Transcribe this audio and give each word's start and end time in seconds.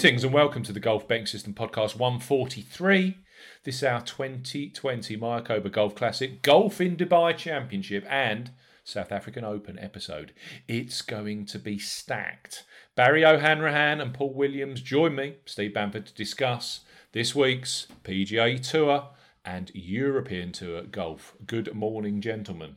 Greetings 0.00 0.24
and 0.24 0.32
welcome 0.32 0.62
to 0.62 0.72
the 0.72 0.80
Golf 0.80 1.06
Betting 1.06 1.26
System 1.26 1.52
Podcast 1.52 1.94
143. 1.94 3.18
This 3.64 3.76
is 3.76 3.84
our 3.84 4.00
2020 4.00 5.18
Mayakoba 5.18 5.70
Golf 5.70 5.94
Classic, 5.94 6.40
Golf 6.40 6.80
in 6.80 6.96
Dubai 6.96 7.36
Championship, 7.36 8.06
and 8.08 8.50
South 8.82 9.12
African 9.12 9.44
Open 9.44 9.78
episode. 9.78 10.32
It's 10.66 11.02
going 11.02 11.44
to 11.44 11.58
be 11.58 11.78
stacked. 11.78 12.64
Barry 12.96 13.26
O'Hanrahan 13.26 14.00
and 14.00 14.14
Paul 14.14 14.32
Williams 14.32 14.80
join 14.80 15.16
me, 15.16 15.34
Steve 15.44 15.74
Bamford, 15.74 16.06
to 16.06 16.14
discuss 16.14 16.80
this 17.12 17.34
week's 17.34 17.86
PGA 18.02 18.58
Tour 18.58 19.10
and 19.44 19.70
European 19.74 20.52
Tour 20.52 20.84
golf. 20.84 21.34
Good 21.46 21.74
morning, 21.74 22.22
gentlemen. 22.22 22.76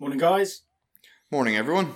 Morning, 0.00 0.18
guys. 0.18 0.62
Morning, 1.30 1.54
everyone. 1.54 1.94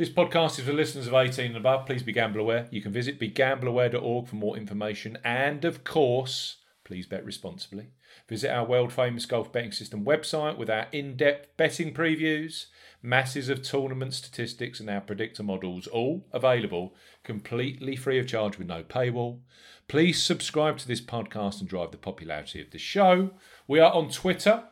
This 0.00 0.08
podcast 0.08 0.58
is 0.58 0.64
for 0.64 0.72
listeners 0.72 1.08
of 1.08 1.12
18 1.12 1.48
and 1.48 1.58
above. 1.58 1.84
Please 1.84 2.02
be 2.02 2.14
gamble 2.14 2.40
aware. 2.40 2.66
You 2.70 2.80
can 2.80 2.90
visit 2.90 3.20
begambleaware.org 3.20 4.28
for 4.28 4.36
more 4.36 4.56
information. 4.56 5.18
And 5.22 5.62
of 5.62 5.84
course, 5.84 6.56
please 6.84 7.04
bet 7.04 7.22
responsibly. 7.22 7.88
Visit 8.26 8.50
our 8.50 8.64
world 8.64 8.94
famous 8.94 9.26
golf 9.26 9.52
betting 9.52 9.72
system 9.72 10.06
website 10.06 10.56
with 10.56 10.70
our 10.70 10.86
in 10.90 11.18
depth 11.18 11.54
betting 11.58 11.92
previews, 11.92 12.68
masses 13.02 13.50
of 13.50 13.60
tournament 13.60 14.14
statistics, 14.14 14.80
and 14.80 14.88
our 14.88 15.02
predictor 15.02 15.42
models, 15.42 15.86
all 15.86 16.26
available 16.32 16.94
completely 17.22 17.94
free 17.94 18.18
of 18.18 18.26
charge 18.26 18.56
with 18.56 18.68
no 18.68 18.82
paywall. 18.82 19.40
Please 19.86 20.22
subscribe 20.22 20.78
to 20.78 20.88
this 20.88 21.02
podcast 21.02 21.60
and 21.60 21.68
drive 21.68 21.90
the 21.90 21.98
popularity 21.98 22.62
of 22.62 22.70
the 22.70 22.78
show. 22.78 23.32
We 23.68 23.80
are 23.80 23.92
on 23.92 24.08
Twitter. 24.08 24.64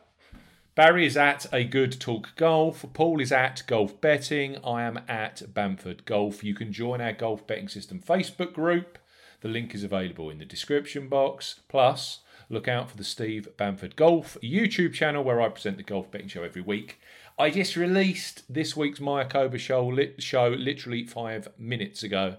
Barry 0.79 1.05
is 1.05 1.17
at 1.17 1.45
a 1.51 1.65
good 1.65 1.99
talk 1.99 2.37
golf. 2.37 2.85
Paul 2.93 3.19
is 3.19 3.33
at 3.33 3.63
golf 3.67 3.99
betting. 3.99 4.55
I 4.63 4.83
am 4.83 5.01
at 5.09 5.53
Bamford 5.53 6.05
Golf. 6.05 6.41
You 6.41 6.55
can 6.55 6.71
join 6.71 7.01
our 7.01 7.11
golf 7.11 7.45
betting 7.45 7.67
system 7.67 7.99
Facebook 7.99 8.53
group. 8.53 8.97
The 9.41 9.49
link 9.49 9.75
is 9.75 9.83
available 9.83 10.29
in 10.29 10.37
the 10.37 10.45
description 10.45 11.09
box. 11.09 11.59
Plus, 11.67 12.19
look 12.47 12.69
out 12.69 12.89
for 12.89 12.95
the 12.95 13.03
Steve 13.03 13.49
Bamford 13.57 13.97
Golf 13.97 14.37
YouTube 14.41 14.93
channel 14.93 15.21
where 15.21 15.41
I 15.41 15.49
present 15.49 15.75
the 15.75 15.83
golf 15.83 16.09
betting 16.11 16.29
show 16.29 16.43
every 16.43 16.61
week. 16.61 17.01
I 17.37 17.49
just 17.49 17.75
released 17.75 18.43
this 18.47 18.77
week's 18.77 18.99
Mayakoba 18.99 19.59
show, 19.59 19.93
show 20.17 20.47
literally 20.47 21.03
five 21.03 21.49
minutes 21.57 22.03
ago. 22.03 22.37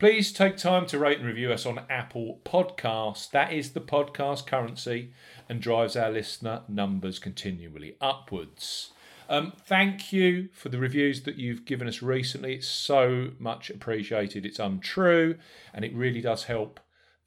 Please 0.00 0.32
take 0.32 0.56
time 0.56 0.86
to 0.86 0.98
rate 0.98 1.18
and 1.18 1.26
review 1.26 1.52
us 1.52 1.64
on 1.64 1.82
Apple 1.88 2.40
Podcasts. 2.44 3.30
That 3.30 3.52
is 3.52 3.72
the 3.72 3.80
podcast 3.80 4.44
currency 4.44 5.12
and 5.48 5.60
drives 5.60 5.94
our 5.94 6.10
listener 6.10 6.62
numbers 6.68 7.20
continually 7.20 7.96
upwards. 8.00 8.90
Um, 9.28 9.52
thank 9.56 10.12
you 10.12 10.48
for 10.52 10.68
the 10.68 10.80
reviews 10.80 11.22
that 11.22 11.36
you've 11.36 11.64
given 11.64 11.86
us 11.86 12.02
recently. 12.02 12.54
It's 12.54 12.66
so 12.66 13.30
much 13.38 13.70
appreciated. 13.70 14.44
It's 14.44 14.58
untrue, 14.58 15.36
and 15.72 15.84
it 15.84 15.94
really 15.94 16.20
does 16.20 16.44
help 16.44 16.80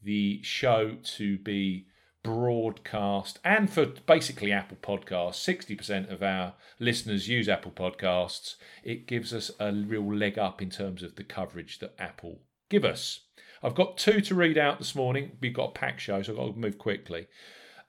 the 0.04 0.42
show 0.44 0.98
to 1.02 1.38
be 1.38 1.88
broadcast 2.22 3.40
and 3.46 3.70
for 3.72 3.86
basically 3.86 4.52
Apple 4.52 4.78
Podcasts. 4.82 5.36
60% 5.42 6.12
of 6.12 6.22
our 6.22 6.54
listeners 6.80 7.30
use 7.30 7.48
Apple 7.48 7.72
Podcasts. 7.72 8.56
It 8.84 9.08
gives 9.08 9.34
us 9.34 9.52
a 9.58 9.72
real 9.72 10.14
leg 10.14 10.38
up 10.38 10.62
in 10.62 10.70
terms 10.70 11.02
of 11.02 11.16
the 11.16 11.24
coverage 11.24 11.80
that 11.80 11.96
Apple 11.98 12.42
give 12.70 12.86
us. 12.86 13.22
I've 13.64 13.76
got 13.76 13.98
two 13.98 14.22
to 14.22 14.36
read 14.36 14.58
out 14.58 14.78
this 14.78 14.96
morning. 14.96 15.32
We've 15.42 15.54
got 15.54 15.70
a 15.70 15.80
pack 15.80 16.00
show, 16.00 16.22
so 16.22 16.34
I've 16.34 16.38
got 16.38 16.54
to 16.54 16.60
move 16.60 16.78
quickly. 16.78 17.28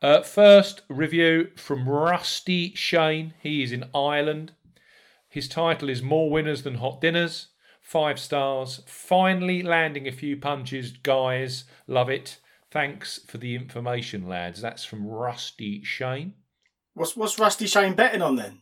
Uh, 0.00 0.22
first 0.22 0.82
review 0.88 1.50
from 1.56 1.88
Rusty 1.88 2.74
Shane. 2.74 3.34
He 3.40 3.62
is 3.62 3.72
in 3.72 3.84
Ireland. 3.94 4.52
His 5.28 5.48
title 5.48 5.90
is 5.90 6.02
More 6.02 6.30
Winners 6.30 6.62
Than 6.62 6.76
Hot 6.76 7.00
Dinners. 7.00 7.48
Five 7.82 8.18
stars. 8.18 8.82
Finally 8.86 9.62
landing 9.62 10.06
a 10.06 10.12
few 10.12 10.36
punches, 10.36 10.92
guys. 10.92 11.64
Love 11.86 12.08
it. 12.08 12.38
Thanks 12.70 13.18
for 13.26 13.38
the 13.38 13.54
information, 13.54 14.28
lads. 14.28 14.60
That's 14.60 14.84
from 14.84 15.06
Rusty 15.06 15.82
Shane. 15.82 16.34
What's 16.94 17.16
what's 17.16 17.38
Rusty 17.38 17.66
Shane 17.66 17.94
betting 17.94 18.22
on 18.22 18.36
then? 18.36 18.58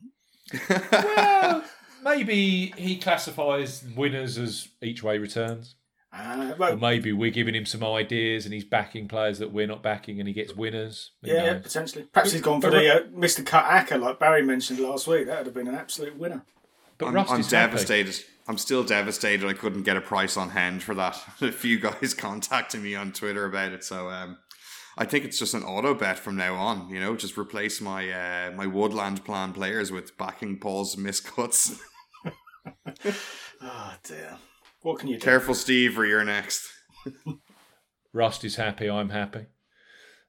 well, 0.93 1.65
maybe 2.05 2.73
he 2.77 2.97
classifies 2.99 3.85
winners 3.97 4.39
as 4.39 4.69
each 4.81 5.03
way 5.03 5.19
returns. 5.19 5.75
Uh, 6.17 6.55
well, 6.59 6.77
maybe 6.77 7.13
we're 7.13 7.31
giving 7.31 7.55
him 7.55 7.67
some 7.67 7.85
ideas 7.85 8.45
and 8.45 8.55
he's 8.55 8.65
backing 8.65 9.07
players 9.07 9.39
that 9.39 9.53
we're 9.53 9.67
not 9.67 9.83
backing 9.83 10.19
and 10.19 10.27
he 10.27 10.33
gets 10.33 10.55
winners. 10.55 11.11
Who 11.23 11.31
yeah, 11.31 11.53
knows? 11.53 11.63
potentially. 11.63 12.05
Perhaps 12.05 12.33
he's 12.33 12.41
gone 12.41 12.61
for 12.61 12.71
the 12.71 12.95
uh, 12.95 13.01
Mr. 13.09 13.45
Cut 13.45 13.65
Acker 13.67 13.99
like 13.99 14.19
Barry 14.19 14.43
mentioned 14.43 14.79
last 14.79 15.07
week. 15.07 15.27
That 15.27 15.39
would 15.39 15.47
have 15.47 15.55
been 15.55 15.69
an 15.69 15.75
absolute 15.75 16.17
winner. 16.17 16.43
But 16.99 17.09
I'm, 17.09 17.19
I'm 17.19 17.27
happy. 17.27 17.43
devastated. 17.43 18.25
I'm 18.49 18.59
still 18.59 18.85
devastated. 18.85 19.47
I 19.47 19.53
couldn't 19.53 19.83
get 19.83 19.97
a 19.97 20.01
price 20.01 20.37
on 20.37 20.51
hand 20.51 20.83
for 20.83 20.95
that. 20.95 21.19
a 21.41 21.53
few 21.53 21.79
guys 21.79 22.15
contacting 22.19 22.83
me 22.83 22.95
on 22.95 23.13
Twitter 23.13 23.45
about 23.45 23.73
it. 23.73 23.85
So 23.85 24.09
um, 24.09 24.39
I 24.97 25.05
think 25.05 25.25
it's 25.25 25.39
just 25.39 25.55
an 25.55 25.63
auto 25.63 25.95
bet 25.95 26.19
from 26.19 26.37
now 26.37 26.55
on. 26.55 26.89
You 26.89 27.01
know, 27.01 27.17
just 27.17 27.37
replace 27.37 27.81
my 27.81 28.11
uh, 28.11 28.53
my 28.53 28.67
Woodland 28.67 29.25
plan 29.25 29.53
players 29.53 29.93
with 29.93 30.17
backing 30.17 30.59
Paul's 30.59 30.97
miscuts. 30.97 31.79
Oh 33.61 33.95
dear. 34.05 34.39
What 34.87 35.01
can 35.01 35.09
you 35.09 35.17
do? 35.17 35.25
Careful, 35.25 35.55
Steve, 35.55 35.99
or 35.99 36.07
you're 36.07 36.23
next. 36.23 36.71
Rusty's 38.13 38.55
happy, 38.55 38.89
I'm 38.89 39.09
happy. 39.09 39.47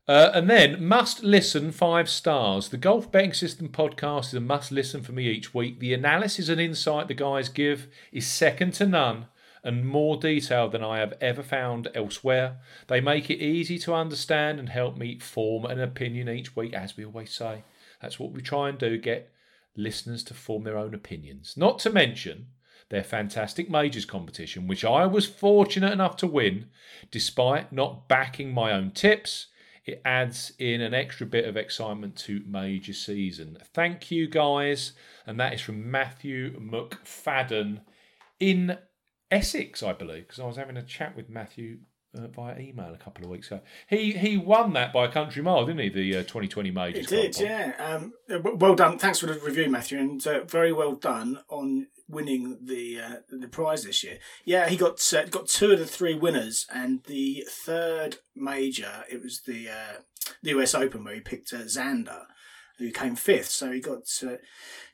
Uh, 0.07 0.31
and 0.33 0.49
then, 0.49 0.83
must 0.83 1.23
listen 1.23 1.71
five 1.71 2.09
stars. 2.09 2.69
The 2.69 2.77
Golf 2.77 3.11
Betting 3.11 3.33
System 3.33 3.69
podcast 3.69 4.29
is 4.29 4.33
a 4.33 4.39
must 4.39 4.71
listen 4.71 5.03
for 5.03 5.11
me 5.11 5.27
each 5.27 5.53
week. 5.53 5.79
The 5.79 5.93
analysis 5.93 6.49
and 6.49 6.59
insight 6.59 7.07
the 7.07 7.13
guys 7.13 7.49
give 7.49 7.85
is 8.11 8.25
second 8.25 8.73
to 8.75 8.87
none 8.87 9.27
and 9.63 9.85
more 9.85 10.17
detailed 10.17 10.71
than 10.71 10.83
I 10.83 10.97
have 10.97 11.13
ever 11.21 11.43
found 11.43 11.89
elsewhere. 11.93 12.57
They 12.87 12.99
make 12.99 13.29
it 13.29 13.39
easy 13.39 13.77
to 13.77 13.93
understand 13.93 14.57
and 14.57 14.69
help 14.69 14.97
me 14.97 15.19
form 15.19 15.65
an 15.65 15.79
opinion 15.79 16.29
each 16.29 16.55
week, 16.55 16.73
as 16.73 16.97
we 16.97 17.05
always 17.05 17.31
say. 17.31 17.63
That's 18.01 18.19
what 18.19 18.31
we 18.31 18.41
try 18.41 18.69
and 18.69 18.79
do 18.79 18.97
get 18.97 19.31
listeners 19.75 20.23
to 20.23 20.33
form 20.33 20.63
their 20.63 20.79
own 20.79 20.95
opinions. 20.95 21.53
Not 21.57 21.77
to 21.79 21.91
mention 21.91 22.47
their 22.89 23.03
fantastic 23.03 23.69
majors 23.69 24.05
competition, 24.05 24.67
which 24.67 24.85
I 24.85 25.05
was 25.05 25.25
fortunate 25.25 25.91
enough 25.91 26.15
to 26.17 26.27
win, 26.27 26.67
despite 27.11 27.71
not 27.71 28.07
backing 28.07 28.53
my 28.53 28.71
own 28.71 28.91
tips. 28.91 29.47
It 29.85 30.01
adds 30.03 30.51
in 30.59 30.81
an 30.81 30.93
extra 30.93 31.25
bit 31.25 31.45
of 31.45 31.55
excitement 31.55 32.17
to 32.17 32.43
major 32.45 32.93
season. 32.93 33.57
Thank 33.73 34.11
you, 34.11 34.27
guys. 34.27 34.93
And 35.25 35.39
that 35.39 35.53
is 35.53 35.61
from 35.61 35.89
Matthew 35.89 36.59
McFadden 36.59 37.81
in 38.39 38.77
Essex, 39.31 39.81
I 39.83 39.93
believe, 39.93 40.27
because 40.27 40.39
I 40.39 40.45
was 40.45 40.57
having 40.57 40.77
a 40.77 40.83
chat 40.83 41.15
with 41.15 41.29
Matthew 41.29 41.79
uh, 42.17 42.27
via 42.27 42.59
email 42.59 42.93
a 42.93 42.97
couple 42.97 43.23
of 43.23 43.29
weeks 43.29 43.47
ago. 43.47 43.61
He 43.89 44.13
he 44.13 44.37
won 44.37 44.73
that 44.73 44.93
by 44.93 45.05
a 45.05 45.11
country 45.11 45.41
mile, 45.41 45.65
didn't 45.65 45.81
he? 45.81 45.89
The 45.89 46.17
uh, 46.17 46.21
2020 46.21 46.71
majors. 46.71 47.11
It 47.11 47.33
did, 47.33 47.39
yeah. 47.39 47.73
Um, 47.79 48.13
well 48.57 48.75
done. 48.75 48.97
Thanks 48.97 49.19
for 49.19 49.27
the 49.27 49.39
review, 49.39 49.69
Matthew, 49.69 49.99
and 49.99 50.25
uh, 50.25 50.43
very 50.45 50.71
well 50.71 50.95
done 50.95 51.39
on 51.49 51.87
winning 52.07 52.57
the 52.61 52.99
uh, 52.99 53.15
the 53.29 53.47
prize 53.47 53.83
this 53.83 54.03
year. 54.03 54.19
Yeah, 54.45 54.67
he 54.67 54.77
got 54.77 55.01
uh, 55.13 55.25
got 55.25 55.47
two 55.47 55.71
of 55.71 55.79
the 55.79 55.85
three 55.85 56.15
winners, 56.15 56.65
and 56.73 57.03
the 57.03 57.45
third 57.49 58.17
major 58.35 59.05
it 59.09 59.21
was 59.21 59.41
the 59.41 59.69
uh, 59.69 60.01
the 60.41 60.51
US 60.51 60.73
Open 60.73 61.03
where 61.03 61.15
he 61.15 61.21
picked 61.21 61.53
uh, 61.53 61.57
Xander, 61.57 62.23
who 62.77 62.91
came 62.91 63.15
fifth. 63.15 63.49
So 63.49 63.71
he 63.71 63.79
got 63.79 64.07
uh, 64.25 64.37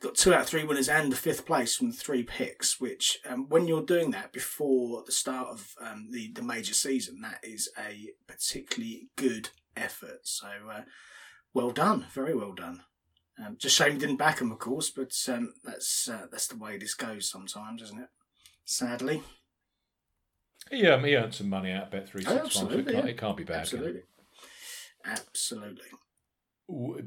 got 0.02 0.16
two 0.16 0.34
out 0.34 0.42
of 0.42 0.48
three 0.48 0.64
winners 0.64 0.90
and 0.90 1.12
the 1.12 1.18
fifth 1.18 1.46
place 1.46 1.76
from 1.76 1.92
three 1.92 2.24
picks. 2.24 2.80
Which, 2.80 3.20
um, 3.30 3.48
when 3.50 3.68
you're 3.68 3.84
doing 3.84 4.12
that 4.12 4.34
before 4.34 5.04
the 5.06 5.12
start 5.12 5.50
of 5.50 5.76
um, 5.82 6.08
the 6.12 6.32
the 6.34 6.44
major 6.44 6.74
season, 6.74 7.22
that 7.22 7.40
is 7.44 7.70
a 7.78 8.12
particularly 8.28 9.10
good 9.16 9.50
effort. 9.76 10.22
So. 10.24 10.48
Uh, 10.72 10.82
well 11.56 11.70
done, 11.70 12.08
very 12.12 12.34
well 12.34 12.54
done. 12.54 12.82
Um, 13.40 13.56
just 13.58 13.76
shame 13.76 13.94
you 13.94 14.00
didn't 14.00 14.18
back 14.18 14.40
him, 14.40 14.52
of 14.52 14.60
course, 14.60 14.90
but 14.92 15.14
um, 15.28 15.54
that's 15.64 16.08
uh, 16.08 16.28
that's 16.32 16.48
the 16.48 16.58
way 16.58 16.78
this 16.78 16.94
goes 16.94 17.30
sometimes, 17.30 17.82
isn't 17.82 18.00
it? 18.02 18.10
Sadly, 18.66 19.24
He, 20.70 20.86
um, 20.88 21.04
he 21.04 21.16
earned 21.16 21.34
some 21.34 21.50
money 21.50 21.72
out 21.72 21.92
of 21.94 22.06
Bet365. 22.10 22.52
so 22.52 22.70
it, 22.70 22.86
can't, 22.86 23.06
yeah. 23.06 23.12
it 23.12 23.18
can't 23.18 23.36
be 23.38 23.44
bad. 23.44 23.62
absolutely, 23.62 24.04
absolutely. 25.04 25.88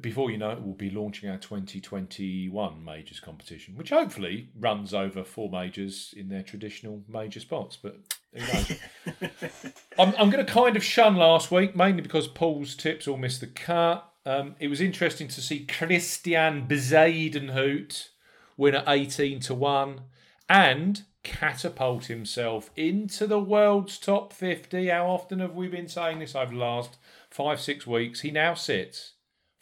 before 0.00 0.30
you 0.30 0.36
know 0.36 0.50
it, 0.50 0.60
we'll 0.60 0.74
be 0.74 0.90
launching 0.90 1.30
our 1.30 1.38
2021 1.38 2.84
majors 2.84 3.20
competition, 3.20 3.76
which 3.76 3.90
hopefully 3.90 4.50
runs 4.58 4.92
over 4.92 5.22
four 5.24 5.48
majors 5.48 6.12
in 6.16 6.28
their 6.28 6.42
traditional 6.42 7.02
major 7.08 7.40
spots. 7.40 7.78
But 7.80 7.98
who 8.34 8.40
knows? 8.40 8.72
I'm, 9.98 10.12
I'm 10.18 10.30
going 10.30 10.44
to 10.44 10.52
kind 10.52 10.76
of 10.76 10.84
shun 10.84 11.14
last 11.16 11.50
week, 11.52 11.74
mainly 11.76 12.02
because 12.02 12.26
Paul's 12.28 12.74
tips 12.74 13.06
all 13.08 13.16
missed 13.16 13.40
the 13.40 13.46
cut. 13.46 14.12
Um, 14.26 14.56
it 14.58 14.66
was 14.66 14.80
interesting 14.80 15.28
to 15.28 15.40
see 15.40 15.64
Christian 15.64 16.66
Bezuidenhout 16.66 18.08
win 18.56 18.74
at 18.74 18.88
18 18.88 19.38
to 19.40 19.54
1 19.54 20.00
and 20.48 21.04
catapult 21.22 22.06
himself 22.06 22.70
into 22.74 23.28
the 23.28 23.38
world's 23.38 23.98
top 23.98 24.32
50. 24.32 24.88
How 24.88 25.06
often 25.06 25.38
have 25.38 25.54
we 25.54 25.68
been 25.68 25.86
saying 25.86 26.18
this 26.18 26.34
over 26.34 26.52
the 26.52 26.58
last 26.58 26.96
five, 27.30 27.60
six 27.60 27.86
weeks? 27.86 28.22
He 28.22 28.32
now 28.32 28.54
sits 28.54 29.12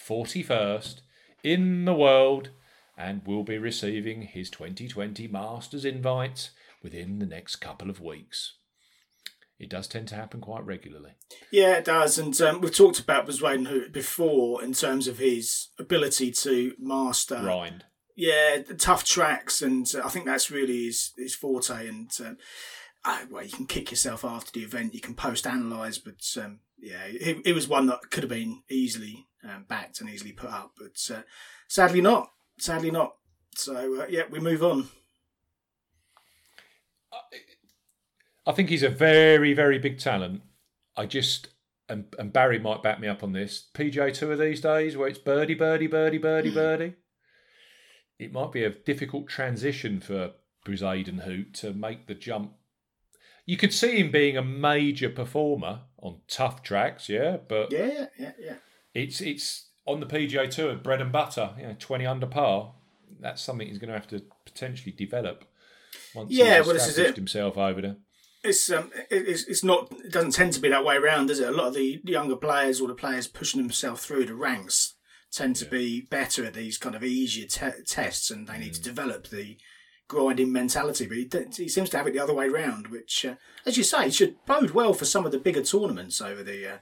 41st 0.00 1.00
in 1.42 1.84
the 1.84 1.94
world 1.94 2.48
and 2.96 3.26
will 3.26 3.44
be 3.44 3.58
receiving 3.58 4.22
his 4.22 4.48
2020 4.48 5.28
Masters 5.28 5.84
invite 5.84 6.48
within 6.82 7.18
the 7.18 7.26
next 7.26 7.56
couple 7.56 7.90
of 7.90 8.00
weeks. 8.00 8.54
It 9.58 9.70
does 9.70 9.86
tend 9.86 10.08
to 10.08 10.16
happen 10.16 10.40
quite 10.40 10.64
regularly. 10.66 11.12
Yeah, 11.50 11.74
it 11.76 11.84
does, 11.84 12.18
and 12.18 12.38
um, 12.40 12.60
we've 12.60 12.74
talked 12.74 12.98
about 12.98 13.26
Bezwaden 13.26 13.92
before 13.92 14.62
in 14.62 14.72
terms 14.72 15.06
of 15.06 15.18
his 15.18 15.68
ability 15.78 16.32
to 16.32 16.74
master 16.78 17.40
Grind. 17.40 17.84
yeah 18.16 18.58
the 18.66 18.74
tough 18.74 19.04
tracks, 19.04 19.62
and 19.62 19.90
uh, 19.94 20.02
I 20.04 20.08
think 20.08 20.26
that's 20.26 20.50
really 20.50 20.86
his 20.86 21.12
his 21.16 21.34
forte. 21.34 21.88
And 21.88 22.10
um, 22.20 22.36
uh, 23.04 23.20
well, 23.30 23.44
you 23.44 23.52
can 23.52 23.66
kick 23.66 23.90
yourself 23.90 24.24
after 24.24 24.50
the 24.52 24.64
event, 24.64 24.94
you 24.94 25.00
can 25.00 25.14
post 25.14 25.46
analyze, 25.46 25.98
but 25.98 26.24
um, 26.42 26.58
yeah, 26.78 27.04
it, 27.06 27.38
it 27.44 27.52
was 27.54 27.68
one 27.68 27.86
that 27.86 28.10
could 28.10 28.22
have 28.24 28.30
been 28.30 28.62
easily 28.68 29.26
um, 29.44 29.66
backed 29.68 30.00
and 30.00 30.10
easily 30.10 30.32
put 30.32 30.50
up, 30.50 30.72
but 30.76 31.14
uh, 31.16 31.22
sadly 31.68 32.00
not. 32.00 32.30
Sadly 32.58 32.90
not. 32.90 33.14
So 33.54 34.02
uh, 34.02 34.06
yeah, 34.08 34.22
we 34.30 34.40
move 34.40 34.64
on. 34.64 34.88
I 38.46 38.52
think 38.52 38.68
he's 38.68 38.82
a 38.82 38.88
very, 38.88 39.54
very 39.54 39.78
big 39.78 39.98
talent. 39.98 40.42
I 40.96 41.06
just 41.06 41.48
and, 41.88 42.06
and 42.18 42.32
Barry 42.32 42.58
might 42.58 42.82
back 42.82 43.00
me 43.00 43.08
up 43.08 43.22
on 43.22 43.32
this. 43.32 43.68
PGA 43.74 44.12
Tour 44.12 44.36
these 44.36 44.60
days, 44.60 44.96
where 44.96 45.08
it's 45.08 45.18
birdie, 45.18 45.54
birdie, 45.54 45.86
birdie, 45.86 46.18
birdie, 46.18 46.54
birdie. 46.54 46.94
It 48.18 48.32
might 48.32 48.52
be 48.52 48.64
a 48.64 48.70
difficult 48.70 49.28
transition 49.28 50.00
for 50.00 50.32
Bezuidenhout 50.64 51.52
to 51.60 51.72
make 51.72 52.06
the 52.06 52.14
jump. 52.14 52.52
You 53.44 53.56
could 53.56 53.74
see 53.74 53.98
him 53.98 54.10
being 54.10 54.36
a 54.36 54.42
major 54.42 55.10
performer 55.10 55.80
on 55.98 56.20
tough 56.28 56.62
tracks, 56.62 57.08
yeah, 57.08 57.36
but 57.36 57.70
Yeah, 57.70 58.06
yeah, 58.18 58.32
yeah. 58.40 58.54
it's 58.94 59.20
it's 59.20 59.68
on 59.84 60.00
the 60.00 60.06
PGA 60.06 60.50
Tour, 60.50 60.76
bread 60.76 61.02
and 61.02 61.12
butter. 61.12 61.50
You 61.58 61.66
know, 61.66 61.76
twenty 61.78 62.06
under 62.06 62.26
par. 62.26 62.72
That's 63.20 63.42
something 63.42 63.68
he's 63.68 63.78
going 63.78 63.88
to 63.88 63.98
have 63.98 64.08
to 64.08 64.22
potentially 64.46 64.92
develop 64.92 65.44
once 66.14 66.30
Yeah, 66.32 66.58
he's 66.58 66.66
well, 66.66 66.76
established 66.76 67.16
himself 67.16 67.58
over 67.58 67.80
there. 67.82 67.96
It's 68.44 68.70
um, 68.70 68.90
it's 69.10 69.44
it's 69.44 69.64
not. 69.64 69.90
It 70.04 70.12
doesn't 70.12 70.32
tend 70.32 70.52
to 70.52 70.60
be 70.60 70.68
that 70.68 70.84
way 70.84 70.96
around, 70.96 71.26
does 71.28 71.40
it? 71.40 71.48
A 71.48 71.52
lot 71.52 71.68
of 71.68 71.74
the 71.74 72.00
younger 72.04 72.36
players 72.36 72.80
or 72.80 72.88
the 72.88 72.94
players 72.94 73.26
pushing 73.26 73.60
themselves 73.62 74.04
through 74.04 74.26
the 74.26 74.34
ranks 74.34 74.94
tend 75.32 75.56
to 75.56 75.64
be 75.64 76.02
better 76.02 76.44
at 76.44 76.54
these 76.54 76.76
kind 76.78 76.94
of 76.94 77.02
easier 77.02 77.46
te- 77.46 77.82
tests, 77.86 78.30
and 78.30 78.46
they 78.46 78.58
need 78.58 78.74
to 78.74 78.82
develop 78.82 79.28
the 79.28 79.56
grinding 80.08 80.52
mentality. 80.52 81.06
But 81.06 81.16
he, 81.16 81.24
d- 81.24 81.46
he 81.56 81.68
seems 81.68 81.88
to 81.90 81.96
have 81.96 82.06
it 82.06 82.12
the 82.12 82.20
other 82.22 82.34
way 82.34 82.48
round, 82.48 82.88
which, 82.88 83.24
uh, 83.24 83.34
as 83.66 83.76
you 83.78 83.82
say, 83.82 84.10
should 84.10 84.36
bode 84.46 84.70
well 84.72 84.92
for 84.92 85.06
some 85.06 85.24
of 85.24 85.32
the 85.32 85.38
bigger 85.38 85.62
tournaments 85.62 86.20
over 86.20 86.42
the 86.42 86.66
uh, 86.74 86.76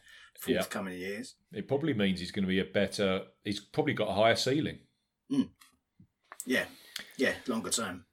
Yeah. 0.46 0.58
forthcoming 0.58 0.98
years. 0.98 1.36
It 1.52 1.68
probably 1.68 1.94
means 1.94 2.18
he's 2.18 2.32
going 2.32 2.44
to 2.44 2.48
be 2.48 2.58
a 2.58 2.64
better. 2.64 3.22
He's 3.44 3.60
probably 3.60 3.94
got 3.94 4.08
a 4.08 4.14
higher 4.14 4.36
ceiling. 4.36 4.80
Yeah, 6.44 6.64
yeah, 7.16 7.34
longer 7.46 7.70
term. 7.70 8.04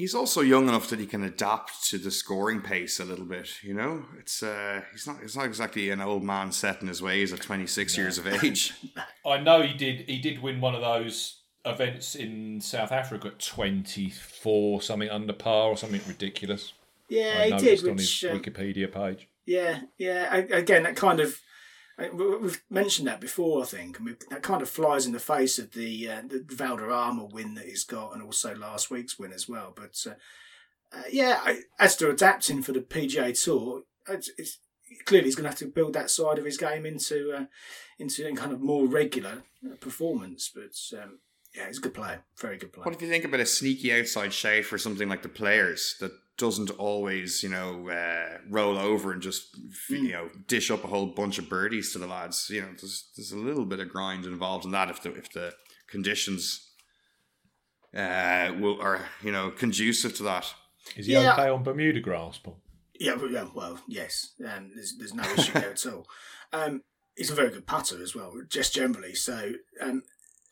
He's 0.00 0.14
also 0.14 0.40
young 0.40 0.66
enough 0.66 0.88
that 0.88 0.98
he 0.98 1.04
can 1.06 1.22
adapt 1.22 1.84
to 1.90 1.98
the 1.98 2.10
scoring 2.10 2.62
pace 2.62 2.98
a 3.00 3.04
little 3.04 3.26
bit. 3.26 3.62
You 3.62 3.74
know, 3.74 4.06
it's 4.18 4.42
uh, 4.42 4.80
he's 4.92 5.06
not 5.06 5.20
he's 5.20 5.36
not 5.36 5.44
exactly 5.44 5.90
an 5.90 6.00
old 6.00 6.24
man 6.24 6.52
set 6.52 6.80
in 6.80 6.88
his 6.88 7.02
ways 7.02 7.34
at 7.34 7.42
26 7.42 7.98
years 7.98 8.16
of 8.16 8.26
age. 8.26 8.72
I 9.26 9.36
know 9.38 9.60
he 9.60 9.74
did. 9.74 10.08
He 10.08 10.18
did 10.18 10.40
win 10.40 10.58
one 10.62 10.74
of 10.74 10.80
those 10.80 11.40
events 11.66 12.14
in 12.14 12.62
South 12.62 12.92
Africa 12.92 13.28
at 13.28 13.38
twenty 13.40 14.08
four, 14.08 14.80
something 14.80 15.10
under 15.10 15.34
par 15.34 15.68
or 15.68 15.76
something 15.76 16.00
ridiculous. 16.08 16.72
Yeah, 17.10 17.34
I 17.38 17.44
he 17.44 17.50
noticed 17.50 17.84
did. 17.84 17.90
on 17.90 17.98
his 17.98 18.22
Which 18.22 18.24
um, 18.32 18.40
Wikipedia 18.40 18.90
page. 18.90 19.28
Yeah, 19.44 19.80
yeah. 19.98 20.28
I- 20.32 20.36
Again, 20.56 20.84
that 20.84 20.96
kind 20.96 21.20
of 21.20 21.26
I- 21.26 21.30
we- 21.30 21.34
we've 22.08 22.62
mentioned 22.70 23.08
that 23.08 23.20
before, 23.20 23.62
I 23.62 23.66
think, 23.66 23.98
and 23.98 24.16
that 24.30 24.42
kind 24.42 24.62
of 24.62 24.68
flies 24.68 25.06
in 25.06 25.12
the 25.12 25.18
face 25.18 25.58
of 25.58 25.72
the 25.72 26.08
uh, 26.08 26.22
the 26.26 26.44
Valderrama 26.54 27.26
win 27.26 27.54
that 27.54 27.66
he's 27.66 27.84
got, 27.84 28.14
and 28.14 28.22
also 28.22 28.54
last 28.54 28.90
week's 28.90 29.18
win 29.18 29.32
as 29.32 29.48
well. 29.48 29.72
But 29.74 30.04
uh, 30.06 30.14
uh, 30.96 31.02
yeah, 31.10 31.40
I, 31.44 31.60
as 31.78 31.96
to 31.96 32.10
adapting 32.10 32.62
for 32.62 32.72
the 32.72 32.80
PGA 32.80 33.40
Tour, 33.42 33.82
it's, 34.08 34.30
it's 34.38 34.58
clearly 35.04 35.26
he's 35.26 35.36
going 35.36 35.44
to 35.44 35.50
have 35.50 35.58
to 35.58 35.66
build 35.66 35.92
that 35.92 36.10
side 36.10 36.38
of 36.38 36.44
his 36.44 36.56
game 36.56 36.86
into 36.86 37.32
uh, 37.32 37.44
into 37.98 38.26
a 38.26 38.34
kind 38.34 38.52
of 38.52 38.60
more 38.60 38.86
regular 38.86 39.42
performance. 39.80 40.50
But 40.54 41.00
um, 41.00 41.18
yeah, 41.54 41.66
he's 41.66 41.78
a 41.78 41.82
good 41.82 41.94
player, 41.94 42.22
very 42.38 42.56
good 42.56 42.72
player. 42.72 42.84
What 42.84 42.94
if 42.94 43.02
you 43.02 43.08
think 43.08 43.24
about 43.24 43.40
a 43.40 43.46
sneaky 43.46 43.92
outside 43.92 44.32
shout 44.32 44.64
for 44.64 44.78
something 44.78 45.08
like 45.08 45.22
the 45.22 45.28
players 45.28 45.96
that 46.00 46.12
doesn't 46.40 46.70
always, 46.70 47.42
you 47.44 47.48
know, 47.50 47.88
uh, 47.88 48.38
roll 48.48 48.76
over 48.78 49.12
and 49.12 49.22
just 49.22 49.56
you 49.88 50.10
know 50.12 50.28
dish 50.48 50.70
up 50.70 50.82
a 50.82 50.88
whole 50.88 51.06
bunch 51.06 51.38
of 51.38 51.48
birdies 51.48 51.92
to 51.92 51.98
the 52.00 52.06
lads? 52.08 52.50
You 52.50 52.62
know, 52.62 52.68
there's 52.80 53.10
there's 53.16 53.30
a 53.32 53.36
little 53.38 53.64
bit 53.66 53.78
of 53.80 53.88
grind 53.90 54.24
involved 54.24 54.64
in 54.64 54.72
that 54.72 54.90
if 54.90 55.02
the 55.02 55.14
if 55.14 55.30
the 55.32 55.52
conditions 55.86 56.66
uh 57.94 58.52
will 58.60 58.80
are 58.80 59.06
you 59.22 59.32
know 59.32 59.50
conducive 59.50 60.16
to 60.16 60.22
that. 60.24 60.52
Is 60.96 61.06
he 61.06 61.12
Yeah. 61.12 61.32
okay 61.34 61.48
on 61.48 61.62
Bermuda 61.62 62.00
grass, 62.00 62.38
Paul? 62.38 62.58
Yeah, 62.98 63.14
well, 63.14 63.30
yeah, 63.30 63.46
well 63.54 63.78
yes. 63.88 64.32
Um, 64.40 64.70
there's 64.74 64.96
there's 64.98 65.14
no 65.14 65.22
issue 65.24 65.52
there 65.52 65.72
at 65.72 65.86
all. 65.86 66.06
Um, 66.52 66.82
he's 67.16 67.30
a 67.30 67.34
very 67.34 67.50
good 67.50 67.66
putter 67.66 68.02
as 68.02 68.14
well, 68.14 68.32
just 68.48 68.74
generally. 68.74 69.14
So 69.14 69.52
um, 69.80 70.02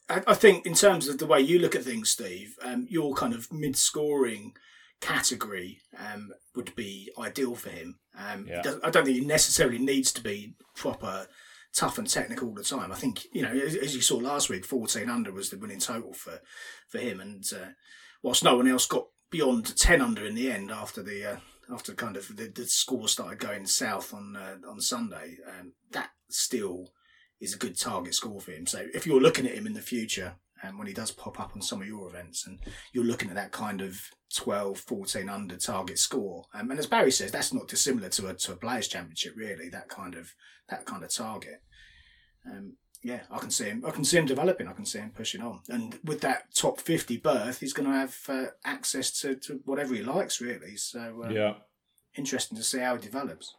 I, 0.09 0.23
I 0.29 0.35
think 0.35 0.67
in 0.67 0.75
terms 0.75 1.09
of 1.09 1.19
the 1.19 1.27
way 1.27 1.41
you 1.41 1.59
look 1.59 1.75
at 1.75 1.85
things, 1.85 2.11
Steve, 2.11 2.57
um, 2.63 2.87
your 2.89 3.15
kind 3.15 3.35
of 3.35 3.53
mid-scoring 3.53 4.55
category 5.01 5.81
um, 5.99 6.31
would 6.55 6.75
be 6.75 7.11
ideal 7.19 7.55
for 7.55 7.71
him. 7.71 7.99
Um, 8.17 8.47
Yeah. 8.47 8.63
I 8.83 8.91
don't 8.91 9.05
think 9.05 9.19
he 9.19 9.25
necessarily 9.25 9.79
needs 9.79 10.13
to 10.13 10.23
be 10.23 10.55
proper 10.75 11.29
tough 11.75 11.99
and 11.99 12.09
technical 12.09 12.49
all 12.49 12.55
the 12.55 12.65
time. 12.65 12.91
I 12.91 12.97
think 12.97 13.27
you 13.33 13.43
know, 13.43 13.53
as, 13.53 13.77
as 13.77 13.95
you 13.95 14.03
saw 14.03 14.17
last 14.17 14.49
week, 14.49 14.65
fourteen 14.65 15.09
under 15.11 15.33
was 15.33 15.51
the 15.51 15.59
winning 15.59 15.81
total 15.81 16.13
for 16.13 16.41
for 16.89 16.99
him, 16.99 17.21
and 17.21 17.45
uh, 17.55 17.71
whilst 18.23 18.43
no 18.43 18.57
one 18.57 18.69
else 18.69 18.87
got 18.87 19.07
beyond 19.31 19.77
ten 19.77 20.01
under 20.01 20.27
in 20.27 20.35
the 20.35 20.51
end 20.51 20.71
after 20.71 21.03
the 21.03 21.33
uh, 21.33 21.37
after 21.73 21.95
kind 21.95 22.17
of 22.17 22.37
the, 22.37 22.49
the 22.49 22.67
score 22.67 23.09
started 23.09 23.39
going 23.39 23.67
south 23.67 24.13
on 24.13 24.37
uh, 24.37 24.57
on 24.69 24.81
Sunday, 24.81 25.37
um, 25.47 25.75
that 25.93 26.11
still 26.29 26.93
is 27.41 27.55
a 27.55 27.59
good 27.59 27.79
target 27.79 28.15
score 28.15 28.41
for 28.41 28.51
him. 28.51 28.67
So 28.67 28.87
if 28.95 29.07
you're 29.07 29.21
looking 29.21 29.47
at 29.47 29.55
him 29.55 29.67
in 29.67 29.75
the 29.75 29.81
future, 29.81 30.37
and 30.63 30.79
when 30.79 30.87
he 30.89 30.93
does 30.95 31.11
pop 31.11 31.39
up 31.41 31.53
on 31.55 31.63
some 31.63 31.81
of 31.83 31.87
your 31.89 32.09
events, 32.09 32.47
and 32.47 32.59
you're 32.93 33.05
looking 33.05 33.29
at 33.29 33.35
that 33.37 33.53
kind 33.53 33.81
of 33.81 34.01
12, 34.35 34.79
14 34.81 35.29
under 35.29 35.57
target 35.57 35.99
score, 35.99 36.45
um, 36.55 36.71
and 36.71 36.79
as 36.79 36.87
Barry 36.87 37.11
says, 37.13 37.31
that's 37.33 37.53
not 37.53 37.69
dissimilar 37.69 38.09
to 38.11 38.29
a 38.29 38.35
to 38.35 38.53
a 38.53 38.57
Players 38.57 38.89
Championship, 38.89 39.35
really. 39.37 39.69
That 39.69 39.89
kind 39.89 40.15
of 40.15 40.35
that 40.69 40.85
kind 40.85 41.03
of 41.03 41.11
target. 41.13 41.63
Um, 42.47 42.77
yeah, 43.03 43.21
I 43.31 43.39
can 43.39 43.51
see 43.51 43.67
him. 43.67 43.85
I 43.87 43.91
can 43.93 44.05
see 44.05 44.19
him 44.19 44.27
developing. 44.27 44.67
I 44.69 44.73
can 44.73 44.85
see 44.85 44.99
him 44.99 45.13
pushing 45.15 45.41
on, 45.43 45.61
and 45.69 45.99
with 46.05 46.21
that 46.23 46.55
top 46.55 46.81
fifty 46.81 47.17
berth, 47.17 47.61
he's 47.61 47.73
going 47.73 47.89
to 47.91 47.97
have 47.97 48.17
uh, 48.29 48.47
access 48.65 49.11
to, 49.21 49.37
to 49.37 49.61
whatever 49.65 49.95
he 49.95 50.03
likes, 50.03 50.41
really. 50.41 50.77
So 50.77 51.23
uh, 51.25 51.31
Yeah. 51.31 51.55
interesting 52.17 52.59
to 52.59 52.65
see 52.65 52.81
how 52.81 52.97
he 52.97 53.03
develops. 53.03 53.55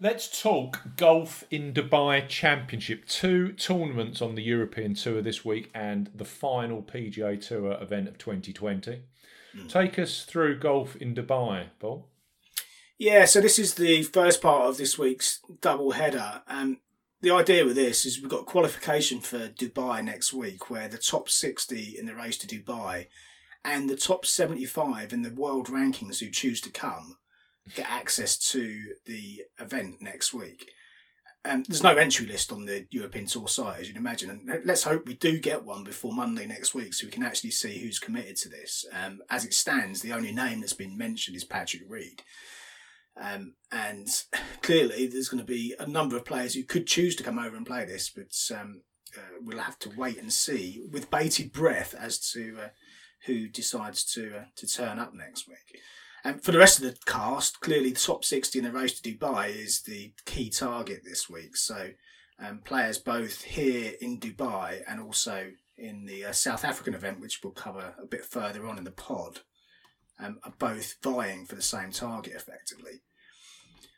Let's 0.00 0.40
talk 0.40 0.96
golf 0.96 1.42
in 1.50 1.72
Dubai 1.74 2.28
Championship. 2.28 3.08
Two 3.08 3.50
tournaments 3.50 4.22
on 4.22 4.36
the 4.36 4.42
European 4.44 4.94
Tour 4.94 5.20
this 5.20 5.44
week 5.44 5.72
and 5.74 6.08
the 6.14 6.24
final 6.24 6.82
PGA 6.82 7.44
Tour 7.44 7.76
event 7.80 8.06
of 8.06 8.16
2020. 8.16 9.02
Take 9.66 9.98
us 9.98 10.22
through 10.22 10.60
golf 10.60 10.94
in 10.94 11.16
Dubai, 11.16 11.70
Paul. 11.80 12.06
Yeah, 12.96 13.24
so 13.24 13.40
this 13.40 13.58
is 13.58 13.74
the 13.74 14.04
first 14.04 14.40
part 14.40 14.68
of 14.68 14.76
this 14.76 14.96
week's 14.96 15.40
double 15.60 15.90
header. 15.90 16.42
Um, 16.46 16.78
the 17.20 17.32
idea 17.32 17.64
with 17.64 17.74
this 17.74 18.06
is 18.06 18.20
we've 18.20 18.30
got 18.30 18.46
qualification 18.46 19.18
for 19.18 19.48
Dubai 19.48 20.04
next 20.04 20.32
week, 20.32 20.70
where 20.70 20.86
the 20.86 20.98
top 20.98 21.28
60 21.28 21.96
in 21.98 22.06
the 22.06 22.14
race 22.14 22.38
to 22.38 22.46
Dubai 22.46 23.08
and 23.64 23.90
the 23.90 23.96
top 23.96 24.24
75 24.24 25.12
in 25.12 25.22
the 25.22 25.34
world 25.34 25.66
rankings 25.66 26.20
who 26.20 26.30
choose 26.30 26.60
to 26.60 26.70
come 26.70 27.16
get 27.74 27.90
access 27.90 28.36
to 28.50 28.94
the 29.06 29.42
event 29.58 30.00
next 30.00 30.32
week. 30.32 30.70
Um, 31.44 31.64
there's 31.68 31.82
no 31.82 31.96
entry 31.96 32.26
list 32.26 32.52
on 32.52 32.66
the 32.66 32.86
European 32.90 33.26
Tour 33.26 33.48
site, 33.48 33.80
as 33.80 33.88
you'd 33.88 33.96
imagine, 33.96 34.30
and 34.30 34.66
let's 34.66 34.82
hope 34.82 35.06
we 35.06 35.14
do 35.14 35.38
get 35.38 35.64
one 35.64 35.84
before 35.84 36.12
Monday 36.12 36.46
next 36.46 36.74
week, 36.74 36.92
so 36.92 37.06
we 37.06 37.12
can 37.12 37.22
actually 37.22 37.52
see 37.52 37.78
who's 37.78 37.98
committed 37.98 38.36
to 38.36 38.48
this. 38.48 38.84
Um, 38.92 39.20
as 39.30 39.44
it 39.44 39.54
stands, 39.54 40.00
the 40.00 40.12
only 40.12 40.32
name 40.32 40.60
that's 40.60 40.72
been 40.72 40.98
mentioned 40.98 41.36
is 41.36 41.44
Patrick 41.44 41.82
Reed. 41.88 42.22
Um, 43.20 43.54
and 43.72 44.08
clearly, 44.62 45.06
there's 45.06 45.28
going 45.28 45.44
to 45.44 45.52
be 45.52 45.74
a 45.78 45.86
number 45.86 46.16
of 46.16 46.24
players 46.24 46.54
who 46.54 46.64
could 46.64 46.86
choose 46.86 47.16
to 47.16 47.22
come 47.22 47.38
over 47.38 47.56
and 47.56 47.66
play 47.66 47.84
this, 47.84 48.10
but 48.10 48.58
um, 48.58 48.82
uh, 49.16 49.38
we'll 49.40 49.58
have 49.58 49.78
to 49.80 49.92
wait 49.96 50.20
and 50.20 50.32
see 50.32 50.84
with 50.90 51.10
bated 51.10 51.52
breath 51.52 51.94
as 51.98 52.18
to 52.32 52.56
uh, 52.62 52.68
who 53.26 53.48
decides 53.48 54.04
to 54.04 54.36
uh, 54.36 54.44
to 54.56 54.66
turn 54.66 54.98
up 54.98 55.14
next 55.14 55.48
week. 55.48 55.80
And 56.24 56.42
for 56.42 56.52
the 56.52 56.58
rest 56.58 56.78
of 56.78 56.84
the 56.84 56.98
cast, 57.06 57.60
clearly 57.60 57.92
the 57.92 58.00
top 58.00 58.24
60 58.24 58.58
in 58.58 58.64
the 58.64 58.72
race 58.72 59.00
to 59.00 59.10
Dubai 59.10 59.54
is 59.54 59.82
the 59.82 60.12
key 60.24 60.50
target 60.50 61.02
this 61.04 61.30
week. 61.30 61.56
So 61.56 61.90
um, 62.40 62.58
players 62.64 62.98
both 62.98 63.42
here 63.42 63.92
in 64.00 64.18
Dubai 64.18 64.82
and 64.88 65.00
also 65.00 65.50
in 65.76 66.06
the 66.06 66.26
uh, 66.26 66.32
South 66.32 66.64
African 66.64 66.94
event, 66.94 67.20
which 67.20 67.40
we'll 67.42 67.52
cover 67.52 67.94
a 68.02 68.06
bit 68.06 68.24
further 68.24 68.66
on 68.66 68.78
in 68.78 68.84
the 68.84 68.90
pod, 68.90 69.40
um, 70.18 70.38
are 70.42 70.54
both 70.58 70.96
vying 71.02 71.46
for 71.46 71.54
the 71.54 71.62
same 71.62 71.92
target 71.92 72.34
effectively. 72.34 73.02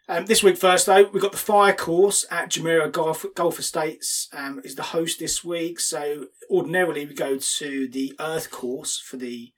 Um, 0.09 0.27
this 0.27 0.43
week, 0.43 0.57
first 0.57 0.87
though, 0.87 1.09
we've 1.13 1.23
got 1.23 1.33
the 1.33 1.39
fire 1.39 1.73
course 1.73 2.27
at 2.31 2.51
Jumeirah 2.51 2.91
Golf, 2.91 3.25
Golf 3.35 3.59
Estates 3.59 4.29
um, 4.33 4.61
is 4.65 4.75
the 4.75 4.83
host 4.83 5.21
this 5.21 5.45
week. 5.45 5.79
So 5.79 6.27
ordinarily 6.51 7.07
we 7.07 7.15
go 7.15 7.39
to 7.39 7.89
the 7.89 8.15
Earth 8.19 8.51
course 8.51 8.99
for 8.99 9.17
the 9.17 9.53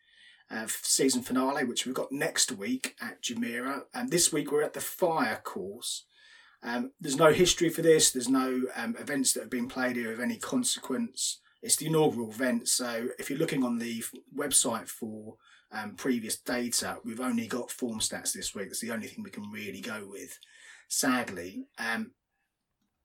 uh, 0.52 0.66
season 0.68 1.22
finale, 1.22 1.64
which 1.64 1.86
we've 1.86 1.94
got 1.94 2.12
next 2.12 2.52
week 2.52 2.94
at 3.00 3.22
Jumeirah. 3.22 3.82
And 3.94 4.10
this 4.10 4.32
week 4.32 4.52
we're 4.52 4.62
at 4.62 4.74
the 4.74 4.80
fire 4.80 5.40
course. 5.42 6.04
Um, 6.62 6.92
there's 7.00 7.16
no 7.16 7.32
history 7.32 7.70
for 7.70 7.82
this. 7.82 8.12
There's 8.12 8.28
no 8.28 8.62
um, 8.76 8.94
events 9.00 9.32
that 9.32 9.40
have 9.40 9.50
been 9.50 9.68
played 9.68 9.96
here 9.96 10.12
of 10.12 10.20
any 10.20 10.36
consequence. 10.36 11.40
It's 11.62 11.76
the 11.76 11.86
inaugural 11.86 12.30
event. 12.30 12.68
So 12.68 13.08
if 13.18 13.30
you're 13.30 13.38
looking 13.38 13.64
on 13.64 13.78
the 13.78 14.04
website 14.36 14.88
for 14.88 15.36
um, 15.72 15.94
previous 15.96 16.36
data. 16.36 16.98
We've 17.04 17.20
only 17.20 17.46
got 17.46 17.70
form 17.70 17.98
stats 17.98 18.32
this 18.32 18.54
week. 18.54 18.68
That's 18.68 18.80
the 18.80 18.90
only 18.90 19.06
thing 19.06 19.24
we 19.24 19.30
can 19.30 19.50
really 19.50 19.80
go 19.80 20.06
with, 20.08 20.38
sadly. 20.88 21.66
Um, 21.78 22.12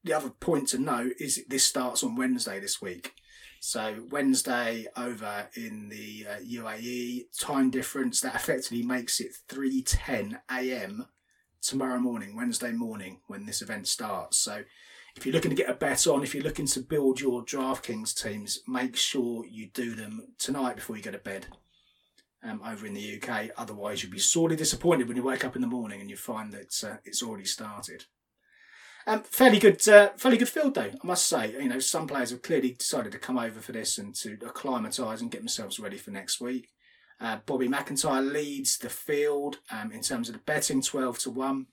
the 0.03 0.13
other 0.13 0.29
point 0.29 0.69
to 0.69 0.77
note 0.77 1.13
is 1.19 1.43
this 1.47 1.63
starts 1.63 2.03
on 2.03 2.15
Wednesday 2.15 2.59
this 2.59 2.81
week. 2.81 3.13
So 3.59 4.05
Wednesday 4.09 4.87
over 4.95 5.49
in 5.55 5.89
the 5.89 6.25
uh, 6.29 6.39
UAE 6.39 7.25
time 7.39 7.69
difference 7.69 8.21
that 8.21 8.35
effectively 8.35 8.83
makes 8.83 9.19
it 9.19 9.31
3:10 9.49 10.39
a.m. 10.51 11.07
tomorrow 11.61 11.99
morning, 11.99 12.35
Wednesday 12.35 12.71
morning 12.71 13.21
when 13.27 13.45
this 13.45 13.61
event 13.61 13.87
starts. 13.87 14.37
So 14.37 14.63
if 15.15 15.25
you're 15.25 15.33
looking 15.33 15.51
to 15.51 15.57
get 15.57 15.69
a 15.69 15.73
bet 15.73 16.05
on, 16.05 16.23
if 16.23 16.35
you're 16.35 16.43
looking 16.43 16.67
to 16.67 16.79
build 16.79 17.19
your 17.19 17.43
DraftKings 17.43 18.13
teams, 18.13 18.59
make 18.67 18.95
sure 18.95 19.45
you 19.45 19.67
do 19.73 19.95
them 19.95 20.27
tonight 20.37 20.75
before 20.75 20.95
you 20.95 21.01
go 21.01 21.11
to 21.11 21.17
bed 21.17 21.47
um, 22.43 22.61
over 22.65 22.85
in 22.85 22.93
the 22.93 23.19
UK. 23.21 23.49
Otherwise, 23.57 24.03
you'll 24.03 24.11
be 24.11 24.19
sorely 24.19 24.55
disappointed 24.55 25.07
when 25.07 25.17
you 25.17 25.23
wake 25.23 25.43
up 25.43 25.55
in 25.55 25.61
the 25.61 25.67
morning 25.67 26.01
and 26.01 26.09
you 26.09 26.15
find 26.15 26.53
that 26.53 26.83
uh, 26.83 26.97
it's 27.03 27.23
already 27.23 27.45
started. 27.45 28.05
Um, 29.07 29.23
fairly 29.23 29.57
good, 29.57 29.87
uh, 29.87 30.09
fairly 30.17 30.37
good 30.37 30.49
field 30.49 30.75
though. 30.75 30.91
I 31.01 31.07
must 31.07 31.27
say, 31.27 31.53
you 31.53 31.69
know, 31.69 31.79
some 31.79 32.07
players 32.07 32.31
have 32.31 32.41
clearly 32.41 32.73
decided 32.73 33.13
to 33.13 33.17
come 33.17 33.39
over 33.39 33.61
for 33.61 33.71
this 33.71 33.97
and 33.97 34.13
to 34.15 34.37
acclimatise 34.45 35.21
and 35.21 35.31
get 35.31 35.39
themselves 35.39 35.79
ready 35.79 35.97
for 35.97 36.11
next 36.11 36.41
week. 36.41 36.67
Uh, 37.19 37.37
Bobby 37.45 37.69
MacIntyre 37.69 38.21
leads 38.21 38.77
the 38.77 38.89
field 38.89 39.59
um, 39.71 39.91
in 39.93 40.01
terms 40.01 40.27
of 40.27 40.33
the 40.33 40.41
betting, 40.41 40.81
twelve 40.81 41.17
to 41.19 41.31
one. 41.31 41.67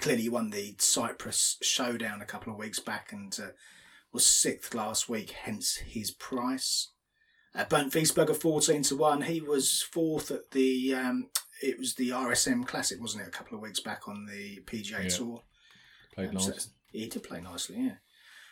Clearly, 0.00 0.22
he 0.22 0.28
won 0.28 0.50
the 0.50 0.74
Cyprus 0.78 1.58
Showdown 1.62 2.20
a 2.20 2.26
couple 2.26 2.52
of 2.52 2.58
weeks 2.58 2.80
back 2.80 3.12
and 3.12 3.34
uh, 3.40 3.50
was 4.12 4.26
sixth 4.26 4.74
last 4.74 5.08
week, 5.08 5.30
hence 5.30 5.76
his 5.76 6.10
price. 6.10 6.90
Uh, 7.54 7.64
Bernd 7.64 7.92
Wiesberger 7.92 8.36
14 8.36 8.82
to 8.82 8.96
1. 8.96 9.22
He 9.22 9.40
was 9.40 9.80
fourth 9.82 10.30
at 10.30 10.50
the, 10.50 10.94
um, 10.94 11.30
it 11.62 11.78
was 11.78 11.94
the 11.94 12.10
RSM 12.10 12.66
Classic, 12.66 13.00
wasn't 13.00 13.22
it, 13.24 13.28
a 13.28 13.32
couple 13.32 13.56
of 13.56 13.62
weeks 13.62 13.80
back 13.80 14.06
on 14.06 14.26
the 14.26 14.60
PGA 14.66 15.04
Yeah. 15.04 15.08
Tour. 15.08 15.42
Played 16.18 16.34
nice. 16.34 16.64
so 16.64 16.70
he 16.90 17.06
did 17.06 17.22
play 17.22 17.40
nicely, 17.40 17.76
yeah. 17.78 17.92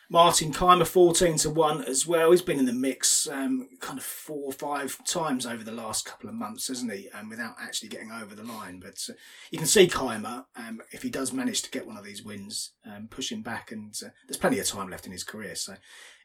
Martin 0.09 0.53
Kaymer 0.53 0.87
14 0.87 1.35
to 1.39 1.49
1 1.49 1.83
as 1.83 2.07
well. 2.07 2.31
He's 2.31 2.41
been 2.41 2.59
in 2.59 2.65
the 2.65 2.71
mix 2.71 3.27
um, 3.27 3.67
kind 3.81 3.99
of 3.99 4.05
four 4.05 4.45
or 4.45 4.53
five 4.53 5.03
times 5.03 5.45
over 5.45 5.65
the 5.65 5.73
last 5.73 6.05
couple 6.05 6.29
of 6.29 6.35
months, 6.35 6.69
hasn't 6.69 6.93
he? 6.93 7.09
Um, 7.09 7.27
without 7.27 7.55
actually 7.61 7.89
getting 7.89 8.13
over 8.13 8.33
the 8.33 8.45
line. 8.45 8.79
But 8.79 9.05
uh, 9.09 9.13
you 9.51 9.57
can 9.57 9.67
see 9.67 9.85
Kaymer, 9.85 10.45
um, 10.55 10.79
if 10.91 11.03
he 11.03 11.09
does 11.09 11.33
manage 11.33 11.61
to 11.63 11.71
get 11.71 11.85
one 11.85 11.97
of 11.97 12.05
these 12.05 12.23
wins, 12.23 12.71
um, 12.85 13.09
pushing 13.09 13.41
back, 13.41 13.73
and 13.73 13.93
uh, 14.01 14.09
there's 14.25 14.37
plenty 14.37 14.59
of 14.59 14.65
time 14.65 14.89
left 14.89 15.05
in 15.05 15.11
his 15.11 15.25
career. 15.25 15.55
So 15.55 15.73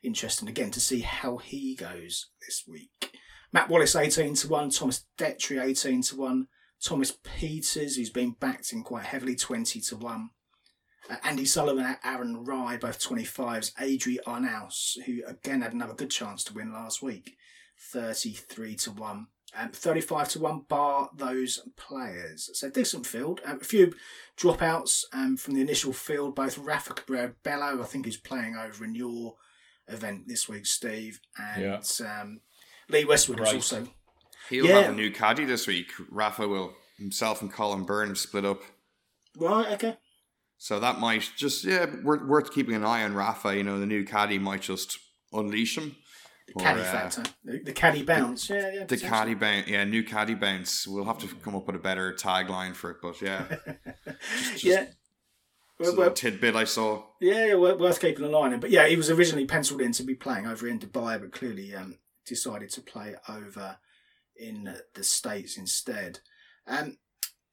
interesting 0.05 0.49
again 0.49 0.71
to 0.71 0.81
see 0.81 1.01
how 1.01 1.39
he 1.39 1.75
goes 1.75 2.29
this 2.47 2.63
week. 2.69 3.19
Matt 3.53 3.69
Wallace 3.69 3.97
18 3.97 4.35
to 4.35 4.49
1, 4.49 4.71
Thomas 4.71 5.07
Detry 5.19 5.61
18 5.61 6.03
to 6.03 6.17
1, 6.17 6.47
Thomas 6.81 7.11
Pieters, 7.11 7.97
who's 7.97 8.11
been 8.11 8.37
backed 8.39 8.73
in 8.73 8.85
quite 8.85 9.07
heavily, 9.07 9.35
20 9.35 9.81
to 9.81 9.97
1. 9.97 10.31
Uh, 11.11 11.16
Andy 11.25 11.44
Sullivan, 11.44 11.97
Aaron 12.04 12.44
Rai, 12.44 12.76
both 12.76 13.00
25s. 13.00 13.73
Adri 13.75 14.18
Arnaus, 14.26 14.97
who 15.04 15.23
again 15.26 15.62
had 15.62 15.73
another 15.73 15.94
good 15.94 16.11
chance 16.11 16.44
to 16.44 16.54
win 16.54 16.73
last 16.73 17.02
week, 17.02 17.37
33 17.92 18.76
to 18.76 18.90
1. 18.92 19.26
Um, 19.54 19.68
35 19.71 20.28
to 20.30 20.38
1 20.40 20.61
bar 20.68 21.11
those 21.14 21.61
players. 21.76 22.49
So 22.54 22.71
decent 22.71 23.04
field. 23.04 23.42
Um, 23.44 23.59
a 23.61 23.64
few 23.64 23.92
dropouts 24.38 25.04
um, 25.12 25.37
from 25.37 25.54
the 25.54 25.61
initial 25.61 25.92
field. 25.92 26.35
Both 26.35 26.56
Rafa 26.56 26.94
Cabrera 26.94 27.35
Bello, 27.42 27.82
I 27.82 27.85
think, 27.85 28.06
is 28.06 28.16
playing 28.16 28.56
over 28.56 28.82
in 28.85 28.94
your 28.94 29.35
event 29.88 30.26
this 30.26 30.49
week, 30.49 30.64
Steve. 30.64 31.21
And 31.37 31.85
um, 32.00 32.40
Lee 32.88 33.04
Westwood 33.04 33.40
was 33.40 33.49
Right. 33.49 33.54
also. 33.56 33.88
He'll 34.49 34.64
Yeah. 34.66 34.80
have 34.82 34.92
a 34.92 34.97
new 34.97 35.11
caddy 35.11 35.44
this 35.44 35.66
week. 35.66 35.90
Rafa 36.09 36.49
will 36.49 36.75
himself 36.97 37.42
and 37.42 37.52
Colin 37.52 37.85
Byrne 37.85 38.09
have 38.09 38.18
split 38.18 38.47
up. 38.47 38.62
Right, 39.37 39.68
okay. 39.73 39.99
So 40.62 40.78
that 40.78 41.00
might 41.00 41.28
just 41.37 41.64
yeah, 41.64 41.87
worth, 42.04 42.23
worth 42.23 42.52
keeping 42.52 42.76
an 42.76 42.85
eye 42.85 43.02
on 43.02 43.14
Rafa. 43.14 43.57
You 43.57 43.64
know, 43.64 43.81
the 43.81 43.87
new 43.87 44.04
caddy 44.04 44.38
might 44.38 44.61
just 44.61 44.97
unleash 45.33 45.76
him. 45.76 45.97
The 46.47 46.54
Or, 46.54 46.62
caddy 46.62 46.81
uh, 46.83 46.85
factor. 46.85 47.23
The, 47.45 47.59
the 47.64 47.73
caddy 47.73 48.04
bounce. 48.04 48.49
yeah, 48.49 48.71
yeah. 48.73 48.85
The 48.85 48.97
caddy 48.97 49.35
bounce, 49.35 49.66
yeah, 49.66 49.83
new 49.83 50.04
caddy 50.04 50.35
bounce. 50.35 50.87
We'll 50.87 51.04
have 51.07 51.19
to 51.19 51.26
come 51.26 51.57
up 51.57 51.66
with 51.66 51.75
a 51.75 51.81
better 51.81 52.12
tagline 52.12 52.76
for 52.76 52.92
it, 52.92 52.99
but 53.02 53.21
yeah, 53.21 53.57
just- 54.52 54.62
yeah. 54.62 54.87
it's 55.81 55.97
Well, 55.97 56.12
tidbit 56.12 56.54
I 56.54 56.62
saw. 56.62 57.07
Yeah, 57.21 57.47
yeah, 57.47 57.54
worth 57.57 58.00
keeping 58.00 58.25
an 58.25 58.33
eye 58.33 58.52
on. 58.52 58.61
But 58.61 58.71
yeah, 58.71 58.87
he 58.87 58.95
was 58.95 59.11
originally 59.11 59.47
penciled 59.47 59.81
in 59.81 59.90
to 59.95 60.04
be 60.04 60.14
playing 60.14 60.47
over 60.47 60.69
in 60.69 60.78
Dubai, 60.78 61.21
but 61.21 61.33
clearly 61.33 61.75
um, 61.75 61.99
decided 62.25 62.71
to 62.71 62.81
play 62.83 63.16
over 63.28 63.78
in 64.37 64.69
uh, 64.69 64.76
the 64.95 65.02
States 65.02 65.59
instead. 65.59 66.21
Um, 66.69 66.99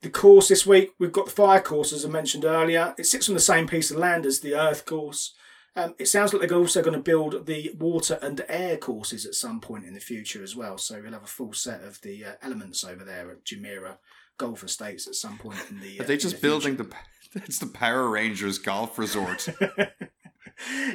the 0.02 0.10
course 0.10 0.48
this 0.48 0.66
week, 0.66 0.94
we've 0.98 1.12
got 1.12 1.26
the 1.26 1.32
fire 1.32 1.60
course, 1.60 1.92
as 1.92 2.06
I 2.06 2.10
mentioned 2.10 2.46
earlier. 2.46 2.96
It 2.98 3.06
sits 3.06 3.28
on 3.28 3.36
the 3.36 3.42
same 3.42 3.68
piece 3.68 3.92
of 3.92 3.98
land 3.98 4.26
as 4.26 4.40
the 4.40 4.56
earth 4.56 4.86
course. 4.86 5.34
Um, 5.76 5.96
it 6.00 6.08
sounds 6.08 6.34
like 6.34 6.48
they're 6.48 6.58
also 6.58 6.82
going 6.82 6.96
to 6.96 7.00
build 7.00 7.46
the 7.46 7.72
water 7.78 8.18
and 8.22 8.44
air 8.48 8.78
courses 8.78 9.26
at 9.26 9.36
some 9.36 9.60
point 9.62 9.86
in 9.86 9.94
the 9.94 10.00
future 10.00 10.44
as 10.44 10.56
well. 10.56 10.78
So 10.78 11.02
we'll 11.02 11.14
have 11.14 11.24
a 11.24 11.28
full 11.28 11.54
set 11.54 11.84
of 11.84 12.02
the 12.02 12.26
uh, 12.26 12.32
elements 12.42 12.84
over 12.84 13.04
there 13.04 13.30
at 13.32 13.46
Jumeirah 13.46 13.98
Golf 14.38 14.64
Estates 14.64 15.08
at 15.08 15.16
some 15.16 15.38
point 15.38 15.60
in 15.70 15.80
the. 15.80 16.00
Are 16.00 16.04
uh, 16.04 16.08
they 16.08 16.18
just 16.18 16.36
the 16.36 16.42
future. 16.42 16.48
building 16.48 16.76
the? 16.78 16.90
It's 17.36 17.60
the 17.60 17.68
Power 17.68 18.10
Rangers 18.10 18.58
golf 18.58 18.98
resort. 18.98 19.48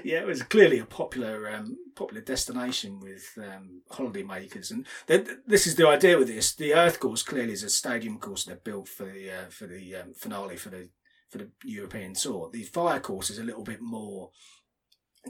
yeah, 0.04 0.20
it 0.20 0.26
was 0.26 0.42
clearly 0.42 0.78
a 0.78 0.84
popular 0.84 1.50
um, 1.50 1.76
popular 1.94 2.23
destination 2.23 3.00
with 3.00 3.37
um, 3.38 3.82
holiday 3.90 4.23
makers, 4.23 4.70
and 4.70 4.87
th- 5.06 5.28
this 5.46 5.66
is 5.66 5.76
the 5.76 5.87
idea 5.88 6.18
with 6.18 6.28
this. 6.28 6.54
The 6.54 6.75
Earth 6.75 7.00
course 7.00 7.23
clearly 7.23 7.52
is 7.52 7.62
a 7.62 7.70
stadium 7.70 8.18
course 8.18 8.44
they've 8.44 8.62
built 8.62 8.88
for 8.88 9.04
the 9.04 9.30
uh, 9.30 9.50
for 9.50 9.66
the 9.66 9.96
um, 9.96 10.14
finale 10.14 10.56
for 10.56 10.70
the 10.70 10.88
for 11.30 11.38
the 11.38 11.50
European 11.64 12.14
tour. 12.14 12.50
The 12.52 12.62
Fire 12.62 13.00
course 13.00 13.30
is 13.30 13.38
a 13.38 13.44
little 13.44 13.64
bit 13.64 13.80
more 13.80 14.30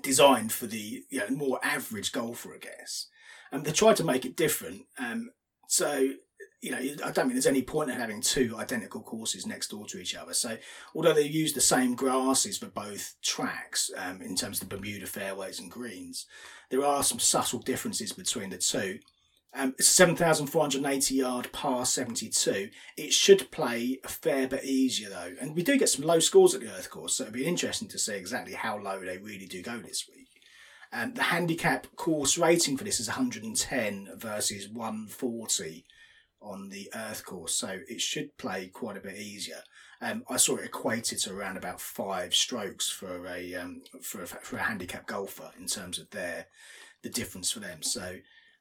designed 0.03 0.53
for 0.53 0.67
the 0.67 1.05
you 1.09 1.21
know, 1.21 1.29
more 1.31 1.61
average 1.63 2.13
golfer, 2.13 2.55
I 2.55 2.59
guess. 2.59 3.09
And 3.53 3.65
they 3.65 3.73
tried 3.73 3.97
to 3.97 4.05
make 4.05 4.25
it 4.25 4.37
different. 4.37 4.83
Um, 4.99 5.31
so 5.69 6.11
you 6.65 6.71
know, 6.71 6.79
I 6.79 7.11
don't 7.11 7.15
think 7.15 7.35
there's 7.35 7.47
any 7.47 7.61
point 7.61 7.91
in 7.91 7.97
having 7.97 8.23
two 8.23 8.57
identical 8.59 9.03
courses 9.03 9.47
next 9.47 9.69
door 9.69 9.85
to 9.87 10.01
each 10.01 10.15
other. 10.15 10.33
So 10.33 10.57
although 10.95 11.13
they 11.13 11.27
use 11.27 11.53
the 11.53 11.61
same 11.61 11.95
grasses 11.95 12.57
for 12.57 12.69
both 12.69 13.17
tracks 13.23 13.91
um, 13.99 14.23
in 14.23 14.35
terms 14.35 14.63
of 14.63 14.69
the 14.69 14.77
Bermuda 14.77 15.07
fairways 15.07 15.61
and 15.61 15.71
greens, 15.71 16.25
there 16.71 16.83
are 16.83 17.03
some 17.03 17.19
subtle 17.19 17.59
differences 17.59 18.15
between 18.15 18.49
the 18.49 18.57
two. 18.57 19.01
Um, 19.55 19.75
it's 19.79 19.89
a 19.89 19.93
7,480 19.93 21.15
yard 21.15 21.53
par 21.53 21.85
72. 21.85 22.71
It 22.97 23.13
should 23.13 23.51
play 23.51 23.99
a 24.03 24.09
fair 24.09 24.49
bit 24.49 24.65
easier 24.65 25.11
though. 25.11 25.35
And 25.43 25.55
we 25.55 25.63
do 25.63 25.77
get 25.77 25.91
some 25.91 26.07
low 26.07 26.19
scores 26.19 26.55
at 26.55 26.63
the 26.63 26.71
Earth 26.71 26.89
course, 26.89 27.17
so 27.17 27.25
it'll 27.25 27.35
be 27.35 27.45
interesting 27.45 27.89
to 27.89 27.99
see 27.99 28.15
exactly 28.15 28.55
how 28.55 28.79
low 28.79 29.01
they 29.01 29.19
really 29.19 29.47
do 29.47 29.63
go 29.63 29.79
this 29.81 30.09
week. 30.09 30.29
Um, 30.95 31.13
the 31.13 31.25
handicap 31.25 31.89
course 31.95 32.39
rating 32.39 32.79
for 32.79 32.85
this 32.85 33.01
is 33.01 33.09
110 33.09 34.13
versus 34.17 34.69
140 34.69 35.85
on 36.45 36.69
the 36.69 36.91
Earth 36.95 37.25
course, 37.25 37.55
so 37.55 37.81
it 37.89 38.01
should 38.01 38.37
play 38.37 38.69
quite 38.69 38.97
a 38.97 39.01
bit 39.01 39.17
easier. 39.17 39.63
Um, 40.01 40.23
I 40.29 40.37
saw 40.37 40.57
it 40.57 40.67
equated 40.67 41.19
to 41.21 41.35
around 41.35 41.57
about 41.57 41.81
five 41.81 42.35
strokes 42.35 42.91
for 42.91 43.27
a 43.27 43.55
um, 43.55 43.83
for 44.03 44.23
a, 44.23 44.27
for 44.27 44.57
a 44.57 44.63
handicap 44.63 45.07
golfer 45.07 45.51
in 45.59 45.67
terms 45.67 45.99
of 45.99 46.11
their 46.11 46.47
the 47.03 47.09
difference 47.11 47.51
for 47.51 47.61
them. 47.61 47.83
So 47.83 48.17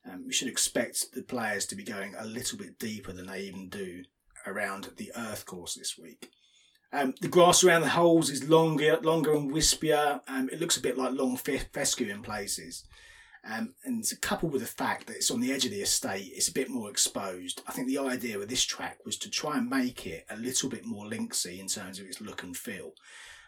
um, 0.09 0.25
we 0.25 0.33
should 0.33 0.47
expect 0.47 1.13
the 1.13 1.23
players 1.23 1.65
to 1.67 1.75
be 1.75 1.83
going 1.83 2.13
a 2.17 2.25
little 2.25 2.57
bit 2.57 2.79
deeper 2.79 3.11
than 3.11 3.27
they 3.27 3.41
even 3.41 3.69
do 3.69 4.03
around 4.45 4.89
the 4.97 5.11
Earth 5.15 5.45
course 5.45 5.75
this 5.75 5.97
week. 5.97 6.29
Um, 6.91 7.15
the 7.21 7.27
grass 7.27 7.63
around 7.63 7.81
the 7.81 7.89
holes 7.89 8.29
is 8.29 8.47
longer, 8.47 8.99
longer 9.01 9.33
and 9.33 9.51
wispier. 9.51 10.21
Um, 10.27 10.49
it 10.51 10.59
looks 10.59 10.77
a 10.77 10.81
bit 10.81 10.97
like 10.97 11.13
long 11.13 11.37
fescue 11.37 12.09
in 12.09 12.21
places. 12.21 12.85
Um, 13.45 13.73
and 13.83 14.05
coupled 14.21 14.53
with 14.53 14.61
the 14.61 14.67
fact 14.67 15.07
that 15.07 15.17
it's 15.17 15.29
on 15.29 15.41
the 15.41 15.51
edge 15.51 15.65
of 15.65 15.71
the 15.71 15.81
estate, 15.81 16.31
it's 16.33 16.47
a 16.47 16.53
bit 16.53 16.69
more 16.69 16.89
exposed. 16.89 17.61
I 17.67 17.73
think 17.73 17.87
the 17.87 17.97
idea 17.97 18.39
with 18.39 18.49
this 18.49 18.63
track 18.63 18.99
was 19.05 19.17
to 19.17 19.29
try 19.29 19.57
and 19.57 19.69
make 19.69 20.07
it 20.07 20.25
a 20.29 20.37
little 20.37 20.69
bit 20.69 20.85
more 20.85 21.05
linksy 21.05 21.59
in 21.59 21.67
terms 21.67 21.99
of 21.99 22.05
its 22.05 22.21
look 22.21 22.43
and 22.43 22.55
feel. 22.55 22.93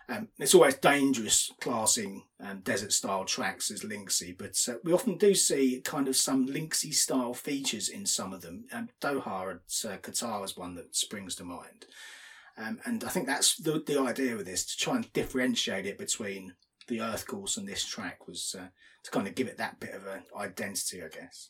Um, 0.08 0.28
it's 0.38 0.54
always 0.54 0.76
dangerous 0.76 1.52
classing 1.60 2.24
um, 2.40 2.60
desert 2.60 2.94
style 2.94 3.26
tracks 3.26 3.72
as 3.72 3.84
linksy, 3.84 4.38
but 4.38 4.56
uh, 4.70 4.78
we 4.84 4.94
often 4.94 5.18
do 5.18 5.34
see 5.34 5.82
kind 5.84 6.08
of 6.08 6.16
some 6.16 6.48
linksy 6.48 6.94
style 6.94 7.34
features 7.34 7.90
in 7.90 8.06
some 8.06 8.32
of 8.32 8.42
them. 8.42 8.66
Um, 8.72 8.90
Doha 9.02 9.52
and 9.52 9.60
uh, 9.60 9.98
Qatar 9.98 10.44
is 10.44 10.58
one 10.58 10.76
that 10.76 10.96
springs 10.96 11.36
to 11.36 11.44
mind. 11.44 11.86
Um, 12.58 12.80
and 12.86 13.04
I 13.04 13.10
think 13.10 13.28
that's 13.28 13.56
the, 13.56 13.84
the 13.86 14.00
idea 14.00 14.36
with 14.36 14.46
this 14.46 14.66
to 14.66 14.78
try 14.78 14.96
and 14.98 15.12
differentiate 15.14 15.86
it 15.86 15.98
between 15.98 16.54
the 16.88 17.02
Earth 17.02 17.26
course 17.26 17.58
and 17.58 17.68
this 17.68 17.84
track 17.84 18.28
was 18.28 18.56
uh, 18.58 18.68
to 19.06 19.12
kind 19.12 19.28
of 19.28 19.36
give 19.36 19.48
it 19.48 19.58
that 19.58 19.80
bit 19.80 19.94
of 19.94 20.06
an 20.08 20.24
identity, 20.36 21.02
I 21.02 21.08
guess. 21.08 21.50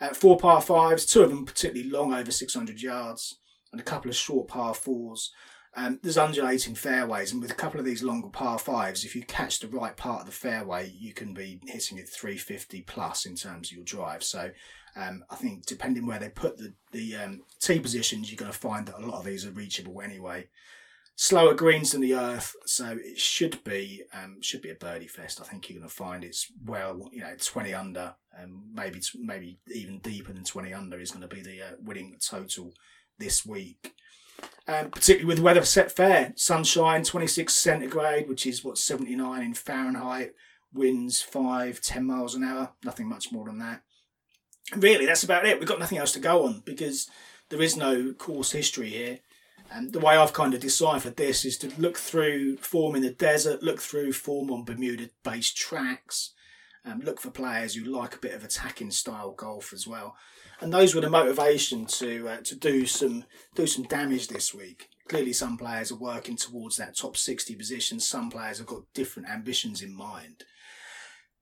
Uh, 0.00 0.10
four 0.10 0.36
par 0.36 0.60
fives, 0.60 1.06
two 1.06 1.22
of 1.22 1.30
them 1.30 1.44
particularly 1.44 1.90
long, 1.90 2.14
over 2.14 2.30
600 2.30 2.80
yards, 2.80 3.38
and 3.72 3.80
a 3.80 3.84
couple 3.84 4.10
of 4.10 4.16
short 4.16 4.48
par 4.48 4.74
fours. 4.74 5.32
Um, 5.76 6.00
there's 6.02 6.18
undulating 6.18 6.74
fairways, 6.74 7.32
and 7.32 7.40
with 7.40 7.50
a 7.50 7.56
couple 7.56 7.78
of 7.80 7.86
these 7.86 8.02
longer 8.02 8.28
par 8.28 8.58
fives, 8.58 9.04
if 9.04 9.14
you 9.14 9.22
catch 9.22 9.60
the 9.60 9.68
right 9.68 9.96
part 9.96 10.20
of 10.20 10.26
the 10.26 10.32
fairway, 10.32 10.92
you 10.98 11.14
can 11.14 11.32
be 11.32 11.60
hitting 11.66 11.96
it 11.96 12.08
350 12.08 12.82
plus 12.82 13.24
in 13.24 13.36
terms 13.36 13.70
of 13.70 13.76
your 13.76 13.84
drive. 13.84 14.22
So 14.22 14.50
um, 14.96 15.24
I 15.30 15.36
think 15.36 15.66
depending 15.66 16.06
where 16.06 16.18
they 16.18 16.28
put 16.28 16.58
the 16.58 16.74
the 16.92 17.16
um, 17.16 17.42
tee 17.60 17.78
positions, 17.78 18.30
you're 18.30 18.38
going 18.38 18.52
to 18.52 18.58
find 18.58 18.86
that 18.86 18.98
a 18.98 19.06
lot 19.06 19.18
of 19.18 19.24
these 19.24 19.46
are 19.46 19.52
reachable 19.52 20.02
anyway 20.02 20.48
slower 21.20 21.52
greens 21.52 21.92
than 21.92 22.00
the 22.00 22.14
earth, 22.14 22.56
so 22.64 22.96
it 22.98 23.18
should 23.18 23.62
be 23.62 24.02
um, 24.14 24.40
should 24.40 24.62
be 24.62 24.70
a 24.70 24.74
birdie 24.74 25.06
fest. 25.06 25.38
I 25.38 25.44
think 25.44 25.68
you're 25.68 25.78
going 25.78 25.88
to 25.88 25.94
find 25.94 26.24
it's 26.24 26.50
well, 26.64 27.10
you 27.12 27.20
know, 27.20 27.34
twenty 27.38 27.74
under, 27.74 28.14
and 28.32 28.62
maybe 28.72 29.02
maybe 29.14 29.58
even 29.70 29.98
deeper 29.98 30.32
than 30.32 30.44
twenty 30.44 30.72
under 30.72 30.98
is 30.98 31.10
going 31.10 31.28
to 31.28 31.34
be 31.34 31.42
the 31.42 31.60
uh, 31.60 31.70
winning 31.78 32.16
total 32.26 32.72
this 33.18 33.44
week. 33.44 33.92
Um, 34.66 34.90
particularly 34.90 35.26
with 35.26 35.40
weather 35.40 35.64
set 35.64 35.92
fair, 35.92 36.32
sunshine, 36.36 37.02
26 37.04 37.52
centigrade, 37.52 38.26
which 38.26 38.46
is 38.46 38.64
what 38.64 38.78
79 38.78 39.42
in 39.42 39.52
Fahrenheit, 39.52 40.30
winds 40.72 41.20
5, 41.20 41.82
10 41.82 42.06
miles 42.06 42.34
an 42.34 42.44
hour, 42.44 42.72
nothing 42.82 43.06
much 43.06 43.30
more 43.32 43.44
than 43.44 43.58
that. 43.58 43.82
Really, 44.74 45.04
that's 45.04 45.24
about 45.24 45.44
it. 45.44 45.58
We've 45.58 45.68
got 45.68 45.80
nothing 45.80 45.98
else 45.98 46.12
to 46.12 46.20
go 46.20 46.46
on 46.46 46.62
because 46.64 47.10
there 47.50 47.60
is 47.60 47.76
no 47.76 48.14
course 48.14 48.52
history 48.52 48.88
here. 48.88 49.18
And 49.72 49.92
the 49.92 50.00
way 50.00 50.16
I've 50.16 50.32
kind 50.32 50.52
of 50.52 50.60
deciphered 50.60 51.16
this 51.16 51.44
is 51.44 51.56
to 51.58 51.72
look 51.80 51.96
through 51.96 52.56
form 52.56 52.96
in 52.96 53.02
the 53.02 53.10
desert, 53.10 53.62
look 53.62 53.80
through 53.80 54.12
form 54.12 54.50
on 54.50 54.64
Bermuda 54.64 55.10
based 55.22 55.56
tracks, 55.56 56.32
um, 56.84 57.00
look 57.00 57.20
for 57.20 57.30
players 57.30 57.74
who 57.74 57.84
like 57.84 58.16
a 58.16 58.18
bit 58.18 58.34
of 58.34 58.42
attacking 58.42 58.90
style 58.90 59.30
golf 59.30 59.72
as 59.72 59.86
well. 59.86 60.16
And 60.60 60.72
those 60.72 60.94
were 60.94 61.00
the 61.00 61.08
motivation 61.08 61.86
to 61.86 62.28
uh, 62.28 62.40
to 62.42 62.54
do 62.56 62.84
some 62.84 63.24
do 63.54 63.66
some 63.66 63.84
damage 63.84 64.28
this 64.28 64.52
week. 64.52 64.88
Clearly, 65.08 65.32
some 65.32 65.56
players 65.56 65.90
are 65.90 65.96
working 65.96 66.36
towards 66.36 66.76
that 66.76 66.96
top 66.96 67.16
sixty 67.16 67.54
position. 67.54 68.00
Some 68.00 68.28
players 68.28 68.58
have 68.58 68.66
got 68.66 68.92
different 68.92 69.30
ambitions 69.30 69.82
in 69.82 69.94
mind, 69.94 70.44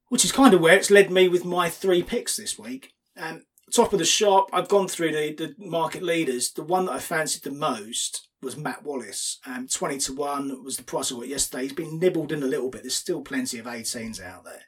which 0.08 0.24
is 0.24 0.32
kind 0.32 0.54
of 0.54 0.60
where 0.60 0.76
it's 0.76 0.90
led 0.90 1.10
me 1.10 1.28
with 1.28 1.44
my 1.44 1.68
three 1.68 2.02
picks 2.02 2.36
this 2.36 2.58
week. 2.58 2.92
Um, 3.16 3.46
top 3.72 3.92
of 3.92 3.98
the 3.98 4.04
shop, 4.04 4.48
I've 4.52 4.68
gone 4.68 4.88
through 4.88 5.12
the, 5.12 5.34
the 5.34 5.54
market 5.58 6.02
leaders. 6.02 6.52
The 6.52 6.62
one 6.62 6.86
that 6.86 6.92
I 6.92 6.98
fancied 6.98 7.42
the 7.42 7.50
most 7.50 8.28
was 8.42 8.56
Matt 8.56 8.84
Wallace. 8.84 9.38
Um, 9.46 9.66
20 9.68 9.98
to 9.98 10.14
1 10.14 10.64
was 10.64 10.76
the 10.76 10.84
price 10.84 11.12
I 11.12 11.16
got 11.16 11.28
yesterday. 11.28 11.64
He's 11.64 11.72
been 11.72 11.98
nibbled 11.98 12.32
in 12.32 12.42
a 12.42 12.46
little 12.46 12.70
bit. 12.70 12.82
There's 12.82 12.94
still 12.94 13.22
plenty 13.22 13.58
of 13.58 13.66
18s 13.66 14.22
out 14.22 14.44
there. 14.44 14.62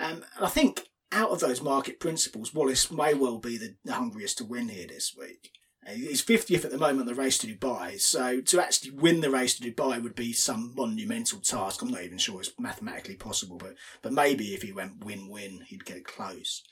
Um, 0.00 0.24
and 0.36 0.46
I 0.46 0.48
think 0.48 0.82
out 1.10 1.30
of 1.30 1.40
those 1.40 1.62
market 1.62 2.00
principles, 2.00 2.54
Wallace 2.54 2.90
may 2.90 3.14
well 3.14 3.38
be 3.38 3.56
the, 3.56 3.74
the 3.84 3.94
hungriest 3.94 4.38
to 4.38 4.44
win 4.44 4.68
here 4.68 4.86
this 4.86 5.14
week. 5.18 5.50
Uh, 5.86 5.92
he's 5.92 6.24
50th 6.24 6.64
at 6.64 6.70
the 6.70 6.78
moment 6.78 7.06
the 7.06 7.14
race 7.14 7.38
to 7.38 7.46
Dubai, 7.46 7.98
so 8.00 8.40
to 8.42 8.60
actually 8.60 8.90
win 8.90 9.20
the 9.20 9.30
race 9.30 9.58
to 9.58 9.70
Dubai 9.70 10.02
would 10.02 10.14
be 10.14 10.32
some 10.32 10.74
monumental 10.76 11.40
task. 11.40 11.80
I'm 11.80 11.90
not 11.90 12.02
even 12.02 12.18
sure 12.18 12.40
it's 12.40 12.52
mathematically 12.58 13.16
possible, 13.16 13.56
but 13.56 13.74
but 14.02 14.12
maybe 14.12 14.54
if 14.54 14.62
he 14.62 14.72
went 14.72 15.04
win-win, 15.04 15.62
he'd 15.66 15.86
get 15.86 16.04
close 16.04 16.62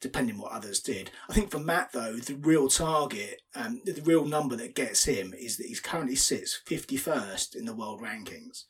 depending 0.00 0.38
what 0.38 0.52
others 0.52 0.80
did. 0.80 1.10
I 1.28 1.32
think 1.32 1.50
for 1.50 1.58
Matt 1.58 1.92
though, 1.92 2.16
the 2.16 2.34
real 2.34 2.68
target, 2.68 3.42
um, 3.54 3.80
the 3.84 4.00
real 4.02 4.24
number 4.24 4.56
that 4.56 4.74
gets 4.74 5.04
him 5.04 5.34
is 5.38 5.56
that 5.56 5.66
he 5.66 5.74
currently 5.74 6.16
sits 6.16 6.60
51st 6.66 7.56
in 7.56 7.64
the 7.66 7.74
world 7.74 8.00
rankings, 8.00 8.64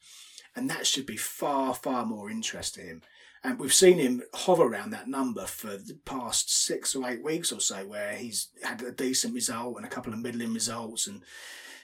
and 0.55 0.69
that 0.69 0.87
should 0.87 1.07
be 1.07 1.17
far 1.17 1.75
far 1.75 2.05
more 2.05 2.31
interest 2.31 2.75
to 2.75 2.83
him. 2.83 3.03
And 3.43 3.59
we've 3.59 3.73
seen 3.73 3.99
him 3.99 4.23
hover 4.35 4.65
around 4.65 4.91
that 4.91 5.09
number 5.09 5.47
for 5.47 5.79
the 5.79 5.99
past 6.05 6.55
six 6.55 6.95
or 6.95 7.09
eight 7.09 7.25
weeks 7.25 7.53
or 7.53 7.61
so, 7.61 7.87
where 7.87 8.15
he's 8.15 8.49
had 8.63 8.83
a 8.83 8.93
decent 8.93 9.33
result 9.33 9.77
and 9.77 9.87
a 9.87 9.89
couple 9.89 10.13
of 10.13 10.19
middling 10.19 10.53
results 10.53 11.07
and 11.07 11.23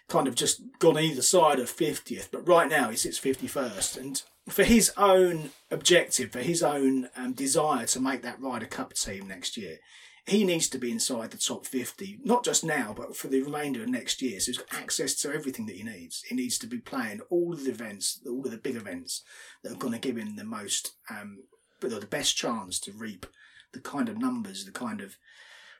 kind 0.08 0.28
of 0.28 0.34
just 0.34 0.60
gone 0.78 0.98
either 0.98 1.22
side 1.22 1.58
of 1.58 1.74
50th. 1.74 2.28
But 2.30 2.46
right 2.46 2.68
now 2.68 2.90
he 2.90 2.96
sits 2.96 3.18
51st. 3.18 3.96
And 3.96 4.22
for 4.48 4.64
his 4.64 4.92
own 4.96 5.50
objective, 5.70 6.32
for 6.32 6.40
his 6.40 6.62
own 6.62 7.08
um, 7.16 7.32
desire 7.32 7.86
to 7.86 8.00
make 8.00 8.22
that 8.22 8.40
Ryder 8.40 8.66
Cup 8.66 8.94
team 8.94 9.28
next 9.28 9.56
year, 9.56 9.78
he 10.26 10.42
needs 10.42 10.68
to 10.68 10.78
be 10.78 10.90
inside 10.90 11.30
the 11.30 11.36
top 11.36 11.66
50, 11.66 12.18
not 12.24 12.44
just 12.44 12.64
now, 12.64 12.92
but 12.96 13.16
for 13.16 13.28
the 13.28 13.42
remainder 13.42 13.82
of 13.82 13.88
next 13.88 14.20
year. 14.20 14.40
So 14.40 14.46
he's 14.46 14.58
got 14.58 14.74
access 14.74 15.14
to 15.22 15.32
everything 15.32 15.66
that 15.66 15.76
he 15.76 15.84
needs. 15.84 16.22
He 16.28 16.34
needs 16.34 16.58
to 16.58 16.66
be 16.66 16.78
playing 16.78 17.20
all 17.30 17.52
of 17.52 17.64
the 17.64 17.70
events, 17.70 18.20
all 18.28 18.44
of 18.44 18.50
the 18.50 18.58
big 18.58 18.74
events 18.74 19.22
that 19.62 19.72
are 19.72 19.76
going 19.76 19.92
to 19.92 20.00
give 20.00 20.16
him 20.16 20.34
the 20.34 20.44
most, 20.44 20.94
um, 21.10 21.44
the 21.80 22.08
best 22.10 22.36
chance 22.36 22.80
to 22.80 22.92
reap 22.92 23.26
the 23.72 23.80
kind 23.80 24.08
of 24.08 24.18
numbers, 24.18 24.64
the 24.64 24.72
kind 24.72 25.00
of 25.00 25.16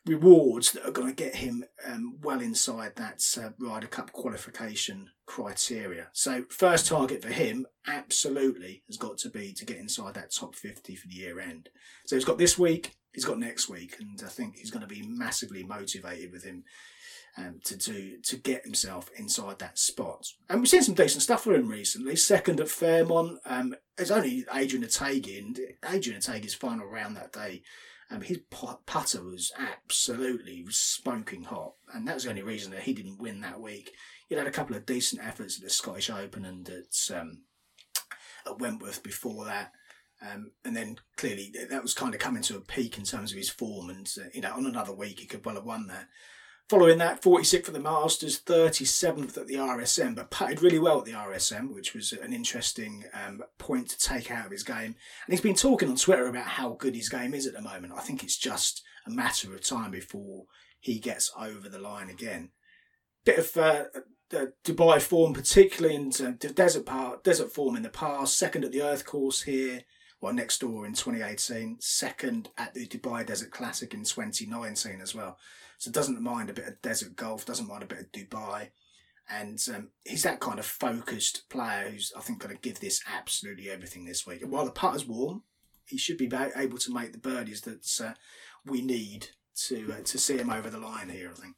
rewards 0.07 0.73
that 0.73 0.87
are 0.87 0.93
going 0.93 1.09
to 1.09 1.15
get 1.15 1.37
him 1.37 1.65
um, 1.87 2.19
well 2.23 2.41
inside 2.41 2.93
that 2.97 3.23
uh, 3.43 3.51
Ryder 3.59 3.89
Cup 3.89 4.13
qualification 4.13 5.11
criteria. 5.27 6.09
So, 6.13 6.45
first 6.49 6.87
target 6.87 7.23
for 7.23 7.31
him 7.31 7.67
absolutely 7.87 8.83
has 8.87 8.97
got 8.97 9.19
to 9.19 9.31
be 9.31 9.53
to 9.55 9.65
get 9.65 9.79
inside 9.79 10.15
that 10.15 10.33
top 10.33 10.55
50 10.55 10.95
for 10.97 11.09
the 11.09 11.15
year 11.15 11.41
end. 11.41 11.69
So, 12.07 12.17
he's 12.17 12.25
got 12.25 12.39
this 12.39 12.59
week, 12.59 12.97
he's 13.13 13.25
got 13.25 13.39
next 13.39 13.69
week, 13.69 13.97
and 14.01 14.21
I 14.25 14.29
think 14.29 14.57
he's 14.57 14.71
going 14.71 14.87
to 14.87 14.95
be 14.95 15.03
massively 15.07 15.65
motivated 15.65 16.33
with 16.33 16.45
him. 16.45 16.65
Um, 17.39 17.61
to 17.65 17.77
do 17.77 18.17
to 18.23 18.37
get 18.39 18.65
himself 18.65 19.11
inside 19.15 19.59
that 19.59 19.79
spot, 19.79 20.27
and 20.49 20.59
we've 20.59 20.71
seen 20.71 20.83
some 20.83 20.95
decent 20.95 21.23
stuff 21.23 21.45
for 21.45 21.55
him 21.55 21.69
recently. 21.69 22.17
Second 22.17 22.61
at 22.61 22.71
Fairmont, 22.71 23.41
um, 23.45 23.75
it's 23.99 24.11
only 24.11 24.47
Adrian 24.55 24.87
Otaegui, 24.87 25.39
and 25.39 25.61
Adrian 25.87 26.19
Otaegui's 26.19 26.55
final 26.55 26.87
round 26.87 27.15
that 27.19 27.35
day 27.35 27.61
um, 28.11 28.21
his 28.21 28.39
putter 28.51 29.23
was 29.23 29.53
absolutely 29.59 30.65
smoking 30.71 31.45
hot, 31.45 31.75
and 31.93 32.07
that 32.07 32.15
was 32.15 32.25
the 32.25 32.31
only 32.31 32.43
reason 32.43 32.71
that 32.73 32.83
he 32.83 32.93
didn't 32.93 33.21
win 33.21 33.41
that 33.41 33.61
week. 33.61 33.93
He 34.29 34.35
had 34.35 34.47
a 34.47 34.53
couple 34.53 34.77
of 34.77 34.87
decent 34.87 35.25
efforts 35.25 35.57
at 35.57 35.65
the 35.65 35.71
Scottish 35.71 36.11
Open 36.11 36.45
and 36.45 36.69
at, 36.69 37.17
um, 37.17 37.43
at 38.47 38.59
Wentworth 38.59 39.03
before 39.03 39.45
that. 39.47 39.73
Um, 40.23 40.53
and 40.65 40.77
then 40.77 40.97
clearly 41.17 41.53
that 41.69 41.83
was 41.83 41.95
kind 41.95 42.15
of 42.15 42.21
coming 42.21 42.43
to 42.45 42.57
a 42.57 42.61
peak 42.61 42.97
in 42.97 43.05
terms 43.05 43.33
of 43.33 43.39
his 43.39 43.51
form, 43.51 43.91
and 43.91 44.09
uh, 44.19 44.29
you 44.33 44.41
know 44.41 44.55
on 44.55 44.67
another 44.67 44.95
week 44.95 45.21
he 45.21 45.27
could 45.27 45.45
well 45.45 45.57
have 45.57 45.65
won 45.65 45.89
that. 45.89 46.09
Following 46.69 46.99
that, 46.99 47.23
46th 47.23 47.69
at 47.69 47.75
the 47.75 47.81
Masters, 47.81 48.41
37th 48.41 49.39
at 49.39 49.47
the 49.47 49.55
RSM, 49.55 50.17
but 50.17 50.33
putted 50.33 50.63
really 50.63 50.81
well 50.81 50.99
at 50.99 51.05
the 51.05 51.13
RSM, 51.13 51.73
which 51.73 51.95
was 51.95 52.13
an 52.13 52.33
interesting 52.33 53.05
um, 53.15 53.41
point 53.57 53.89
to 53.91 53.99
take 53.99 54.33
out 54.33 54.47
of 54.47 54.51
his 54.51 54.65
game. 54.65 54.97
And 54.97 54.97
he's 55.29 55.41
been 55.41 55.55
talking 55.55 55.89
on 55.89 55.95
Twitter 55.95 56.27
about 56.27 56.47
how 56.47 56.71
good 56.71 56.97
his 56.97 57.09
game 57.09 57.35
is 57.35 57.47
at 57.47 57.53
the 57.53 57.63
moment. 57.63 57.93
I 57.97 58.01
think 58.01 58.25
it's 58.25 58.37
just 58.37 58.83
a 59.07 59.11
matter 59.11 59.55
of 59.55 59.61
time 59.65 59.93
before 59.93 60.47
he 60.81 60.99
gets 60.99 61.31
over 61.39 61.69
the 61.69 61.79
line 61.79 62.11
again. 62.11 62.51
Bit 63.25 63.39
of 63.39 63.57
uh, 63.57 63.85
Dubai 64.65 65.01
form, 65.01 65.35
particularly 65.35 65.95
in 65.95 66.11
the 66.11 66.53
desert 66.53 66.85
part, 66.85 67.23
desert 67.23 67.53
form 67.53 67.77
in 67.77 67.85
the 67.85 67.91
past. 67.91 68.37
Second 68.37 68.65
at 68.65 68.73
the 68.73 68.83
Earth 68.83 69.07
Course 69.07 69.43
here, 69.43 69.83
well 70.21 70.33
next 70.33 70.61
door 70.63 70.85
in 70.85 70.95
2018. 70.95 71.77
Second 71.79 72.49
at 72.59 72.75
the 72.75 72.89
Dubai 72.89 73.25
Desert 73.25 73.53
Classic 73.53 73.95
in 73.95 74.03
2019 74.03 75.01
as 75.01 75.15
well. 75.15 75.39
So 75.79 75.91
doesn't 75.91 76.21
mind 76.23 76.51
a 76.51 76.55
bit 76.55 76.69
of 76.69 76.83
desert 76.83 77.17
golf, 77.17 77.45
doesn't 77.45 77.69
mind 77.69 77.83
a 77.83 77.87
bit 77.87 78.01
of 78.01 78.13
Dubai. 78.13 78.71
And 79.29 79.61
um, 79.75 79.89
he's 80.05 80.23
that 80.23 80.41
kind 80.41 80.59
of 80.59 80.67
focused 80.67 81.49
player 81.51 81.89
who's, 81.91 82.13
I 82.17 82.21
think, 82.21 82.39
going 82.39 82.55
to 82.55 82.61
give 82.61 82.81
this 82.81 83.03
absolutely 83.13 83.69
everything 83.69 84.05
this 84.05 84.27
week. 84.27 84.43
And 84.43 84.53
while 84.53 84.65
the 84.65 84.71
putter's 84.71 85.07
warm, 85.07 85.43
he 85.85 85.99
should 85.99 86.17
be 86.19 86.31
able 86.57 86.79
to 86.79 86.95
make 86.95 87.13
the 87.13 87.19
birdies 87.19 87.63
that 87.63 88.01
uh, 88.05 88.15
we 88.65 88.83
need 88.83 89.29
to 89.67 89.95
uh, 89.99 90.03
to 90.05 90.19
see 90.19 90.37
him 90.37 90.51
over 90.51 90.71
the 90.71 90.79
line 90.79 91.09
here, 91.09 91.31
I 91.31 91.41
think. 91.41 91.57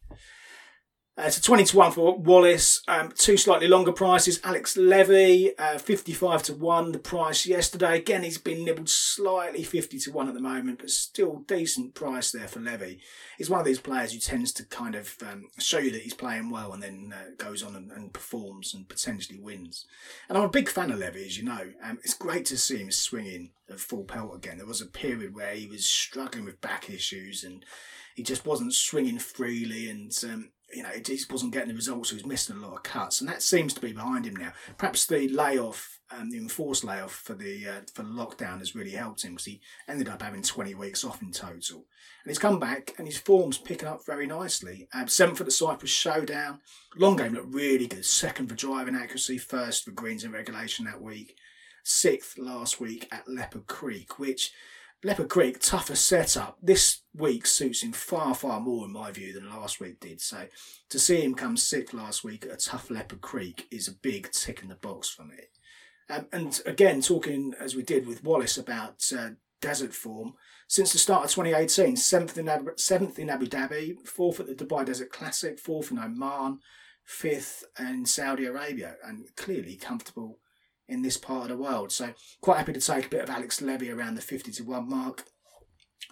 Uh, 1.18 1.24
it's 1.26 1.40
20 1.40 1.64
to 1.64 1.76
1 1.76 1.92
for 1.92 2.16
Wallace. 2.16 2.80
Um, 2.86 3.10
two 3.12 3.36
slightly 3.36 3.66
longer 3.66 3.90
prices. 3.90 4.38
Alex 4.44 4.76
Levy, 4.76 5.50
uh, 5.58 5.76
55 5.76 6.44
to 6.44 6.54
1, 6.54 6.92
the 6.92 6.98
price 7.00 7.44
yesterday. 7.44 7.98
Again, 7.98 8.22
he's 8.22 8.38
been 8.38 8.64
nibbled 8.64 8.88
slightly 8.88 9.64
50 9.64 9.98
to 9.98 10.12
1 10.12 10.28
at 10.28 10.34
the 10.34 10.40
moment, 10.40 10.78
but 10.78 10.90
still 10.90 11.42
decent 11.48 11.94
price 11.94 12.30
there 12.30 12.46
for 12.46 12.60
Levy. 12.60 13.00
He's 13.36 13.50
one 13.50 13.58
of 13.58 13.66
these 13.66 13.80
players 13.80 14.12
who 14.12 14.20
tends 14.20 14.52
to 14.52 14.64
kind 14.66 14.94
of 14.94 15.16
um, 15.28 15.48
show 15.58 15.78
you 15.78 15.90
that 15.90 16.02
he's 16.02 16.14
playing 16.14 16.50
well 16.50 16.72
and 16.72 16.80
then 16.80 17.12
uh, 17.12 17.30
goes 17.36 17.64
on 17.64 17.74
and, 17.74 17.90
and, 17.90 18.12
performs 18.12 18.72
and 18.72 18.88
potentially 18.88 19.40
wins. 19.40 19.86
And 20.28 20.38
I'm 20.38 20.44
a 20.44 20.48
big 20.48 20.68
fan 20.68 20.92
of 20.92 21.00
Levy, 21.00 21.26
as 21.26 21.36
you 21.36 21.42
know. 21.42 21.72
Um, 21.82 21.98
it's 22.04 22.14
great 22.14 22.44
to 22.46 22.56
see 22.56 22.76
him 22.76 22.92
swinging 22.92 23.50
at 23.68 23.80
full 23.80 24.04
pelt 24.04 24.36
again. 24.36 24.58
There 24.58 24.66
was 24.66 24.80
a 24.80 24.86
period 24.86 25.34
where 25.34 25.54
he 25.54 25.66
was 25.66 25.84
struggling 25.84 26.44
with 26.44 26.60
back 26.60 26.88
issues 26.88 27.42
and 27.42 27.64
he 28.14 28.22
just 28.22 28.46
wasn't 28.46 28.72
swinging 28.72 29.18
freely 29.18 29.90
and 29.90 30.12
um, 30.24 30.50
you 30.72 30.82
know, 30.82 30.90
he 30.90 31.00
just 31.00 31.32
wasn't 31.32 31.52
getting 31.52 31.68
the 31.68 31.74
results. 31.74 32.10
He 32.10 32.16
was 32.16 32.26
missing 32.26 32.56
a 32.56 32.60
lot 32.60 32.76
of 32.76 32.82
cuts, 32.82 33.20
and 33.20 33.28
that 33.28 33.42
seems 33.42 33.72
to 33.74 33.80
be 33.80 33.92
behind 33.92 34.26
him 34.26 34.36
now. 34.36 34.52
Perhaps 34.76 35.06
the 35.06 35.28
layoff, 35.28 35.98
um, 36.10 36.30
the 36.30 36.36
enforced 36.38 36.84
layoff 36.84 37.12
for 37.12 37.34
the 37.34 37.66
uh, 37.66 37.80
for 37.94 38.02
lockdown 38.02 38.58
has 38.58 38.74
really 38.74 38.90
helped 38.90 39.24
him 39.24 39.32
because 39.32 39.46
he 39.46 39.60
ended 39.88 40.08
up 40.08 40.20
having 40.20 40.42
twenty 40.42 40.74
weeks 40.74 41.04
off 41.04 41.22
in 41.22 41.32
total, 41.32 41.86
and 42.22 42.30
he's 42.30 42.38
come 42.38 42.58
back 42.58 42.94
and 42.98 43.06
his 43.06 43.18
form's 43.18 43.58
picking 43.58 43.88
up 43.88 44.04
very 44.04 44.26
nicely. 44.26 44.88
Um, 44.92 45.08
seventh 45.08 45.40
at 45.40 45.46
the 45.46 45.52
Cyprus 45.52 45.90
Showdown, 45.90 46.60
long 46.96 47.16
game 47.16 47.34
looked 47.34 47.54
really 47.54 47.86
good. 47.86 48.04
Second 48.04 48.48
for 48.48 48.54
driving 48.54 48.94
accuracy, 48.94 49.38
first 49.38 49.84
for 49.84 49.92
greens 49.92 50.24
in 50.24 50.32
regulation 50.32 50.84
that 50.84 51.00
week, 51.00 51.34
sixth 51.82 52.36
last 52.36 52.78
week 52.78 53.08
at 53.10 53.26
Leopard 53.26 53.66
Creek, 53.66 54.18
which 54.18 54.52
Leopard 55.04 55.28
Creek, 55.28 55.60
tougher 55.60 55.94
setup. 55.94 56.58
This 56.60 57.02
week 57.14 57.46
suits 57.46 57.82
him 57.82 57.92
far, 57.92 58.34
far 58.34 58.60
more, 58.60 58.84
in 58.84 58.92
my 58.92 59.12
view, 59.12 59.32
than 59.32 59.48
last 59.48 59.80
week 59.80 60.00
did. 60.00 60.20
So 60.20 60.46
to 60.90 60.98
see 60.98 61.22
him 61.22 61.34
come 61.34 61.56
sixth 61.56 61.94
last 61.94 62.24
week 62.24 62.44
at 62.44 62.52
a 62.52 62.56
tough 62.56 62.90
Leopard 62.90 63.20
Creek 63.20 63.68
is 63.70 63.86
a 63.86 63.92
big 63.92 64.30
tick 64.32 64.60
in 64.62 64.68
the 64.68 64.74
box 64.74 65.08
for 65.08 65.24
me. 65.24 65.36
Um, 66.10 66.26
and 66.32 66.60
again, 66.66 67.00
talking 67.00 67.54
as 67.60 67.76
we 67.76 67.82
did 67.82 68.06
with 68.06 68.24
Wallace 68.24 68.58
about 68.58 69.04
uh, 69.16 69.30
desert 69.60 69.94
form, 69.94 70.34
since 70.66 70.92
the 70.92 70.98
start 70.98 71.24
of 71.24 71.30
2018, 71.30 71.96
seventh 71.96 72.36
in, 72.36 72.48
Abu, 72.48 72.70
seventh 72.76 73.18
in 73.20 73.30
Abu 73.30 73.46
Dhabi, 73.46 74.04
fourth 74.06 74.40
at 74.40 74.46
the 74.46 74.64
Dubai 74.64 74.84
Desert 74.84 75.12
Classic, 75.12 75.60
fourth 75.60 75.92
in 75.92 75.98
Oman, 75.98 76.58
fifth 77.04 77.64
in 77.78 78.04
Saudi 78.04 78.46
Arabia, 78.46 78.96
and 79.04 79.34
clearly 79.36 79.76
comfortable 79.76 80.40
in 80.88 81.02
this 81.02 81.16
part 81.16 81.42
of 81.42 81.48
the 81.48 81.62
world. 81.62 81.92
So 81.92 82.14
quite 82.40 82.58
happy 82.58 82.72
to 82.72 82.80
take 82.80 83.06
a 83.06 83.10
bit 83.10 83.22
of 83.22 83.30
Alex 83.30 83.60
Levy 83.60 83.90
around 83.90 84.14
the 84.14 84.22
50 84.22 84.52
to 84.52 84.62
1 84.64 84.88
mark. 84.88 85.24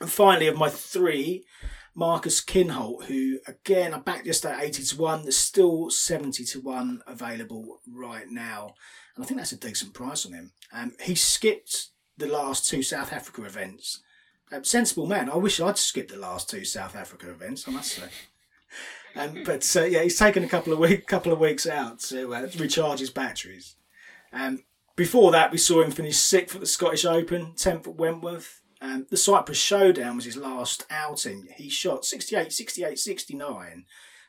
And 0.00 0.10
finally, 0.10 0.46
of 0.46 0.56
my 0.56 0.68
three, 0.68 1.44
Marcus 1.94 2.44
Kinhult, 2.44 3.04
who 3.04 3.38
again 3.46 3.94
I 3.94 3.98
backed 3.98 4.26
just 4.26 4.44
at 4.44 4.62
80 4.62 4.82
to 4.84 4.96
1. 4.96 5.22
There's 5.22 5.36
still 5.36 5.90
70 5.90 6.44
to 6.44 6.60
1 6.60 7.02
available 7.06 7.80
right 7.90 8.28
now. 8.28 8.74
And 9.14 9.24
I 9.24 9.26
think 9.26 9.40
that's 9.40 9.52
a 9.52 9.56
decent 9.56 9.94
price 9.94 10.26
on 10.26 10.34
him. 10.34 10.52
Um, 10.72 10.92
he 11.02 11.14
skipped 11.14 11.88
the 12.18 12.26
last 12.26 12.68
two 12.68 12.82
South 12.82 13.12
Africa 13.12 13.44
events. 13.44 14.02
Um, 14.52 14.62
sensible 14.62 15.06
man. 15.06 15.30
I 15.30 15.36
wish 15.36 15.58
I'd 15.58 15.78
skipped 15.78 16.12
the 16.12 16.18
last 16.18 16.50
two 16.50 16.64
South 16.64 16.94
Africa 16.94 17.30
events, 17.30 17.66
I 17.66 17.70
must 17.70 17.92
say. 17.92 18.08
Um, 19.16 19.42
but 19.44 19.74
uh, 19.76 19.84
yeah, 19.84 20.02
he's 20.02 20.18
taken 20.18 20.44
a 20.44 20.48
couple 20.48 20.74
of 20.74 20.78
week, 20.78 21.06
couple 21.06 21.32
of 21.32 21.40
weeks 21.40 21.66
out 21.66 22.00
to 22.00 22.34
uh, 22.34 22.48
recharge 22.58 23.00
his 23.00 23.10
batteries. 23.10 23.76
Um, 24.36 24.64
before 24.96 25.32
that, 25.32 25.50
we 25.50 25.58
saw 25.58 25.82
him 25.82 25.90
finish 25.90 26.18
sixth 26.18 26.54
at 26.54 26.60
the 26.60 26.66
Scottish 26.66 27.04
Open, 27.04 27.52
10th 27.56 27.88
at 27.88 27.96
Wentworth. 27.96 28.62
Um, 28.80 29.06
the 29.10 29.16
Cyprus 29.16 29.58
Showdown 29.58 30.16
was 30.16 30.26
his 30.26 30.36
last 30.36 30.84
outing. 30.90 31.48
He 31.56 31.70
shot 31.70 32.04
68, 32.04 32.52
68, 32.52 32.98
69, 32.98 33.84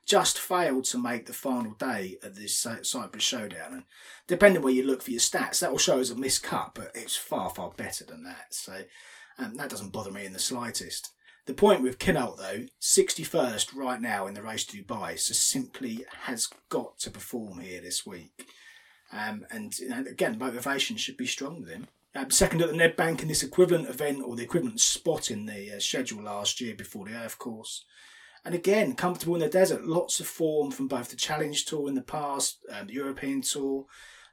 just 0.06 0.39
failed 0.39 0.86
to 0.86 0.98
make 0.98 1.26
the 1.26 1.34
final 1.34 1.74
day 1.74 2.17
of 2.24 2.36
this 2.36 2.65
Cyprus 2.84 3.24
Showdown. 3.24 3.74
And 3.74 3.84
depending 4.28 4.62
where 4.62 4.74
you 4.74 4.84
look 4.84 5.02
for 5.02 5.12
your 5.12 5.20
stats, 5.20 5.60
that 5.60 5.72
will 5.72 5.78
show 5.78 6.00
as 6.00 6.12
a 6.12 6.15
missed 6.15 6.43
cut, 6.43 6.72
but 6.74 6.91
it's 6.96 7.15
far, 7.15 7.50
far 7.50 7.72
better 7.76 8.06
than 8.06 8.24
that. 8.24 8.54
So 8.54 8.84
um, 9.38 9.56
that 9.56 9.70
doesn't 9.70 9.91
bother 9.91 10.12
me 10.12 10.26
in 10.26 10.34
the 10.34 10.39
slightest. 10.39 11.12
The 11.46 11.54
point 11.54 11.82
with 11.82 12.00
Kinhult, 12.00 12.38
though, 12.38 12.65
61st 12.82 13.76
right 13.76 14.02
now 14.02 14.28
in 14.28 14.34
the 14.34 14.41
race 14.41 14.65
to 14.65 14.84
Dubai, 14.84 15.17
so 15.17 15.34
simply 15.34 16.06
has 16.24 16.50
got 16.70 17.00
to 17.00 17.10
perform 17.10 17.60
here 17.60 17.82
this 17.82 18.06
week. 18.06 18.46
Um, 19.12 19.46
and 19.52 19.78
you 19.80 19.89
know, 19.89 20.04
again, 20.10 20.38
motivation 20.38 20.98
should 20.98 21.17
be 21.17 21.28
strong 21.28 21.62
with 21.62 21.70
him. 21.70 21.88
Um, 22.15 22.32
second 22.32 22.62
at 22.62 22.70
the 22.70 22.76
Nedbank 22.76 23.22
in 23.22 23.28
this 23.28 23.43
equivalent 23.43 23.89
event 23.89 24.24
or 24.26 24.36
the 24.36 24.43
equivalent 24.43 24.80
spot 24.82 25.30
in 25.30 25.46
the 25.46 25.76
uh, 25.76 25.80
schedule 25.80 26.24
last 26.24 26.60
year 26.60 26.74
before 26.76 27.06
the 27.06 27.15
Earth 27.15 27.38
course. 27.38 27.86
And 28.43 28.56
again, 28.56 28.96
comfortable 28.96 29.36
in 29.36 29.41
the 29.41 29.50
desert. 29.50 29.86
Lots 29.86 30.20
of 30.20 30.28
form 30.28 30.72
from 30.72 30.88
both 30.88 31.10
the 31.10 31.15
Challenge 31.15 31.65
Tour 31.65 31.89
in 31.89 31.96
the 31.96 32.02
past, 32.02 32.60
um, 32.72 32.88
the 32.88 32.93
European 32.93 33.41
Tour. 33.41 33.86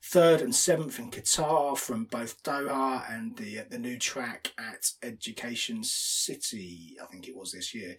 Third 0.02 0.42
and 0.42 0.54
seventh 0.54 0.98
in 0.98 1.10
Qatar 1.10 1.78
from 1.78 2.04
both 2.04 2.42
Doha 2.42 3.10
and 3.10 3.36
the 3.38 3.60
uh, 3.60 3.64
the 3.70 3.78
new 3.78 3.98
track 3.98 4.52
at 4.58 4.90
Education 5.02 5.82
City, 5.82 6.96
I 7.02 7.06
think 7.06 7.26
it 7.26 7.34
was 7.34 7.52
this 7.52 7.74
year. 7.74 7.96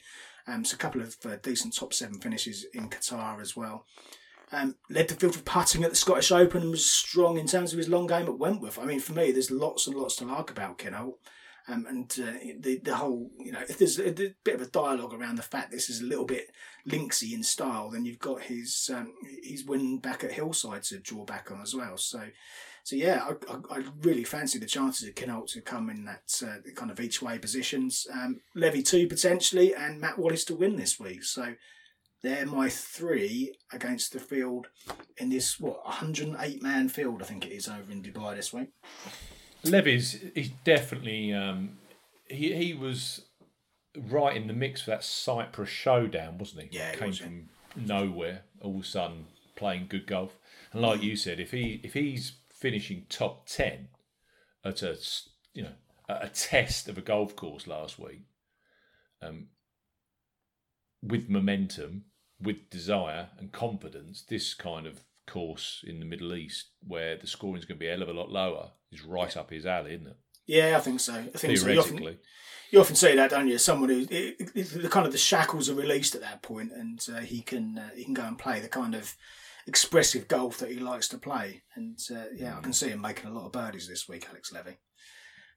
Um, 0.48 0.64
so 0.64 0.76
a 0.76 0.78
couple 0.78 1.02
of 1.02 1.18
uh, 1.26 1.38
decent 1.42 1.76
top 1.76 1.94
seven 1.94 2.20
finishes 2.20 2.66
in 2.74 2.90
Qatar 2.90 3.42
as 3.42 3.56
well. 3.56 3.88
Um, 4.56 4.76
led 4.90 5.10
the 5.10 5.16
field 5.16 5.36
for 5.36 5.42
putting 5.42 5.84
at 5.84 5.90
the 5.90 5.98
Scottish 5.98 6.32
Open 6.32 6.62
and 6.62 6.72
was 6.72 6.90
strong 6.90 7.38
in 7.38 7.46
terms 7.46 7.74
of 7.74 7.78
his 7.78 7.90
long 7.90 8.08
game 8.08 8.28
at 8.28 8.38
Wentworth. 8.38 8.80
I 8.80 8.86
mean, 8.86 9.02
for 9.02 9.12
me, 9.12 9.34
there's 9.34 9.52
lots 9.52 9.86
and 9.86 9.98
lots 9.98 10.16
to 10.18 10.26
like 10.26 10.50
about 10.50 10.78
Kinhult. 10.78 11.16
Um, 11.68 11.86
and 11.90 12.20
uh, 12.24 12.38
the 12.60 12.78
the 12.84 12.96
whole, 12.96 13.32
you 13.40 13.52
know, 13.52 13.62
if 13.68 13.80
there's 13.80 13.98
a, 13.98 14.10
a, 14.10 14.36
bit 14.44 14.56
of 14.56 14.62
a 14.62 14.68
dialogue 14.68 15.14
around 15.14 15.38
the 15.38 15.42
fact 15.42 15.72
this 15.72 15.90
is 15.90 16.00
a 16.00 16.06
little 16.06 16.26
bit 16.26 16.52
linksy 16.88 17.34
in 17.34 17.42
style, 17.42 17.90
then 17.90 18.06
you've 18.06 18.20
got 18.20 18.44
his 18.44 18.92
um, 18.94 19.14
his 19.44 19.66
win 19.66 19.98
back 19.98 20.24
at 20.24 20.32
Hillside 20.32 20.84
to 20.84 21.00
draw 21.00 21.26
back 21.26 21.52
on 21.52 21.62
as 21.62 21.74
well. 21.74 21.98
So, 21.98 22.22
so 22.84 22.96
yeah, 22.96 23.28
I, 23.28 23.54
I, 23.54 23.78
I 23.78 23.84
really 24.04 24.24
fancy 24.24 24.60
the 24.60 24.68
chances 24.68 25.08
of 25.08 25.16
Kinhult 25.16 25.52
to 25.54 25.62
come 25.62 25.90
in 25.90 26.06
that 26.06 26.42
uh, 26.46 26.70
kind 26.76 26.92
of 26.92 27.00
each 27.00 27.20
way 27.20 27.40
positions. 27.40 28.06
Um, 28.14 28.42
Levy 28.54 28.84
two 28.84 29.08
potentially, 29.08 29.74
and 29.74 30.00
Matt 30.00 30.20
Wallace 30.20 30.46
to 30.46 30.56
win 30.56 30.76
this 30.76 31.00
week. 31.00 31.24
So 31.24 31.56
they're 32.26 32.46
my 32.46 32.70
three 32.70 33.56
against 33.72 34.14
the 34.14 34.20
field 34.20 34.68
in 35.18 35.30
this 35.30 35.60
what 35.60 35.84
108 35.86 36.62
man 36.62 36.90
field 36.90 37.22
I 37.22 37.26
think 37.26 37.46
it 37.46 37.52
is 37.52 37.68
over 37.68 37.92
in 37.92 38.02
Dubai 38.02 38.36
this 38.36 38.54
week. 38.54 38.70
Levy's 39.64 40.24
he's 40.34 40.50
definitely 40.64 41.34
um, 41.34 41.78
he 42.28 42.54
he 42.54 42.74
was 42.74 43.26
right 44.10 44.36
in 44.36 44.48
the 44.48 44.54
mix 44.54 44.82
for 44.82 44.92
that 44.92 45.04
Cyprus 45.04 45.70
showdown, 45.70 46.38
wasn't 46.38 46.64
he? 46.64 46.78
Yeah, 46.78 46.94
came 46.94 47.10
was, 47.10 47.20
from 47.20 47.50
nowhere 47.76 48.42
all 48.62 48.78
of 48.78 48.84
a 48.84 48.86
sudden 48.86 49.26
playing 49.56 49.88
good 49.90 50.08
golf, 50.08 50.38
and 50.72 50.82
like 50.82 51.02
you 51.02 51.16
said, 51.16 51.40
if 51.40 51.52
he 51.52 51.80
if 51.84 51.94
he's 51.94 52.34
finishing 52.52 53.06
top 53.10 53.48
ten 53.48 53.90
at 54.64 54.82
a 54.82 54.98
you 55.54 55.64
know 55.64 55.74
a 56.08 56.30
test 56.30 56.88
of 56.88 56.98
a 56.98 57.02
golf 57.02 57.36
course 57.36 57.66
last 57.66 57.98
week, 57.98 58.22
um, 59.22 59.48
with 61.02 61.30
momentum, 61.30 62.06
with 62.42 62.70
desire 62.70 63.30
and 63.38 63.52
confidence, 63.52 64.24
this 64.28 64.54
kind 64.54 64.86
of 64.86 65.02
course 65.28 65.84
in 65.86 66.00
the 66.00 66.06
Middle 66.06 66.34
East, 66.36 66.70
where 66.86 67.18
the 67.18 67.28
scoring 67.28 67.58
is 67.58 67.66
going 67.66 67.78
to 67.78 67.80
be 67.80 67.88
a 67.88 67.92
hell 67.92 68.04
of 68.04 68.10
a 68.10 68.14
lot 68.14 68.30
lower, 68.30 68.72
is 68.92 69.04
right 69.04 69.36
up 69.36 69.50
his 69.50 69.66
alley, 69.66 69.96
isn't 69.96 70.08
it? 70.08 70.18
Yeah, 70.48 70.78
I 70.78 70.80
think 70.80 71.00
so. 71.00 71.16
I 71.16 71.24
think 71.38 71.58
Theoretically. 71.58 71.74
so. 71.74 71.74
You 71.74 71.80
often, 71.80 72.20
you 72.72 72.82
often 72.82 72.96
say 72.96 73.16
that, 73.16 73.32
don't 73.32 73.48
you? 73.48 73.58
Someone 73.58 73.90
who 73.90 74.02
it, 74.10 74.36
it, 74.56 74.82
the 74.82 74.90
kind 74.90 75.06
of 75.06 75.12
the 75.12 75.18
shackles 75.18 75.70
are 75.70 75.76
released 75.76 76.14
at 76.14 76.22
that 76.22 76.44
point, 76.44 76.72
and 76.72 77.00
uh, 77.14 77.22
he 77.22 77.42
can 77.42 77.78
uh, 77.80 77.90
he 77.96 78.04
can 78.04 78.14
go 78.14 78.24
and 78.24 78.38
play 78.38 78.60
the 78.60 78.68
kind 78.68 78.94
of 78.94 79.16
expressive 79.68 80.28
golf 80.28 80.60
that 80.60 80.70
he 80.70 80.80
likes 80.80 81.08
to 81.10 81.18
play. 81.18 81.64
And 81.76 81.98
uh, 82.12 82.26
yeah, 82.36 82.58
I 82.58 82.62
can 82.62 82.74
see 82.74 82.90
him 82.90 83.02
making 83.02 83.30
a 83.30 83.34
lot 83.34 83.46
of 83.46 83.52
birdies 83.52 83.88
this 83.88 84.08
week, 84.08 84.28
Alex 84.30 84.54
Levy. 84.54 84.78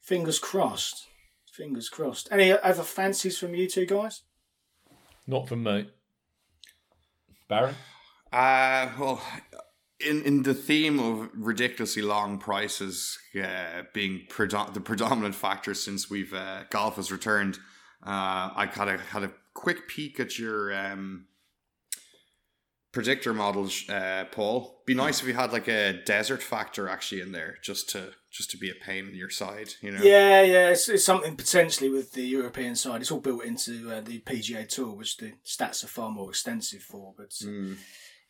Fingers 0.00 0.38
crossed. 0.38 1.06
Fingers 1.52 1.88
crossed. 1.88 2.28
Any 2.30 2.52
other 2.52 2.82
fancies 2.82 3.36
from 3.36 3.54
you 3.54 3.68
two 3.68 3.84
guys? 3.84 4.22
Not 5.26 5.48
from 5.48 5.64
me. 5.64 5.90
Baron? 7.48 7.74
Uh, 8.32 8.90
well, 8.98 9.22
in 10.00 10.22
in 10.22 10.42
the 10.42 10.54
theme 10.54 10.98
of 10.98 11.30
ridiculously 11.34 12.02
long 12.02 12.38
prices 12.38 13.18
uh, 13.34 13.82
being 13.94 14.26
the 14.28 14.80
predominant 14.84 15.34
factor 15.34 15.74
since 15.74 16.10
we've 16.10 16.34
uh, 16.34 16.64
golf 16.70 16.96
has 16.96 17.10
returned, 17.10 17.58
uh, 18.06 18.50
I 18.54 18.68
kind 18.72 18.90
of 18.90 19.00
had 19.00 19.24
a 19.24 19.32
quick 19.54 19.88
peek 19.88 20.20
at 20.20 20.38
your 20.38 20.74
um, 20.74 21.27
predictor 22.98 23.32
models, 23.32 23.88
uh, 23.88 24.24
Paul. 24.32 24.82
Be 24.84 24.92
nice 24.92 25.20
if 25.20 25.28
you 25.28 25.34
had 25.34 25.52
like 25.52 25.68
a 25.68 25.92
desert 26.04 26.42
factor 26.42 26.88
actually 26.88 27.20
in 27.20 27.30
there, 27.30 27.56
just 27.62 27.88
to 27.90 28.10
just 28.32 28.50
to 28.50 28.56
be 28.58 28.70
a 28.70 28.74
pain 28.74 29.06
in 29.06 29.14
your 29.14 29.30
side, 29.30 29.68
you 29.80 29.92
know. 29.92 30.02
Yeah, 30.02 30.42
yeah, 30.42 30.70
it's, 30.70 30.88
it's 30.88 31.04
something 31.04 31.36
potentially 31.36 31.90
with 31.90 32.14
the 32.14 32.22
European 32.26 32.74
side. 32.74 33.00
It's 33.00 33.12
all 33.12 33.20
built 33.20 33.44
into 33.44 33.88
uh, 33.92 34.00
the 34.00 34.18
PGA 34.18 34.68
Tour, 34.68 34.96
which 34.96 35.16
the 35.18 35.34
stats 35.46 35.84
are 35.84 35.86
far 35.88 36.10
more 36.10 36.30
extensive 36.30 36.82
for. 36.82 37.14
But 37.16 37.30
Mm. 37.30 37.76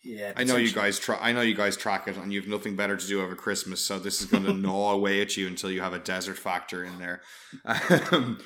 yeah, 0.04 0.33
I 0.37 0.44
know 0.44 0.57
you 0.57 0.70
guys 0.70 0.98
try. 0.98 1.16
I 1.18 1.33
know 1.33 1.40
you 1.40 1.54
guys 1.54 1.74
track 1.74 2.07
it, 2.07 2.16
and 2.18 2.31
you've 2.31 2.46
nothing 2.46 2.76
better 2.76 2.96
to 2.98 3.07
do 3.07 3.22
over 3.22 3.35
Christmas. 3.35 3.81
So 3.81 3.98
this 3.98 4.20
is 4.20 4.26
going 4.26 4.44
to 4.50 4.52
gnaw 4.52 4.92
away 4.92 5.22
at 5.22 5.35
you 5.38 5.46
until 5.46 5.70
you 5.70 5.81
have 5.81 5.94
a 5.94 5.98
desert 5.98 6.37
factor 6.37 6.85
in 6.85 6.98
there. 6.98 7.22
Um, 8.12 8.38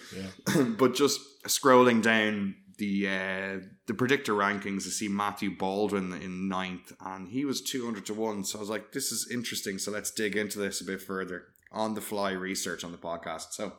but 0.79 0.95
just 0.95 1.21
scrolling 1.47 2.01
down 2.03 2.55
the 2.79 3.09
uh, 3.09 3.67
the 3.87 3.95
predictor 3.95 4.35
rankings. 4.35 4.87
I 4.87 4.91
see 4.91 5.09
Matthew 5.09 5.57
Baldwin 5.57 6.13
in 6.13 6.49
ninth, 6.49 6.93
and 7.01 7.29
he 7.29 7.45
was 7.45 7.61
two 7.61 7.85
hundred 7.85 8.07
to 8.07 8.15
one. 8.15 8.45
So 8.45 8.59
I 8.59 8.61
was 8.61 8.71
like, 8.71 8.93
this 8.93 9.13
is 9.13 9.31
interesting. 9.31 9.79
So 9.79 9.91
let's 9.91 10.11
dig 10.11 10.37
into 10.37 10.59
this 10.59 10.81
a 10.81 10.85
bit 10.85 11.03
further 11.03 11.47
on 11.71 11.95
the 11.95 12.01
fly 12.01 12.33
research 12.33 12.85
on 12.85 12.93
the 12.93 12.99
podcast. 12.99 13.53
So 13.53 13.75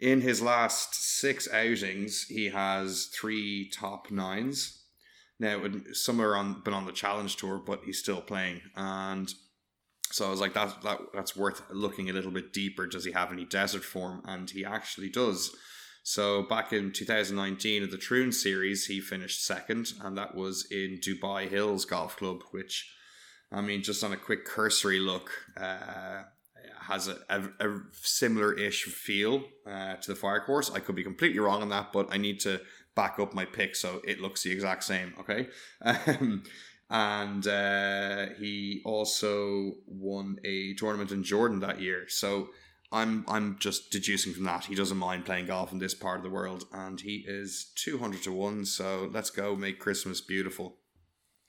in 0.00 0.20
his 0.20 0.40
last 0.40 0.94
six 0.94 1.48
outings, 1.52 2.24
he 2.28 2.48
has 2.50 3.06
three 3.06 3.70
top 3.70 4.10
nines. 4.10 4.84
Now, 5.40 5.62
some 5.92 6.20
are 6.20 6.36
on 6.36 6.62
been 6.62 6.74
on 6.74 6.86
the 6.86 6.92
challenge 6.92 7.36
tour, 7.36 7.62
but 7.64 7.80
he's 7.84 7.98
still 7.98 8.20
playing, 8.20 8.60
and 8.74 9.32
so 10.10 10.26
I 10.26 10.30
was 10.30 10.40
like, 10.40 10.54
that, 10.54 10.80
that 10.82 11.00
that's 11.12 11.36
worth 11.36 11.62
looking 11.70 12.08
a 12.08 12.14
little 12.14 12.30
bit 12.30 12.54
deeper. 12.54 12.86
Does 12.86 13.04
he 13.04 13.12
have 13.12 13.30
any 13.30 13.44
desert 13.44 13.84
form? 13.84 14.22
And 14.24 14.48
he 14.48 14.64
actually 14.64 15.10
does. 15.10 15.54
So 16.08 16.40
back 16.40 16.72
in 16.72 16.90
2019 16.90 17.82
at 17.82 17.90
the 17.90 17.98
Troon 17.98 18.32
Series, 18.32 18.86
he 18.86 18.98
finished 18.98 19.44
second, 19.44 19.92
and 20.02 20.16
that 20.16 20.34
was 20.34 20.66
in 20.70 21.00
Dubai 21.02 21.50
Hills 21.50 21.84
Golf 21.84 22.16
Club, 22.16 22.38
which, 22.50 22.90
I 23.52 23.60
mean, 23.60 23.82
just 23.82 24.02
on 24.02 24.14
a 24.14 24.16
quick 24.16 24.46
cursory 24.46 25.00
look, 25.00 25.30
uh, 25.54 26.22
has 26.80 27.08
a, 27.08 27.18
a, 27.28 27.42
a 27.60 27.80
similar-ish 27.92 28.84
feel 28.84 29.44
uh, 29.66 29.96
to 29.96 30.12
the 30.12 30.16
fire 30.16 30.40
course. 30.40 30.70
I 30.70 30.80
could 30.80 30.94
be 30.94 31.04
completely 31.04 31.40
wrong 31.40 31.60
on 31.60 31.68
that, 31.68 31.92
but 31.92 32.08
I 32.10 32.16
need 32.16 32.40
to 32.40 32.62
back 32.94 33.18
up 33.18 33.34
my 33.34 33.44
pick 33.44 33.76
so 33.76 34.00
it 34.08 34.18
looks 34.18 34.42
the 34.42 34.50
exact 34.50 34.84
same. 34.84 35.12
Okay. 35.20 35.48
Um, 35.82 36.42
and 36.90 37.46
uh, 37.46 38.28
he 38.38 38.80
also 38.86 39.74
won 39.86 40.38
a 40.42 40.72
tournament 40.72 41.12
in 41.12 41.22
Jordan 41.22 41.60
that 41.60 41.82
year. 41.82 42.08
So 42.08 42.48
I'm 42.90 43.24
I'm 43.28 43.58
just 43.58 43.90
deducing 43.90 44.32
from 44.32 44.44
that 44.44 44.64
he 44.64 44.74
doesn't 44.74 44.96
mind 44.96 45.26
playing 45.26 45.46
golf 45.46 45.72
in 45.72 45.78
this 45.78 45.94
part 45.94 46.18
of 46.18 46.22
the 46.22 46.30
world, 46.30 46.64
and 46.72 47.00
he 47.00 47.24
is 47.26 47.70
two 47.74 47.98
hundred 47.98 48.22
to 48.22 48.32
one. 48.32 48.64
So 48.64 49.10
let's 49.12 49.30
go 49.30 49.54
make 49.56 49.78
Christmas 49.78 50.20
beautiful, 50.20 50.78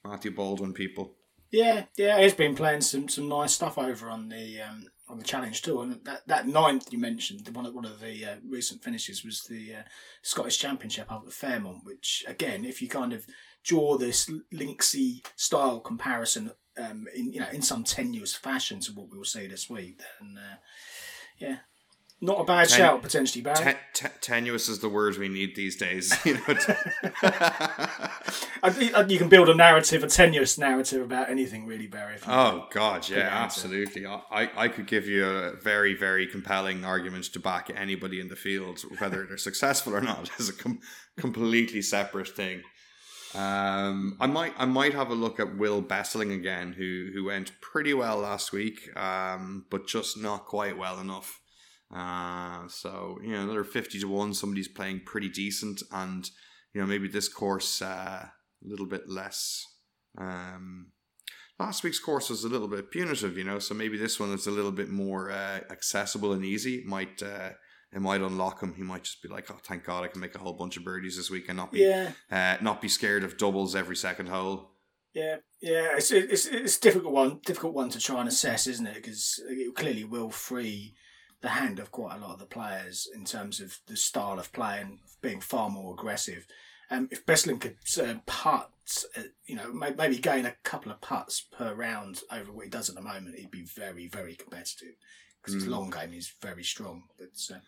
Matthew 0.04 0.32
Baldwin, 0.32 0.74
people. 0.74 1.16
Yeah, 1.52 1.86
yeah, 1.98 2.20
he's 2.20 2.34
been 2.34 2.56
playing 2.56 2.82
some 2.82 3.08
some 3.10 3.30
nice 3.30 3.54
stuff 3.54 3.78
over 3.78 4.10
on 4.10 4.30
the 4.30 4.62
um, 4.62 4.84
on 5.08 5.18
the 5.18 5.24
challenge 5.24 5.62
tour, 5.62 5.84
and 5.84 6.00
that, 6.04 6.28
that 6.28 6.48
ninth 6.48 6.92
you 6.94 7.00
mentioned, 7.00 7.48
one 7.54 7.66
of 7.66 7.74
one 7.74 7.86
of 7.86 8.00
the 8.00 8.26
uh, 8.26 8.36
recent 8.48 8.84
finishes 8.84 9.24
was 9.24 9.44
the 9.44 9.76
uh, 9.76 9.82
Scottish 10.22 10.60
Championship 10.60 11.12
up 11.12 11.24
at 11.26 11.34
Fairmont, 11.34 11.80
which 11.84 12.24
again, 12.28 12.66
if 12.66 12.82
you 12.82 12.88
kind 12.88 13.14
of 13.14 13.26
draw 13.64 13.98
this 13.98 14.30
linksy 14.54 15.26
style 15.36 15.80
comparison 15.80 16.52
um, 16.78 17.08
in 17.16 17.34
you 17.34 17.40
know 17.40 17.50
in 17.52 17.62
some 17.62 17.84
tenuous 17.84 18.36
fashion 18.36 18.80
to 18.82 18.92
what 18.92 19.10
we 19.10 19.18
will 19.18 19.26
see 19.26 19.48
this 19.48 19.70
week, 19.70 20.02
then 20.20 20.38
uh, 20.38 20.58
yeah, 21.40 21.58
not 22.22 22.42
a 22.42 22.44
bad 22.44 22.70
shout 22.70 23.02
potentially, 23.02 23.42
Barry. 23.42 23.76
T- 23.94 24.08
tenuous 24.20 24.68
is 24.68 24.80
the 24.80 24.90
word 24.90 25.18
we 25.18 25.30
need 25.30 25.56
these 25.56 25.78
days. 25.78 26.14
You 26.26 26.34
know, 26.36 26.42
uh, 28.62 29.06
you 29.08 29.18
can 29.18 29.30
build 29.30 29.48
a 29.50 29.56
narrative, 29.56 30.04
a 30.04 30.08
tenuous 30.08 30.58
narrative 30.58 31.02
about 31.02 31.30
anything, 31.30 31.66
really, 31.66 31.88
Barry. 31.88 32.18
Oh 32.28 32.68
God, 32.72 33.08
yeah, 33.10 33.30
absolutely. 33.32 34.06
I, 34.06 34.50
I 34.56 34.68
could 34.68 34.86
give 34.88 35.08
you 35.08 35.26
a 35.26 35.56
very 35.56 35.94
very 35.94 36.28
compelling 36.28 36.84
argument 36.84 37.26
to 37.26 37.40
back 37.40 37.72
anybody 37.74 38.20
in 38.20 38.28
the 38.28 38.36
field, 38.36 38.82
whether 39.00 39.26
they're 39.26 39.38
successful 39.38 39.96
or 39.96 40.02
not, 40.02 40.30
is 40.40 40.50
a 40.50 40.54
com- 40.54 40.80
completely 41.18 41.82
separate 41.82 42.30
thing. 42.30 42.62
Um, 43.36 44.18
I 44.20 44.26
might 44.26 44.54
I 44.58 44.66
might 44.66 44.94
have 44.94 45.12
a 45.12 45.16
look 45.16 45.40
at 45.40 45.56
Wil 45.58 45.84
Besseling 45.84 46.34
again, 46.34 46.74
who 46.74 47.10
who 47.14 47.26
went 47.26 47.52
pretty 47.62 47.94
well 47.94 48.18
last 48.18 48.52
week, 48.52 48.96
um, 48.98 49.66
but 49.70 49.88
just 49.88 50.18
not 50.18 50.46
quite 50.46 50.78
well 50.78 51.00
enough. 51.00 51.40
Uh, 51.94 52.68
so 52.68 53.20
you 53.24 53.32
know 53.32 53.44
another 53.44 53.64
fifty 53.64 54.00
to 54.00 54.08
one, 54.08 54.34
somebody's 54.34 54.68
playing 54.68 55.02
pretty 55.06 55.30
decent, 55.30 55.84
and 55.92 56.30
you 56.74 56.82
know 56.82 56.88
maybe 56.88 57.08
this 57.08 57.28
course 57.30 57.82
uh, 57.82 58.26
a 58.26 58.32
little 58.68 58.88
bit 58.88 59.08
less. 59.08 59.64
Um, 60.18 60.92
last 61.60 61.84
week's 61.84 62.00
course 62.00 62.30
was 62.30 62.44
a 62.44 62.50
little 62.50 62.68
bit 62.68 62.90
punitive, 62.90 63.38
you 63.38 63.44
know, 63.44 63.60
so 63.60 63.74
maybe 63.76 63.98
this 63.98 64.20
one 64.20 64.34
is 64.34 64.48
a 64.48 64.52
little 64.52 64.72
bit 64.72 64.90
more 64.90 65.30
uh, 65.30 65.60
accessible 65.70 66.34
and 66.34 66.44
easy. 66.44 66.84
Might 66.86 67.22
uh, 67.22 67.52
it 67.92 68.02
might 68.02 68.22
unlock 68.22 68.62
him. 68.62 68.76
He 68.76 68.84
might 68.84 69.04
just 69.04 69.22
be 69.22 69.30
like, 69.30 69.50
"Oh, 69.50 69.58
thank 69.64 69.84
God, 69.84 70.04
I 70.04 70.08
can 70.08 70.22
make 70.22 70.36
a 70.36 70.40
whole 70.40 70.54
bunch 70.54 70.78
of 70.78 70.84
birdies 70.84 71.18
this 71.18 71.30
week 71.30 71.46
and 71.48 71.58
not 71.58 71.72
be 71.72 71.80
yeah. 71.80 72.12
uh, 72.32 72.58
not 72.62 72.82
be 72.82 72.88
scared 72.88 73.24
of 73.24 73.38
doubles 73.38 73.76
every 73.76 73.96
second 73.96 74.30
hole." 74.30 74.72
Yeah, 75.14 75.38
yeah, 75.62 75.96
it's 75.98 76.12
it's 76.12 76.46
it's 76.46 76.78
a 76.78 76.82
difficult 76.82 77.14
one, 77.14 77.40
difficult 77.44 77.74
one 77.74 77.90
to 77.90 78.00
try 78.00 78.20
and 78.20 78.30
assess, 78.30 78.68
isn't 78.68 78.86
it? 78.86 78.96
Because 78.96 79.42
it 79.50 79.76
clearly 79.76 80.04
will 80.04 80.30
free 80.30 80.94
the 81.42 81.50
hand 81.50 81.80
of 81.80 81.92
quite 81.92 82.16
a 82.16 82.20
lot 82.20 82.34
of 82.34 82.40
the 82.40 82.46
players 82.46 83.08
in 83.14 83.26
terms 83.26 83.60
of 83.60 83.80
the 83.88 83.96
style 83.96 84.40
of 84.40 84.52
play 84.52 84.82
and 84.82 85.00
being 85.22 85.42
far 85.42 85.70
more 85.70 85.94
aggressive. 85.94 86.46
Um, 86.92 87.08
if 87.12 87.26
Besseling 87.26 87.60
could 87.60 87.78
uh, 88.02 88.16
putt, 88.26 88.72
uh, 89.16 89.22
you 89.46 89.56
know, 89.56 89.72
maybe 89.72 90.18
gain 90.18 90.46
a 90.46 90.56
couple 90.64 90.92
of 90.92 91.02
putts 91.02 91.40
per 91.40 91.74
round 91.74 92.22
over 92.32 92.52
what 92.52 92.66
he 92.66 92.70
does 92.70 92.90
at 92.90 92.96
the 92.96 93.02
moment, 93.02 93.38
he'd 93.38 93.52
be 93.52 93.64
very, 93.64 94.08
very 94.08 94.36
competitive 94.36 94.96
because 95.42 95.56
his 95.56 95.66
mm. 95.66 95.72
long 95.72 95.90
game 95.90 96.14
is 96.14 96.32
very 96.42 96.64
strong. 96.64 97.04
But 97.18 97.56
uh, 97.56 97.60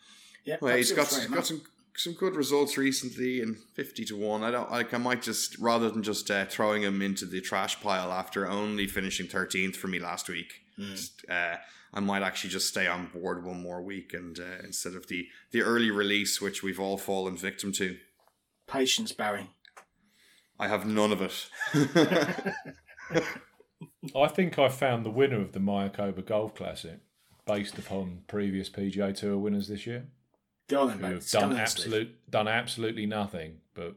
yeah, 0.45 0.57
well, 0.61 0.75
he's 0.75 0.91
got 0.91 1.07
he's 1.07 1.27
got 1.27 1.45
some 1.45 1.61
some 1.95 2.13
good 2.13 2.35
results 2.35 2.77
recently 2.77 3.41
and 3.41 3.57
50 3.73 4.05
to 4.05 4.15
1 4.15 4.43
i 4.43 4.51
don't 4.51 4.71
like 4.71 4.93
i 4.93 4.97
might 4.97 5.21
just 5.21 5.57
rather 5.59 5.89
than 5.89 6.03
just 6.03 6.31
uh, 6.31 6.45
throwing 6.45 6.83
him 6.83 7.01
into 7.01 7.25
the 7.25 7.41
trash 7.41 7.81
pile 7.81 8.11
after 8.11 8.47
only 8.47 8.87
finishing 8.87 9.27
13th 9.27 9.75
for 9.75 9.87
me 9.87 9.99
last 9.99 10.29
week 10.29 10.61
mm. 10.79 10.91
just, 10.91 11.25
uh, 11.29 11.55
i 11.93 11.99
might 11.99 12.23
actually 12.23 12.49
just 12.49 12.69
stay 12.69 12.87
on 12.87 13.07
board 13.07 13.43
one 13.43 13.61
more 13.61 13.81
week 13.81 14.13
and 14.13 14.39
uh, 14.39 14.63
instead 14.63 14.95
of 14.95 15.07
the 15.07 15.27
the 15.51 15.61
early 15.61 15.91
release 15.91 16.39
which 16.39 16.63
we've 16.63 16.79
all 16.79 16.97
fallen 16.97 17.35
victim 17.35 17.73
to 17.73 17.97
patience 18.67 19.11
barry 19.11 19.49
i 20.59 20.67
have 20.67 20.85
none 20.85 21.11
of 21.11 21.21
it 21.21 21.49
i 24.15 24.27
think 24.27 24.57
i 24.57 24.69
found 24.69 25.05
the 25.05 25.09
winner 25.09 25.41
of 25.41 25.51
the 25.51 25.59
mayakoba 25.59 26.25
golf 26.25 26.55
classic 26.55 26.99
based 27.45 27.77
upon 27.77 28.21
previous 28.27 28.69
PGA 28.69 29.15
Tour 29.15 29.37
winners 29.37 29.67
this 29.67 29.85
year. 29.85 30.05
Go 30.69 30.83
on, 30.83 30.99
who 30.99 31.05
have 31.05 31.29
done 31.29 31.57
absolute 31.57 32.29
done 32.29 32.47
absolutely 32.47 33.05
nothing, 33.05 33.57
but 33.73 33.95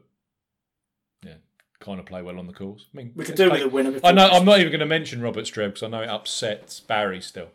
yeah, 1.23 1.35
kind 1.79 1.99
of 1.99 2.05
play 2.05 2.21
well 2.21 2.37
on 2.37 2.47
the 2.47 2.53
course. 2.53 2.87
I 2.93 2.97
mean, 2.97 3.13
we 3.15 3.23
could 3.23 3.35
do 3.35 3.49
with 3.49 3.61
a 3.61 3.69
winner. 3.69 3.99
I 4.03 4.11
know. 4.11 4.27
I'm 4.27 4.45
not 4.45 4.59
even 4.59 4.71
going 4.71 4.79
to 4.81 4.85
mention 4.85 5.21
Robert 5.21 5.45
Streb 5.45 5.67
because 5.67 5.83
I 5.83 5.87
know 5.87 6.01
it 6.01 6.09
upsets 6.09 6.79
Barry 6.79 7.21
still. 7.21 7.49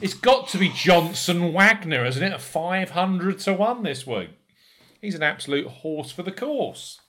It's 0.00 0.14
got 0.14 0.48
to 0.48 0.58
be 0.58 0.68
Johnson 0.68 1.52
Wagner, 1.52 2.04
isn't 2.04 2.22
it? 2.22 2.32
A 2.32 2.38
500 2.38 3.38
to 3.40 3.54
1 3.54 3.82
this 3.84 4.06
week. 4.06 4.30
He's 5.00 5.14
an 5.14 5.22
absolute 5.22 5.66
horse 5.66 6.10
for 6.10 6.22
the 6.22 6.32
course. 6.32 7.00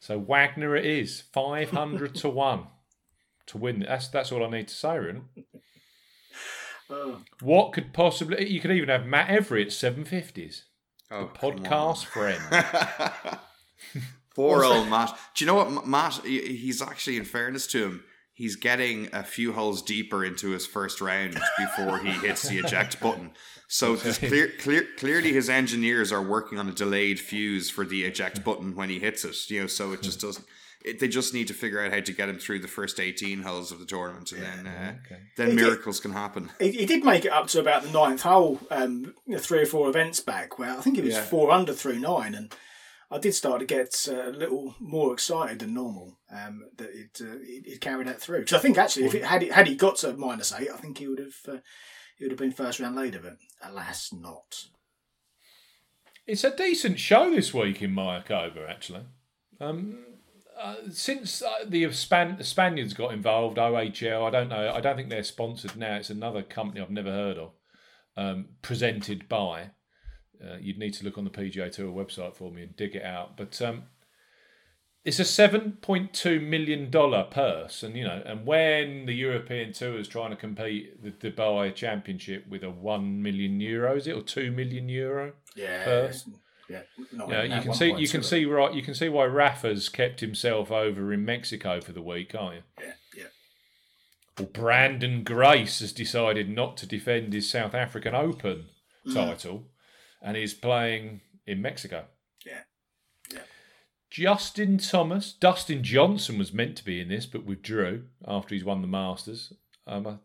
So 0.00 0.18
Wagner 0.18 0.74
it 0.74 0.84
is, 0.84 1.20
500 1.32 2.14
to 2.16 2.28
1 2.28 2.66
to 3.46 3.58
win. 3.58 3.84
That's 3.88 4.08
that's 4.08 4.32
all 4.32 4.44
I 4.44 4.50
need 4.50 4.68
to 4.68 4.74
say, 4.74 4.98
really. 4.98 5.20
What 7.40 7.72
could 7.72 7.92
possibly? 7.92 8.48
You 8.48 8.60
could 8.60 8.70
even 8.70 8.88
have 8.88 9.06
Matt 9.06 9.30
Every 9.30 9.70
seven 9.70 10.04
fifties. 10.04 10.64
Oh, 11.10 11.30
podcast 11.34 12.06
friend. 12.06 12.42
Poor 14.34 14.64
old 14.64 14.88
Matt. 14.88 15.14
Do 15.34 15.44
you 15.44 15.46
know 15.46 15.56
what, 15.56 15.86
Matt? 15.86 16.24
He's 16.24 16.80
actually, 16.80 17.18
in 17.18 17.24
fairness 17.24 17.66
to 17.68 17.84
him, 17.84 18.04
he's 18.32 18.56
getting 18.56 19.08
a 19.12 19.22
few 19.22 19.52
holes 19.52 19.82
deeper 19.82 20.24
into 20.24 20.50
his 20.50 20.66
first 20.66 21.02
round 21.02 21.38
before 21.58 21.98
he 21.98 22.12
hits 22.12 22.48
the 22.48 22.58
eject 22.58 22.98
button. 23.00 23.32
So 23.68 23.96
clear, 23.96 24.52
clear, 24.58 24.86
clearly, 24.98 25.32
his 25.32 25.50
engineers 25.50 26.12
are 26.12 26.22
working 26.22 26.58
on 26.58 26.68
a 26.68 26.72
delayed 26.72 27.20
fuse 27.20 27.68
for 27.68 27.84
the 27.84 28.04
eject 28.04 28.42
button 28.42 28.74
when 28.74 28.88
he 28.88 28.98
hits 28.98 29.24
it. 29.24 29.36
You 29.50 29.62
know, 29.62 29.66
so 29.66 29.92
it 29.92 30.02
just 30.02 30.20
doesn't 30.20 30.46
it, 30.84 31.00
they 31.00 31.08
just 31.08 31.34
need 31.34 31.48
to 31.48 31.54
figure 31.54 31.80
out 31.80 31.92
how 31.92 32.00
to 32.00 32.12
get 32.12 32.28
him 32.28 32.38
through 32.38 32.60
the 32.60 32.68
first 32.68 33.00
18 33.00 33.42
holes 33.42 33.72
of 33.72 33.78
the 33.78 33.86
tournament 33.86 34.32
and 34.32 34.42
yeah, 34.42 34.56
then 34.56 34.66
uh, 34.66 34.94
okay. 35.04 35.20
then 35.36 35.50
he 35.50 35.56
miracles 35.56 35.98
did, 35.98 36.02
can 36.02 36.12
happen 36.12 36.50
he, 36.58 36.70
he, 36.72 36.86
did 36.86 37.04
make 37.04 37.24
it 37.24 37.32
up 37.32 37.46
to 37.48 37.60
about 37.60 37.82
the 37.82 37.90
ninth 37.90 38.22
hole 38.22 38.60
um, 38.70 39.14
three 39.38 39.62
or 39.62 39.66
four 39.66 39.88
events 39.88 40.20
back 40.20 40.58
where 40.58 40.70
I 40.70 40.80
think 40.80 40.98
it 40.98 41.04
was 41.04 41.14
yeah. 41.14 41.22
four 41.22 41.50
under 41.50 41.72
through 41.72 41.98
nine 41.98 42.34
and 42.34 42.54
I 43.10 43.18
did 43.18 43.34
start 43.34 43.60
to 43.60 43.66
get 43.66 44.08
uh, 44.08 44.30
a 44.30 44.32
little 44.32 44.74
more 44.80 45.12
excited 45.12 45.58
than 45.58 45.74
normal 45.74 46.18
um, 46.30 46.62
that 46.76 46.90
it, 46.90 47.20
uh, 47.20 47.38
it, 47.42 47.80
carried 47.80 48.06
that 48.06 48.20
through 48.20 48.40
because 48.40 48.54
I 48.54 48.58
think 48.58 48.78
actually 48.78 49.06
if 49.06 49.14
it 49.14 49.24
had 49.24 49.42
it, 49.42 49.52
had 49.52 49.68
he 49.68 49.74
got 49.74 49.96
to 49.96 50.14
minus 50.14 50.52
eight 50.52 50.70
I 50.72 50.76
think 50.76 50.98
he 50.98 51.08
would 51.08 51.18
have 51.18 51.36
uh, 51.48 51.58
he 52.16 52.24
would 52.24 52.32
have 52.32 52.38
been 52.38 52.52
first 52.52 52.80
round 52.80 52.96
leader 52.96 53.20
but 53.22 53.36
alas 53.62 54.12
not 54.12 54.64
it's 56.26 56.44
a 56.44 56.56
decent 56.56 56.98
show 57.00 57.30
this 57.30 57.52
week 57.52 57.82
in 57.82 57.94
Mayakoba 57.94 58.68
actually 58.68 59.02
um, 59.60 60.04
uh, 60.62 60.76
since 60.90 61.42
uh, 61.42 61.64
the, 61.66 61.90
Span- 61.92 62.36
the 62.38 62.44
Spaniards 62.44 62.94
got 62.94 63.12
involved, 63.12 63.58
OHL, 63.58 64.26
I 64.26 64.30
don't 64.30 64.48
know. 64.48 64.72
I 64.72 64.80
don't 64.80 64.96
think 64.96 65.08
they're 65.08 65.24
sponsored 65.24 65.76
now. 65.76 65.96
It's 65.96 66.10
another 66.10 66.42
company 66.42 66.80
I've 66.80 66.90
never 66.90 67.10
heard 67.10 67.38
of. 67.38 67.50
Um, 68.16 68.46
presented 68.60 69.28
by. 69.28 69.70
Uh, 70.42 70.56
you'd 70.60 70.78
need 70.78 70.94
to 70.94 71.04
look 71.04 71.18
on 71.18 71.24
the 71.24 71.30
PGA 71.30 71.70
Tour 71.72 71.92
website 71.92 72.34
for 72.34 72.50
me 72.50 72.62
and 72.62 72.76
dig 72.76 72.94
it 72.94 73.04
out. 73.04 73.36
But 73.36 73.60
um, 73.62 73.84
it's 75.04 75.18
a 75.18 75.24
seven 75.24 75.78
point 75.80 76.12
two 76.12 76.38
million 76.40 76.90
dollar 76.90 77.24
purse, 77.24 77.82
and 77.82 77.96
you 77.96 78.04
know, 78.04 78.22
and 78.24 78.46
when 78.46 79.06
the 79.06 79.14
European 79.14 79.72
Tour 79.72 79.98
is 79.98 80.08
trying 80.08 80.30
to 80.30 80.36
compete 80.36 81.02
the 81.02 81.10
Dubai 81.10 81.74
Championship 81.74 82.46
with 82.48 82.62
a 82.62 82.70
one 82.70 83.22
million 83.22 83.60
euro, 83.60 83.96
is 83.96 84.06
it 84.06 84.16
or 84.16 84.22
two 84.22 84.52
million 84.52 84.88
euro? 84.88 85.32
Yeah, 85.56 85.84
purse? 85.84 86.28
Yeah, 86.68 86.82
Yeah, 87.28 87.42
you 87.42 87.60
can 87.60 87.74
see 87.74 87.92
you 87.94 88.08
can 88.08 88.22
see 88.22 88.44
right 88.44 88.72
you 88.72 88.82
can 88.82 88.94
see 88.94 89.08
why 89.08 89.24
Rafa's 89.26 89.88
kept 89.88 90.20
himself 90.20 90.70
over 90.70 91.12
in 91.12 91.24
Mexico 91.24 91.80
for 91.80 91.92
the 91.92 92.02
week, 92.02 92.30
can't 92.30 92.54
you? 92.54 92.62
Yeah, 92.80 92.92
yeah. 93.16 93.24
Well, 94.38 94.48
Branden 94.48 95.24
Grace 95.24 95.80
has 95.80 95.92
decided 95.92 96.48
not 96.48 96.76
to 96.78 96.86
defend 96.86 97.32
his 97.32 97.50
South 97.50 97.74
African 97.74 98.14
Open 98.14 98.66
Mm. 99.06 99.14
title 99.14 99.64
and 100.22 100.36
is 100.36 100.54
playing 100.54 101.20
in 101.44 101.60
Mexico. 101.60 102.04
Yeah. 102.46 102.60
Yeah. 103.32 103.40
Justin 104.10 104.78
Thomas, 104.78 105.32
Dustin 105.32 105.82
Johnson 105.82 106.38
was 106.38 106.52
meant 106.52 106.76
to 106.76 106.84
be 106.84 107.00
in 107.00 107.08
this, 107.08 107.26
but 107.26 107.44
withdrew 107.44 108.04
after 108.26 108.54
he's 108.54 108.62
won 108.64 108.80
the 108.80 108.86
Masters. 108.86 109.52
Um, 109.88 110.06
uh, 110.06 110.16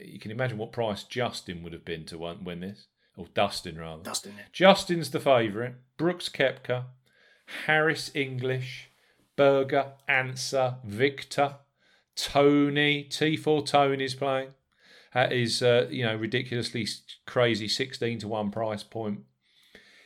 you 0.00 0.20
can 0.20 0.30
imagine 0.30 0.56
what 0.58 0.70
price 0.70 1.02
Justin 1.02 1.64
would 1.64 1.72
have 1.72 1.84
been 1.84 2.04
to 2.06 2.18
win, 2.18 2.44
win 2.44 2.60
this, 2.60 2.86
or 3.16 3.26
Dustin 3.34 3.78
rather. 3.78 4.02
Dustin. 4.02 4.34
Yeah. 4.36 4.44
Justin's 4.52 5.10
the 5.10 5.20
favourite. 5.20 5.74
Brooks 5.96 6.28
Koepka, 6.28 6.84
Harris 7.66 8.10
English, 8.14 8.90
Berger, 9.36 9.92
Ancer, 10.08 10.76
Victor, 10.84 11.56
Tony. 12.14 13.04
T4 13.04 13.66
Tony's 13.66 14.14
playing. 14.14 14.50
That 15.14 15.32
is, 15.32 15.62
uh, 15.62 15.86
you 15.90 16.04
know, 16.04 16.14
ridiculously 16.14 16.86
crazy 17.26 17.68
16 17.68 18.18
to 18.20 18.28
1 18.28 18.50
price 18.50 18.82
point. 18.82 19.20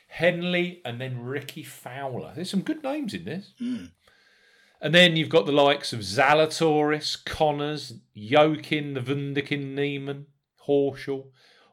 Henley 0.09 0.81
and 0.85 1.01
then 1.01 1.23
Rickie 1.25 1.63
Fowler. 1.63 2.33
There's 2.35 2.51
some 2.51 2.63
good 2.63 2.83
names 2.83 3.15
in 3.15 3.25
this. 3.25 3.53
And 4.81 4.95
then 4.95 5.17
you've 5.17 5.29
got 5.29 5.47
the 5.47 5.53
likes 5.53 5.93
of 5.93 6.01
Zalatoris, 6.01 7.25
Conners, 7.25 7.95
Joaquin, 8.17 8.95
the 8.95 9.01
Wunderkind, 9.01 9.75
Niemann, 9.75 10.27
Horschel, 10.67 11.27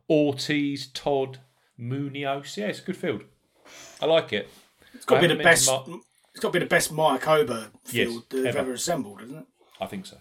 Ortiz, 0.10 0.88
Todd, 0.88 1.40
Munoz. 1.78 2.58
Yeah, 2.58 2.68
it's 2.68 2.80
a 2.80 2.84
good 2.84 2.98
field. 2.98 3.24
I 4.02 4.06
like 4.06 4.34
it. 4.34 4.50
It's 4.94 5.06
got 5.06 5.22
to 5.22 5.28
be 5.28 5.36
the 5.36 5.44
best. 5.44 5.68
Mar- 5.68 5.86
It's 6.32 6.40
got 6.40 6.54
to 6.54 6.60
be 6.60 6.64
the 6.66 6.70
best 6.70 6.94
Mayakoba 6.94 7.70
Yes, 7.92 8.08
field 8.10 8.24
they've 8.30 8.46
ever. 8.46 8.60
ever. 8.60 8.74
assembled, 8.74 9.22
isn't 9.24 9.38
it? 9.38 9.46
I 9.82 9.86
think 9.86 10.06
so. 10.06 10.18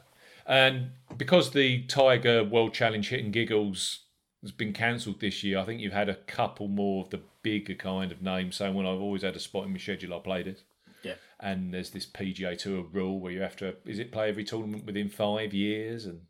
And 0.47 0.91
because 1.17 1.51
the 1.51 1.83
Tiger 1.85 2.45
World 2.45 2.73
Challenge 2.73 3.09
Hit 3.09 3.25
and 3.25 3.33
Giggles 3.33 4.01
has 4.43 4.53
been 4.53 4.73
cancelled 4.73 5.21
this 5.21 5.43
year, 5.43 5.59
I 5.59 5.65
think 5.65 5.81
you've 5.81 5.93
had 5.93 6.09
a 6.09 6.15
couple 6.15 6.69
more 6.69 7.05
of 7.05 7.11
the 7.11 7.21
bigger 7.43 7.75
kind 7.75 8.13
of 8.13 8.23
names 8.23 8.57
saying, 8.57 8.75
well, 8.75 8.87
I've 8.87 9.01
always 9.01 9.23
had 9.23 9.35
a 9.37 9.41
spot 9.41 9.65
in 9.67 9.73
my 9.73 9.79
schedule, 9.79 10.15
I 10.15 10.19
played 10.21 10.47
it. 10.47 10.63
Yeah. 11.03 11.15
And 11.41 11.73
there's 11.75 11.91
this 11.91 12.07
PGA 12.07 12.57
Tour 12.59 12.85
rule 12.93 13.19
where 13.21 13.33
you 13.33 13.41
have 13.41 13.57
to, 13.57 13.75
is 13.87 13.99
it 13.99 14.13
play 14.13 14.29
every 14.29 14.45
tournament 14.45 14.85
within 14.87 15.09
five 15.09 15.53
years? 15.53 16.07
And 16.07 16.21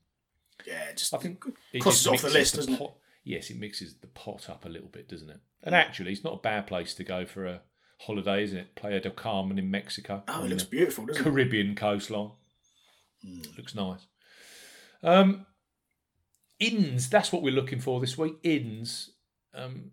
Yeah, 0.66 0.92
just 0.94 1.12
I 1.14 1.18
think 1.18 1.44
it 1.72 1.80
crosses 1.80 2.06
off 2.06 2.22
the 2.22 2.30
list, 2.30 2.56
doesn't 2.56 2.74
it? 2.74 2.90
Yes, 3.26 3.50
it 3.50 3.58
mixes 3.58 3.96
the 3.96 4.06
pot 4.06 4.48
up 4.48 4.64
a 4.64 4.68
little 4.68 4.86
bit, 4.86 5.08
doesn't 5.08 5.28
it? 5.28 5.40
And 5.64 5.74
actually, 5.74 6.12
it's 6.12 6.22
not 6.22 6.34
a 6.34 6.40
bad 6.40 6.68
place 6.68 6.94
to 6.94 7.02
go 7.02 7.26
for 7.26 7.44
a 7.44 7.60
holiday, 7.98 8.44
isn't 8.44 8.56
it? 8.56 8.76
Playa 8.76 9.00
del 9.00 9.10
Carmen 9.10 9.58
in 9.58 9.68
Mexico. 9.68 10.22
Oh, 10.28 10.44
it 10.44 10.50
looks 10.50 10.62
beautiful, 10.62 11.06
doesn't 11.06 11.22
it? 11.22 11.24
Caribbean 11.24 11.74
coastline. 11.74 12.30
Looks 13.56 13.74
nice. 13.74 14.06
Um, 15.02 15.44
Inns, 16.60 17.10
that's 17.10 17.32
what 17.32 17.42
we're 17.42 17.52
looking 17.52 17.80
for 17.80 17.98
this 17.98 18.16
week. 18.16 18.36
Inns. 18.44 19.10
Um, 19.52 19.90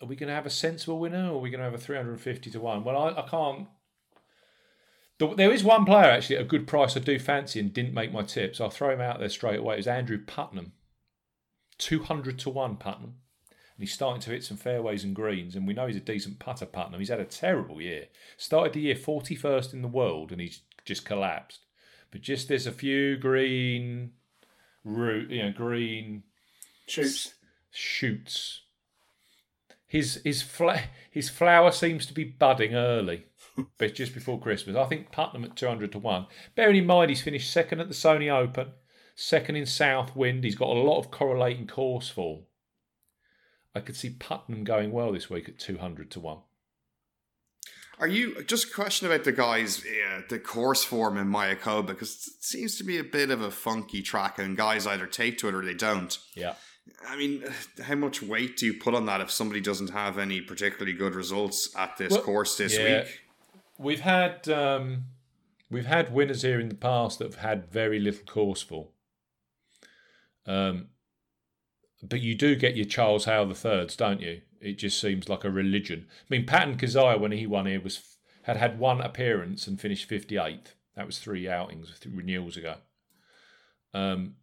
are 0.00 0.06
we 0.06 0.14
going 0.14 0.28
to 0.28 0.34
have 0.34 0.46
a 0.46 0.50
sensible 0.50 1.00
winner 1.00 1.28
or 1.28 1.38
are 1.38 1.40
we 1.40 1.50
going 1.50 1.58
to 1.58 1.64
have 1.64 1.74
a 1.74 1.78
350 1.78 2.52
to 2.52 2.60
1? 2.60 2.84
Well, 2.84 2.96
I, 2.96 3.20
I 3.20 3.28
can't. 3.28 3.66
There 5.36 5.50
is 5.50 5.64
one 5.64 5.84
player 5.86 6.10
actually 6.10 6.36
at 6.36 6.42
a 6.42 6.46
good 6.46 6.68
price 6.68 6.96
I 6.96 7.00
do 7.00 7.18
fancy 7.18 7.58
and 7.58 7.72
didn't 7.72 7.94
make 7.94 8.12
my 8.12 8.22
tips. 8.22 8.60
I'll 8.60 8.70
throw 8.70 8.90
him 8.90 9.00
out 9.00 9.18
there 9.18 9.28
straight 9.28 9.58
away. 9.58 9.78
It's 9.78 9.88
Andrew 9.88 10.18
Putnam. 10.24 10.72
200 11.78 12.38
to 12.40 12.50
1 12.50 12.76
Putnam. 12.76 13.14
And 13.50 13.82
he's 13.82 13.92
starting 13.92 14.22
to 14.22 14.30
hit 14.30 14.42
some 14.42 14.56
fairways 14.56 15.04
and 15.04 15.14
greens, 15.14 15.54
and 15.54 15.66
we 15.66 15.74
know 15.74 15.86
he's 15.86 15.96
a 15.96 16.00
decent 16.00 16.38
putter, 16.38 16.64
Putnam. 16.64 16.98
He's 16.98 17.10
had 17.10 17.20
a 17.20 17.24
terrible 17.26 17.80
year. 17.82 18.06
Started 18.38 18.72
the 18.72 18.80
year 18.80 18.94
41st 18.94 19.74
in 19.74 19.82
the 19.82 19.88
world, 19.88 20.32
and 20.32 20.40
he's 20.40 20.62
just 20.86 21.04
collapsed. 21.04 21.60
But 22.10 22.22
just 22.22 22.48
there's 22.48 22.66
a 22.66 22.72
few 22.72 23.18
green 23.18 24.12
root, 24.82 25.30
you 25.30 25.42
know, 25.42 25.52
green 25.52 26.22
Shoots. 26.86 27.34
shoots. 27.70 28.62
His 29.88 30.20
his 30.24 30.42
fla- 30.42 30.84
his 31.10 31.28
flower 31.28 31.70
seems 31.70 32.06
to 32.06 32.14
be 32.14 32.24
budding 32.24 32.74
early, 32.74 33.26
but 33.78 33.94
just 33.94 34.14
before 34.14 34.40
Christmas. 34.40 34.74
I 34.76 34.84
think 34.86 35.12
Putnam 35.12 35.44
at 35.44 35.54
two 35.56 35.66
hundred 35.68 35.92
to 35.92 35.98
one. 35.98 36.26
Bearing 36.54 36.76
in 36.76 36.86
mind 36.86 37.10
he's 37.10 37.22
finished 37.22 37.52
second 37.52 37.80
at 37.80 37.88
the 37.88 37.94
Sony 37.94 38.30
Open, 38.32 38.68
second 39.16 39.56
in 39.56 39.66
Southwind. 39.66 40.44
He's 40.44 40.54
got 40.54 40.68
a 40.68 40.80
lot 40.80 40.98
of 40.98 41.10
correlating 41.10 41.66
course 41.66 42.08
form. 42.08 42.42
I 43.74 43.80
could 43.80 43.96
see 43.96 44.10
Putnam 44.10 44.62
going 44.62 44.92
well 44.92 45.12
this 45.12 45.28
week 45.28 45.48
at 45.48 45.58
two 45.58 45.78
hundred 45.78 46.10
to 46.12 46.20
one. 46.20 46.38
Are 47.98 48.06
you 48.06 48.44
just 48.44 48.66
a 48.68 48.74
question 48.74 49.06
about 49.06 49.24
the 49.24 49.32
guys, 49.32 49.82
yeah, 49.84 50.20
the 50.28 50.38
course 50.38 50.84
form 50.84 51.16
in 51.16 51.28
Mayakoba? 51.28 51.86
Because 51.86 52.28
it 52.38 52.44
seems 52.44 52.76
to 52.76 52.84
be 52.84 52.98
a 52.98 53.04
bit 53.04 53.30
of 53.30 53.40
a 53.40 53.50
funky 53.50 54.02
track, 54.02 54.38
and 54.38 54.56
guys 54.56 54.86
either 54.86 55.06
take 55.06 55.38
to 55.38 55.48
it 55.48 55.54
or 55.54 55.64
they 55.64 55.74
don't. 55.74 56.18
Yeah. 56.34 56.54
I 57.08 57.16
mean, 57.16 57.42
how 57.82 57.94
much 57.96 58.22
weight 58.22 58.58
do 58.58 58.66
you 58.66 58.74
put 58.74 58.94
on 58.94 59.06
that 59.06 59.20
if 59.20 59.30
somebody 59.30 59.60
doesn't 59.60 59.90
have 59.90 60.18
any 60.18 60.40
particularly 60.40 60.92
good 60.92 61.14
results 61.14 61.74
at 61.76 61.96
this 61.96 62.12
Well, 62.12 62.22
course 62.22 62.56
this 62.56 62.78
yeah. 62.78 63.00
week? 63.00 63.20
We've 63.78 64.00
had 64.00 64.48
um, 64.48 65.04
we've 65.70 65.86
had 65.86 66.12
winners 66.12 66.42
here 66.42 66.60
in 66.60 66.68
the 66.68 66.74
past 66.74 67.18
that 67.18 67.26
have 67.26 67.40
had 67.40 67.72
very 67.72 67.98
little 67.98 68.24
course 68.24 68.62
form. 68.62 68.88
Um, 70.46 70.88
but 72.02 72.20
you 72.20 72.34
do 72.34 72.54
get 72.56 72.76
your 72.76 72.86
Charles 72.86 73.24
Howell 73.24 73.46
the 73.48 73.54
thirds, 73.54 73.96
don't 73.96 74.20
you? 74.20 74.42
It 74.60 74.78
just 74.78 75.00
seems 75.00 75.28
like 75.28 75.44
a 75.44 75.50
religion. 75.50 76.06
I 76.10 76.24
mean, 76.30 76.46
Patton 76.46 76.76
Kizzire 76.76 77.18
when 77.20 77.32
he 77.32 77.46
won 77.46 77.66
here 77.66 77.80
was 77.80 78.00
had 78.42 78.56
had 78.56 78.78
one 78.78 79.00
appearance 79.00 79.66
and 79.66 79.80
finished 79.80 80.08
fifty 80.08 80.36
eighth. 80.38 80.74
That 80.94 81.06
was 81.06 81.18
three 81.18 81.48
outings, 81.48 81.92
three 81.98 82.14
renewals 82.14 82.56
ago. 82.56 82.76
Um, 83.92 84.36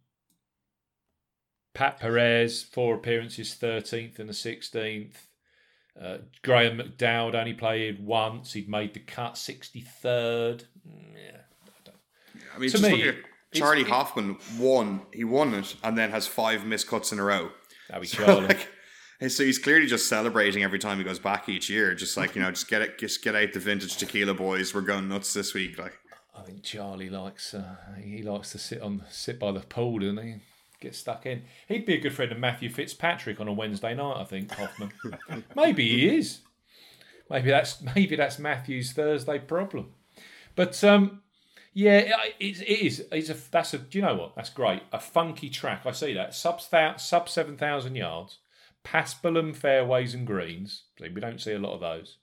Pat 1.74 1.98
Perez 1.98 2.62
four 2.62 2.94
appearances, 2.94 3.54
thirteenth 3.54 4.18
and 4.18 4.28
the 4.28 4.34
sixteenth. 4.34 5.26
Uh, 6.00 6.18
Graeme 6.42 6.78
McDowell 6.78 7.34
only 7.34 7.54
played 7.54 8.04
once. 8.04 8.52
He'd 8.52 8.68
made 8.68 8.94
the 8.94 9.00
cut, 9.00 9.34
63rd. 9.34 10.64
Mm, 10.88 11.14
Yeah. 11.14 11.92
I 12.52 12.58
mean, 12.58 12.70
To 12.70 12.78
me, 12.82 12.90
look 12.90 13.00
at 13.00 13.06
it's- 13.06 13.24
Charlie 13.58 13.82
it- 13.82 13.88
Hoffman 13.88 14.36
won. 14.58 15.02
He 15.12 15.24
won 15.24 15.54
it 15.54 15.76
and 15.82 15.96
then 15.96 16.10
has 16.10 16.26
five 16.26 16.64
missed 16.64 16.88
cuts 16.88 17.12
in 17.12 17.18
a 17.18 17.24
row. 17.24 17.50
That'd 17.88 18.02
be 18.02 18.08
So, 18.08 18.38
like, 18.48 18.68
so 19.28 19.44
he's 19.44 19.58
clearly 19.58 19.86
just 19.86 20.08
celebrating 20.08 20.62
every 20.62 20.78
time 20.78 20.98
he 20.98 21.04
goes 21.04 21.18
back 21.18 21.48
each 21.48 21.68
year. 21.70 21.94
Just 21.94 22.16
like 22.16 22.34
you 22.34 22.42
know, 22.42 22.50
just 22.50 22.68
get 22.68 22.82
it, 22.82 22.98
just 22.98 23.22
get 23.22 23.34
out 23.34 23.52
the 23.52 23.60
vintage 23.60 23.96
tequila, 23.96 24.34
boys. 24.34 24.74
We're 24.74 24.80
going 24.82 25.08
nuts 25.08 25.32
this 25.32 25.54
week. 25.54 25.78
Like, 25.78 25.94
I 26.36 26.42
think 26.42 26.62
Charlie 26.62 27.10
likes 27.10 27.54
uh, 27.54 27.76
he 28.02 28.22
likes 28.22 28.52
to 28.52 28.58
sit 28.58 28.80
on 28.82 29.04
sit 29.10 29.38
by 29.38 29.52
the 29.52 29.60
pool, 29.60 29.98
doesn't 29.98 30.18
he? 30.18 30.34
Get 30.80 30.94
stuck 30.94 31.24
in. 31.24 31.44
He'd 31.68 31.86
be 31.86 31.94
a 31.94 32.00
good 32.00 32.12
friend 32.12 32.32
of 32.32 32.38
Matthew 32.38 32.68
Fitzpatrick 32.68 33.40
on 33.40 33.48
a 33.48 33.52
Wednesday 33.52 33.94
night, 33.94 34.20
I 34.20 34.24
think, 34.24 34.50
Hoffman. 34.50 34.92
maybe 35.56 35.88
he 35.88 36.16
is. 36.16 36.40
Maybe 37.30 37.50
that's 37.50 37.80
maybe 37.94 38.16
that's 38.16 38.38
Matthew's 38.38 38.92
Thursday 38.92 39.38
problem. 39.38 39.92
But 40.56 40.82
um, 40.84 41.22
yeah, 41.74 41.98
it, 42.38 42.60
it 42.60 42.86
is. 42.86 43.04
It's 43.12 43.28
a 43.28 43.36
that's 43.50 43.74
a. 43.74 43.78
Do 43.78 43.98
you 43.98 44.04
know 44.04 44.14
what? 44.14 44.36
That's 44.36 44.50
great. 44.50 44.82
A 44.92 45.00
funky 45.00 45.50
track. 45.50 45.82
I 45.84 45.92
see 45.92 46.14
that 46.14 46.34
sub 46.34 46.60
sub 46.60 47.28
seven 47.28 47.56
thousand 47.56 47.96
yards, 47.96 48.38
Paspalum 48.84 49.54
fairways 49.54 50.14
and 50.14 50.26
greens. 50.26 50.84
We 51.00 51.08
don't 51.08 51.40
see 51.40 51.52
a 51.52 51.58
lot 51.58 51.74
of 51.74 51.80
those 51.80 52.18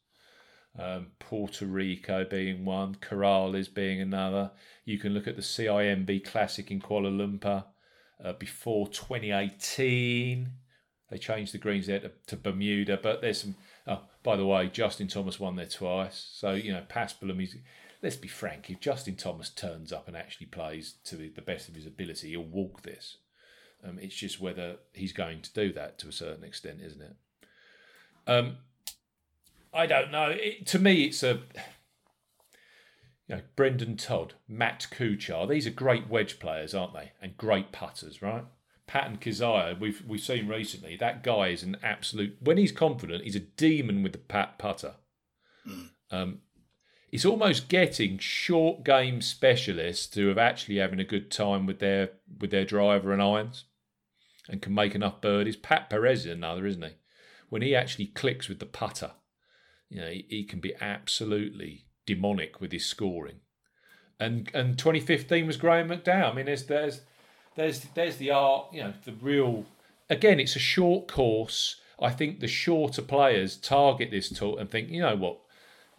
um, 0.77 1.07
Puerto 1.19 1.65
Rico 1.65 2.25
being 2.25 2.65
one, 2.65 2.95
Corales 2.95 3.73
being 3.73 4.01
another. 4.01 4.51
You 4.85 4.97
can 4.97 5.13
look 5.13 5.27
at 5.27 5.35
the 5.35 5.41
CIMB 5.41 6.23
Classic 6.25 6.71
in 6.71 6.79
Kuala 6.79 7.11
Lumpur 7.11 7.65
uh, 8.23 8.33
before 8.33 8.87
2018. 8.87 10.49
They 11.09 11.17
changed 11.17 11.53
the 11.53 11.57
greens 11.57 11.87
there 11.87 11.99
to, 11.99 12.11
to 12.27 12.37
Bermuda, 12.37 12.99
but 13.01 13.21
there's 13.21 13.41
some. 13.41 13.55
Oh, 13.85 14.01
by 14.23 14.37
the 14.37 14.45
way, 14.45 14.67
Justin 14.67 15.07
Thomas 15.07 15.39
won 15.39 15.55
there 15.55 15.65
twice. 15.65 16.29
So 16.33 16.53
you 16.53 16.71
know, 16.71 16.83
Paspalum. 16.89 17.39
He's, 17.39 17.55
let's 18.01 18.15
be 18.15 18.27
frank. 18.27 18.69
If 18.69 18.79
Justin 18.79 19.15
Thomas 19.15 19.49
turns 19.49 19.93
up 19.93 20.07
and 20.07 20.17
actually 20.17 20.47
plays 20.47 20.95
to 21.05 21.15
the, 21.15 21.29
best 21.41 21.69
of 21.69 21.75
his 21.75 21.85
ability, 21.85 22.29
he'll 22.29 22.41
walk 22.41 22.83
this. 22.83 23.17
Um, 23.83 23.97
it's 23.99 24.15
just 24.15 24.39
whether 24.39 24.77
he's 24.93 25.13
going 25.13 25.41
to 25.41 25.53
do 25.53 25.73
that 25.73 25.97
to 25.99 26.07
a 26.07 26.11
certain 26.11 26.43
extent, 26.43 26.79
isn't 26.83 27.01
it? 27.01 27.15
Um, 28.27 28.57
I 29.73 29.85
don't 29.85 30.11
know. 30.11 30.29
It, 30.29 30.67
to 30.67 30.79
me, 30.79 31.05
it's 31.05 31.23
a 31.23 31.41
you 33.27 33.35
know 33.35 33.41
Brendon 33.55 33.97
Todd, 33.97 34.35
Matt 34.47 34.87
Kuchar. 34.91 35.49
These 35.49 35.65
are 35.65 35.71
great 35.71 36.09
wedge 36.09 36.39
players, 36.39 36.75
aren't 36.75 36.93
they? 36.93 37.13
And 37.21 37.37
great 37.37 37.71
putters, 37.71 38.21
right? 38.21 38.45
Patton 38.85 39.17
Kizzire, 39.17 39.79
we've 39.79 40.03
we've 40.05 40.19
seen 40.19 40.47
recently. 40.47 40.97
That 40.97 41.23
guy 41.23 41.47
is 41.47 41.63
an 41.63 41.77
absolute. 41.81 42.37
When 42.39 42.57
he's 42.57 42.73
confident, 42.73 43.23
he's 43.23 43.35
a 43.35 43.39
demon 43.39 44.03
with 44.03 44.11
the 44.11 44.17
pat 44.17 44.59
putter. 44.59 44.95
Um, 46.11 46.39
it's 47.11 47.25
almost 47.25 47.67
getting 47.67 48.17
short 48.17 48.83
game 48.85 49.21
specialists 49.21 50.15
who 50.15 50.31
are 50.31 50.39
actually 50.39 50.77
having 50.77 50.99
a 50.99 51.05
good 51.05 51.29
time 51.29 51.65
with 51.65 51.79
their 51.79 52.11
with 52.39 52.51
their 52.51 52.65
driver 52.65 53.11
and 53.11 53.21
irons, 53.21 53.65
and 54.47 54.61
can 54.61 54.73
make 54.73 54.95
enough 54.95 55.21
birdies. 55.21 55.57
Pat 55.57 55.89
Perez 55.89 56.25
is 56.25 56.31
another, 56.33 56.65
isn't 56.65 56.83
he? 56.83 56.91
When 57.49 57.61
he 57.61 57.75
actually 57.75 58.07
clicks 58.07 58.47
with 58.47 58.59
the 58.59 58.65
putter, 58.65 59.11
You 59.89 60.01
know, 60.01 60.07
he, 60.07 60.25
he 60.29 60.43
can 60.45 60.61
be 60.61 60.73
absolutely 60.79 61.85
demonic 62.05 62.61
with 62.61 62.71
his 62.71 62.85
scoring. 62.85 63.41
And 64.19 64.49
and 64.53 64.77
2015 64.77 65.45
was 65.47 65.57
Graeme 65.57 65.89
McDowell. 65.89 66.31
I 66.31 66.33
mean, 66.33 66.45
there's 66.45 66.65
there's 66.65 67.01
there's 67.55 67.81
there's 67.93 68.15
the 68.15 68.31
art. 68.31 68.67
You 68.71 68.83
know, 68.83 68.93
the 69.03 69.13
real. 69.13 69.65
Again, 70.09 70.39
it's 70.39 70.55
a 70.55 70.59
short 70.59 71.07
course. 71.07 71.75
I 72.01 72.09
think 72.09 72.39
the 72.39 72.47
shorter 72.47 73.01
players 73.01 73.57
target 73.57 74.11
this 74.11 74.29
tour 74.29 74.57
and 74.59 74.69
think, 74.69 74.89
you 74.89 75.01
know 75.01 75.15
what, 75.15 75.39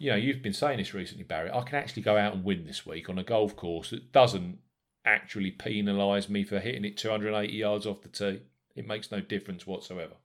you 0.03 0.09
know, 0.09 0.17
you've 0.17 0.41
been 0.41 0.51
saying 0.51 0.79
this 0.79 0.93
recently, 0.93 1.23
Barry. 1.23 1.49
I 1.49 1.61
can 1.61 1.77
actually 1.77 2.01
go 2.01 2.17
out 2.17 2.33
and 2.33 2.43
win 2.43 2.65
this 2.65 2.85
week 2.85 3.09
on 3.09 3.17
a 3.17 3.23
golf 3.23 3.55
course 3.55 3.91
that 3.91 4.11
doesn't 4.11 4.57
actually 5.05 5.49
penalise 5.49 6.27
me 6.27 6.43
for 6.43 6.59
hitting 6.59 6.83
it 6.83 6.97
280 6.97 7.53
yards 7.53 7.85
off 7.85 8.01
the 8.01 8.09
tee. 8.09 8.41
It 8.75 8.85
makes 8.85 9.13
no 9.13 9.21
difference 9.21 9.65
whatsoever. 9.65 10.15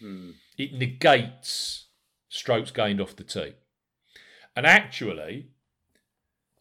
Hmm. 0.00 0.30
It 0.56 0.72
negates 0.72 1.86
strokes 2.28 2.72
gained 2.72 3.00
off 3.00 3.14
the 3.14 3.22
tee. 3.22 3.54
And 4.56 4.66
actually, 4.66 5.50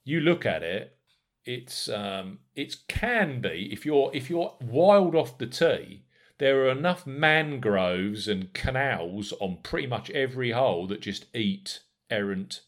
you 0.03 0.19
look 0.19 0.45
at 0.45 0.61
it, 0.61 0.97
it's 1.45 1.89
um, 1.89 2.39
it 2.55 2.75
can 2.87 3.41
be 3.41 3.69
if 3.73 3.87
you're 3.87 4.11
if 4.13 4.29
you're 4.29 4.53
wild 4.61 5.15
off 5.15 5.39
the 5.39 5.47
tee, 5.47 6.03
there 6.37 6.63
are 6.63 6.69
enough 6.69 7.07
mangroves 7.07 8.27
and 8.27 8.53
canals 8.53 9.33
on 9.39 9.57
pretty 9.63 9.87
much 9.87 10.11
every 10.11 10.51
hole 10.51 10.85
that 10.85 11.01
just 11.01 11.25
eat 11.33 11.79
errant 12.09 12.61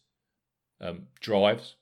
um, 0.82 1.08
drives. 1.20 1.76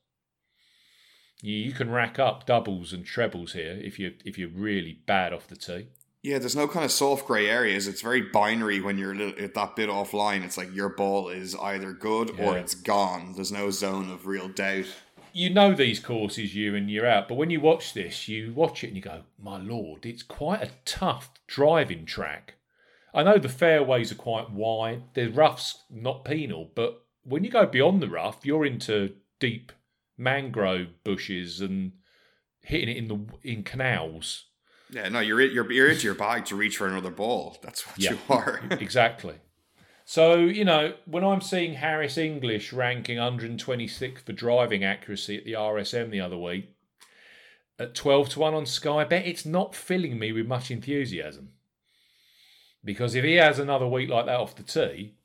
You, 1.42 1.56
you 1.56 1.72
can 1.72 1.92
rack 1.92 2.18
up 2.20 2.46
doubles 2.46 2.94
and 2.94 3.06
trebles 3.06 3.54
here 3.54 3.80
if 3.82 4.00
you 4.00 4.14
if 4.26 4.38
you're 4.38 4.50
really 4.50 5.02
bad 5.06 5.34
off 5.34 5.48
the 5.48 5.56
tee. 5.56 5.88
Yeah, 6.24 6.40
there's 6.40 6.56
no 6.56 6.68
kind 6.68 6.84
of 6.84 6.92
soft 6.92 7.28
grey 7.28 7.48
areas. 7.48 7.88
It's 7.88 8.02
very 8.02 8.22
binary 8.22 8.82
when 8.82 8.98
you're 8.98 9.14
a 9.14 9.16
little, 9.16 9.44
at 9.44 9.54
that 9.54 9.76
bit 9.76 9.88
offline. 9.88 10.44
It's 10.44 10.58
like 10.58 10.74
your 10.74 10.90
ball 10.90 11.30
is 11.30 11.56
either 11.56 11.94
good 11.94 12.40
or 12.40 12.58
it's 12.58 12.74
gone. 12.76 13.34
There's 13.34 13.52
no 13.52 13.70
zone 13.70 14.10
of 14.10 14.26
real 14.26 14.50
doubt. 14.50 14.86
you 15.32 15.52
know 15.52 15.74
these 15.74 16.00
courses 16.00 16.56
year 16.56 16.76
in 16.76 16.90
year 16.90 17.06
out, 17.06 17.28
but 17.28 17.36
when 17.36 17.52
you 17.52 17.62
watch 17.62 17.94
this, 17.94 18.28
you 18.28 18.52
watch 18.54 18.84
it 18.84 18.88
and 18.88 18.96
you 18.96 19.02
go, 19.02 19.22
"My 19.42 19.58
lord, 19.58 20.06
it's 20.06 20.24
quite 20.24 20.64
a 20.64 20.72
tough 20.86 21.30
driving 21.46 22.06
track." 22.06 22.56
I 23.14 23.24
know 23.24 23.38
the 23.38 23.48
fairways 23.50 24.12
are 24.12 24.16
quite 24.16 24.50
wide. 24.52 25.04
The 25.14 25.28
rough's 25.28 25.84
not 25.90 26.26
penal, 26.26 26.72
but 26.76 27.04
when 27.28 27.44
you 27.44 27.52
go 27.52 27.66
beyond 27.66 28.02
the 28.02 28.10
rough, 28.10 28.46
you're 28.46 28.66
into 28.66 29.14
deep 29.40 29.72
mangrove 30.18 30.88
bushes 31.04 31.62
and 31.62 31.92
hitting 32.64 32.90
it 32.90 32.98
in 32.98 33.08
the 33.08 33.20
in 33.44 33.64
canals. 33.64 34.46
Yeah, 34.90 35.10
no, 35.10 35.20
you're 35.20 35.42
you're 35.42 35.72
you're 35.72 35.90
into 35.90 36.06
your 36.06 36.16
bag 36.16 36.46
to 36.46 36.56
reach 36.56 36.78
for 36.78 36.88
another 36.88 37.12
ball. 37.12 37.58
That's 37.62 37.86
what 37.86 38.00
Yeah. 38.00 38.12
you 38.14 38.20
are. 38.30 38.62
Exactly. 38.80 39.36
So, 40.10 40.36
you 40.38 40.64
know, 40.64 40.94
when 41.06 41.26
I'm 41.26 41.42
seeing 41.42 41.74
Harris 41.74 42.18
English 42.18 42.72
ranking 42.72 43.18
126th 43.18 44.20
for 44.26 44.32
driving 44.32 44.86
accuracy 44.86 45.38
at 45.38 45.44
the 45.44 45.52
RSM 45.52 46.12
the 46.12 46.22
other 46.22 46.38
week, 46.38 46.70
at 47.78 47.94
12 47.94 48.30
to 48.30 48.40
1 48.40 48.54
on 48.54 48.66
Sky 48.66 49.04
Bet, 49.04 49.26
it's 49.28 49.46
not 49.46 49.76
filling 49.76 50.18
me 50.18 50.32
with 50.32 50.48
much 50.48 50.72
enthusiasm. 50.72 51.50
Because 52.86 53.16
if 53.16 53.26
he 53.26 53.34
has 53.36 53.60
another 53.60 53.86
week 53.86 54.10
like 54.10 54.28
that 54.28 54.40
off 54.40 54.56
the 54.56 54.64
tee, 54.64 55.16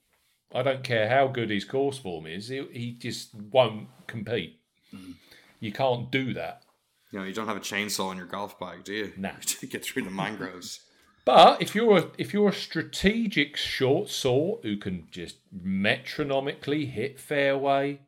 I 0.54 0.62
don't 0.62 0.84
care 0.84 1.08
how 1.08 1.28
good 1.28 1.50
his 1.50 1.64
course 1.64 1.98
form 1.98 2.26
is, 2.26 2.48
he, 2.48 2.66
he 2.72 2.92
just 2.92 3.34
won't 3.34 3.88
compete. 4.06 4.60
Mm-hmm. 4.94 5.12
You 5.60 5.72
can't 5.72 6.10
do 6.10 6.34
that. 6.34 6.62
you 7.10 7.18
know, 7.18 7.24
you 7.24 7.32
don't 7.32 7.46
have 7.46 7.56
a 7.56 7.60
chainsaw 7.60 8.10
in 8.12 8.18
your 8.18 8.26
golf 8.26 8.58
bag, 8.58 8.84
do 8.84 8.92
you? 8.92 9.12
Nah. 9.16 9.30
to 9.40 9.66
get 9.66 9.84
through 9.84 10.02
the 10.02 10.10
mangroves. 10.10 10.80
But 11.24 11.62
if 11.62 11.72
you're 11.76 11.98
a 11.98 12.10
if 12.18 12.32
you're 12.34 12.48
a 12.48 12.52
strategic 12.52 13.56
short 13.56 14.08
sort 14.08 14.64
who 14.64 14.76
can 14.76 15.06
just 15.08 15.36
metronomically 15.56 16.86
hit 16.86 17.20
fairway, 17.20 18.00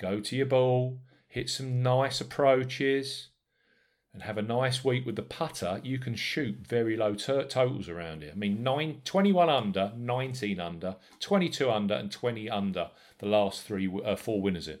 go 0.00 0.20
to 0.20 0.36
your 0.36 0.46
ball, 0.46 1.00
hit 1.26 1.50
some 1.50 1.82
nice 1.82 2.20
approaches, 2.20 3.30
and 4.14 4.22
have 4.22 4.38
a 4.38 4.42
nice 4.42 4.84
week 4.84 5.04
with 5.04 5.16
the 5.16 5.22
putter, 5.22 5.80
you 5.82 5.98
can 5.98 6.14
shoot 6.14 6.58
very 6.66 6.96
low 6.96 7.14
to- 7.16 7.44
totals 7.44 7.88
around 7.88 8.22
here. 8.22 8.30
I 8.32 8.36
mean, 8.36 8.62
nine, 8.62 9.02
21 9.04 9.50
under, 9.50 9.92
19 9.96 10.60
under, 10.60 10.96
22 11.18 11.68
under, 11.68 11.94
and 11.94 12.12
20 12.12 12.48
under 12.48 12.90
the 13.18 13.26
last 13.26 13.64
three 13.64 13.90
uh, 14.04 14.14
four 14.14 14.40
winners 14.40 14.66
here. 14.66 14.78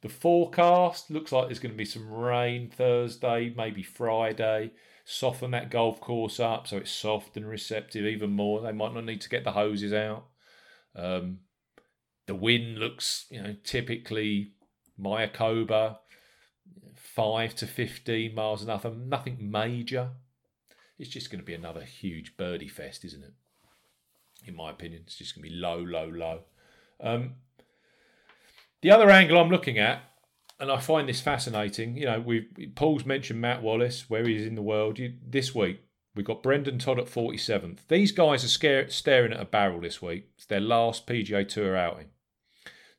The 0.00 0.08
forecast 0.08 1.10
looks 1.10 1.30
like 1.30 1.48
there's 1.48 1.58
going 1.58 1.74
to 1.74 1.78
be 1.78 1.84
some 1.84 2.10
rain 2.10 2.70
Thursday, 2.70 3.52
maybe 3.54 3.82
Friday. 3.82 4.72
Soften 5.04 5.50
that 5.50 5.70
golf 5.70 6.00
course 6.00 6.40
up 6.40 6.68
so 6.68 6.78
it's 6.78 6.90
soft 6.90 7.36
and 7.36 7.46
receptive 7.46 8.06
even 8.06 8.30
more. 8.30 8.62
They 8.62 8.72
might 8.72 8.94
not 8.94 9.04
need 9.04 9.20
to 9.20 9.28
get 9.28 9.44
the 9.44 9.52
hoses 9.52 9.92
out. 9.92 10.24
Um, 10.96 11.40
the 12.26 12.34
wind 12.34 12.78
looks, 12.78 13.26
you 13.28 13.42
know, 13.42 13.56
typically 13.62 14.52
Mayakoba, 14.98 15.98
five 17.14 17.54
to 17.56 17.66
fifteen 17.66 18.34
miles 18.34 18.62
an 18.62 18.70
hour. 18.70 18.92
Nothing 18.94 19.50
major. 19.50 20.10
It's 20.98 21.10
just 21.10 21.30
going 21.30 21.40
to 21.40 21.46
be 21.46 21.54
another 21.54 21.82
huge 21.82 22.36
birdie 22.36 22.68
fest, 22.68 23.04
isn't 23.04 23.24
it? 23.24 23.32
In 24.46 24.56
my 24.56 24.70
opinion, 24.70 25.02
it's 25.06 25.16
just 25.16 25.34
going 25.34 25.44
to 25.44 25.50
be 25.50 25.56
low, 25.56 25.78
low, 25.78 26.08
low. 26.08 26.40
Um, 27.00 27.34
the 28.82 28.90
other 28.90 29.10
angle 29.10 29.38
I'm 29.38 29.50
looking 29.50 29.78
at, 29.78 30.02
and 30.58 30.70
I 30.70 30.78
find 30.78 31.08
this 31.08 31.20
fascinating. 31.20 31.96
You 31.96 32.06
know, 32.06 32.20
we 32.20 32.48
Paul's 32.74 33.06
mentioned 33.06 33.40
Matt 33.40 33.62
Wallace, 33.62 34.08
where 34.08 34.26
he 34.26 34.36
is 34.36 34.46
in 34.46 34.54
the 34.54 34.62
world. 34.62 34.98
You, 34.98 35.14
this 35.26 35.54
week 35.54 35.80
we've 36.14 36.26
got 36.26 36.42
Brendon 36.42 36.78
Todd 36.78 36.98
at 36.98 37.06
47th. 37.06 37.78
These 37.88 38.12
guys 38.12 38.44
are 38.44 38.48
scare, 38.48 38.88
staring 38.90 39.32
at 39.32 39.40
a 39.40 39.44
barrel 39.44 39.80
this 39.80 40.02
week. 40.02 40.28
It's 40.36 40.46
their 40.46 40.60
last 40.60 41.06
PGA 41.06 41.46
Tour 41.48 41.76
outing. 41.76 42.08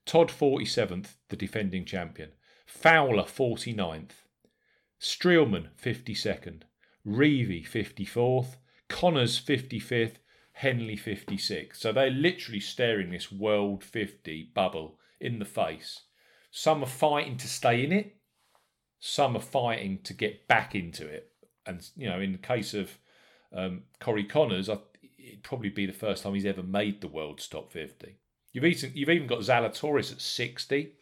Todd 0.05 0.29
47th, 0.29 1.15
the 1.29 1.35
defending 1.35 1.85
champion. 1.85 2.31
Fowler 2.71 3.23
49th. 3.23 4.23
Streelman 4.99 5.67
52nd. 5.79 6.61
Reavie 7.05 7.67
54th. 7.67 8.55
Conners 8.87 9.39
55th. 9.39 10.15
Henley 10.53 10.97
56th. 10.97 11.75
So 11.75 11.91
they're 11.91 12.09
literally 12.09 12.59
staring 12.59 13.11
this 13.11 13.31
World 13.31 13.83
50 13.83 14.51
bubble 14.55 14.99
in 15.19 15.39
the 15.39 15.45
face. 15.45 16.03
Some 16.49 16.83
are 16.83 16.87
fighting 16.87 17.37
to 17.37 17.47
stay 17.47 17.83
in 17.83 17.91
it. 17.91 18.15
Some 18.99 19.35
are 19.35 19.41
fighting 19.41 19.99
to 20.03 20.13
get 20.13 20.47
back 20.47 20.73
into 20.73 21.07
it. 21.07 21.31
And 21.65 21.87
you 21.95 22.09
know, 22.09 22.19
in 22.19 22.31
the 22.31 22.37
case 22.37 22.73
of 22.73 22.97
um, 23.53 23.83
Corey 23.99 24.23
Conners, 24.23 24.69
I, 24.69 24.77
it'd 25.19 25.43
probably 25.43 25.69
be 25.69 25.85
the 25.85 25.93
first 25.93 26.23
time 26.23 26.33
he's 26.33 26.45
ever 26.45 26.63
made 26.63 27.01
the 27.01 27.07
world's 27.07 27.47
top 27.47 27.71
50. 27.71 28.17
You've 28.53 28.65
even 28.65 28.91
you've 28.95 29.09
even 29.09 29.27
got 29.27 29.39
Zalatoris 29.39 30.11
at 30.11 30.21
60. 30.21 30.93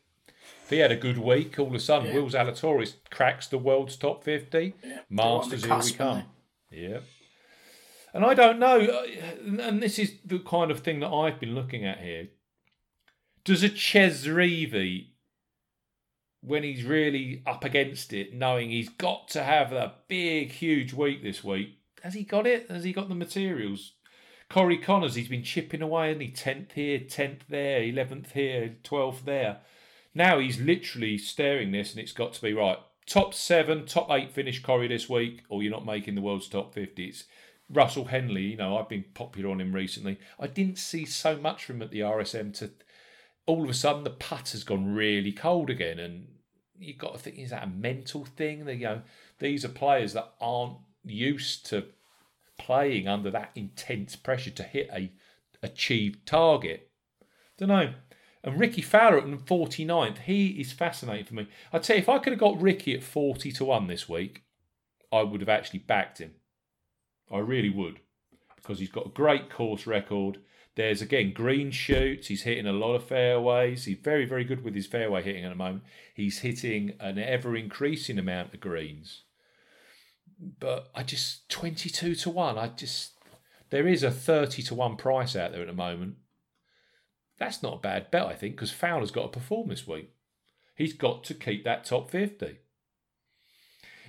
If 0.63 0.69
he 0.69 0.77
had 0.77 0.91
a 0.91 0.95
good 0.95 1.17
week, 1.17 1.57
all 1.57 1.67
of 1.67 1.73
a 1.73 1.79
sudden, 1.79 2.09
Yeah. 2.09 2.15
Will 2.15 2.29
Zalatoris 2.29 2.95
cracks 3.09 3.47
the 3.47 3.57
world's 3.57 3.95
top 3.97 4.23
50. 4.23 4.73
Yeah, 4.83 4.99
Masters, 5.09 5.65
here 5.65 5.77
we 5.77 5.91
come. 5.91 6.23
Yeah. 6.71 6.99
And 8.13 8.25
I 8.25 8.33
don't 8.33 8.59
know, 8.59 8.79
uh, 8.79 9.61
and 9.61 9.81
this 9.81 9.99
is 9.99 10.13
the 10.25 10.39
kind 10.39 10.71
of 10.71 10.79
thing 10.79 10.99
that 10.99 11.09
I've 11.09 11.39
been 11.39 11.55
looking 11.55 11.85
at 11.85 11.99
here. 11.99 12.29
Does 13.43 13.63
a 13.63 13.69
Chez 13.69 14.27
Reavie, 14.27 15.07
when 16.41 16.63
he's 16.63 16.83
really 16.83 17.43
up 17.45 17.63
against 17.63 18.13
it, 18.13 18.33
knowing 18.33 18.69
he's 18.69 18.89
got 18.89 19.27
to 19.29 19.43
have 19.43 19.71
a 19.73 19.93
big, 20.07 20.51
huge 20.51 20.93
week 20.93 21.21
this 21.23 21.43
week, 21.43 21.77
has 22.03 22.13
he 22.13 22.23
got 22.23 22.47
it? 22.47 22.69
Has 22.69 22.83
he 22.83 22.93
got 22.93 23.09
the 23.09 23.15
materials? 23.15 23.93
Corey 24.49 24.77
Conners, 24.77 25.15
he's 25.15 25.27
been 25.27 25.43
chipping 25.43 25.81
away, 25.81 26.11
and 26.11 26.21
he 26.21 26.29
tenth 26.29 26.71
here, 26.71 26.99
tenth 26.99 27.43
there, 27.49 27.83
eleventh 27.83 28.31
here, 28.31 28.75
twelfth 28.83 29.25
there. 29.25 29.59
Now 30.13 30.39
he's 30.39 30.59
literally 30.59 31.17
staring 31.17 31.71
this, 31.71 31.91
and 31.91 31.99
it's 31.99 32.11
got 32.11 32.33
to 32.33 32.41
be 32.41 32.53
right. 32.53 32.77
Top 33.05 33.33
seven, 33.33 33.85
top 33.85 34.09
eight 34.11 34.31
finish 34.31 34.61
Corey 34.61 34.87
this 34.87 35.09
week, 35.09 35.43
or 35.49 35.63
you're 35.63 35.71
not 35.71 35.85
making 35.85 36.15
the 36.15 36.21
world's 36.21 36.47
top 36.47 36.73
fifty. 36.73 37.05
It's 37.05 37.25
Russell 37.69 38.05
Henley. 38.05 38.43
You 38.43 38.57
know, 38.57 38.77
I've 38.77 38.89
been 38.89 39.05
popular 39.13 39.51
on 39.51 39.61
him 39.61 39.73
recently. 39.73 40.19
I 40.39 40.47
didn't 40.47 40.77
see 40.77 41.05
so 41.05 41.37
much 41.37 41.63
from 41.65 41.77
him 41.77 41.83
at 41.83 41.91
the 41.91 42.01
RSM 42.01 42.53
to 42.59 42.71
all 43.45 43.63
of 43.63 43.69
a 43.69 43.73
sudden 43.73 44.03
the 44.03 44.11
putter's 44.11 44.63
gone 44.63 44.93
really 44.93 45.31
cold 45.31 45.69
again, 45.69 45.99
and 45.99 46.27
you've 46.77 46.97
got 46.97 47.13
to 47.13 47.19
think 47.19 47.37
is 47.37 47.51
that 47.51 47.63
a 47.63 47.67
mental 47.67 48.25
thing? 48.25 48.65
That 48.65 48.75
you 48.75 48.85
know, 48.85 49.01
these 49.39 49.65
are 49.65 49.69
players 49.69 50.13
that 50.13 50.33
aren't 50.39 50.77
used 51.03 51.65
to 51.67 51.85
playing 52.57 53.07
under 53.07 53.31
that 53.31 53.51
intense 53.55 54.15
pressure 54.15 54.51
to 54.51 54.63
hit 54.63 54.89
a 54.93 55.11
achieved 55.63 56.25
target. 56.25 56.89
Don't 57.57 57.69
know. 57.69 57.93
And 58.43 58.59
Rickie 58.59 58.81
Fowler 58.81 59.17
at 59.17 59.25
49th, 59.25 60.19
he 60.19 60.61
is 60.61 60.71
fascinating 60.71 61.25
for 61.25 61.35
me. 61.35 61.47
I 61.73 61.79
tell 61.79 61.97
you, 61.97 62.01
if 62.01 62.09
I 62.09 62.19
could 62.19 62.31
have 62.31 62.39
got 62.39 62.61
Rickie 62.61 62.95
at 62.95 63.03
40 63.03 63.51
to 63.51 63.65
1 63.65 63.87
this 63.87 64.07
week, 64.07 64.43
I 65.11 65.23
would 65.23 65.41
have 65.41 65.49
actually 65.49 65.79
backed 65.79 66.19
him. 66.19 66.35
I 67.31 67.39
really 67.39 67.69
would. 67.69 67.99
Because 68.55 68.79
he's 68.79 68.91
got 68.91 69.07
a 69.07 69.09
great 69.09 69.49
course 69.49 69.85
record. 69.85 70.39
There's 70.75 71.01
again 71.01 71.33
green 71.33 71.71
shoots. 71.71 72.27
He's 72.27 72.43
hitting 72.43 72.67
a 72.67 72.71
lot 72.71 72.95
of 72.95 73.03
fairways. 73.03 73.85
He's 73.85 73.97
very, 73.97 74.25
very 74.25 74.45
good 74.45 74.63
with 74.63 74.75
his 74.75 74.87
fairway 74.87 75.21
hitting 75.21 75.43
at 75.43 75.49
the 75.49 75.55
moment. 75.55 75.83
He's 76.13 76.39
hitting 76.39 76.93
an 76.99 77.17
ever 77.17 77.55
increasing 77.55 78.17
amount 78.17 78.53
of 78.53 78.61
greens. 78.61 79.23
But 80.59 80.89
I 80.95 81.03
just 81.03 81.49
22 81.49 82.15
to 82.15 82.29
1. 82.29 82.57
I 82.57 82.67
just 82.69 83.13
there 83.71 83.87
is 83.87 84.03
a 84.03 84.11
30 84.11 84.63
to 84.63 84.75
1 84.75 84.95
price 84.95 85.35
out 85.35 85.51
there 85.51 85.61
at 85.61 85.67
the 85.67 85.73
moment. 85.73 86.15
That's 87.39 87.63
not 87.63 87.75
a 87.75 87.79
bad 87.79 88.11
bet, 88.11 88.25
I 88.25 88.33
think, 88.33 88.55
because 88.55 88.71
Fowler's 88.71 89.11
got 89.11 89.31
to 89.31 89.39
perform 89.39 89.69
this 89.69 89.87
week. 89.87 90.11
He's 90.75 90.93
got 90.93 91.23
to 91.25 91.33
keep 91.33 91.63
that 91.63 91.85
top 91.85 92.11
50. 92.11 92.59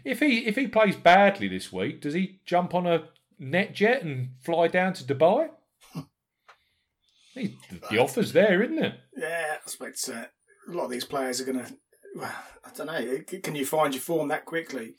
If 0.04 0.20
he 0.20 0.46
if 0.46 0.56
he 0.56 0.66
plays 0.66 0.96
badly 0.96 1.48
this 1.48 1.72
week, 1.72 2.00
does 2.00 2.14
he 2.14 2.40
jump 2.44 2.74
on 2.74 2.86
a 2.86 3.08
net 3.38 3.74
jet 3.74 4.02
and 4.02 4.30
fly 4.40 4.68
down 4.68 4.94
to 4.94 5.04
Dubai? 5.04 5.50
the, 7.34 7.54
the 7.90 7.98
offer's 7.98 8.32
there, 8.32 8.62
isn't 8.62 8.82
it? 8.82 8.94
Yeah, 9.16 9.46
I 9.52 9.54
expect 9.56 10.08
uh, 10.08 10.24
a 10.68 10.72
lot 10.72 10.84
of 10.84 10.90
these 10.90 11.04
players 11.04 11.40
are 11.40 11.44
going 11.44 11.64
to. 11.64 11.76
Well, 12.16 12.34
I 12.64 12.70
don't 12.74 12.86
know. 12.86 13.40
Can 13.42 13.54
you 13.54 13.66
find 13.66 13.94
your 13.94 14.00
form 14.00 14.28
that 14.28 14.46
quickly? 14.46 14.94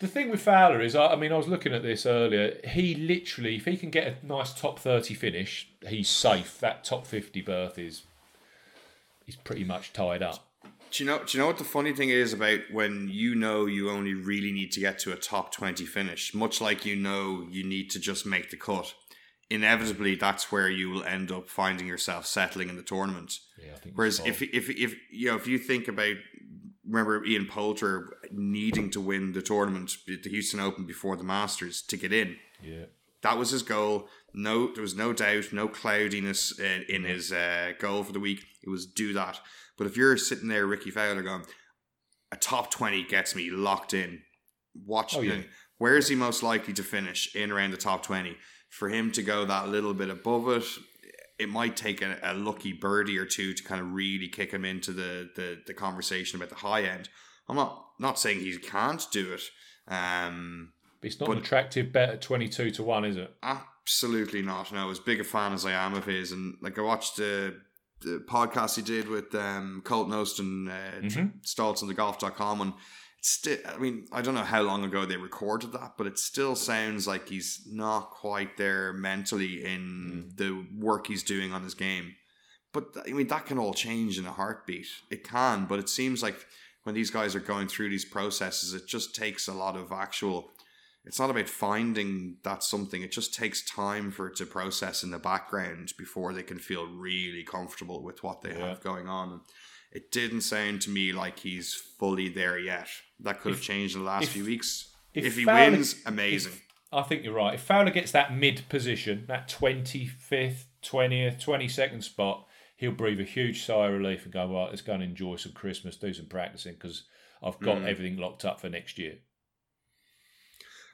The 0.00 0.06
thing 0.06 0.30
with 0.30 0.40
Fowler 0.40 0.80
is, 0.80 0.94
I, 0.94 1.08
I 1.08 1.16
mean, 1.16 1.32
I 1.32 1.36
was 1.36 1.48
looking 1.48 1.74
at 1.74 1.82
this 1.82 2.06
earlier. 2.06 2.56
He 2.64 2.94
literally, 2.94 3.56
if 3.56 3.64
he 3.64 3.76
can 3.76 3.90
get 3.90 4.06
a 4.06 4.26
nice 4.26 4.52
top 4.54 4.78
thirty 4.78 5.14
finish, 5.14 5.68
he's 5.86 6.08
safe. 6.08 6.58
That 6.60 6.84
top 6.84 7.06
fifty 7.06 7.40
berth 7.40 7.78
is, 7.78 8.02
he's 9.26 9.36
pretty 9.36 9.64
much 9.64 9.92
tied 9.92 10.22
up. 10.22 10.44
Do 10.90 11.04
you 11.04 11.10
know? 11.10 11.18
Do 11.18 11.36
you 11.36 11.42
know 11.42 11.48
what 11.48 11.58
the 11.58 11.64
funny 11.64 11.92
thing 11.92 12.10
is 12.10 12.32
about 12.32 12.60
when 12.72 13.08
you 13.10 13.34
know 13.34 13.66
you 13.66 13.90
only 13.90 14.14
really 14.14 14.52
need 14.52 14.70
to 14.72 14.80
get 14.80 15.00
to 15.00 15.12
a 15.12 15.16
top 15.16 15.52
twenty 15.52 15.84
finish, 15.84 16.32
much 16.32 16.60
like 16.60 16.86
you 16.86 16.94
know 16.94 17.46
you 17.50 17.64
need 17.64 17.90
to 17.90 17.98
just 17.98 18.24
make 18.24 18.50
the 18.50 18.56
cut. 18.56 18.94
Inevitably, 19.50 20.14
that's 20.14 20.52
where 20.52 20.68
you 20.68 20.90
will 20.90 21.04
end 21.04 21.32
up 21.32 21.48
finding 21.48 21.86
yourself 21.86 22.26
settling 22.26 22.68
in 22.68 22.76
the 22.76 22.82
tournament. 22.82 23.38
Yeah, 23.58 23.72
I 23.74 23.78
think. 23.78 23.96
Whereas 23.96 24.20
if 24.24 24.42
if 24.42 24.70
if 24.70 24.94
you 25.10 25.30
know 25.30 25.36
if 25.36 25.46
you 25.46 25.58
think 25.58 25.88
about 25.88 26.16
remember 26.88 27.24
Ian 27.24 27.46
Poulter 27.46 28.08
needing 28.32 28.90
to 28.90 29.00
win 29.00 29.32
the 29.32 29.42
tournament, 29.42 29.92
the 30.06 30.18
Houston 30.30 30.60
Open 30.60 30.86
before 30.86 31.16
the 31.16 31.24
Masters 31.24 31.82
to 31.82 31.96
get 31.96 32.12
in, 32.12 32.36
yeah, 32.62 32.84
that 33.22 33.36
was 33.38 33.50
his 33.50 33.62
goal. 33.62 34.08
No, 34.34 34.72
there 34.72 34.82
was 34.82 34.94
no 34.96 35.12
doubt, 35.12 35.52
no 35.52 35.68
cloudiness 35.68 36.58
in, 36.58 36.84
in 36.88 37.04
his 37.04 37.32
uh, 37.32 37.72
goal 37.78 38.04
for 38.04 38.12
the 38.12 38.20
week. 38.20 38.40
It 38.62 38.68
was 38.70 38.86
do 38.86 39.12
that. 39.14 39.40
But 39.76 39.86
if 39.86 39.96
you're 39.96 40.16
sitting 40.16 40.48
there, 40.48 40.66
Rickie 40.66 40.90
Fowler, 40.90 41.22
going, 41.22 41.44
a 42.32 42.36
top 42.36 42.70
twenty 42.70 43.04
gets 43.04 43.34
me 43.36 43.50
locked 43.50 43.94
in. 43.94 44.22
Watch 44.86 45.16
Oh, 45.16 45.20
me. 45.22 45.28
yeah. 45.28 45.42
Where 45.78 45.96
is 45.96 46.08
he 46.08 46.14
most 46.16 46.42
likely 46.42 46.74
to 46.74 46.82
finish 46.82 47.34
in 47.34 47.50
around 47.52 47.70
the 47.70 47.76
top 47.76 48.02
twenty? 48.02 48.36
For 48.70 48.88
him 48.90 49.12
to 49.12 49.22
go 49.22 49.44
that 49.46 49.68
little 49.68 49.94
bit 49.94 50.10
above 50.10 50.48
it, 50.48 50.64
it 51.38 51.48
might 51.48 51.76
take 51.76 52.02
a, 52.02 52.18
a 52.22 52.34
lucky 52.34 52.72
birdie 52.72 53.18
or 53.18 53.24
two 53.26 53.54
to 53.54 53.62
kind 53.62 53.80
of 53.80 53.92
really 53.92 54.28
kick 54.28 54.50
him 54.52 54.64
into 54.64 54.92
the, 54.92 55.30
the, 55.36 55.58
the 55.66 55.74
conversation 55.74 56.36
about 56.36 56.48
the 56.48 56.56
high 56.56 56.82
end. 56.82 57.08
I'm 57.48 57.56
not 57.56 57.84
not 57.98 58.18
saying 58.18 58.40
he 58.40 58.56
can't 58.58 59.04
do 59.12 59.32
it. 59.32 59.42
Um, 59.92 60.72
it's 61.02 61.18
not 61.20 61.30
an 61.30 61.38
attractive 61.38 61.92
bet 61.92 62.10
at 62.10 62.20
twenty-two 62.22 62.70
to 62.72 62.82
one, 62.82 63.04
is 63.04 63.16
it? 63.16 63.34
Absolutely 63.42 64.42
not. 64.42 64.72
No, 64.72 64.90
as 64.90 64.98
big 64.98 65.20
a 65.20 65.24
fan 65.24 65.52
as 65.52 65.64
I 65.64 65.72
am 65.72 65.94
of 65.94 66.04
his, 66.04 66.32
and 66.32 66.56
like 66.60 66.78
I 66.78 66.82
watched 66.82 67.16
the, 67.16 67.54
the 68.00 68.22
podcast 68.28 68.76
he 68.76 68.82
did 68.82 69.08
with 69.08 69.34
um, 69.34 69.80
Colt 69.84 70.08
Knost 70.08 70.40
and 70.40 70.68
uh, 70.68 70.72
Mhm. 71.02 71.40
Stoltz 71.44 71.82
on 71.82 71.88
the 71.88 71.94
golf.com, 71.94 72.60
and 72.60 72.72
still, 73.20 73.58
I 73.66 73.78
mean, 73.78 74.06
I 74.12 74.22
don't 74.22 74.34
know 74.34 74.42
how 74.42 74.62
long 74.62 74.84
ago 74.84 75.04
they 75.04 75.16
recorded 75.16 75.72
that, 75.72 75.94
but 75.96 76.06
it 76.06 76.18
still 76.18 76.54
sounds 76.54 77.06
like 77.06 77.28
he's 77.28 77.62
not 77.70 78.10
quite 78.10 78.56
there 78.56 78.92
mentally 78.92 79.64
in 79.64 80.30
mm. 80.30 80.36
the 80.36 80.66
work 80.76 81.06
he's 81.06 81.22
doing 81.22 81.52
on 81.52 81.62
his 81.62 81.74
game. 81.74 82.14
But 82.72 82.88
I 83.06 83.12
mean, 83.12 83.28
that 83.28 83.46
can 83.46 83.58
all 83.58 83.74
change 83.74 84.18
in 84.18 84.26
a 84.26 84.32
heartbeat. 84.32 84.86
It 85.10 85.24
can, 85.24 85.66
but 85.66 85.78
it 85.78 85.88
seems 85.88 86.22
like 86.22 86.46
when 86.84 86.94
these 86.94 87.10
guys 87.10 87.34
are 87.34 87.40
going 87.40 87.68
through 87.68 87.90
these 87.90 88.04
processes, 88.04 88.74
it 88.74 88.86
just 88.86 89.14
takes 89.14 89.48
a 89.48 89.54
lot 89.54 89.76
of 89.76 89.92
actual 89.92 90.50
it's 91.04 91.18
not 91.18 91.30
about 91.30 91.48
finding 91.48 92.36
that 92.42 92.62
something. 92.62 93.00
It 93.00 93.12
just 93.12 93.32
takes 93.32 93.64
time 93.64 94.10
for 94.10 94.26
it 94.26 94.36
to 94.36 94.46
process 94.46 95.02
in 95.02 95.10
the 95.10 95.18
background 95.18 95.94
before 95.96 96.34
they 96.34 96.42
can 96.42 96.58
feel 96.58 96.86
really 96.86 97.44
comfortable 97.44 98.02
with 98.02 98.22
what 98.22 98.42
they 98.42 98.50
Yeah. 98.50 98.68
have 98.68 98.82
going 98.82 99.08
on. 99.08 99.40
It 99.92 100.10
didn't 100.12 100.42
sound 100.42 100.82
to 100.82 100.90
me 100.90 101.12
like 101.12 101.38
he's 101.40 101.74
fully 101.74 102.28
there 102.28 102.58
yet. 102.58 102.88
That 103.20 103.40
could 103.40 103.52
have 103.52 103.62
changed 103.62 103.94
in 103.96 104.02
the 104.02 104.06
last 104.06 104.24
if- 104.24 104.30
few 104.32 104.44
weeks. 104.44 104.94
if 105.14 105.24
If, 105.24 105.36
he 105.36 105.44
Fowler- 105.44 105.70
wins, 105.72 105.96
amazing. 106.06 106.52
If- 106.52 106.62
I 106.92 107.02
think 107.02 107.22
you're 107.24 107.34
right. 107.34 107.54
If 107.54 107.60
Fowler 107.62 107.90
gets 107.90 108.12
that 108.12 108.34
mid 108.34 108.64
position, 108.70 109.24
that 109.28 109.48
25th, 109.48 110.66
20th, 110.82 111.38
22nd 111.42 112.02
spot, 112.02 112.46
he'll 112.76 112.92
breathe 112.92 113.20
a 113.20 113.24
huge 113.24 113.62
sigh 113.64 113.88
of 113.88 113.92
relief 113.92 114.24
and 114.24 114.32
go, 114.32 114.46
well, 114.46 114.66
let's 114.68 114.80
go 114.82 114.94
and 114.94 115.02
enjoy 115.02 115.36
some 115.36 115.52
Christmas, 115.52 115.96
do 115.96 116.14
some 116.14 116.26
practicing 116.26 116.74
because 116.74 117.04
I've 117.42 117.58
got 117.60 117.78
Mm. 117.78 117.86
everything 117.86 118.16
locked 118.16 118.44
up 118.46 118.60
for 118.60 118.68
next 118.70 118.98
year. 118.98 119.18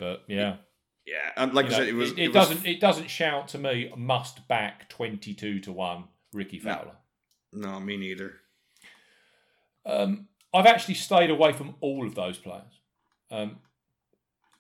But 0.01 0.25
yeah, 0.27 0.57
yeah, 1.07 1.31
and 1.37 1.55
like 1.55 1.67
you 1.67 1.69
I 1.69 1.73
know, 1.73 1.79
said, 1.85 1.89
it 1.89 1.95
was. 1.95 2.11
it, 2.13 2.19
it 2.19 2.29
was- 2.29 2.35
doesn't 2.49 2.67
it 2.67 2.81
doesn't 2.81 3.09
shout 3.11 3.49
to 3.49 3.59
me 3.59 3.93
must 3.97 4.49
back 4.49 4.89
22 4.89 5.61
to 5.61 5.73
1 5.73 6.05
Rickie 6.33 6.59
No. 6.59 6.75
Fowler. 6.75 6.97
No, 7.53 7.79
me 7.81 7.97
neither. 7.97 8.41
Um, 9.87 10.29
I've 10.53 10.67
actually 10.67 10.95
stayed 10.95 11.31
away 11.31 11.53
from 11.53 11.75
all 11.81 12.07
of 12.07 12.15
those 12.15 12.39
players. 12.39 12.81
Um, 13.31 13.59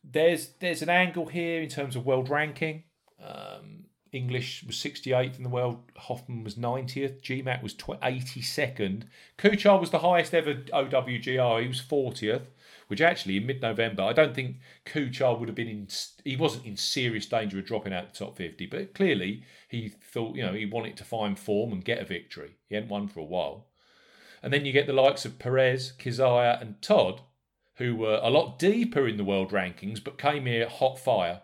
there's 0.02 0.50
there's 0.60 0.82
an 0.82 0.88
angle 0.90 1.26
here 1.26 1.62
in 1.62 1.68
terms 1.68 1.96
of 1.96 2.04
world 2.04 2.28
ranking. 2.28 2.84
Um, 3.22 3.84
English 4.14 4.62
was 4.64 4.76
68th 4.76 5.36
in 5.36 5.42
the 5.42 5.48
world. 5.48 5.82
Hoffman 5.96 6.44
was 6.44 6.54
90th. 6.54 7.20
GMac 7.20 7.62
was 7.62 7.74
82nd. 7.74 9.04
Kuchar 9.38 9.80
was 9.80 9.90
the 9.90 9.98
highest 9.98 10.32
ever 10.32 10.54
OWGR. 10.54 11.62
He 11.62 11.68
was 11.68 11.80
40th, 11.80 12.46
which 12.86 13.00
actually 13.00 13.38
in 13.38 13.46
mid-November, 13.46 14.04
I 14.04 14.12
don't 14.12 14.34
think 14.34 14.58
Kuchar 14.86 15.38
would 15.38 15.48
have 15.48 15.56
been 15.56 15.68
in. 15.68 15.88
He 16.24 16.36
wasn't 16.36 16.66
in 16.66 16.76
serious 16.76 17.26
danger 17.26 17.58
of 17.58 17.66
dropping 17.66 17.92
out 17.92 18.12
the 18.12 18.18
top 18.18 18.36
50, 18.36 18.66
but 18.66 18.94
clearly 18.94 19.42
he 19.68 19.88
thought, 20.12 20.36
you 20.36 20.44
know, 20.44 20.52
he 20.52 20.66
wanted 20.66 20.96
to 20.98 21.04
find 21.04 21.38
form 21.38 21.72
and 21.72 21.84
get 21.84 21.98
a 21.98 22.04
victory. 22.04 22.56
He 22.68 22.76
hadn't 22.76 22.90
won 22.90 23.08
for 23.08 23.20
a 23.20 23.24
while. 23.24 23.66
And 24.44 24.52
then 24.52 24.66
you 24.66 24.72
get 24.72 24.86
the 24.86 24.92
likes 24.92 25.24
of 25.24 25.38
Perez, 25.38 25.94
Kizzire, 25.98 26.60
and 26.60 26.80
Todd, 26.82 27.22
who 27.76 27.96
were 27.96 28.20
a 28.22 28.28
lot 28.28 28.58
deeper 28.58 29.08
in 29.08 29.16
the 29.16 29.24
world 29.24 29.52
rankings, 29.52 30.04
but 30.04 30.18
came 30.18 30.44
here 30.44 30.68
hot 30.68 30.98
fire. 30.98 31.40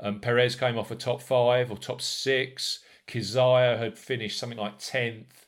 Um, 0.00 0.18
Perez 0.18 0.56
came 0.56 0.76
off 0.76 0.90
a 0.90 0.96
top 0.96 1.22
five 1.22 1.70
or 1.70 1.78
top 1.78 2.02
six. 2.02 2.80
Kizzire 3.06 3.78
had 3.78 3.96
finished 3.96 4.36
something 4.36 4.58
like 4.58 4.80
10th. 4.80 5.46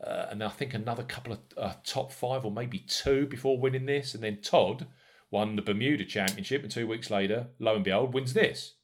Uh, 0.00 0.26
and 0.30 0.44
I 0.44 0.48
think 0.50 0.74
another 0.74 1.02
couple 1.02 1.32
of 1.32 1.40
uh, 1.56 1.72
top 1.84 2.12
five 2.12 2.44
or 2.44 2.52
maybe 2.52 2.78
two 2.78 3.26
before 3.26 3.58
winning 3.58 3.86
this. 3.86 4.14
And 4.14 4.22
then 4.22 4.38
Todd 4.42 4.86
won 5.28 5.56
the 5.56 5.62
Bermuda 5.62 6.04
Championship, 6.04 6.62
and 6.62 6.70
two 6.70 6.86
weeks 6.86 7.10
later, 7.10 7.48
lo 7.58 7.74
and 7.74 7.84
behold, 7.84 8.14
wins 8.14 8.32
this. 8.32 8.74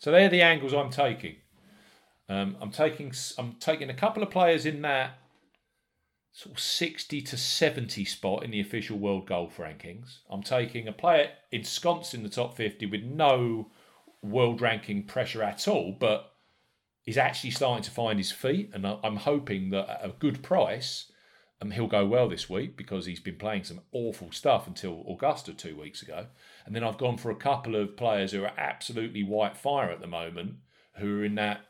So 0.00 0.10
they're 0.10 0.28
the 0.28 0.42
angles 0.42 0.74
I'm 0.74 0.90
taking. 0.90 1.36
Um, 2.28 2.56
I'm 2.60 2.72
taking 2.72 3.12
I'm 3.38 3.52
taking 3.60 3.88
a 3.88 3.94
couple 3.94 4.24
of 4.24 4.30
players 4.30 4.66
in 4.66 4.82
that 4.82 5.20
sort 6.36 6.54
of 6.54 6.60
60 6.60 7.22
to 7.22 7.36
70 7.38 8.04
spot 8.04 8.44
in 8.44 8.50
the 8.50 8.60
official 8.60 8.98
world 8.98 9.26
golf 9.26 9.56
rankings. 9.56 10.18
I'm 10.28 10.42
taking 10.42 10.86
a 10.86 10.92
player 10.92 11.30
ensconced 11.50 12.12
in 12.12 12.22
the 12.22 12.28
top 12.28 12.54
50 12.54 12.84
with 12.84 13.02
no 13.02 13.70
world 14.20 14.60
ranking 14.60 15.04
pressure 15.04 15.42
at 15.42 15.66
all, 15.66 15.96
but 15.98 16.34
is 17.06 17.16
actually 17.16 17.52
starting 17.52 17.84
to 17.84 17.90
find 17.90 18.18
his 18.18 18.32
feet. 18.32 18.70
And 18.74 18.86
I'm 18.86 19.16
hoping 19.16 19.70
that 19.70 19.88
at 19.88 20.04
a 20.04 20.12
good 20.18 20.42
price, 20.42 21.10
um, 21.62 21.70
he'll 21.70 21.86
go 21.86 22.04
well 22.04 22.28
this 22.28 22.50
week 22.50 22.76
because 22.76 23.06
he's 23.06 23.18
been 23.18 23.36
playing 23.36 23.64
some 23.64 23.80
awful 23.92 24.30
stuff 24.30 24.66
until 24.66 25.06
Augusta 25.08 25.54
two 25.54 25.74
weeks 25.74 26.02
ago. 26.02 26.26
And 26.66 26.76
then 26.76 26.84
I've 26.84 26.98
gone 26.98 27.16
for 27.16 27.30
a 27.30 27.36
couple 27.36 27.74
of 27.76 27.96
players 27.96 28.32
who 28.32 28.44
are 28.44 28.52
absolutely 28.58 29.22
white 29.22 29.56
fire 29.56 29.88
at 29.88 30.02
the 30.02 30.06
moment, 30.06 30.56
who 30.98 31.20
are 31.20 31.24
in 31.24 31.36
that 31.36 31.62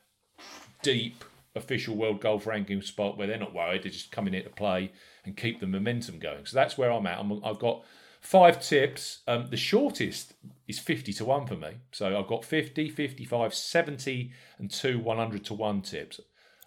deep 0.82 1.22
official 1.56 1.96
world 1.96 2.20
golf 2.20 2.46
ranking 2.46 2.82
spot 2.82 3.16
where 3.16 3.26
they're 3.26 3.38
not 3.38 3.54
worried. 3.54 3.82
They're 3.82 3.90
just 3.90 4.12
coming 4.12 4.34
here 4.34 4.42
to 4.42 4.50
play 4.50 4.92
and 5.24 5.36
keep 5.36 5.60
the 5.60 5.66
momentum 5.66 6.18
going. 6.18 6.46
So 6.46 6.56
that's 6.56 6.78
where 6.78 6.92
I'm 6.92 7.06
at. 7.06 7.18
I'm, 7.18 7.44
I've 7.44 7.58
got 7.58 7.84
five 8.20 8.60
tips. 8.60 9.20
Um, 9.26 9.48
the 9.50 9.56
shortest 9.56 10.34
is 10.68 10.78
50 10.78 11.12
to 11.14 11.24
1 11.24 11.46
for 11.46 11.56
me. 11.56 11.70
So 11.92 12.18
I've 12.18 12.26
got 12.26 12.44
50, 12.44 12.90
55, 12.90 13.54
70, 13.54 14.32
and 14.58 14.70
two 14.70 14.98
100 14.98 15.44
to 15.46 15.54
1 15.54 15.82
tips. 15.82 16.20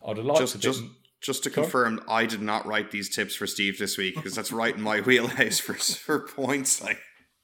I'd 0.05 0.17
have 0.17 0.25
liked 0.25 0.39
Just, 0.39 0.53
bit- 0.55 0.61
just, 0.61 0.83
just 1.21 1.43
to 1.43 1.49
confirm, 1.49 2.01
I 2.07 2.25
did 2.25 2.41
not 2.41 2.65
write 2.65 2.91
these 2.91 3.13
tips 3.13 3.35
for 3.35 3.45
Steve 3.45 3.77
this 3.77 3.97
week 3.97 4.15
because 4.15 4.35
that's 4.35 4.51
right 4.51 4.75
in 4.75 4.81
my 4.81 5.01
wheelhouse 5.05 5.59
for 5.59 5.73
for 5.73 6.19
points. 6.19 6.81
Like, 6.81 6.99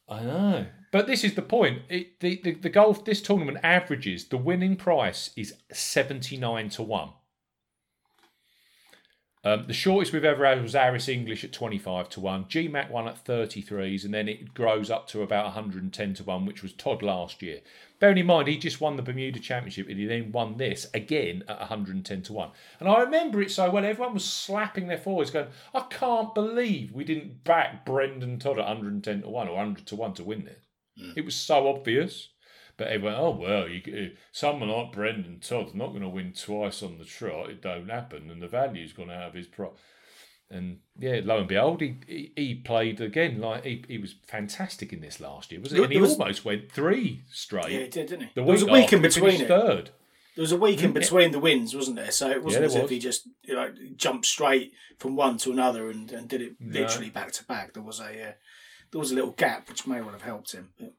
I 0.07 0.21
know. 0.21 0.65
But 0.91 1.07
this 1.07 1.25
is 1.25 1.33
the 1.35 1.41
point. 1.41 1.81
It, 1.89 2.21
the, 2.21 2.39
the, 2.41 2.53
the 2.53 2.69
golf, 2.69 3.03
this 3.03 3.21
tournament 3.21 3.57
averages, 3.63 4.29
the 4.29 4.37
winning 4.37 4.77
price 4.77 5.31
is 5.35 5.53
79 5.73 6.69
to 6.69 6.83
1. 6.83 7.09
Um, 9.45 9.65
the 9.67 9.73
shortest 9.73 10.11
we've 10.11 10.25
ever 10.25 10.43
had 10.43 10.63
was 10.63 10.73
Harris 10.73 11.07
English 11.07 11.43
at 11.43 11.53
25 11.53 12.09
to 12.09 12.19
1. 12.19 12.45
GMac 12.45 12.89
won 12.89 13.07
at 13.07 13.23
33s, 13.23 14.03
and 14.03 14.11
then 14.11 14.27
it 14.27 14.55
grows 14.55 14.89
up 14.89 15.07
to 15.09 15.21
about 15.21 15.45
110 15.45 16.13
to 16.15 16.23
1, 16.23 16.45
which 16.47 16.63
was 16.63 16.73
Todd 16.73 17.03
last 17.03 17.43
year. 17.43 17.59
Bearing 17.99 18.17
in 18.17 18.25
mind, 18.25 18.47
he 18.47 18.57
just 18.57 18.81
won 18.81 18.95
the 18.95 19.03
Bermuda 19.03 19.39
Championship 19.39 19.87
and 19.87 19.99
he 19.99 20.07
then 20.07 20.31
won 20.31 20.57
this 20.57 20.87
again 20.95 21.43
at 21.47 21.59
110 21.59 22.23
to 22.23 22.33
1. 22.33 22.49
And 22.79 22.89
I 22.89 23.01
remember 23.01 23.39
it 23.39 23.51
so 23.51 23.69
well, 23.69 23.85
everyone 23.85 24.15
was 24.15 24.25
slapping 24.25 24.87
their 24.87 24.97
foreheads, 24.97 25.29
going, 25.29 25.47
I 25.75 25.81
can't 25.91 26.33
believe 26.33 26.91
we 26.91 27.03
didn't 27.03 27.43
back 27.43 27.85
Brendon 27.85 28.39
Todd 28.39 28.57
at 28.57 28.65
110 28.65 29.21
to 29.21 29.29
1 29.29 29.47
or 29.47 29.55
100 29.55 29.85
to 29.85 29.95
1 29.95 30.13
to 30.15 30.23
win 30.23 30.45
this. 30.45 30.65
It 31.15 31.23
was 31.23 31.35
so 31.35 31.67
obvious. 31.67 32.29
But 32.77 32.87
everyone, 32.87 33.15
oh 33.17 33.31
well, 33.31 33.69
you, 33.69 34.11
someone 34.31 34.69
like 34.69 34.91
Brendon 34.91 35.39
Todd's 35.39 35.73
not 35.73 35.89
going 35.89 36.01
to 36.01 36.09
win 36.09 36.33
twice 36.33 36.83
on 36.83 36.97
the 36.97 37.05
trot. 37.05 37.49
It 37.49 37.61
don't 37.61 37.89
happen, 37.89 38.29
and 38.29 38.41
the 38.41 38.47
value's 38.47 38.91
gone 38.93 39.09
out 39.09 39.29
of 39.29 39.33
his 39.33 39.47
pro. 39.47 39.73
And 40.49 40.79
yeah, 40.99 41.21
lo 41.23 41.39
and 41.39 41.47
behold, 41.47 41.81
he, 41.81 41.97
he, 42.07 42.31
he 42.35 42.55
played 42.55 43.01
again. 43.01 43.39
Like 43.39 43.63
he, 43.63 43.83
he 43.87 43.97
was 43.97 44.15
fantastic 44.27 44.93
in 44.93 44.99
this 45.01 45.19
last 45.19 45.51
year, 45.51 45.61
wasn't 45.61 45.79
he? 45.79 45.83
And 45.85 45.93
he 45.93 45.99
was- 45.99 46.19
almost 46.19 46.45
went 46.45 46.71
three 46.71 47.23
straight. 47.31 47.71
Yeah, 47.71 47.79
he 47.79 47.87
did, 47.87 48.07
didn't 48.07 48.21
he? 48.21 48.25
The 48.35 48.41
there 48.41 48.51
was 48.51 48.61
a 48.61 48.67
week 48.67 48.91
in 48.93 49.01
between 49.01 49.41
it. 49.41 49.47
Third. 49.47 49.91
There 50.35 50.41
was 50.43 50.51
a 50.51 50.57
week 50.57 50.83
in 50.83 50.91
between 50.91 51.31
the 51.31 51.39
wins, 51.39 51.73
wasn't 51.73 51.95
there? 51.95 52.11
So 52.11 52.29
it 52.29 52.43
wasn't 52.43 52.63
Yeah, 52.63 52.65
as 52.67 52.73
there 52.73 52.83
if 52.83 52.89
he 52.89 52.99
just 52.99 53.29
you 53.43 53.55
know, 53.55 53.73
jumped 53.95 54.25
straight 54.25 54.73
from 54.99 55.15
one 55.15 55.37
to 55.37 55.51
another 55.51 55.89
and, 55.89 56.11
and 56.11 56.27
did 56.27 56.41
it 56.41 56.55
No. 56.59 56.81
literally 56.81 57.09
back 57.09 57.31
to 57.31 57.45
back. 57.45 57.73
There 57.73 57.81
was 57.81 58.01
a 58.01 58.03
uh, 58.03 58.31
there 58.91 58.99
was 58.99 59.11
a 59.11 59.15
little 59.15 59.31
gap 59.31 59.69
which 59.69 59.87
may 59.87 60.01
well 60.01 60.11
have 60.11 60.21
helped 60.23 60.51
him. 60.51 60.71
But 60.77 60.93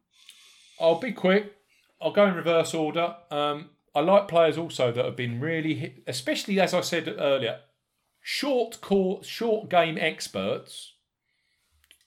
I'll 0.81 0.99
be 0.99 1.13
quick. 1.13 1.53
I'll 2.01 2.13
go 2.13 2.27
in 2.27 2.35
reverse 2.35 2.75
order. 2.75 3.17
Um, 3.31 3.71
I 3.95 4.01
like 4.01 4.29
players 4.29 4.59
also 4.59 4.93
that 4.93 5.05
have 5.05 5.17
been 5.17 5.41
really, 5.41 5.75
hit, 5.75 6.03
especially 6.07 6.61
as 6.61 6.75
I 6.75 6.83
said 6.83 7.15
earlier, 7.19 7.61
short 8.21 8.81
court, 8.81 9.25
short 9.25 9.71
game 9.71 9.97
experts, 9.99 10.93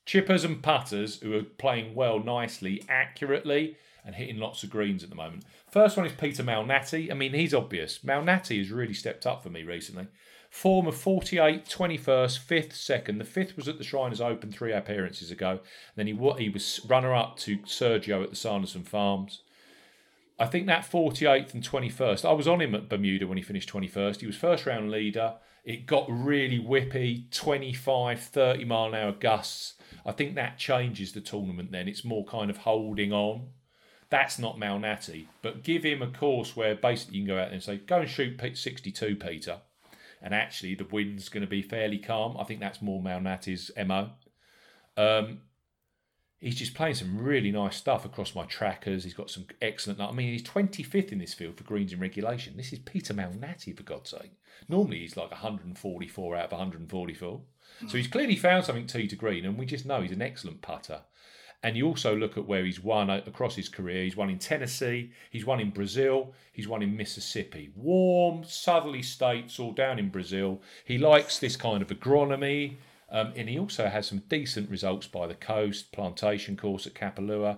chippers 0.06 0.46
and 0.46 0.62
putters 0.62 1.20
who 1.22 1.34
are 1.34 1.44
playing 1.44 1.96
well, 1.96 2.20
nicely, 2.20 2.84
accurately, 2.88 3.78
and 4.06 4.16
hitting 4.16 4.38
lots 4.38 4.64
of 4.64 4.70
greens 4.70 5.04
at 5.04 5.10
the 5.10 5.16
moment. 5.16 5.44
First 5.72 5.98
one 5.98 6.06
is 6.06 6.14
Peter 6.14 6.44
Malnati. 6.44 7.12
I 7.12 7.14
mean, 7.14 7.34
he's 7.34 7.54
obvious. 7.54 8.00
Malnati 8.00 8.60
has 8.60 8.72
really 8.72 8.94
stepped 8.94 9.26
up 9.26 9.44
for 9.44 9.50
me 9.50 9.64
recently. 9.64 10.08
Form 10.50 10.88
of 10.88 10.96
48, 10.96 11.66
21st, 11.66 12.00
5th, 12.00 12.74
2nd. 12.74 13.18
The 13.18 13.42
5th 13.42 13.56
was 13.56 13.68
at 13.68 13.78
the 13.78 13.84
Shriners 13.84 14.22
Open 14.22 14.52
three 14.52 14.74
appearances 14.74 15.30
ago. 15.30 15.60
Then 15.96 16.08
he 16.08 16.14
he 16.38 16.50
was 16.50 16.82
runner 16.88 17.14
up 17.14 17.38
to 17.40 17.58
Sergio 17.60 18.24
at 18.24 18.32
the 18.32 18.36
Sanderson 18.36 18.84
Farms. 18.84 19.44
I 20.40 20.46
think 20.46 20.68
that 20.68 20.90
48th 20.90 21.54
and 21.54 21.64
21st, 21.64 22.24
I 22.24 22.32
was 22.32 22.48
on 22.48 22.62
him 22.62 22.74
at 22.74 22.88
Bermuda 22.88 23.28
when 23.28 23.38
he 23.38 23.44
finished 23.44 23.70
21st. 23.70 24.22
He 24.22 24.26
was 24.26 24.38
first 24.38 24.66
round 24.66 24.90
leader. 24.90 25.36
It 25.66 25.86
got 25.86 26.06
really 26.10 26.60
whippy, 26.60 27.30
25, 27.32 28.22
30 28.22 28.66
mile 28.66 28.88
an 28.88 28.96
hour 28.96 29.12
gusts. 29.12 29.74
I 30.06 30.14
think 30.14 30.36
that 30.36 30.58
changes 30.58 31.12
the 31.12 31.20
tournament 31.20 31.72
then. 31.72 31.90
It's 31.90 32.06
more 32.06 32.26
kind 32.26 32.50
of 32.50 32.58
holding 32.58 33.12
on. 33.12 33.50
That's 34.10 34.40
not 34.40 34.58
Malnati. 34.58 35.26
But 35.42 35.64
give 35.64 35.84
him 35.84 36.02
a 36.02 36.08
course 36.08 36.56
where 36.56 36.74
basically 36.74 37.18
you 37.18 37.26
can 37.26 37.36
go 37.36 37.42
out 37.42 37.48
there 37.48 37.56
and 37.56 37.64
say, 37.64 37.78
go 37.78 38.00
and 38.00 38.10
shoot 38.10 38.40
62, 38.58 39.18
Peter. 39.18 39.58
And 40.22 40.34
actually 40.34 40.76
the 40.76 40.86
wind's 40.86 41.28
going 41.28 41.42
to 41.42 41.48
be 41.48 41.62
fairly 41.62 41.98
calm. 41.98 42.38
I 42.38 42.46
think 42.46 42.62
that's 42.62 42.82
more 42.82 43.02
Malnati's 43.02 43.72
MO. 43.86 44.12
Um, 44.96 45.42
he's 46.40 46.56
just 46.56 46.74
playing 46.74 46.96
some 46.96 47.18
really 47.18 47.52
nice 47.52 47.76
stuff 47.76 48.06
across 48.06 48.36
my 48.36 48.46
trackers. 48.46 49.04
He's 49.04 49.14
got 49.14 49.30
some 49.30 49.46
excellent. 49.62 50.00
I 50.00 50.12
mean, 50.12 50.32
he's 50.32 50.44
25th 50.44 51.12
in 51.12 51.20
this 51.20 51.34
field 51.34 51.58
for 51.58 51.64
greens 51.64 51.94
in 51.94 52.00
regulation. 52.00 52.58
This 52.58 52.74
is 52.74 52.80
Peter 52.80 53.14
Malnati, 53.14 53.76
for 53.76 53.84
God's 53.84 54.12
sake. 54.12 54.32
Normally, 54.68 55.00
he's 55.00 55.18
like 55.18 55.32
144 55.32 56.36
out 56.36 56.46
of 56.46 56.52
144. 56.52 57.42
So 57.88 57.98
he's 57.98 58.08
clearly 58.08 58.36
found 58.36 58.66
something 58.66 58.88
tee 58.88 59.08
to 59.08 59.16
green, 59.16 59.46
and 59.46 59.58
we 59.58 59.66
just 59.66 59.86
know 59.86 60.02
he's 60.02 60.12
an 60.12 60.22
excellent 60.22 60.62
putter. 60.62 61.02
And 61.62 61.76
you 61.76 61.88
also 61.88 62.16
look 62.16 62.38
at 62.38 62.46
where 62.46 62.64
he's 62.64 62.82
won 62.82 63.10
across 63.10 63.56
his 63.56 63.68
career. 63.68 64.04
He's 64.04 64.16
won 64.16 64.30
in 64.30 64.40
Tennessee, 64.40 65.12
he's 65.30 65.46
won 65.46 65.60
in 65.60 65.72
Brazil, 65.72 66.34
he's 66.54 66.68
won 66.70 66.82
in 66.82 66.96
Mississippi. 66.96 67.72
Warm, 67.76 68.44
southerly 68.46 69.02
states, 69.02 69.60
all 69.60 69.74
down 69.74 70.00
in 70.00 70.10
Brazil. 70.10 70.62
He 70.86 70.98
likes 70.98 71.38
this 71.38 71.58
kind 71.58 71.82
of 71.82 71.90
agronomy. 71.90 72.78
Um, 73.12 73.34
and 73.36 73.49
he 73.49 73.57
also 73.57 73.88
has 73.88 74.07
some 74.07 74.24
decent 74.30 74.70
results 74.70 75.07
by 75.07 75.28
the 75.28 75.36
coast, 75.36 75.91
plantation 75.91 76.55
course 76.55 76.86
at 76.86 76.93
Kapalua. 76.93 77.57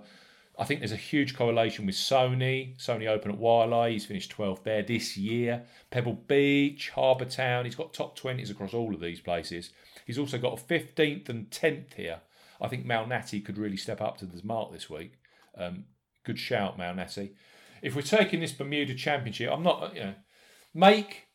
I 0.58 0.64
think 0.64 0.80
there's 0.80 0.92
a 0.92 0.98
huge 0.98 1.36
correlation 1.36 1.86
with 1.86 1.96
Sony. 1.96 2.78
Sony 2.78 3.08
Open 3.08 3.32
at 3.32 3.40
Waialae. 3.40 3.92
He's 3.92 4.06
finished 4.06 4.36
12th 4.36 4.64
there 4.64 4.84
this 4.84 5.18
year. 5.18 5.64
Pebble 5.90 6.14
Beach, 6.14 6.90
Harbour 6.90 7.26
Town. 7.26 7.66
He's 7.66 7.76
got 7.76 7.94
top 7.94 8.18
20s 8.18 8.52
across 8.52 8.74
all 8.74 8.94
of 8.94 9.02
these 9.02 9.20
places. 9.20 9.72
He's 10.06 10.20
also 10.20 10.38
got 10.38 10.60
a 10.60 10.64
15th 10.64 11.30
and 11.30 11.50
10th 11.50 11.94
here. 11.96 12.22
I 12.62 12.68
think 12.68 12.86
Malnati 12.86 13.44
could 13.44 13.58
really 13.58 13.78
step 13.78 14.02
up 14.02 14.18
to 14.18 14.26
the 14.26 14.40
mark 14.44 14.72
this 14.72 14.90
week. 14.90 15.14
Um, 15.58 15.86
good 16.24 16.38
shout, 16.38 16.78
Malnati. 16.78 17.32
If 17.82 17.96
we're 17.96 18.04
taking 18.04 18.40
this 18.40 18.52
Bermuda 18.52 18.94
Championship, 18.94 19.50
I'm 19.52 19.64
not, 19.64 19.96
you 19.96 20.02
know, 20.02 20.14
make 20.74 21.28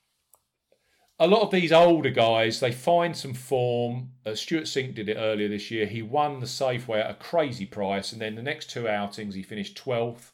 a 1.18 1.26
lot 1.26 1.42
of 1.42 1.50
these 1.50 1.72
older 1.72 2.10
guys, 2.10 2.60
they 2.60 2.72
find 2.72 3.16
some 3.16 3.32
form. 3.32 4.10
Uh, 4.24 4.34
Stewart 4.34 4.64
Cink 4.64 4.94
did 4.94 5.08
it 5.08 5.16
earlier 5.16 5.48
this 5.48 5.70
year. 5.70 5.86
He 5.86 6.02
won 6.02 6.40
the 6.40 6.46
Safeway 6.46 7.00
at 7.00 7.10
a 7.10 7.14
crazy 7.14 7.64
price, 7.64 8.12
and 8.12 8.20
then 8.20 8.34
the 8.34 8.42
next 8.42 8.70
two 8.70 8.88
outings 8.88 9.34
he 9.34 9.42
finished 9.42 9.82
12th, 9.82 10.32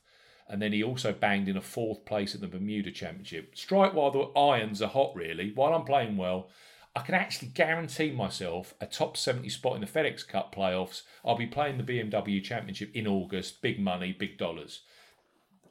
and 0.48 0.60
then 0.60 0.72
he 0.72 0.82
also 0.82 1.12
banged 1.12 1.48
in 1.48 1.56
a 1.56 1.62
fourth 1.62 2.04
place 2.04 2.34
at 2.34 2.40
the 2.40 2.48
Bermuda 2.48 2.90
Championship. 2.90 3.56
Strike 3.56 3.94
while 3.94 4.10
the 4.10 4.38
irons 4.38 4.82
are 4.82 4.88
hot, 4.88 5.14
really. 5.14 5.52
While 5.54 5.72
I'm 5.72 5.84
playing 5.84 6.16
well, 6.16 6.48
I 6.96 7.00
can 7.00 7.14
actually 7.14 7.48
guarantee 7.48 8.10
myself 8.10 8.74
a 8.80 8.86
top 8.86 9.16
70 9.16 9.48
spot 9.48 9.76
in 9.76 9.80
the 9.80 9.86
FedEx 9.86 10.26
Cup 10.26 10.54
playoffs. 10.54 11.02
I'll 11.24 11.38
be 11.38 11.46
playing 11.46 11.78
the 11.78 11.84
BMW 11.84 12.42
Championship 12.42 12.90
in 12.92 13.06
August. 13.06 13.62
Big 13.62 13.78
money, 13.80 14.12
big 14.12 14.36
dollars 14.36 14.82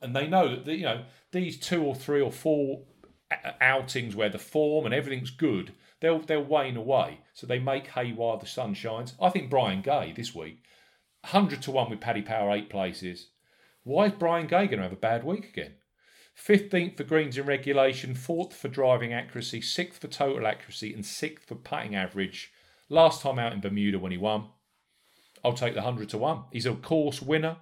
and 0.02 0.16
they 0.16 0.28
know 0.28 0.50
that 0.50 0.66
the, 0.66 0.76
you 0.76 0.84
know 0.84 1.04
these 1.32 1.58
two 1.58 1.84
or 1.84 1.96
three 1.96 2.22
or 2.22 2.32
four 2.32 2.82
outings 3.60 4.16
where 4.16 4.30
the 4.30 4.40
form 4.40 4.86
and 4.86 4.94
everything's 4.94 5.32
good, 5.32 5.74
they'll 6.00 6.20
they'll 6.20 6.44
wane 6.44 6.78
away. 6.78 7.20
So 7.34 7.48
they 7.48 7.60
make 7.60 7.88
hay 7.88 8.12
while 8.12 8.38
the 8.38 8.46
sun 8.46 8.74
shines. 8.74 9.14
I 9.22 9.30
think 9.30 9.50
Brian 9.50 9.82
Gay 9.82 10.14
this 10.16 10.36
week, 10.36 10.64
hundred 11.26 11.62
to 11.64 11.72
one 11.72 11.90
with 11.90 12.02
Paddy 12.02 12.22
Power, 12.22 12.52
eight 12.52 12.70
places. 12.70 13.28
Why 13.84 14.06
is 14.06 14.14
Brian 14.14 14.48
Gay 14.48 14.68
going 14.68 14.78
to 14.78 14.84
have 14.84 14.94
a 14.94 14.96
bad 14.96 15.24
week 15.24 15.50
again? 15.50 15.76
Fifteenth 16.34 16.98
for 16.98 17.04
greens 17.04 17.38
in 17.38 17.46
regulation, 17.46 18.16
fourth 18.16 18.56
for 18.56 18.68
driving 18.68 19.14
accuracy, 19.14 19.62
sixth 19.62 20.02
for 20.02 20.08
total 20.08 20.48
accuracy, 20.48 20.94
and 20.94 21.06
sixth 21.06 21.48
for 21.48 21.56
putting 21.56 21.96
average. 21.96 22.52
Last 22.90 23.22
time 23.22 23.40
out 23.40 23.54
in 23.54 23.62
Bermuda 23.62 24.00
when 24.00 24.12
he 24.12 24.18
won, 24.18 24.50
I'll 25.44 25.54
take 25.54 25.74
the 25.74 25.82
100 25.82 26.10
to 26.10 26.18
1. 26.18 26.44
He's 26.52 26.66
a 26.66 26.74
course 26.76 27.22
winner. 27.22 27.58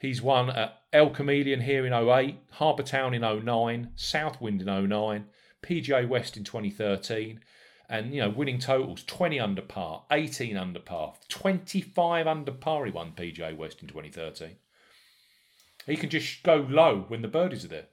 He's 0.00 0.20
won 0.20 0.50
at 0.50 0.80
El 0.92 1.10
Chameleon 1.10 1.60
here 1.62 1.86
in 1.86 1.92
08, 1.92 2.36
Harbour 2.52 2.82
Town 2.82 3.14
in 3.14 3.22
09, 3.22 3.92
Southwind 3.96 4.60
in 4.60 4.88
09, 4.88 5.26
PGA 5.62 6.08
West 6.08 6.36
in 6.36 6.44
2013. 6.44 7.40
And, 7.88 8.12
you 8.12 8.20
know, 8.20 8.30
winning 8.30 8.58
totals 8.58 9.04
20 9.04 9.38
under 9.38 9.62
par, 9.62 10.04
18 10.10 10.56
under 10.56 10.80
par, 10.80 11.14
25 11.28 12.26
under 12.26 12.52
par. 12.52 12.84
He 12.84 12.90
won 12.90 13.12
PGA 13.16 13.56
West 13.56 13.80
in 13.80 13.88
2013. 13.88 14.56
He 15.86 15.96
can 15.96 16.10
just 16.10 16.42
go 16.42 16.66
low 16.68 17.04
when 17.08 17.22
the 17.22 17.28
birdies 17.28 17.64
are 17.64 17.68
there. 17.68 17.86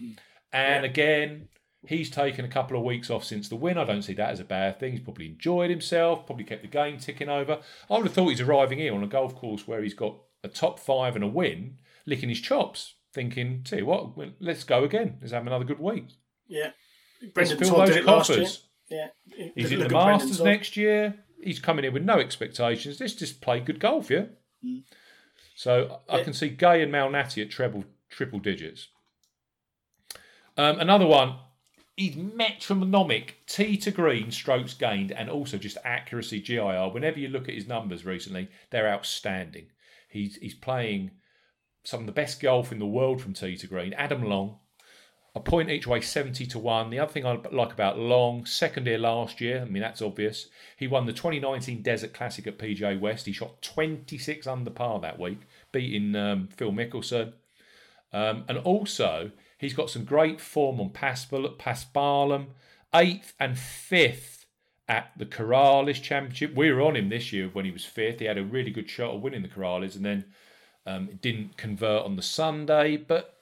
Mm. 0.00 0.18
And 0.52 0.84
again, 0.84 1.48
he's 1.86 2.10
taken 2.10 2.44
a 2.44 2.48
couple 2.48 2.76
of 2.76 2.84
weeks 2.84 3.10
off 3.10 3.24
since 3.24 3.48
the 3.48 3.56
win. 3.56 3.76
I 3.76 3.84
don't 3.84 4.02
see 4.02 4.14
that 4.14 4.30
as 4.30 4.40
a 4.40 4.44
bad 4.44 4.78
thing. 4.78 4.92
He's 4.92 5.00
probably 5.00 5.26
enjoyed 5.26 5.70
himself, 5.70 6.26
probably 6.26 6.44
kept 6.44 6.62
the 6.62 6.68
game 6.68 6.98
ticking 6.98 7.28
over. 7.28 7.58
I 7.90 7.96
would 7.96 8.06
have 8.06 8.14
thought 8.14 8.28
he's 8.28 8.40
arriving 8.40 8.78
here 8.78 8.94
on 8.94 9.02
a 9.02 9.08
golf 9.08 9.34
course 9.34 9.66
where 9.66 9.82
he's 9.82 9.94
got 9.94 10.16
a 10.42 10.48
top 10.48 10.78
five 10.78 11.14
and 11.14 11.24
a 11.24 11.28
win, 11.28 11.78
licking 12.06 12.28
his 12.28 12.40
chops, 12.40 12.94
thinking, 13.12 13.62
tell 13.64 13.78
you 13.78 13.86
what, 13.86 14.16
well, 14.16 14.30
let's 14.40 14.64
go 14.64 14.84
again. 14.84 15.18
Let's 15.20 15.32
have 15.32 15.46
another 15.46 15.64
good 15.64 15.80
week. 15.80 16.06
yeah, 16.48 16.70
Let's 17.20 17.32
Brendon 17.52 17.58
fill 17.58 17.76
those 17.76 17.88
did 17.88 17.96
it 17.98 18.04
last 18.06 18.30
year. 18.30 18.38
coffers. 18.38 18.66
Yeah, 18.88 19.06
He's 19.54 19.64
Look 19.64 19.72
in 19.72 19.78
the 19.80 19.88
Brendan 19.88 20.06
Masters 20.06 20.40
next 20.40 20.76
year. 20.76 21.14
He's 21.42 21.58
coming 21.60 21.84
in 21.84 21.92
with 21.92 22.02
no 22.02 22.18
expectations. 22.18 22.98
Let's 23.00 23.14
just 23.14 23.40
play 23.40 23.60
good 23.60 23.78
golf, 23.80 24.10
yeah? 24.10 24.24
So 25.54 26.00
I 26.08 26.22
can 26.22 26.32
see 26.32 26.48
Gay 26.48 26.82
and 26.82 26.92
Malnati 26.92 27.42
at 27.42 27.50
treble, 27.50 27.84
triple 28.08 28.38
digits. 28.40 28.88
Um, 30.56 30.80
another 30.80 31.06
one, 31.06 31.36
he's 31.96 32.16
metronomic. 32.16 33.36
Tee 33.46 33.76
to 33.78 33.90
green, 33.90 34.30
strokes 34.30 34.74
gained, 34.74 35.12
and 35.12 35.30
also 35.30 35.56
just 35.56 35.78
accuracy 35.84 36.40
GIR. 36.40 36.88
Whenever 36.92 37.18
you 37.18 37.28
look 37.28 37.48
at 37.48 37.54
his 37.54 37.68
numbers 37.68 38.04
recently, 38.04 38.48
they're 38.70 38.88
outstanding. 38.88 39.66
He's, 40.10 40.36
he's 40.36 40.54
playing 40.54 41.12
some 41.84 42.00
of 42.00 42.06
the 42.06 42.12
best 42.12 42.40
golf 42.40 42.72
in 42.72 42.78
the 42.78 42.86
world 42.86 43.22
from 43.22 43.32
tee 43.32 43.56
to 43.56 43.66
green. 43.66 43.94
Adam 43.94 44.22
Long, 44.22 44.58
a 45.34 45.40
point 45.40 45.70
each 45.70 45.86
way, 45.86 46.00
70 46.00 46.44
to 46.46 46.58
1. 46.58 46.90
The 46.90 46.98
other 46.98 47.12
thing 47.12 47.24
I 47.24 47.38
like 47.52 47.72
about 47.72 47.98
Long, 47.98 48.44
second 48.44 48.86
year 48.86 48.98
last 48.98 49.40
year, 49.40 49.62
I 49.62 49.64
mean, 49.64 49.82
that's 49.82 50.02
obvious. 50.02 50.48
He 50.76 50.88
won 50.88 51.06
the 51.06 51.12
2019 51.12 51.82
Desert 51.82 52.12
Classic 52.12 52.46
at 52.46 52.58
PGA 52.58 52.98
West. 52.98 53.26
He 53.26 53.32
shot 53.32 53.62
26 53.62 54.46
under 54.46 54.70
par 54.70 54.98
that 55.00 55.20
week, 55.20 55.40
beating 55.70 56.16
um, 56.16 56.48
Phil 56.48 56.72
Mickelson. 56.72 57.34
Um, 58.12 58.44
and 58.48 58.58
also, 58.58 59.30
he's 59.56 59.74
got 59.74 59.88
some 59.88 60.04
great 60.04 60.40
form 60.40 60.80
on 60.80 60.90
Paspal- 60.90 61.56
Paspalum, 61.56 62.46
eighth 62.92 63.34
and 63.38 63.56
fifth 63.56 64.39
at 64.90 65.12
the 65.16 65.24
Corales 65.24 66.02
Championship. 66.02 66.52
We 66.52 66.72
were 66.72 66.82
on 66.82 66.96
him 66.96 67.10
this 67.10 67.32
year 67.32 67.48
when 67.52 67.64
he 67.64 67.70
was 67.70 67.84
fifth. 67.84 68.18
He 68.18 68.24
had 68.24 68.36
a 68.36 68.44
really 68.44 68.72
good 68.72 68.90
shot 68.90 69.14
of 69.14 69.22
winning 69.22 69.42
the 69.42 69.48
Corales 69.48 69.94
and 69.94 70.04
then 70.04 70.24
um, 70.84 71.20
didn't 71.22 71.56
convert 71.56 72.04
on 72.04 72.16
the 72.16 72.22
Sunday. 72.22 72.96
But 72.96 73.40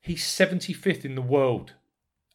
he's 0.00 0.24
75th 0.24 1.04
in 1.04 1.14
the 1.14 1.22
world, 1.22 1.74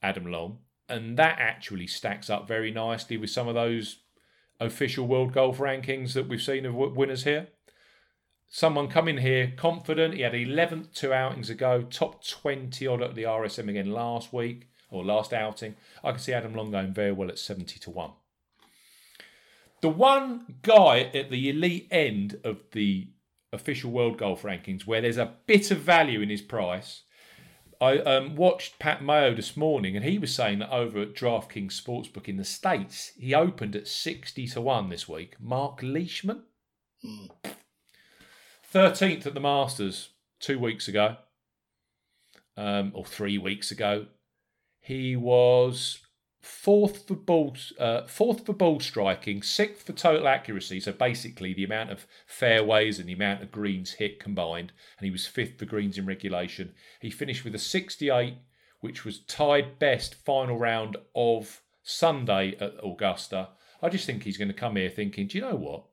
Adam 0.01 0.31
Long. 0.31 0.59
And 0.87 1.17
that 1.19 1.39
actually 1.39 1.87
stacks 1.87 2.29
up 2.29 2.47
very 2.47 2.71
nicely 2.71 3.17
with 3.17 3.29
some 3.29 3.49
of 3.49 3.55
those 3.55 3.97
official 4.61 5.05
world 5.05 5.33
golf 5.33 5.57
rankings 5.57 6.13
that 6.13 6.29
we've 6.29 6.41
seen 6.41 6.65
of 6.65 6.73
winners 6.73 7.25
here. 7.25 7.47
someone 8.47 8.87
come 8.87 9.09
in 9.09 9.17
here 9.17 9.51
confident. 9.57 10.13
He 10.13 10.21
had 10.21 10.31
11th 10.31 10.93
two 10.93 11.11
outings 11.11 11.49
ago, 11.49 11.81
top 11.81 12.25
20 12.25 12.87
odd 12.87 13.01
at 13.01 13.13
the 13.13 13.23
RSM 13.23 13.69
again 13.69 13.91
last 13.91 14.31
week 14.31 14.69
or 14.89 15.03
last 15.03 15.33
outing. 15.33 15.75
I 16.01 16.11
can 16.11 16.19
see 16.21 16.31
Adam 16.31 16.55
Long 16.55 16.71
going 16.71 16.93
very 16.93 17.11
well 17.11 17.27
at 17.27 17.39
70 17.39 17.77
to 17.81 17.91
1. 17.91 18.11
The 19.81 19.89
one 19.89 20.55
guy 20.63 21.11
at 21.13 21.29
the 21.29 21.49
elite 21.49 21.87
end 21.91 22.39
of 22.43 22.61
the 22.71 23.09
official 23.53 23.91
world 23.91 24.17
golf 24.17 24.41
rankings 24.43 24.85
where 24.85 25.01
there's 25.01 25.17
a 25.17 25.33
bit 25.45 25.71
of 25.71 25.79
value 25.79 26.21
in 26.21 26.29
his 26.29 26.41
price. 26.41 27.03
I 27.79 27.99
um, 27.99 28.35
watched 28.35 28.79
Pat 28.79 29.03
Mayo 29.03 29.35
this 29.35 29.55
morning, 29.55 29.95
and 29.95 30.03
he 30.03 30.17
was 30.17 30.33
saying 30.33 30.59
that 30.59 30.73
over 30.73 30.99
at 30.99 31.13
DraftKings 31.13 31.79
Sportsbook 31.79 32.27
in 32.27 32.37
the 32.37 32.43
States, 32.43 33.11
he 33.19 33.35
opened 33.35 33.75
at 33.75 33.87
60 33.87 34.47
to 34.47 34.61
1 34.61 34.89
this 34.89 35.07
week. 35.07 35.35
Mark 35.39 35.81
Leishman. 35.83 36.43
13th 38.73 39.27
at 39.27 39.33
the 39.35 39.39
Masters 39.39 40.09
two 40.39 40.57
weeks 40.57 40.87
ago, 40.87 41.17
um, 42.57 42.91
or 42.95 43.05
three 43.05 43.37
weeks 43.37 43.69
ago. 43.69 44.07
He 44.79 45.15
was 45.15 45.99
fourth 46.47 47.07
for 47.07 47.15
ball, 47.15 47.55
uh, 47.77 48.07
fourth 48.07 48.45
for 48.45 48.53
ball 48.53 48.79
striking, 48.79 49.43
sixth 49.43 49.85
for 49.85 49.93
total 49.93 50.27
accuracy. 50.27 50.79
So 50.79 50.93
basically, 50.93 51.53
the 51.53 51.65
amount 51.65 51.91
of 51.91 52.07
fairways 52.25 52.99
and 52.99 53.09
the 53.09 53.13
amount 53.13 53.43
of 53.43 53.51
greens 53.51 53.93
hit 53.93 54.19
combined, 54.19 54.71
and 54.97 55.05
he 55.05 55.11
was 55.11 55.27
fifth 55.27 55.59
for 55.59 55.65
greens 55.65 55.97
in 55.97 56.05
regulation. 56.05 56.73
He 57.01 57.11
finished 57.11 57.43
with 57.43 57.53
a 57.53 57.59
68, 57.59 58.35
which 58.79 59.03
was 59.03 59.19
tied 59.19 59.77
best 59.77 60.15
final 60.15 60.57
round 60.57 60.97
of 61.15 61.61
Sunday 61.83 62.55
at 62.59 62.75
Augusta. 62.83 63.49
I 63.81 63.89
just 63.89 64.05
think 64.05 64.23
he's 64.23 64.37
going 64.37 64.47
to 64.47 64.53
come 64.53 64.77
here 64.77 64.89
thinking, 64.89 65.27
do 65.27 65.37
you 65.37 65.43
know 65.43 65.55
what? 65.55 65.83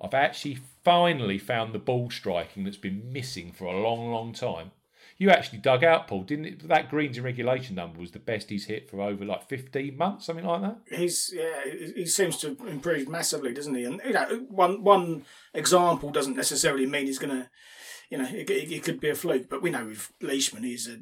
I've 0.00 0.14
actually 0.14 0.58
finally 0.84 1.38
found 1.38 1.72
the 1.72 1.78
ball 1.78 2.10
striking 2.10 2.64
that's 2.64 2.76
been 2.76 3.12
missing 3.12 3.52
for 3.52 3.64
a 3.64 3.80
long, 3.80 4.10
long 4.12 4.32
time. 4.32 4.70
You 5.18 5.30
actually 5.30 5.58
dug 5.60 5.82
out, 5.82 6.08
Paul, 6.08 6.24
didn't 6.24 6.44
it? 6.44 6.68
That 6.68 6.90
greens 6.90 7.16
in 7.16 7.24
regulation 7.24 7.74
number 7.74 7.98
was 7.98 8.10
the 8.10 8.18
best 8.18 8.50
he's 8.50 8.66
hit 8.66 8.90
for 8.90 9.00
over 9.00 9.24
like 9.24 9.48
15 9.48 9.96
months, 9.96 10.26
something 10.26 10.44
like 10.44 10.60
that. 10.60 10.78
He's 10.90 11.32
yeah, 11.34 11.62
he 11.94 12.04
seems 12.04 12.36
to 12.38 12.48
have 12.48 12.68
improved 12.68 13.08
massively, 13.08 13.54
doesn't 13.54 13.74
he? 13.74 13.84
And 13.84 14.00
you 14.04 14.12
know, 14.12 14.46
one 14.48 14.82
one 14.82 15.24
example 15.54 16.10
doesn't 16.10 16.36
necessarily 16.36 16.84
mean 16.84 17.06
he's 17.06 17.18
going 17.18 17.34
to, 17.34 17.48
you 18.10 18.18
know, 18.18 18.28
it, 18.28 18.50
it, 18.50 18.82
could 18.82 19.00
be 19.00 19.08
a 19.08 19.14
fluke. 19.14 19.48
But 19.48 19.62
we 19.62 19.70
know 19.70 19.86
with 19.86 20.12
Leishman, 20.20 20.64
he's 20.64 20.86
a, 20.86 20.98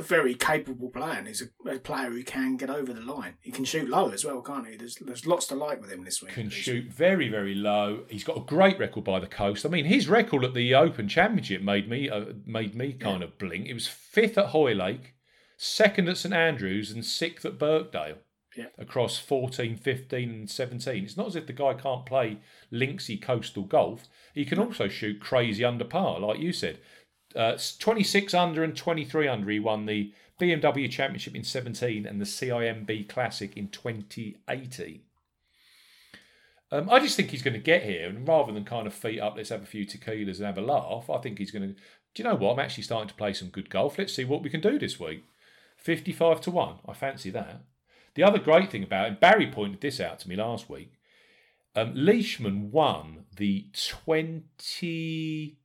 a 0.00 0.02
very 0.02 0.34
capable 0.34 0.88
player, 0.88 1.18
and 1.18 1.28
he's 1.28 1.42
a, 1.42 1.70
a, 1.70 1.78
player 1.78 2.10
who 2.10 2.22
can 2.22 2.56
get 2.56 2.70
over 2.70 2.92
the 2.92 3.00
line. 3.00 3.34
He 3.40 3.52
can 3.52 3.64
shoot 3.64 3.88
low 3.88 4.10
as 4.10 4.24
well, 4.24 4.40
can't 4.40 4.66
he? 4.66 4.76
There's 4.76 4.96
there's 4.96 5.26
lots 5.26 5.46
to 5.48 5.54
like 5.54 5.80
with 5.80 5.92
him 5.92 6.04
this 6.04 6.22
week. 6.22 6.32
He 6.32 6.40
can 6.40 6.50
shoot 6.50 6.90
very 6.90 7.28
very 7.28 7.54
low. 7.54 8.04
He's 8.08 8.24
got 8.24 8.38
a 8.38 8.40
great 8.40 8.78
record 8.78 9.04
by 9.04 9.20
the 9.20 9.26
coast. 9.26 9.64
I 9.64 9.68
mean, 9.68 9.84
his 9.84 10.08
record 10.08 10.44
at 10.44 10.54
the 10.54 10.74
Open 10.74 11.06
Championship 11.06 11.62
made 11.62 11.88
me 11.88 12.08
uh, 12.08 12.24
made 12.46 12.74
me 12.74 12.94
kind 12.94 13.20
yeah. 13.20 13.26
of 13.26 13.38
blink. 13.38 13.68
It 13.68 13.74
was 13.74 13.86
fifth 13.86 14.38
at 14.38 14.46
Hoylake, 14.46 15.14
second 15.56 16.08
at 16.08 16.16
St 16.16 16.34
Andrews, 16.34 16.90
and 16.90 17.04
sixth 17.04 17.44
at 17.44 17.58
Birkdale. 17.58 18.16
Yeah. 18.56 18.66
Across 18.78 19.18
14, 19.20 19.76
15, 19.76 20.28
and 20.28 20.50
17. 20.50 21.04
It's 21.04 21.16
not 21.16 21.28
as 21.28 21.36
if 21.36 21.46
the 21.46 21.52
guy 21.52 21.72
can't 21.74 22.04
play 22.04 22.38
linksy 22.72 23.20
coastal 23.20 23.62
golf. 23.62 24.08
He 24.34 24.44
can 24.44 24.58
also 24.58 24.88
shoot 24.88 25.20
crazy 25.20 25.64
under 25.64 25.84
par, 25.84 26.18
like 26.18 26.40
you 26.40 26.52
said. 26.52 26.80
Uh, 27.34 27.56
26 27.78 28.34
under 28.34 28.64
and 28.64 28.76
23 28.76 29.28
under. 29.28 29.50
He 29.50 29.60
won 29.60 29.86
the 29.86 30.12
BMW 30.40 30.90
Championship 30.90 31.34
in 31.34 31.44
17 31.44 32.06
and 32.06 32.20
the 32.20 32.24
CIMB 32.24 33.08
Classic 33.08 33.56
in 33.56 33.68
2018. 33.68 35.00
Um, 36.72 36.88
I 36.88 37.00
just 37.00 37.16
think 37.16 37.30
he's 37.30 37.42
going 37.42 37.54
to 37.54 37.60
get 37.60 37.82
here, 37.82 38.08
and 38.08 38.26
rather 38.26 38.52
than 38.52 38.64
kind 38.64 38.86
of 38.86 38.94
feet 38.94 39.20
up, 39.20 39.36
let's 39.36 39.48
have 39.48 39.62
a 39.62 39.66
few 39.66 39.84
tequilas 39.84 40.36
and 40.36 40.46
have 40.46 40.58
a 40.58 40.62
laugh. 40.62 41.10
I 41.10 41.18
think 41.18 41.38
he's 41.38 41.50
going 41.50 41.68
to. 41.68 41.74
Do 42.14 42.22
you 42.22 42.24
know 42.24 42.36
what? 42.36 42.52
I'm 42.52 42.60
actually 42.60 42.84
starting 42.84 43.08
to 43.08 43.14
play 43.14 43.32
some 43.32 43.48
good 43.48 43.70
golf. 43.70 43.98
Let's 43.98 44.14
see 44.14 44.24
what 44.24 44.42
we 44.42 44.50
can 44.50 44.60
do 44.60 44.78
this 44.78 44.98
week. 44.98 45.24
55 45.76 46.40
to 46.42 46.50
1. 46.50 46.74
I 46.86 46.92
fancy 46.92 47.30
that. 47.30 47.62
The 48.14 48.22
other 48.22 48.38
great 48.38 48.70
thing 48.70 48.82
about 48.82 49.08
it, 49.08 49.20
Barry 49.20 49.46
pointed 49.46 49.80
this 49.80 50.00
out 50.00 50.18
to 50.20 50.28
me 50.28 50.36
last 50.36 50.68
week. 50.68 50.92
Um, 51.74 51.92
Leishman 51.94 52.70
won 52.70 53.24
the 53.36 53.66
20. 53.72 55.56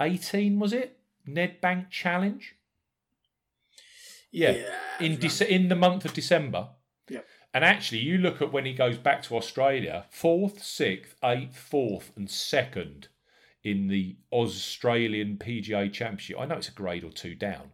18 0.00 0.58
was 0.58 0.72
it? 0.72 0.98
Nedbank 1.28 1.90
Challenge. 1.90 2.54
Yeah, 4.30 4.50
yeah 4.50 4.74
in 5.00 5.16
Dece- 5.16 5.46
in 5.46 5.68
the 5.68 5.76
month 5.76 6.04
of 6.04 6.14
December. 6.14 6.68
Yeah. 7.08 7.20
And 7.52 7.64
actually, 7.64 8.00
you 8.00 8.18
look 8.18 8.42
at 8.42 8.52
when 8.52 8.66
he 8.66 8.72
goes 8.72 8.98
back 8.98 9.22
to 9.24 9.36
Australia, 9.36 10.06
fourth, 10.10 10.62
sixth, 10.62 11.14
eighth, 11.22 11.56
fourth, 11.56 12.12
and 12.16 12.30
second 12.30 13.08
in 13.62 13.86
the 13.88 14.16
Australian 14.32 15.38
PGA 15.38 15.92
Championship. 15.92 16.38
I 16.38 16.46
know 16.46 16.56
it's 16.56 16.68
a 16.68 16.72
grade 16.72 17.04
or 17.04 17.10
two 17.10 17.34
down, 17.34 17.70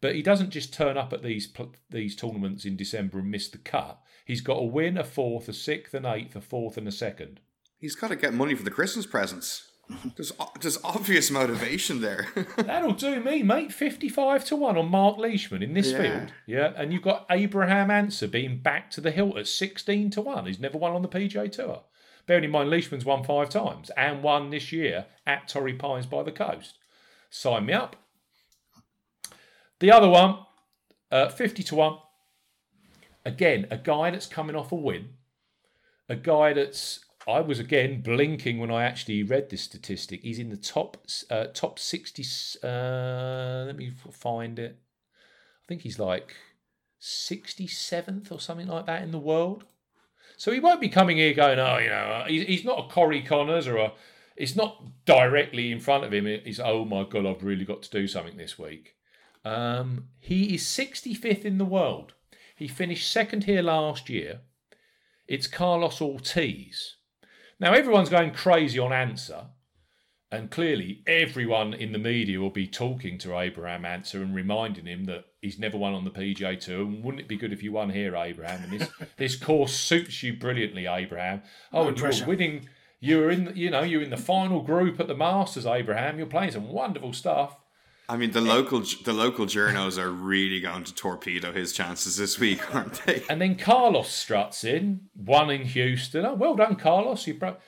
but 0.00 0.14
he 0.14 0.22
doesn't 0.22 0.50
just 0.50 0.74
turn 0.74 0.96
up 0.96 1.12
at 1.12 1.22
these 1.22 1.52
these 1.90 2.14
tournaments 2.14 2.64
in 2.64 2.76
December 2.76 3.18
and 3.18 3.30
miss 3.30 3.48
the 3.48 3.58
cut. 3.58 4.00
He's 4.24 4.40
got 4.40 4.58
a 4.58 4.64
win, 4.64 4.96
a 4.96 5.04
fourth, 5.04 5.48
a 5.48 5.52
sixth, 5.52 5.94
an 5.94 6.06
eighth, 6.06 6.36
a 6.36 6.40
fourth, 6.40 6.76
and 6.76 6.86
a 6.86 6.92
second. 6.92 7.40
He's 7.78 7.96
got 7.96 8.08
to 8.08 8.16
get 8.16 8.34
money 8.34 8.54
for 8.54 8.62
the 8.62 8.70
Christmas 8.70 9.06
presents. 9.06 9.71
There's 10.16 10.32
there's 10.60 10.78
obvious 10.84 11.30
motivation 11.30 12.00
there. 12.00 12.28
That'll 12.56 12.92
do 12.92 13.20
me, 13.20 13.42
mate. 13.42 13.72
Fifty-five 13.72 14.44
to 14.46 14.56
one 14.56 14.76
on 14.76 14.90
Mark 14.90 15.18
Leishman 15.18 15.62
in 15.62 15.74
this 15.74 15.92
yeah. 15.92 15.98
field. 16.00 16.32
Yeah, 16.46 16.72
and 16.76 16.92
you've 16.92 17.02
got 17.02 17.26
Abraham 17.30 17.90
Ancer 17.90 18.28
being 18.28 18.58
back 18.58 18.90
to 18.92 19.00
the 19.00 19.10
hilt 19.10 19.36
at 19.36 19.46
sixteen 19.46 20.10
to 20.10 20.20
one. 20.20 20.46
He's 20.46 20.60
never 20.60 20.78
won 20.78 20.92
on 20.92 21.02
the 21.02 21.08
PGA 21.08 21.50
Tour. 21.50 21.82
Bearing 22.26 22.44
in 22.44 22.50
mind, 22.50 22.70
Leishman's 22.70 23.04
won 23.04 23.24
five 23.24 23.48
times 23.50 23.90
and 23.96 24.22
won 24.22 24.50
this 24.50 24.70
year 24.72 25.06
at 25.26 25.48
Torrey 25.48 25.74
Pines 25.74 26.06
by 26.06 26.22
the 26.22 26.32
coast. 26.32 26.78
Sign 27.30 27.66
me 27.66 27.72
up. 27.72 27.96
The 29.80 29.90
other 29.90 30.08
one, 30.08 30.38
uh, 31.10 31.28
50 31.28 31.62
to 31.64 31.74
1. 31.74 31.98
Again, 33.24 33.66
a 33.70 33.76
guy 33.76 34.10
that's 34.10 34.26
coming 34.26 34.54
off 34.54 34.70
a 34.70 34.76
win. 34.76 35.10
A 36.08 36.14
guy 36.14 36.52
that's 36.52 37.04
I 37.26 37.40
was 37.40 37.60
again 37.60 38.02
blinking 38.02 38.58
when 38.58 38.70
I 38.70 38.84
actually 38.84 39.22
read 39.22 39.50
this 39.50 39.62
statistic. 39.62 40.22
He's 40.22 40.38
in 40.38 40.50
the 40.50 40.56
top 40.56 40.96
uh, 41.30 41.46
top 41.46 41.78
sixty. 41.78 42.24
Uh, 42.62 43.64
let 43.66 43.76
me 43.76 43.92
find 44.10 44.58
it. 44.58 44.78
I 45.62 45.64
think 45.68 45.82
he's 45.82 45.98
like 45.98 46.34
sixty 46.98 47.66
seventh 47.66 48.32
or 48.32 48.40
something 48.40 48.66
like 48.66 48.86
that 48.86 49.02
in 49.02 49.12
the 49.12 49.18
world. 49.18 49.64
So 50.36 50.50
he 50.50 50.58
won't 50.58 50.80
be 50.80 50.88
coming 50.88 51.18
here 51.18 51.34
going, 51.34 51.60
oh, 51.60 51.78
you 51.78 51.90
know, 51.90 52.24
he's, 52.26 52.42
he's 52.44 52.64
not 52.64 52.78
a 52.80 52.88
Corey 52.88 53.22
Conners 53.22 53.68
or 53.68 53.76
a. 53.76 53.92
It's 54.34 54.56
not 54.56 55.04
directly 55.04 55.70
in 55.70 55.78
front 55.78 56.04
of 56.04 56.12
him. 56.12 56.26
He's 56.26 56.58
oh 56.58 56.84
my 56.84 57.04
god, 57.04 57.26
I've 57.26 57.44
really 57.44 57.64
got 57.64 57.82
to 57.82 57.90
do 57.90 58.08
something 58.08 58.36
this 58.36 58.58
week. 58.58 58.96
Um, 59.44 60.08
he 60.18 60.54
is 60.54 60.66
sixty 60.66 61.14
fifth 61.14 61.44
in 61.44 61.58
the 61.58 61.64
world. 61.64 62.14
He 62.56 62.66
finished 62.66 63.12
second 63.12 63.44
here 63.44 63.62
last 63.62 64.08
year. 64.08 64.40
It's 65.28 65.46
Carlos 65.46 66.00
Ortiz 66.00 66.96
now, 67.62 67.74
everyone's 67.74 68.08
going 68.08 68.32
crazy 68.32 68.80
on 68.80 68.92
Ancer, 68.92 69.46
and 70.32 70.50
clearly 70.50 71.04
everyone 71.06 71.72
in 71.72 71.92
the 71.92 71.98
media 71.98 72.40
will 72.40 72.50
be 72.50 72.66
talking 72.66 73.18
to 73.18 73.38
Abraham 73.38 73.84
Ancer 73.84 74.20
and 74.20 74.34
reminding 74.34 74.86
him 74.86 75.04
that 75.04 75.26
he's 75.40 75.60
never 75.60 75.78
won 75.78 75.94
on 75.94 76.04
the 76.04 76.10
PGA 76.10 76.58
Tour. 76.58 76.80
And 76.80 77.04
wouldn't 77.04 77.20
it 77.20 77.28
be 77.28 77.36
good 77.36 77.52
if 77.52 77.62
you 77.62 77.70
won 77.70 77.90
here, 77.90 78.16
Abraham? 78.16 78.64
And 78.64 78.80
this, 78.80 78.90
this 79.16 79.36
course 79.36 79.74
suits 79.74 80.24
you 80.24 80.36
brilliantly, 80.36 80.86
Abraham. 80.86 81.42
Oh, 81.72 81.84
no 81.84 81.88
and 81.90 82.18
you're 82.18 82.26
winning. 82.26 82.68
You 82.98 83.18
were 83.18 83.30
in, 83.30 83.44
the, 83.44 83.56
you 83.56 83.70
know, 83.70 83.82
you're 83.82 84.02
in 84.02 84.10
the 84.10 84.16
final 84.16 84.62
group 84.62 84.98
at 84.98 85.06
the 85.06 85.14
Masters, 85.14 85.64
Abraham. 85.64 86.18
You're 86.18 86.26
playing 86.26 86.50
some 86.50 86.68
wonderful 86.68 87.12
stuff. 87.12 87.58
I 88.08 88.16
mean, 88.16 88.32
the 88.32 88.40
local 88.40 88.80
the 89.04 89.12
local 89.12 89.46
journos 89.46 89.96
are 89.96 90.10
really 90.10 90.60
going 90.60 90.84
to 90.84 90.94
torpedo 90.94 91.52
his 91.52 91.72
chances 91.72 92.16
this 92.16 92.38
week, 92.38 92.74
aren't 92.74 93.04
they? 93.06 93.22
And 93.30 93.40
then 93.40 93.56
Carlos 93.56 94.10
struts 94.10 94.64
in, 94.64 95.08
won 95.14 95.50
in 95.50 95.62
Houston. 95.62 96.26
Oh, 96.26 96.34
well 96.34 96.56
done, 96.56 96.76
Carlos. 96.76 97.26
You 97.26 97.34
broke. 97.34 97.60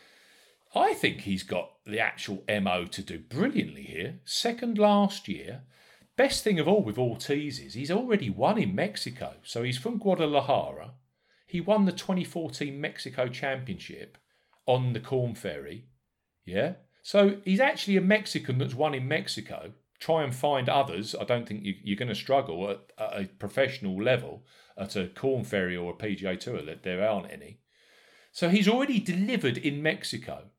I 0.75 0.95
think 0.95 1.21
he's 1.21 1.45
got 1.45 1.71
the 1.87 2.01
actual 2.01 2.43
mo 2.49 2.85
to 2.87 3.03
do 3.03 3.19
brilliantly 3.19 3.85
here. 3.85 4.21
Second 4.25 4.77
last 4.77 5.29
year. 5.29 5.63
Best 6.17 6.45
thing 6.45 6.61
of 6.61 6.69
all 6.69 6.83
with 6.83 6.99
Ortiz 6.99 7.59
is 7.59 7.75
he's 7.75 7.91
already 7.91 8.31
won 8.31 8.59
in 8.59 8.75
Mexico. 8.75 9.35
So 9.43 9.63
he's 9.63 9.79
from 9.79 9.99
Guadalajara. 9.99 10.93
He 11.47 11.61
won 11.61 11.85
the 11.85 11.93
2014 11.93 12.81
Mexico 12.81 13.29
Championship 13.29 14.19
on 14.67 14.93
the 14.93 15.01
Corn 15.01 15.35
Ferry. 15.35 15.87
Yeah. 16.45 16.75
So 17.03 17.39
he's 17.45 17.61
actually 17.61 17.97
a 17.97 18.01
Mexican 18.01 18.59
that's 18.59 18.75
won 18.75 18.95
in 18.95 19.09
Mexico 19.09 19.73
try 20.05 20.23
and 20.23 20.35
find 20.35 20.69
others. 20.69 21.15
I 21.19 21.25
don't 21.25 21.49
think 21.49 21.65
you, 21.65 21.95
are 21.95 21.99
going 21.99 22.09
to 22.11 22.15
struggle 22.15 22.71
at, 22.71 22.81
at, 22.99 23.23
a 23.23 23.25
professional 23.39 23.97
level 23.97 24.45
at 24.77 24.97
a 24.97 25.09
Corn 25.09 25.45
Ferry 25.45 25.75
or 25.75 25.93
a 25.93 25.97
PGA 25.97 26.39
Tour. 26.39 26.61
That 26.61 26.83
there 26.83 27.09
aren't 27.09 27.33
any. 27.33 27.61
So 28.31 28.51
he's 28.51 28.69
already 28.69 29.01
delivered 29.01 29.57
in 29.57 29.83
Mexico, 29.83 30.51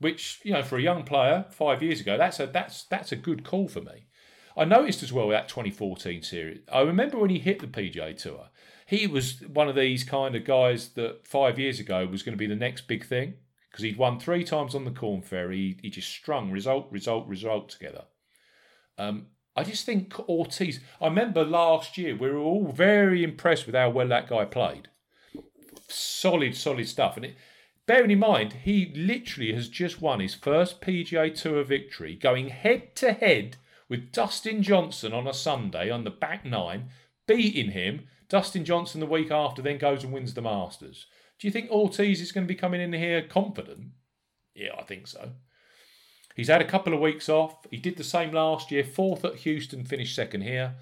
which 0.00 0.40
you 0.42 0.52
know 0.52 0.64
for 0.64 0.78
a 0.78 0.82
young 0.82 1.04
player 1.04 1.46
five 1.50 1.80
years 1.80 2.00
ago, 2.00 2.18
that's 2.18 2.40
a 2.40 2.46
that's 2.46 2.84
that's 2.84 3.12
a 3.12 3.16
good 3.16 3.44
call 3.44 3.68
for 3.68 3.82
me. 3.82 4.08
I 4.56 4.64
noticed 4.64 5.02
as 5.04 5.12
well 5.12 5.28
that 5.28 5.48
2014 5.48 6.22
series. 6.22 6.60
I 6.72 6.80
remember 6.80 7.18
when 7.18 7.30
he 7.30 7.38
hit 7.38 7.60
the 7.60 7.68
PGA 7.68 8.20
Tour, 8.20 8.48
he 8.86 9.06
was 9.06 9.42
one 9.42 9.68
of 9.68 9.76
these 9.76 10.02
kind 10.02 10.34
of 10.34 10.44
guys 10.44 10.88
that 10.94 11.24
five 11.24 11.56
years 11.58 11.78
ago 11.78 12.04
was 12.06 12.24
going 12.24 12.32
to 12.32 12.44
be 12.44 12.48
the 12.48 12.56
next 12.56 12.88
big 12.88 13.06
thing 13.06 13.34
because 13.70 13.84
he'd 13.84 13.98
won 13.98 14.18
three 14.18 14.42
times 14.42 14.74
on 14.74 14.84
the 14.84 14.90
Corn 14.90 15.22
Ferry. 15.22 15.56
He, 15.56 15.78
he 15.82 15.90
just 15.90 16.08
strung 16.08 16.50
result, 16.50 16.88
result, 16.90 17.28
result 17.28 17.68
together. 17.68 18.06
Um, 18.98 19.26
I 19.56 19.64
just 19.64 19.86
think 19.86 20.18
Ortiz. 20.28 20.80
I 21.00 21.06
remember 21.06 21.44
last 21.44 21.96
year 21.96 22.14
we 22.14 22.30
were 22.30 22.38
all 22.38 22.70
very 22.70 23.24
impressed 23.24 23.66
with 23.66 23.74
how 23.74 23.90
well 23.90 24.08
that 24.08 24.28
guy 24.28 24.44
played. 24.44 24.88
Solid, 25.88 26.56
solid 26.56 26.88
stuff. 26.88 27.16
And 27.16 27.26
it, 27.26 27.36
bearing 27.86 28.10
in 28.10 28.18
mind, 28.18 28.52
he 28.64 28.92
literally 28.94 29.54
has 29.54 29.68
just 29.68 30.02
won 30.02 30.20
his 30.20 30.34
first 30.34 30.80
PGA 30.82 31.34
Tour 31.34 31.64
victory, 31.64 32.14
going 32.14 32.48
head 32.50 32.94
to 32.96 33.12
head 33.12 33.56
with 33.88 34.12
Dustin 34.12 34.62
Johnson 34.62 35.12
on 35.12 35.26
a 35.26 35.32
Sunday 35.32 35.90
on 35.90 36.04
the 36.04 36.10
back 36.10 36.44
nine, 36.44 36.90
beating 37.26 37.70
him. 37.70 38.08
Dustin 38.28 38.64
Johnson 38.64 39.00
the 39.00 39.06
week 39.06 39.30
after 39.30 39.62
then 39.62 39.78
goes 39.78 40.02
and 40.02 40.12
wins 40.12 40.34
the 40.34 40.42
Masters. 40.42 41.06
Do 41.38 41.46
you 41.46 41.52
think 41.52 41.70
Ortiz 41.70 42.20
is 42.20 42.32
going 42.32 42.46
to 42.46 42.52
be 42.52 42.58
coming 42.58 42.80
in 42.80 42.92
here 42.92 43.22
confident? 43.22 43.92
Yeah, 44.54 44.70
I 44.78 44.82
think 44.82 45.06
so. 45.06 45.32
He's 46.36 46.48
had 46.48 46.60
a 46.60 46.66
couple 46.66 46.92
of 46.92 47.00
weeks 47.00 47.30
off. 47.30 47.66
He 47.70 47.78
did 47.78 47.96
the 47.96 48.04
same 48.04 48.30
last 48.30 48.70
year, 48.70 48.84
fourth 48.84 49.24
at 49.24 49.36
Houston, 49.36 49.86
finished 49.86 50.14
second 50.14 50.42
here. 50.42 50.74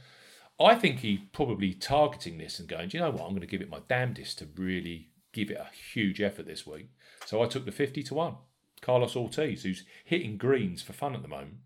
I 0.58 0.74
think 0.74 0.98
he's 0.98 1.20
probably 1.32 1.72
targeting 1.72 2.38
this 2.38 2.58
and 2.58 2.68
going, 2.68 2.88
do 2.88 2.98
you 2.98 3.04
know 3.04 3.10
what? 3.10 3.22
I'm 3.22 3.30
going 3.30 3.40
to 3.40 3.46
give 3.46 3.60
it 3.60 3.70
my 3.70 3.78
damnedest 3.88 4.38
to 4.38 4.48
really 4.56 5.10
give 5.32 5.52
it 5.52 5.56
a 5.56 5.70
huge 5.92 6.20
effort 6.20 6.46
this 6.46 6.66
week. 6.66 6.88
So 7.24 7.40
I 7.40 7.46
took 7.46 7.66
the 7.66 7.72
50 7.72 8.02
to 8.02 8.14
1. 8.14 8.34
Carlos 8.80 9.14
Ortiz, 9.14 9.62
who's 9.62 9.84
hitting 10.04 10.36
greens 10.36 10.82
for 10.82 10.92
fun 10.92 11.14
at 11.14 11.22
the 11.22 11.28
moment 11.28 11.58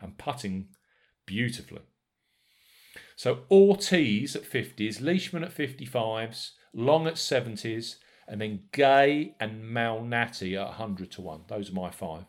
and 0.00 0.18
putting 0.18 0.68
beautifully. 1.24 1.82
So 3.14 3.44
Ortiz 3.48 4.34
at 4.34 4.42
50s, 4.42 5.00
Leishman 5.00 5.44
at 5.44 5.56
55s, 5.56 6.50
Long 6.74 7.06
at 7.06 7.14
70s, 7.14 7.96
and 8.26 8.40
then 8.40 8.64
Gay 8.72 9.34
and 9.38 9.62
Malnati 9.64 10.60
at 10.60 10.66
100 10.66 11.12
to 11.12 11.22
1. 11.22 11.44
Those 11.46 11.70
are 11.70 11.74
my 11.74 11.90
five. 11.90 12.24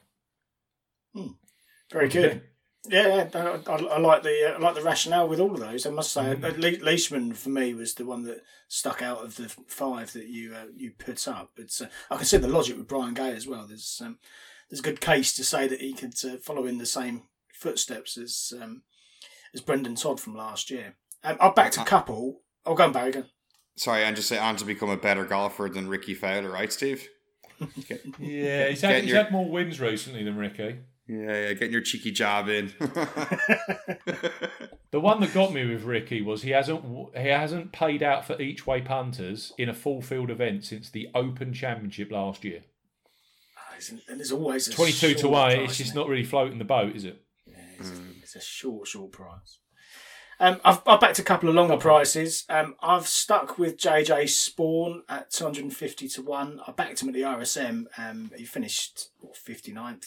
Very 1.91 2.09
good. 2.09 2.43
Yeah, 2.89 3.27
yeah 3.33 3.59
I, 3.67 3.71
I, 3.73 3.97
like 3.99 4.23
the 4.23 4.53
uh, 4.53 4.57
I 4.57 4.59
like 4.59 4.75
the 4.75 4.81
rationale 4.81 5.27
with 5.27 5.39
all 5.39 5.53
of 5.53 5.59
those. 5.59 5.85
I 5.85 5.89
must 5.89 6.13
say, 6.13 6.35
Mm. 6.35 6.43
uh, 6.43 6.53
Le- 6.57 6.83
Leishman 6.85 7.33
for 7.33 7.49
me 7.49 7.73
was 7.73 7.95
the 7.95 8.05
one 8.05 8.23
that 8.23 8.43
stuck 8.69 9.01
out 9.01 9.23
of 9.23 9.35
the 9.35 9.49
five 9.67 10.13
that 10.13 10.27
you 10.27 10.53
uh, 10.53 10.65
you 10.75 10.91
put 10.97 11.27
up. 11.27 11.51
But 11.55 11.69
uh, 11.81 11.87
I 12.09 12.15
can 12.17 12.25
see 12.25 12.37
the 12.37 12.47
logic 12.47 12.77
with 12.77 12.87
Brian 12.87 13.13
Gay 13.13 13.31
as 13.31 13.47
well. 13.47 13.65
There's 13.67 14.01
um, 14.05 14.19
there's 14.69 14.79
a 14.79 14.83
good 14.83 15.01
case 15.01 15.33
to 15.35 15.43
say 15.43 15.67
that 15.67 15.81
he 15.81 15.93
could 15.93 16.13
uh, 16.23 16.37
follow 16.37 16.65
in 16.65 16.77
the 16.77 16.85
same 16.85 17.23
footsteps 17.53 18.17
as 18.17 18.53
um, 18.61 18.83
as 19.53 19.61
Brendon 19.61 19.95
Todd 19.95 20.19
from 20.21 20.35
last 20.35 20.69
year. 20.71 20.95
Um, 21.23 21.37
I'll 21.41 21.53
back 21.53 21.71
to 21.73 21.83
couple. 21.83 22.41
Oh, 22.65 22.75
go 22.75 22.83
on, 22.85 22.91
Barry. 22.93 23.09
again. 23.09 23.23
on. 23.23 23.29
Sorry, 23.75 24.03
and 24.03 24.15
just 24.15 24.29
say 24.29 24.37
and 24.37 24.57
to 24.59 24.65
become 24.65 24.89
a 24.89 24.97
better 24.97 25.25
golfer 25.25 25.69
than 25.73 25.87
Rickie 25.89 26.13
Fowler, 26.13 26.49
right, 26.51 26.71
Steve? 26.71 27.07
Yeah, 28.19 28.67
he's 28.69 28.81
had, 28.81 29.01
he's 29.03 29.11
your- 29.13 29.23
had 29.23 29.31
more 29.31 29.49
wins 29.49 29.79
recently 29.79 30.23
than 30.23 30.37
Rickie. 30.37 30.79
Yeah, 31.07 31.31
yeah, 31.31 31.53
getting 31.53 31.71
your 31.71 31.81
cheeky 31.81 32.11
job 32.11 32.49
in. 32.49 32.73
The 34.89 35.01
one 35.01 35.19
that 35.19 35.33
got 35.33 35.51
me 35.53 35.65
with 35.65 35.83
Rickie 35.83 36.21
was 36.21 36.43
he 36.43 36.51
hasn't 36.51 36.81
he 37.15 37.27
hasn't 37.27 37.73
paid 37.73 38.01
out 38.01 38.25
for 38.25 38.41
each 38.41 38.65
way 38.65 38.79
punters 38.81 39.51
in 39.57 39.67
a 39.67 39.73
full 39.73 40.01
field 40.01 40.29
event 40.31 40.63
since 40.63 40.89
the 40.89 41.09
Open 41.13 41.53
Championship 41.53 42.09
last 42.09 42.45
year. 42.45 42.61
Ah, 43.57 43.75
And 44.07 44.17
there's 44.19 44.31
always 44.31 44.67
a 44.69 44.71
Twenty 44.71 44.93
two 44.93 45.13
to 45.15 45.27
one. 45.27 45.51
price, 45.51 45.69
It's 45.69 45.77
just 45.77 45.89
isn't 45.89 45.97
it? 45.97 45.99
not 45.99 46.07
really 46.09 46.23
floating 46.23 46.57
the 46.57 46.63
boat, 46.65 46.95
is 46.95 47.03
it? 47.03 47.21
Yeah, 47.45 47.55
it's, 47.77 47.91
it's 48.23 48.35
a 48.37 48.41
short, 48.41 48.87
short 48.87 49.11
price. 49.11 49.59
Um, 50.39 50.61
I've, 50.63 50.81
I've 50.87 51.01
backed 51.01 51.19
a 51.19 51.23
couple 51.23 51.49
of 51.49 51.55
longer 51.55 51.77
prices. 51.77 52.45
Um, 52.47 52.75
I've 52.81 53.07
stuck 53.07 53.57
with 53.57 53.77
JJ 53.77 54.23
Spaun 54.23 55.01
at 55.09 55.31
250 55.31 56.07
to 56.09 56.21
1. 56.21 56.61
I 56.65 56.71
backed 56.71 57.01
him 57.01 57.09
at 57.09 57.13
the 57.15 57.21
RSM. 57.21 57.85
Um, 57.97 58.31
he 58.37 58.45
finished 58.45 59.09
what, 59.19 59.35
59th. 59.35 60.05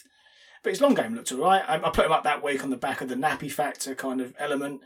But 0.63 0.71
his 0.71 0.81
long 0.81 0.95
game 0.95 1.15
looked 1.15 1.33
all 1.33 1.39
right. 1.39 1.63
Um, 1.67 1.85
I 1.85 1.91
put 1.91 2.07
him 2.07 2.13
up 2.13 2.25
that 2.25 2.43
week 2.43 2.63
on 2.63 2.71
the 2.71 2.77
back 2.77 3.01
of 3.01 3.09
the 3.09 3.15
nappy 3.15 3.51
factor 3.51 3.95
kind 3.95 4.21
of 4.21 4.35
element. 4.39 4.83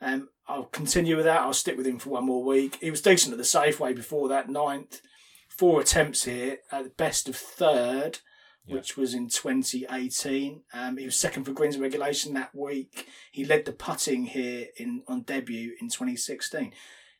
Um, 0.00 0.28
I'll 0.46 0.64
continue 0.64 1.16
with 1.16 1.26
that. 1.26 1.40
I'll 1.40 1.52
stick 1.52 1.76
with 1.76 1.86
him 1.86 1.98
for 1.98 2.10
one 2.10 2.24
more 2.24 2.44
week. 2.44 2.78
He 2.80 2.90
was 2.90 3.02
decent 3.02 3.32
at 3.32 3.38
the 3.38 3.44
Safeway 3.44 3.94
before 3.94 4.28
that, 4.28 4.48
ninth. 4.48 5.00
Four 5.48 5.80
attempts 5.80 6.24
here, 6.24 6.58
at 6.70 6.84
the 6.84 6.90
best 6.90 7.28
of 7.28 7.36
third 7.36 8.20
which 8.68 8.96
was 8.96 9.14
in 9.14 9.28
2018. 9.28 10.62
Um, 10.72 10.96
he 10.96 11.04
was 11.06 11.16
second 11.16 11.44
for 11.44 11.52
greens 11.52 11.78
regulation 11.78 12.34
that 12.34 12.54
week. 12.54 13.08
He 13.32 13.44
led 13.44 13.64
the 13.64 13.72
putting 13.72 14.26
here 14.26 14.66
in 14.76 15.02
on 15.08 15.22
debut 15.22 15.72
in 15.80 15.88
2016. 15.88 16.72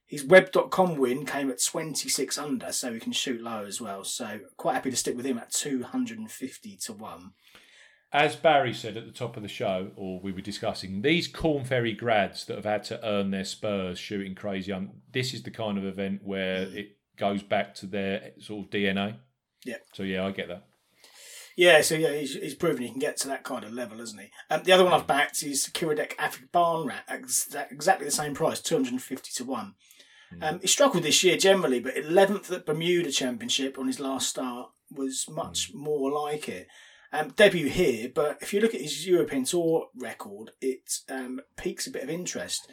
His 0.06 0.24
web.com 0.24 0.96
win 0.96 1.26
came 1.26 1.50
at 1.50 1.62
26 1.62 2.38
under, 2.38 2.72
so 2.72 2.92
he 2.92 3.00
can 3.00 3.12
shoot 3.12 3.42
low 3.42 3.64
as 3.66 3.80
well. 3.80 4.04
So 4.04 4.40
quite 4.56 4.74
happy 4.74 4.90
to 4.90 4.96
stick 4.96 5.16
with 5.16 5.26
him 5.26 5.38
at 5.38 5.52
250 5.52 6.76
to 6.76 6.92
1. 6.92 7.32
As 8.12 8.36
Barry 8.36 8.72
said 8.72 8.96
at 8.96 9.04
the 9.04 9.12
top 9.12 9.36
of 9.36 9.42
the 9.42 9.48
show, 9.48 9.90
or 9.94 10.20
we 10.20 10.32
were 10.32 10.40
discussing, 10.40 11.02
these 11.02 11.28
Corn 11.28 11.64
Ferry 11.64 11.92
grads 11.92 12.46
that 12.46 12.56
have 12.56 12.64
had 12.64 12.84
to 12.84 13.06
earn 13.06 13.30
their 13.30 13.44
spurs 13.44 13.98
shooting 13.98 14.34
crazy, 14.34 14.72
um, 14.72 14.92
this 15.12 15.34
is 15.34 15.42
the 15.42 15.50
kind 15.50 15.76
of 15.76 15.84
event 15.84 16.22
where 16.24 16.62
it 16.62 16.96
goes 17.18 17.42
back 17.42 17.74
to 17.76 17.86
their 17.86 18.32
sort 18.38 18.64
of 18.64 18.70
DNA. 18.70 19.16
Yeah. 19.64 19.76
So 19.92 20.04
yeah, 20.04 20.24
I 20.24 20.30
get 20.30 20.48
that. 20.48 20.64
Yeah, 21.56 21.80
so 21.80 21.96
yeah, 21.96 22.12
he's, 22.12 22.34
he's 22.34 22.54
proven 22.54 22.84
he 22.84 22.88
can 22.88 23.00
get 23.00 23.16
to 23.18 23.28
that 23.28 23.42
kind 23.42 23.64
of 23.64 23.72
level, 23.72 23.98
hasn't 23.98 24.22
he? 24.22 24.28
Um, 24.48 24.62
the 24.62 24.72
other 24.72 24.84
one 24.84 24.92
I've 24.92 25.08
backed 25.08 25.42
is 25.42 25.68
Kiradech 25.74 26.14
Aphibarnrat, 26.14 27.02
ex- 27.08 27.52
exactly 27.70 28.06
the 28.06 28.12
same 28.12 28.32
price, 28.32 28.60
250 28.60 29.32
to 29.34 29.44
1. 29.44 29.74
Um, 30.40 30.60
he 30.60 30.66
struggled 30.66 31.02
this 31.02 31.24
year 31.24 31.36
generally, 31.36 31.80
but 31.80 31.96
11th 31.96 32.52
at 32.52 32.66
Bermuda 32.66 33.10
Championship 33.10 33.78
on 33.78 33.86
his 33.86 33.98
last 33.98 34.28
start 34.28 34.70
was 34.90 35.24
much 35.28 35.72
more 35.74 36.12
like 36.12 36.48
it. 36.48 36.68
Um, 37.10 37.30
debut 37.30 37.68
here, 37.68 38.10
but 38.14 38.36
if 38.42 38.52
you 38.52 38.60
look 38.60 38.74
at 38.74 38.82
his 38.82 39.06
European 39.06 39.44
Tour 39.44 39.88
record, 39.96 40.50
it 40.60 40.98
um, 41.08 41.40
piques 41.56 41.86
a 41.86 41.90
bit 41.90 42.02
of 42.02 42.10
interest. 42.10 42.68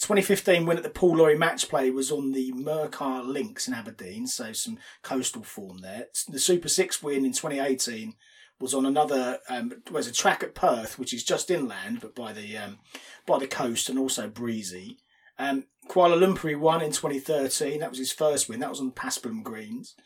2015 0.00 0.64
win 0.64 0.78
at 0.78 0.82
the 0.82 0.88
Paul 0.88 1.16
Lawrie 1.16 1.36
match 1.36 1.68
play 1.68 1.90
was 1.90 2.10
on 2.10 2.32
the 2.32 2.52
Murcar 2.52 3.22
Links 3.22 3.68
in 3.68 3.74
Aberdeen, 3.74 4.26
so 4.26 4.52
some 4.52 4.78
coastal 5.02 5.42
form 5.42 5.78
there. 5.78 6.06
The 6.26 6.38
Super 6.38 6.68
Six 6.68 7.02
win 7.02 7.24
in 7.26 7.32
2018 7.32 8.14
was 8.58 8.72
on 8.72 8.86
another 8.86 9.40
um, 9.48 9.72
was 9.90 10.06
a 10.06 10.12
track 10.12 10.42
at 10.42 10.54
Perth, 10.54 10.98
which 10.98 11.12
is 11.12 11.22
just 11.22 11.50
inland 11.50 12.00
but 12.00 12.14
by 12.14 12.32
the 12.32 12.56
um, 12.56 12.78
by 13.26 13.38
the 13.38 13.46
coast 13.46 13.90
and 13.90 13.98
also 13.98 14.28
breezy. 14.28 14.98
Um, 15.38 15.64
Kuala 15.88 16.18
Lumpur 16.18 16.58
won 16.58 16.82
in 16.82 16.92
2013. 16.92 17.80
That 17.80 17.90
was 17.90 17.98
his 17.98 18.12
first 18.12 18.48
win. 18.48 18.60
That 18.60 18.70
was 18.70 18.80
on 18.80 18.92
Paspalum 18.92 19.42
Greens. 19.42 19.96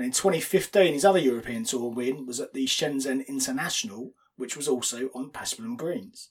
And 0.00 0.06
in 0.06 0.12
2015, 0.12 0.94
his 0.94 1.04
other 1.04 1.18
European 1.18 1.64
Tour 1.64 1.90
win 1.90 2.24
was 2.24 2.40
at 2.40 2.54
the 2.54 2.64
Shenzhen 2.64 3.26
International, 3.26 4.14
which 4.36 4.56
was 4.56 4.66
also 4.66 5.10
on 5.14 5.28
Paspalum 5.28 5.76
Greens. 5.76 6.30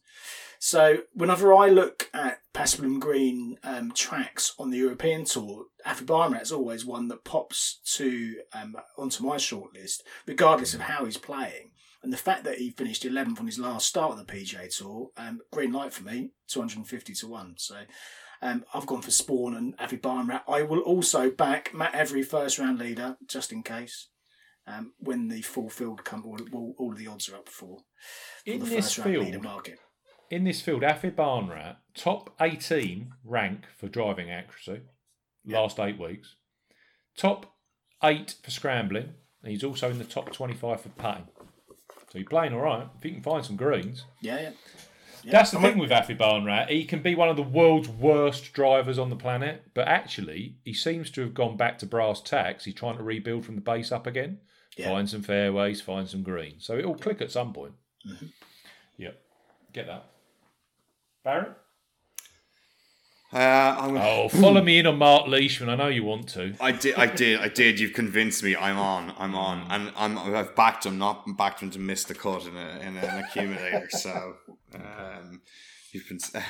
So 0.57 1.03
whenever 1.13 1.53
I 1.53 1.69
look 1.69 2.09
at 2.11 2.39
Paspalum 2.51 2.99
Green 2.99 3.59
um, 3.63 3.91
tracks 3.91 4.55
on 4.57 4.71
the 4.71 4.79
European 4.79 5.23
Tour, 5.23 5.65
Aphibarnrat 5.85 6.41
is 6.41 6.51
always 6.51 6.83
one 6.83 7.09
that 7.09 7.23
pops 7.23 7.79
to 7.97 8.37
um, 8.53 8.75
onto 8.97 9.23
my 9.23 9.35
shortlist, 9.35 10.01
regardless 10.25 10.73
of 10.73 10.81
how 10.81 11.05
he's 11.05 11.17
playing. 11.17 11.69
And 12.01 12.11
the 12.11 12.17
fact 12.17 12.45
that 12.45 12.57
he 12.57 12.71
finished 12.71 13.03
11th 13.03 13.39
on 13.39 13.45
his 13.45 13.59
last 13.59 13.85
start 13.85 14.13
on 14.13 14.17
the 14.17 14.23
PGA 14.23 14.75
Tour, 14.75 15.11
um, 15.15 15.41
green 15.53 15.73
light 15.73 15.93
for 15.93 16.03
me, 16.03 16.31
250 16.47 17.13
to 17.13 17.27
1. 17.27 17.53
So 17.57 17.75
um, 18.41 18.63
I've 18.73 18.85
gone 18.85 19.01
for 19.01 19.11
Spaun 19.11 19.57
and 19.57 19.77
Aphibarnrat. 19.77 20.41
I 20.47 20.61
will 20.63 20.79
also 20.79 21.29
back 21.29 21.73
Matt 21.73 21.93
Every 21.95 22.23
first 22.23 22.57
round 22.59 22.79
leader, 22.79 23.17
just 23.27 23.51
in 23.51 23.63
case, 23.63 24.09
um, 24.67 24.93
when 24.99 25.27
the 25.27 25.41
full 25.41 25.69
field 25.69 26.03
come, 26.03 26.23
all, 26.25 26.37
all, 26.53 26.75
all 26.77 26.91
of 26.91 26.97
the 26.97 27.07
odds 27.07 27.27
are 27.29 27.35
up 27.35 27.49
for, 27.49 27.79
for 27.79 27.83
In 28.45 28.59
the 28.59 28.65
this 28.65 28.85
first 28.95 28.97
round 28.99 29.17
leader 29.17 29.31
field, 29.31 29.43
market. 29.43 29.79
in 30.29 30.43
this 30.43 30.61
field, 30.61 30.83
Aphibarnrat, 30.83 31.77
top 31.95 32.33
18 32.39 33.11
rank 33.23 33.65
for 33.77 33.87
driving 33.87 34.29
accuracy, 34.31 34.83
last 35.45 35.79
eight 35.79 35.99
weeks. 35.99 36.35
Top 37.17 37.53
eight 38.03 38.35
for 38.43 38.51
scrambling. 38.51 39.13
And 39.41 39.51
he's 39.51 39.63
also 39.63 39.89
in 39.89 39.97
the 39.97 40.03
top 40.03 40.31
25 40.33 40.81
for 40.81 40.89
putting. 40.89 41.27
So 42.11 42.17
you're 42.19 42.27
playing 42.27 42.53
all 42.53 42.59
right. 42.61 42.87
If 42.97 43.05
you 43.05 43.11
can 43.11 43.21
find 43.23 43.45
some 43.45 43.55
greens. 43.55 44.03
Yeah, 44.21 44.41
yeah. 44.41 44.49
Yeah. 45.23 45.31
That's 45.31 45.51
the 45.51 45.57
I 45.57 45.61
mean- 45.61 45.71
thing 45.73 45.79
with 45.81 45.91
Aphibarnrat. 45.91 46.69
He 46.69 46.85
can 46.85 47.01
be 47.01 47.15
one 47.15 47.29
of 47.29 47.35
the 47.35 47.43
world's 47.43 47.89
worst 47.89 48.53
drivers 48.53 48.97
on 48.99 49.09
the 49.09 49.15
planet, 49.15 49.63
but 49.73 49.87
actually, 49.87 50.55
he 50.63 50.73
seems 50.73 51.09
to 51.11 51.21
have 51.21 51.33
gone 51.33 51.57
back 51.57 51.77
to 51.79 51.85
brass 51.85 52.21
tacks. 52.21 52.65
He's 52.65 52.73
trying 52.75 52.97
to 52.97 53.03
rebuild 53.03 53.45
from 53.45 53.55
the 53.55 53.61
base 53.61 53.91
up 53.91 54.07
again, 54.07 54.39
Yeah. 54.77 54.89
find 54.89 55.09
some 55.09 55.21
fairways, 55.23 55.81
find 55.81 56.07
some 56.07 56.23
greens. 56.23 56.65
So 56.65 56.77
it'll 56.77 56.95
click 56.95 57.21
at 57.21 57.31
some 57.31 57.53
point. 57.53 57.73
Mm-hmm. 58.07 58.25
Yep, 58.97 59.21
get 59.73 59.87
that. 59.87 60.05
Barrett? 61.23 61.53
Uh, 63.33 63.75
Oh, 63.79 64.29
follow 64.41 64.61
me 64.61 64.79
in 64.79 64.87
on 64.87 64.97
Mark 64.97 65.27
Leishman. 65.27 65.69
I 65.69 65.75
know 65.75 65.87
you 65.87 66.03
want 66.03 66.29
to. 66.29 66.55
I 66.59 66.71
did, 66.71 66.95
I 66.95 67.05
did, 67.07 67.39
I 67.39 67.47
did. 67.49 67.79
You've 67.79 67.93
convinced 67.93 68.43
me. 68.43 68.55
I'm 68.55 68.77
on. 68.77 69.13
I'm 69.17 69.35
on, 69.35 69.67
and 69.69 69.91
I'm. 69.95 70.17
I've 70.17 70.55
backed 70.55 70.85
him, 70.85 70.97
not 70.97 71.25
backed 71.37 71.61
him 71.61 71.71
to 71.71 71.79
miss 71.79 72.03
the 72.05 72.15
cut 72.15 72.45
in, 72.45 72.55
a, 72.55 72.79
in 72.79 72.97
an 72.97 73.19
accumulator. 73.23 73.87
So, 73.91 74.35
um, 74.75 75.41
you've 75.91 76.07
been. 76.07 76.19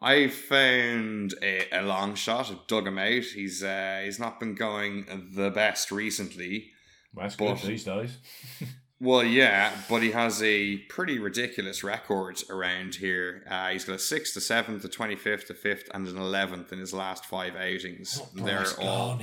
I 0.00 0.28
found 0.28 1.34
a, 1.42 1.66
a 1.76 1.82
long 1.82 2.14
shot. 2.14 2.50
I've 2.52 2.66
dug 2.68 2.86
him 2.86 2.98
out. 2.98 3.22
He's 3.34 3.62
uh, 3.64 4.02
he's 4.04 4.20
not 4.20 4.38
been 4.38 4.54
going 4.54 5.06
the 5.34 5.50
best 5.50 5.90
recently. 5.90 6.70
Well, 7.14 7.24
that's 7.24 7.36
But- 7.36 7.54
good 7.60 7.68
these 7.68 7.84
days. 7.84 8.16
Well, 9.00 9.22
yeah, 9.22 9.72
but 9.88 10.02
he 10.02 10.10
has 10.10 10.42
a 10.42 10.78
pretty 10.88 11.18
ridiculous 11.20 11.84
record 11.84 12.42
around 12.50 12.96
here. 12.96 13.44
Uh, 13.48 13.68
he's 13.68 13.84
got 13.84 13.94
a 13.94 13.98
sixth, 13.98 14.36
a 14.36 14.40
seventh, 14.40 14.84
a 14.84 14.88
twenty-fifth, 14.88 15.48
a 15.50 15.54
fifth, 15.54 15.88
and 15.94 16.08
an 16.08 16.16
eleventh 16.16 16.72
in 16.72 16.80
his 16.80 16.92
last 16.92 17.24
five 17.24 17.54
outings. 17.54 18.20
They're 18.34 18.66
all. 18.80 19.20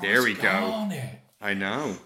There 0.00 0.22
we 0.22 0.34
go. 0.34 0.88
I 1.40 1.52
know. 1.54 1.96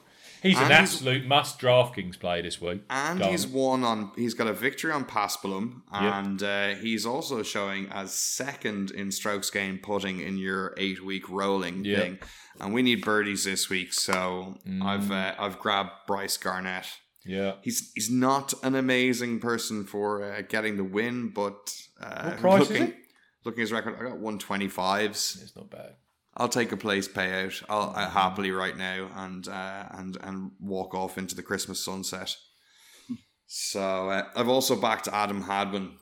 He's 0.43 0.57
an 0.59 0.65
And 0.65 0.73
he's- 0.73 0.81
absolute 0.93 1.25
must 1.27 1.59
DraftKings 1.59 2.19
play 2.19 2.43
this 2.43 2.61
week. 2.61 2.83
And 2.91 3.19
Go 3.19 3.31
he's 3.31 3.47
on. 3.47 3.53
won 3.53 3.85
on. 3.85 4.11
He's 4.17 4.35
got 4.35 4.47
a 4.47 4.53
victory 4.53 4.93
on 4.93 5.05
Paspalum, 5.07 5.83
and 5.91 6.43
uh, 6.43 6.75
he's 6.75 7.07
also 7.07 7.43
showing 7.43 7.89
as 7.91 8.12
second 8.12 8.91
in 8.91 9.11
strokes 9.11 9.49
gained 9.51 9.83
putting 9.83 10.21
in 10.21 10.37
your 10.37 10.75
eight 10.77 11.03
week 11.03 11.31
rolling 11.31 11.85
Yeah. 11.85 12.01
thing. 12.01 12.19
And 12.61 12.75
we 12.75 12.83
need 12.83 13.05
birdies 13.05 13.45
this 13.45 13.71
week, 13.71 13.95
so 13.95 14.59
I've 14.83 15.03
Mm. 15.05 15.11
uh, 15.12 15.35
I've 15.43 15.59
grabbed 15.61 15.93
Brice 16.07 16.37
Garnett. 16.37 16.87
Yeah. 17.25 17.55
He's 17.62 17.93
he's 17.95 18.11
not 18.11 18.53
an 18.62 18.75
amazing 18.75 19.41
person 19.41 19.85
for 19.85 20.22
uh, 20.22 20.43
getting 20.43 20.77
the 20.77 20.85
win, 20.85 21.31
but 21.31 21.75
uh, 22.01 22.31
What 22.31 22.41
price 22.41 22.62
is 22.62 22.70
looking 22.70 22.95
looking 23.45 23.61
at 23.61 23.62
his 23.62 23.72
record, 23.72 23.97
I 23.99 24.03
got 24.03 24.18
one 24.18 24.39
twenty 24.39 24.68
fives. 24.68 25.39
It's 25.43 25.57
not 25.57 25.70
bad. 25.70 25.95
I'll 26.37 26.49
take 26.49 26.72
a 26.72 26.77
place 26.77 27.09
payout. 27.09 27.62
I'll 27.68 27.93
uh, 27.95 28.11
happily 28.11 28.51
right 28.51 28.77
now 28.77 29.09
and 29.16 29.47
uh, 29.49 29.85
and 29.93 30.18
and 30.22 30.51
walk 30.61 30.95
off 30.95 31.16
into 31.16 31.35
the 31.35 31.43
Christmas 31.43 31.83
sunset. 31.83 32.37
So 33.47 34.11
uh, 34.11 34.25
I've 34.35 34.49
also 34.49 34.75
backed 34.77 35.09
Adam 35.09 35.43
Hadwin. 35.43 35.93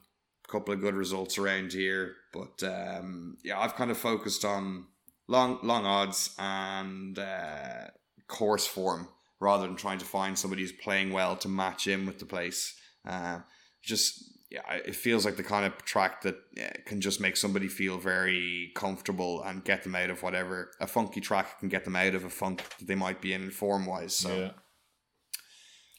A 0.48 0.52
couple 0.52 0.74
of 0.74 0.80
good 0.80 0.94
results 0.94 1.38
around 1.38 1.72
here, 1.72 2.14
but 2.32 2.62
um, 2.62 3.38
yeah, 3.42 3.58
I've 3.58 3.74
kind 3.74 3.90
of 3.90 3.96
focused 3.96 4.44
on 4.44 4.86
long 5.28 5.58
long 5.62 5.86
odds 5.86 6.34
and 6.38 7.18
uh, 7.18 7.86
course 8.26 8.66
form 8.66 9.08
rather 9.42 9.66
than 9.66 9.76
trying 9.76 9.98
to 9.98 10.04
find 10.04 10.38
somebody 10.38 10.62
who's 10.62 10.72
playing 10.72 11.12
well 11.12 11.36
to 11.36 11.48
match 11.48 11.88
in 11.88 12.06
with 12.06 12.18
the 12.20 12.24
place. 12.24 12.74
Uh, 13.06 13.40
just 13.82 14.24
yeah, 14.50 14.60
it 14.86 14.94
feels 14.94 15.24
like 15.24 15.36
the 15.36 15.42
kind 15.42 15.66
of 15.66 15.76
track 15.84 16.22
that 16.22 16.36
yeah, 16.56 16.72
can 16.86 17.00
just 17.00 17.20
make 17.20 17.36
somebody 17.36 17.66
feel 17.66 17.98
very 17.98 18.70
comfortable 18.76 19.42
and 19.42 19.64
get 19.64 19.82
them 19.82 19.96
out 19.96 20.10
of 20.10 20.22
whatever 20.22 20.70
a 20.80 20.86
funky 20.86 21.20
track 21.20 21.58
can 21.58 21.68
get 21.68 21.84
them 21.84 21.96
out 21.96 22.14
of 22.14 22.24
a 22.24 22.30
funk 22.30 22.62
that 22.78 22.86
they 22.86 22.94
might 22.94 23.20
be 23.20 23.32
in 23.32 23.50
form 23.50 23.86
wise. 23.86 24.14
So 24.14 24.34
Yeah. 24.34 24.50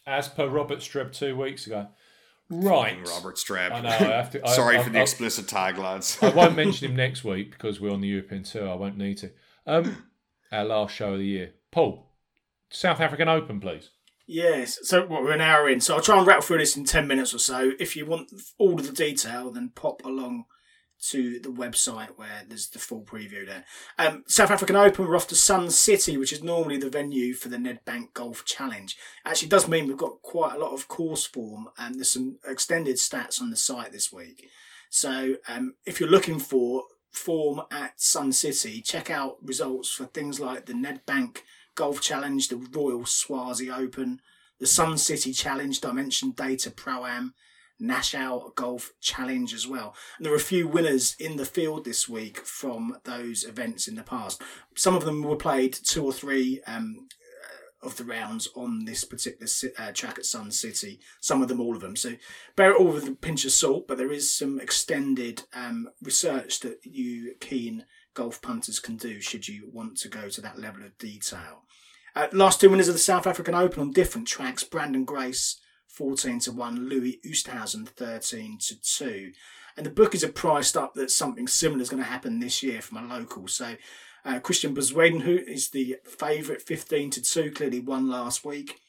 As 0.05 0.29
per 0.29 0.47
Robert 0.47 0.79
Streb 0.79 1.13
two 1.13 1.35
weeks 1.35 1.67
ago. 1.67 1.87
Right. 2.49 2.97
Robert 3.07 3.37
Streb. 3.37 3.71
I 3.71 3.81
know. 3.81 3.89
I 3.89 4.17
have 4.17 4.31
to. 4.31 4.45
I, 4.47 4.53
Sorry 4.53 4.77
I, 4.77 4.83
for 4.83 4.89
the 4.89 5.01
explicit 5.01 5.47
tag, 5.47 5.77
lads. 5.77 6.17
I 6.21 6.29
won't 6.29 6.55
mention 6.63 6.91
him 6.91 6.95
next 6.95 7.23
week 7.23 7.51
because 7.51 7.79
we're 7.79 7.91
on 7.91 8.01
the 8.01 8.09
European 8.09 8.43
tour. 8.43 8.69
I 8.69 8.75
won't 8.75 8.97
need 8.97 9.17
to. 9.19 9.31
Um, 9.65 10.09
our 10.51 10.65
last 10.65 10.93
show 10.93 11.13
of 11.13 11.19
the 11.19 11.25
year. 11.25 11.53
Paul, 11.71 12.12
South 12.73 12.99
African 12.99 13.29
Open, 13.29 13.59
please. 13.59 13.91
Yes. 14.25 14.79
So 14.83 15.05
what, 15.05 15.21
we're 15.21 15.31
an 15.31 15.41
hour 15.41 15.69
in. 15.69 15.79
So 15.79 15.95
I'll 15.95 16.01
try 16.01 16.17
and 16.17 16.25
rattle 16.25 16.41
through 16.41 16.57
this 16.57 16.75
in 16.75 16.85
10 16.85 17.07
minutes 17.07 17.33
or 17.33 17.39
so. 17.39 17.73
If 17.79 17.95
you 17.95 18.05
want 18.05 18.31
all 18.57 18.79
of 18.79 18.87
the 18.87 18.93
detail, 18.93 19.51
then 19.51 19.71
pop 19.75 20.03
along 20.03 20.45
to 21.09 21.39
the 21.39 21.49
website 21.49 22.11
where 22.15 22.43
there's 22.47 22.69
the 22.69 22.79
full 22.79 23.03
preview 23.03 23.45
there. 23.45 23.65
Um, 23.99 24.23
South 24.25 24.49
African 24.49 24.75
Open, 24.75 25.05
we're 25.05 25.15
off 25.15 25.27
to 25.27 25.35
Sun 25.35 25.69
City, 25.71 26.17
which 26.17 26.31
is 26.31 26.41
normally 26.41 26.77
the 26.77 26.89
venue 26.89 27.33
for 27.33 27.49
the 27.49 27.57
Nedbank 27.57 28.13
Golf 28.13 28.43
Challenge. 28.45 28.97
Actually, 29.25 29.49
does 29.49 29.67
mean 29.67 29.87
we've 29.87 29.97
got 29.97 30.21
quite 30.21 30.55
a 30.55 30.59
lot 30.59 30.73
of 30.73 30.87
course 30.87 31.25
form 31.25 31.67
and 31.77 31.95
there's 31.95 32.11
some 32.11 32.37
extended 32.47 32.95
stats 32.95 33.41
on 33.41 33.49
the 33.49 33.57
site 33.57 33.91
this 33.91 34.11
week. 34.11 34.47
So 34.89 35.35
um, 35.47 35.75
if 35.85 35.99
you're 35.99 36.09
looking 36.09 36.39
for 36.39 36.83
form 37.11 37.61
at 37.69 37.99
Sun 37.99 38.31
City, 38.31 38.81
check 38.81 39.11
out 39.11 39.37
results 39.43 39.89
for 39.89 40.05
things 40.05 40.39
like 40.39 40.65
the 40.65 40.73
Nedbank 40.73 41.39
Golf 41.75 42.01
Challenge, 42.01 42.47
the 42.47 42.57
Royal 42.57 43.05
Swazi 43.05 43.69
Open, 43.69 44.21
the 44.59 44.67
Sun 44.67 44.97
City 44.97 45.33
Challenge, 45.33 45.79
Dimension 45.79 46.31
Data 46.31 46.71
Pro 46.71 47.05
Am, 47.05 47.33
Nassau 47.79 48.51
Golf 48.55 48.93
Challenge 49.01 49.53
as 49.53 49.67
well. 49.67 49.95
And 50.17 50.25
there 50.25 50.33
are 50.33 50.37
a 50.37 50.39
few 50.39 50.67
winners 50.67 51.15
in 51.19 51.37
the 51.37 51.45
field 51.45 51.85
this 51.85 52.07
week 52.07 52.37
from 52.37 52.97
those 53.03 53.43
events 53.43 53.87
in 53.87 53.95
the 53.95 54.03
past. 54.03 54.41
Some 54.75 54.95
of 54.95 55.05
them 55.05 55.21
were 55.21 55.35
played 55.35 55.73
two 55.73 56.05
or 56.05 56.13
three 56.13 56.61
um, 56.65 57.07
uh, 57.83 57.87
of 57.87 57.97
the 57.97 58.05
rounds 58.05 58.47
on 58.55 58.85
this 58.85 59.03
particular 59.03 59.47
uh, 59.77 59.91
track 59.91 60.17
at 60.17 60.25
Sun 60.25 60.51
City. 60.51 60.99
Some 61.19 61.41
of 61.41 61.49
them, 61.49 61.59
all 61.59 61.75
of 61.75 61.81
them. 61.81 61.95
So 61.95 62.13
bear 62.55 62.71
it 62.71 62.77
all 62.77 62.93
with 62.93 63.07
a 63.07 63.11
pinch 63.11 63.43
of 63.43 63.51
salt, 63.51 63.87
but 63.87 63.97
there 63.97 64.11
is 64.11 64.31
some 64.31 64.59
extended 64.59 65.43
um, 65.53 65.89
research 66.01 66.61
that 66.61 66.79
you 66.83 67.35
keen 67.41 67.85
golf 68.13 68.41
punters 68.41 68.79
can 68.79 68.97
do 68.97 69.19
should 69.21 69.47
you 69.47 69.69
want 69.71 69.97
to 69.97 70.09
go 70.09 70.29
to 70.29 70.41
that 70.41 70.59
level 70.59 70.83
of 70.83 70.97
detail. 70.97 71.63
Uh, 72.15 72.27
last 72.31 72.61
two 72.61 72.69
winners 72.69 72.87
of 72.87 72.93
the 72.93 72.99
South 72.99 73.25
African 73.25 73.55
Open 73.55 73.81
on 73.81 73.91
different 73.91 74.27
tracks. 74.27 74.63
Branden 74.63 75.05
Grace, 75.05 75.59
14 75.87 76.39
to 76.41 76.51
1. 76.51 76.87
Louis 76.87 77.19
Oosthuizen, 77.25 77.87
13 77.87 78.57
to 78.67 78.81
2. 78.81 79.31
And 79.75 79.85
the 79.85 79.89
bookies 79.89 80.23
are 80.23 80.31
priced 80.31 80.77
up 80.77 80.93
that 80.93 81.09
something 81.09 81.47
similar 81.47 81.81
is 81.81 81.89
going 81.89 82.03
to 82.03 82.09
happen 82.09 82.39
this 82.39 82.61
year 82.61 82.81
from 82.81 82.97
a 82.97 83.17
local. 83.17 83.47
So 83.47 83.75
uh, 84.25 84.39
Christiaan 84.39 84.75
Bezuidenhout, 84.75 85.23
who 85.23 85.37
is 85.37 85.71
the 85.71 85.97
favourite, 86.05 86.61
15 86.61 87.09
to 87.11 87.21
2, 87.21 87.51
clearly 87.51 87.79
won 87.79 88.07
last 88.07 88.45
week. 88.45 88.79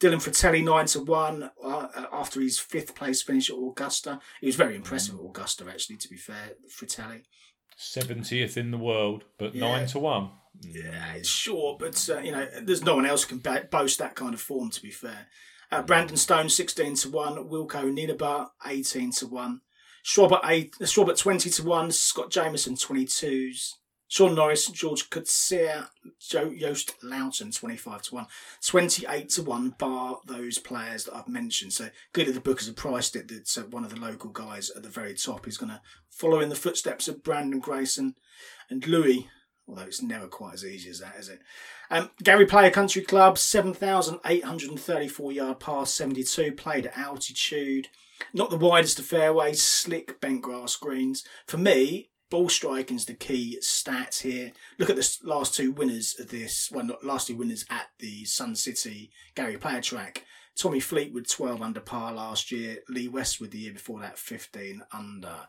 Dylan 0.00 0.16
Frittelli, 0.16 0.64
9 0.64 0.86
to 0.86 1.00
1 1.00 1.50
uh, 1.62 1.88
after 2.10 2.40
his 2.40 2.58
fifth 2.58 2.94
place 2.94 3.20
finish 3.20 3.50
at 3.50 3.56
Augusta. 3.56 4.18
He 4.40 4.46
was 4.46 4.56
very 4.56 4.74
impressive 4.74 5.14
at 5.16 5.20
Augusta, 5.20 5.66
actually, 5.68 5.98
to 5.98 6.08
be 6.08 6.16
fair, 6.16 6.52
Frittelli. 6.74 7.22
70th 7.80 8.56
in 8.56 8.70
the 8.70 8.78
world, 8.78 9.24
but 9.38 9.54
Yeah. 9.54 9.60
9 9.78 9.86
to 9.88 9.98
1. 9.98 10.30
Yeah, 10.62 11.14
it's 11.14 11.28
short, 11.28 11.78
but 11.78 12.08
uh, 12.10 12.18
you 12.18 12.32
know, 12.32 12.46
there's 12.62 12.84
no 12.84 12.96
one 12.96 13.06
else 13.06 13.24
can 13.24 13.38
ba- 13.38 13.68
boast 13.70 13.98
that 13.98 14.14
kind 14.16 14.34
of 14.34 14.40
form. 14.40 14.68
To 14.70 14.82
be 14.82 14.90
fair, 14.90 15.28
uh, 15.72 15.80
Brandon 15.82 16.16
Stone 16.16 16.50
sixteen 16.50 16.94
to 16.96 17.08
one, 17.08 17.36
Wilco 17.48 17.84
Nienaber 17.90 18.48
eighteen 18.66 19.10
to 19.12 19.26
one, 19.28 19.60
Schwab 20.02 20.32
at 20.34 20.40
eight, 20.44 20.74
Schwab 20.84 21.08
at 21.08 21.16
twenty 21.16 21.48
to 21.50 21.62
one, 21.62 21.92
Scott 21.92 22.30
Jamieson 22.30 22.76
twenty 22.76 23.06
twos, 23.06 23.76
Shaun 24.10 24.34
Norris, 24.34 24.66
George 24.66 25.08
Yost 26.58 26.94
Loughton 27.00 27.52
twenty 27.52 27.76
five 27.76 28.02
to 28.02 28.16
one, 28.16 28.26
twenty 28.60 29.06
eight 29.08 29.28
to 29.30 29.42
one, 29.44 29.70
bar 29.78 30.18
those 30.26 30.58
players 30.58 31.04
that 31.04 31.14
I've 31.14 31.28
mentioned. 31.28 31.72
So 31.72 31.90
clearly 32.12 32.32
the 32.32 32.40
bookers 32.40 32.66
have 32.66 32.74
priced 32.74 33.14
it 33.14 33.28
that 33.28 33.70
one 33.70 33.84
of 33.84 33.94
the 33.94 34.00
local 34.00 34.30
guys 34.30 34.68
at 34.70 34.82
the 34.82 34.88
very 34.88 35.14
top 35.14 35.46
is 35.46 35.56
going 35.56 35.70
to 35.70 35.80
follow 36.08 36.40
in 36.40 36.48
the 36.48 36.56
footsteps 36.56 37.06
of 37.06 37.22
Branden 37.22 37.60
Grayson 37.60 38.16
and 38.68 38.84
Louis 38.84 39.28
although 39.68 39.82
it's 39.82 40.02
never 40.02 40.26
quite 40.26 40.54
as 40.54 40.64
easy 40.64 40.90
as 40.90 40.98
that, 40.98 41.14
is 41.16 41.28
it? 41.28 41.38
Um, 41.88 42.10
Gary 42.24 42.46
Player 42.46 42.72
Country 42.72 43.02
Club, 43.02 43.38
7,834 43.38 45.30
yard 45.32 45.60
par 45.60 45.86
72, 45.86 46.50
played 46.52 46.86
at 46.86 46.98
altitude. 46.98 47.86
Not 48.34 48.50
the 48.50 48.56
widest 48.56 48.98
of 48.98 49.06
fairways, 49.06 49.62
slick 49.62 50.20
bent 50.20 50.42
grass 50.42 50.74
greens. 50.74 51.22
For 51.46 51.58
me, 51.58 52.09
ball 52.30 52.48
striking's 52.48 53.04
the 53.04 53.14
key 53.14 53.58
stat 53.60 54.20
here. 54.22 54.52
Look 54.78 54.88
at 54.88 54.96
the 54.96 55.18
last 55.24 55.54
two 55.54 55.72
winners 55.72 56.18
of 56.18 56.30
this, 56.30 56.70
well, 56.72 56.84
not 56.84 57.04
last 57.04 57.26
two 57.26 57.36
winners 57.36 57.64
at 57.68 57.88
the 57.98 58.24
Sun 58.24 58.56
City 58.56 59.10
Gary 59.34 59.58
Player 59.58 59.80
track. 59.80 60.24
Tommy 60.56 60.80
Fleetwood, 60.80 61.28
12 61.28 61.62
under 61.62 61.80
par 61.80 62.12
last 62.12 62.52
year. 62.52 62.78
Lee 62.88 63.08
Westwood, 63.08 63.50
the 63.50 63.58
year 63.58 63.72
before 63.72 64.00
that, 64.00 64.18
15 64.18 64.82
under. 64.92 65.46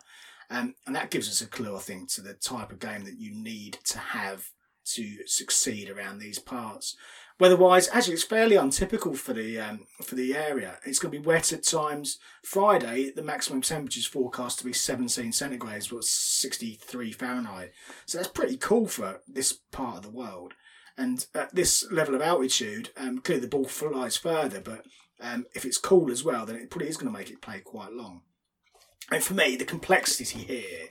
Um, 0.49 0.75
and 0.86 0.95
that 0.95 1.11
gives 1.11 1.29
us 1.29 1.41
a 1.41 1.47
clue, 1.47 1.75
I 1.75 1.79
think, 1.79 2.09
to 2.13 2.21
the 2.21 2.34
type 2.34 2.71
of 2.71 2.79
game 2.79 3.05
that 3.05 3.19
you 3.19 3.34
need 3.34 3.77
to 3.86 3.99
have 3.99 4.49
to 4.93 5.27
succeed 5.27 5.89
around 5.89 6.19
these 6.19 6.39
parts. 6.39 6.95
Weather-wise, 7.41 7.89
actually, 7.91 8.13
it's 8.13 8.23
fairly 8.23 8.55
untypical 8.55 9.15
for 9.15 9.33
the 9.33 9.59
um, 9.59 9.87
for 10.03 10.13
the 10.13 10.35
area. 10.35 10.77
It's 10.85 10.99
going 10.99 11.11
to 11.11 11.19
be 11.19 11.25
wet 11.25 11.51
at 11.51 11.63
times. 11.63 12.19
Friday, 12.43 13.11
the 13.15 13.23
maximum 13.23 13.61
temperature 13.61 13.97
is 13.97 14.05
forecast 14.05 14.59
to 14.59 14.65
be 14.65 14.73
17 14.73 15.31
centigrades, 15.31 15.89
but 15.91 16.03
63 16.03 17.11
Fahrenheit. 17.11 17.71
So 18.05 18.19
that's 18.19 18.27
pretty 18.27 18.57
cool 18.57 18.85
for 18.85 19.21
this 19.27 19.53
part 19.53 19.97
of 19.97 20.03
the 20.03 20.11
world. 20.11 20.53
And 20.95 21.25
at 21.33 21.55
this 21.55 21.83
level 21.91 22.13
of 22.13 22.21
altitude, 22.21 22.91
um, 22.95 23.21
clearly 23.21 23.41
the 23.41 23.47
ball 23.47 23.65
flies 23.65 24.17
further, 24.17 24.61
but 24.61 24.85
um, 25.19 25.47
if 25.55 25.65
it's 25.65 25.79
cool 25.79 26.11
as 26.11 26.23
well, 26.23 26.45
then 26.45 26.57
it 26.57 26.69
probably 26.69 26.89
is 26.89 26.97
going 26.97 27.11
to 27.11 27.17
make 27.17 27.31
it 27.31 27.41
play 27.41 27.59
quite 27.61 27.91
long. 27.91 28.21
And 29.11 29.23
for 29.23 29.33
me, 29.33 29.55
the 29.55 29.65
complexity 29.65 30.43
here 30.43 30.89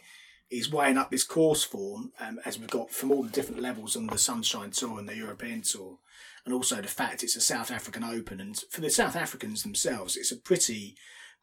is 0.51 0.72
weighing 0.72 0.98
up 0.98 1.12
this 1.12 1.22
course 1.22 1.62
form 1.62 2.11
um, 2.18 2.40
as 2.44 2.59
we've 2.59 2.68
got 2.68 2.90
from 2.90 3.12
all 3.12 3.22
the 3.22 3.30
different 3.30 3.62
levels 3.62 3.96
on 3.96 4.09
the 4.09 4.18
Sunshine 4.18 4.72
Tour 4.72 4.98
and 4.98 5.09
the 5.09 5.14
European 5.14 5.62
Tour, 5.62 5.98
and 6.45 6.55
also 6.55 6.76
the 6.76 6.88
fact 6.88 7.22
it's 7.22 7.36
a 7.36 7.41
South 7.41 7.70
African 7.70 8.05
Open. 8.05 8.41
And 8.41 8.57
for 8.70 8.80
the 8.80 8.91
South 8.91 9.16
Africans 9.16 9.62
themselves, 9.62 10.16
it's 10.16 10.32
a 10.32 10.36
pretty 10.36 10.97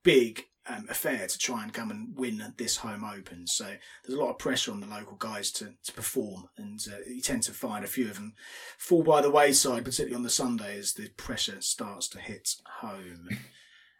big 0.04 0.45
um, 0.70 0.86
affair 0.89 1.28
to 1.28 1.38
try 1.38 1.64
and 1.64 1.74
come 1.74 1.91
and 1.91 2.16
win 2.16 2.54
this 2.58 2.78
home 2.78 3.04
Open. 3.04 3.48
So 3.48 3.66
there's 3.66 4.18
a 4.18 4.22
lot 4.22 4.32
of 4.32 4.39
pressure 4.39 4.72
on 4.72 4.80
the 4.80 4.88
local 4.88 5.18
guys 5.18 5.52
to, 5.54 5.74
to 5.84 5.93
perform, 5.93 6.50
and 6.58 6.80
uh, 6.91 6.98
you 7.08 7.22
tend 7.22 7.43
to 7.43 7.52
find 7.52 7.84
a 7.84 7.88
few 7.88 8.10
of 8.10 8.16
them 8.16 8.34
fall 8.78 9.04
by 9.04 9.22
the 9.22 9.32
wayside, 9.32 9.86
particularly 9.86 10.16
on 10.16 10.24
the 10.24 10.30
Sunday 10.30 10.78
as 10.78 10.93
the 10.93 11.10
pressure 11.18 11.62
starts 11.62 12.08
to 12.10 12.20
hit 12.20 12.56
home. 12.82 13.30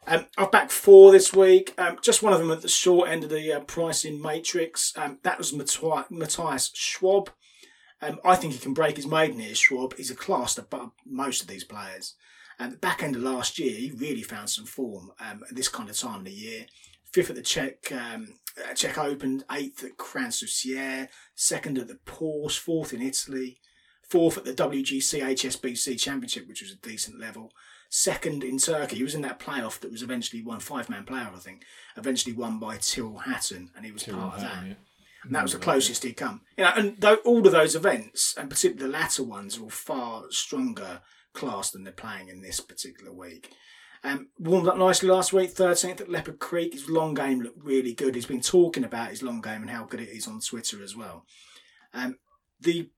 Um, 0.10 0.26
I've 0.38 0.52
backed 0.52 0.72
four 0.72 1.12
this 1.12 1.34
week. 1.34 1.74
Um, 1.78 1.98
just 2.02 2.24
one 2.24 2.32
of 2.32 2.40
them 2.40 2.50
at 2.50 2.62
the 2.62 2.70
short 2.70 3.10
end 3.10 3.26
of 3.26 3.30
the 3.30 3.52
uh, 3.52 3.60
pricing 3.60 4.22
matrix. 4.22 4.94
Um, 4.96 5.20
that 5.24 5.38
was 5.38 5.52
Matthias 5.52 6.06
Matthias 6.10 6.72
Schwab. 6.74 7.30
Um, 8.02 8.20
I 8.24 8.36
think 8.36 8.54
he 8.54 8.60
can 8.60 8.74
break 8.74 8.96
his 8.96 9.08
maiden 9.08 9.40
here, 9.40 9.56
Schwab. 9.56 9.96
He's 9.96 10.12
a 10.12 10.16
class 10.16 10.58
above 10.58 10.92
most 11.06 11.42
of 11.42 11.48
these 11.48 11.64
players. 11.64 12.14
And 12.60 12.74
the 12.74 12.78
back 12.78 13.04
end 13.04 13.16
of 13.16 13.22
last 13.24 13.60
year, 13.60 13.76
he 13.76 13.92
really 13.92 14.24
found 14.24 14.50
some 14.50 14.66
form 14.66 15.12
um, 15.20 15.44
at 15.50 15.56
this 15.56 15.68
kind 15.68 15.90
of 15.90 15.98
time 15.98 16.20
of 16.20 16.26
the 16.26 16.32
year. 16.32 16.66
Fifth 17.12 17.30
at 17.30 17.36
the 17.36 17.42
Czech 17.42 17.92
um, 17.92 18.34
uh, 18.58 18.74
Czech 18.74 18.98
Open, 18.98 19.44
eighth 19.52 19.84
at 19.84 19.98
Crans-sur-Sierre, 19.98 21.10
second 21.36 21.78
at 21.78 21.88
the 21.88 22.00
Porsche, 22.06 22.58
fourth 22.60 22.94
in 22.94 23.02
Italy, 23.02 23.60
fourth 24.02 24.38
at 24.38 24.46
the 24.46 24.54
WGC 24.54 25.22
HSBC 25.22 26.00
Championship, 26.00 26.48
which 26.48 26.62
was 26.62 26.72
a 26.72 26.76
decent 26.76 27.20
level. 27.20 27.52
Second 27.90 28.44
in 28.44 28.58
Turkey, 28.58 28.98
he 28.98 29.04
was 29.04 29.16
in 29.16 29.22
that 29.22 29.40
playoff 29.40 29.80
that 29.80 29.92
was 29.92 30.04
eventually 30.04 30.42
won 30.42 30.60
five 30.60 30.90
man 30.90 31.06
playoff, 31.06 31.36
I 31.36 31.40
think. 31.40 31.64
Eventually 31.96 32.36
won 32.36 32.60
by 32.60 32.78
Tyrrell 32.78 33.20
Hatton, 33.20 33.72
and 33.76 33.86
he 33.86 33.92
was 33.92 34.04
part 34.04 34.36
of 34.36 34.42
that. 34.42 34.66
Yeah. 34.66 34.74
And 35.28 35.36
that 35.36 35.44
was 35.44 35.52
the 35.52 35.60
closest 35.60 36.04
he'd 36.04 36.14
come. 36.14 36.42
You 36.58 36.64
know, 36.64 36.72
and 36.76 36.96
though 37.00 37.16
all 37.26 37.46
of 37.46 37.52
those 37.52 37.76
events, 37.76 38.34
and 38.38 38.50
particularly 38.50 38.90
the 38.90 38.98
latter 38.98 39.24
ones, 39.24 39.58
are 39.58 39.64
all 39.64 39.70
far 39.70 40.24
stronger 40.30 41.02
class 41.34 41.70
than 41.70 41.84
they're 41.84 41.94
playing 41.94 42.30
in 42.30 42.42
this 42.42 42.62
particular 42.62 43.12
week. 43.12 43.54
Um, 44.04 44.30
warmed 44.40 44.70
up 44.70 44.78
nicely 44.78 45.10
last 45.10 45.34
week, 45.34 45.54
13th 45.54 46.00
at 46.00 46.10
Leopard 46.10 46.40
Creek. 46.40 46.74
His 46.74 46.90
long 46.90 47.14
game 47.14 47.42
looked 47.42 47.62
really 47.62 47.94
good. 47.94 48.16
He's 48.16 48.26
been 48.26 48.42
talking 48.42 48.86
about 48.86 49.10
his 49.10 49.22
long 49.22 49.42
game 49.42 49.62
and 49.62 49.70
how 49.70 49.84
good 49.84 50.00
it 50.00 50.10
is 50.10 50.28
on 50.28 50.40
Twitter 50.40 50.82
as 50.82 50.96
well. 50.96 51.26
Um, 51.94 52.18
the 52.62 52.90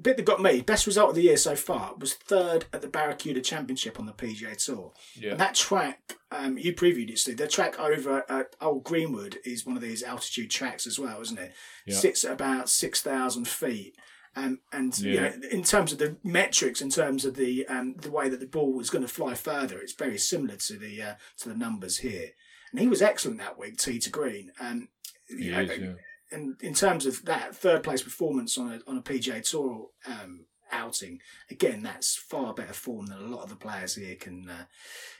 bit 0.00 0.16
that 0.16 0.24
got 0.24 0.40
me, 0.40 0.60
best 0.60 0.86
result 0.86 1.10
of 1.10 1.14
the 1.16 1.22
year 1.22 1.36
so 1.36 1.56
far, 1.56 1.94
was 1.98 2.14
third 2.14 2.66
at 2.72 2.82
the 2.82 2.88
Barracuda 2.88 3.40
Championship 3.40 3.98
on 3.98 4.06
the 4.06 4.12
PGA 4.12 4.56
Tour. 4.62 4.92
Yeah. 5.14 5.32
And 5.32 5.40
that 5.40 5.54
track, 5.54 6.16
um, 6.30 6.56
you 6.58 6.72
previewed 6.72 7.10
it, 7.10 7.18
Steve. 7.18 7.36
The 7.36 7.48
track 7.48 7.78
over 7.80 8.24
at 8.30 8.54
Old 8.60 8.84
Greenwood 8.84 9.38
is 9.44 9.66
one 9.66 9.76
of 9.76 9.82
these 9.82 10.02
altitude 10.02 10.50
tracks 10.50 10.86
as 10.86 10.98
well, 10.98 11.20
isn't 11.20 11.38
it? 11.38 11.52
Yeah. 11.86 11.96
Sits 11.96 12.24
at 12.24 12.32
about 12.32 12.68
6,000 12.68 13.46
feet. 13.48 13.96
Um, 14.38 14.60
and 14.70 14.96
you 14.98 15.12
Yeah. 15.12 15.20
know, 15.30 15.48
in 15.50 15.62
terms 15.62 15.92
of 15.92 15.98
the 15.98 16.16
metrics, 16.22 16.82
in 16.82 16.90
terms 16.90 17.24
of 17.24 17.36
the 17.36 17.66
um, 17.68 17.94
the 17.94 18.10
way 18.10 18.28
that 18.28 18.38
the 18.38 18.46
ball 18.46 18.74
was 18.74 18.90
going 18.90 19.00
to 19.00 19.08
fly 19.10 19.32
further, 19.32 19.78
it's 19.78 19.94
very 19.94 20.18
similar 20.18 20.56
to 20.56 20.76
the 20.78 21.00
uh, 21.00 21.14
to 21.38 21.48
the 21.48 21.54
numbers 21.56 21.98
here. 21.98 22.32
And 22.70 22.78
he 22.78 22.86
was 22.86 23.00
excellent 23.00 23.38
that 23.38 23.58
week, 23.58 23.78
tee 23.78 23.98
to 23.98 24.10
green. 24.10 24.52
Um, 24.60 24.88
you 25.30 25.52
know, 25.52 25.60
is, 25.62 25.70
yeah. 25.80 25.92
And 26.30 26.60
in 26.60 26.74
terms 26.74 27.06
of 27.06 27.24
that 27.24 27.54
third 27.54 27.82
place 27.82 28.02
performance 28.02 28.58
on 28.58 28.72
a 28.72 28.90
on 28.90 28.98
a 28.98 29.02
PGA 29.02 29.48
Tour 29.48 29.88
um, 30.06 30.46
outing, 30.72 31.20
again, 31.50 31.82
that's 31.82 32.16
far 32.16 32.52
better 32.52 32.72
form 32.72 33.06
than 33.06 33.18
a 33.18 33.28
lot 33.28 33.44
of 33.44 33.50
the 33.50 33.56
players 33.56 33.94
here 33.94 34.16
can 34.16 34.48
uh, 34.48 34.64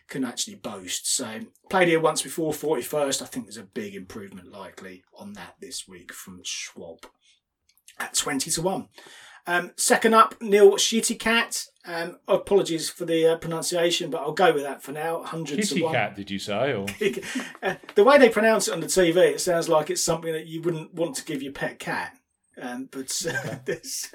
can 0.09 0.25
actually 0.25 0.57
boast. 0.57 1.15
So 1.15 1.41
played 1.71 1.89
here 1.89 2.01
once 2.01 2.23
before, 2.23 2.53
forty 2.53 2.83
first. 2.83 3.23
I 3.23 3.27
think 3.27 3.47
there's 3.47 3.57
a 3.57 3.65
big 3.65 3.95
improvement 3.95 4.51
likely 4.51 5.05
on 5.17 5.35
that 5.35 5.55
this 5.61 5.87
week 5.87 6.13
from 6.13 6.41
Schwab 6.45 7.07
at 7.99 8.15
twenty 8.15 8.51
to 8.53 8.63
one. 8.63 8.89
Um, 9.47 9.73
second 9.77 10.15
up, 10.15 10.35
Neil 10.41 10.73
Schietekat. 10.73 11.69
Um, 11.89 12.19
apologies 12.27 12.91
for 12.91 13.05
the 13.05 13.27
uh, 13.33 13.37
pronunciation, 13.37 14.11
but 14.11 14.21
I'll 14.23 14.33
go 14.33 14.53
with 14.53 14.65
that 14.65 14.83
for 14.83 14.91
now. 14.91 15.23
Hundred 15.23 15.57
to 15.63 15.63
Kitty 15.63 15.83
one. 15.83 15.95
cat, 15.95 16.17
did 16.17 16.31
you 16.31 16.39
say? 16.41 16.73
Or 16.73 16.87
Uh, 17.63 17.77
the 17.95 18.03
way 18.03 18.19
they 18.19 18.29
pronounce 18.29 18.67
it 18.67 18.75
on 18.75 18.81
the 18.81 18.87
TV, 18.87 19.17
it 19.19 19.41
sounds 19.41 19.69
like 19.69 19.89
it's 19.89 20.03
something 20.03 20.33
that 20.33 20.47
you 20.47 20.61
wouldn't 20.63 20.93
want 20.95 21.15
to 21.17 21.25
give 21.25 21.43
your 21.43 21.53
pet 21.53 21.79
cat. 21.79 22.17
Um, 22.61 22.89
but 22.91 23.11
uh, 23.29 23.57
this, 23.65 24.11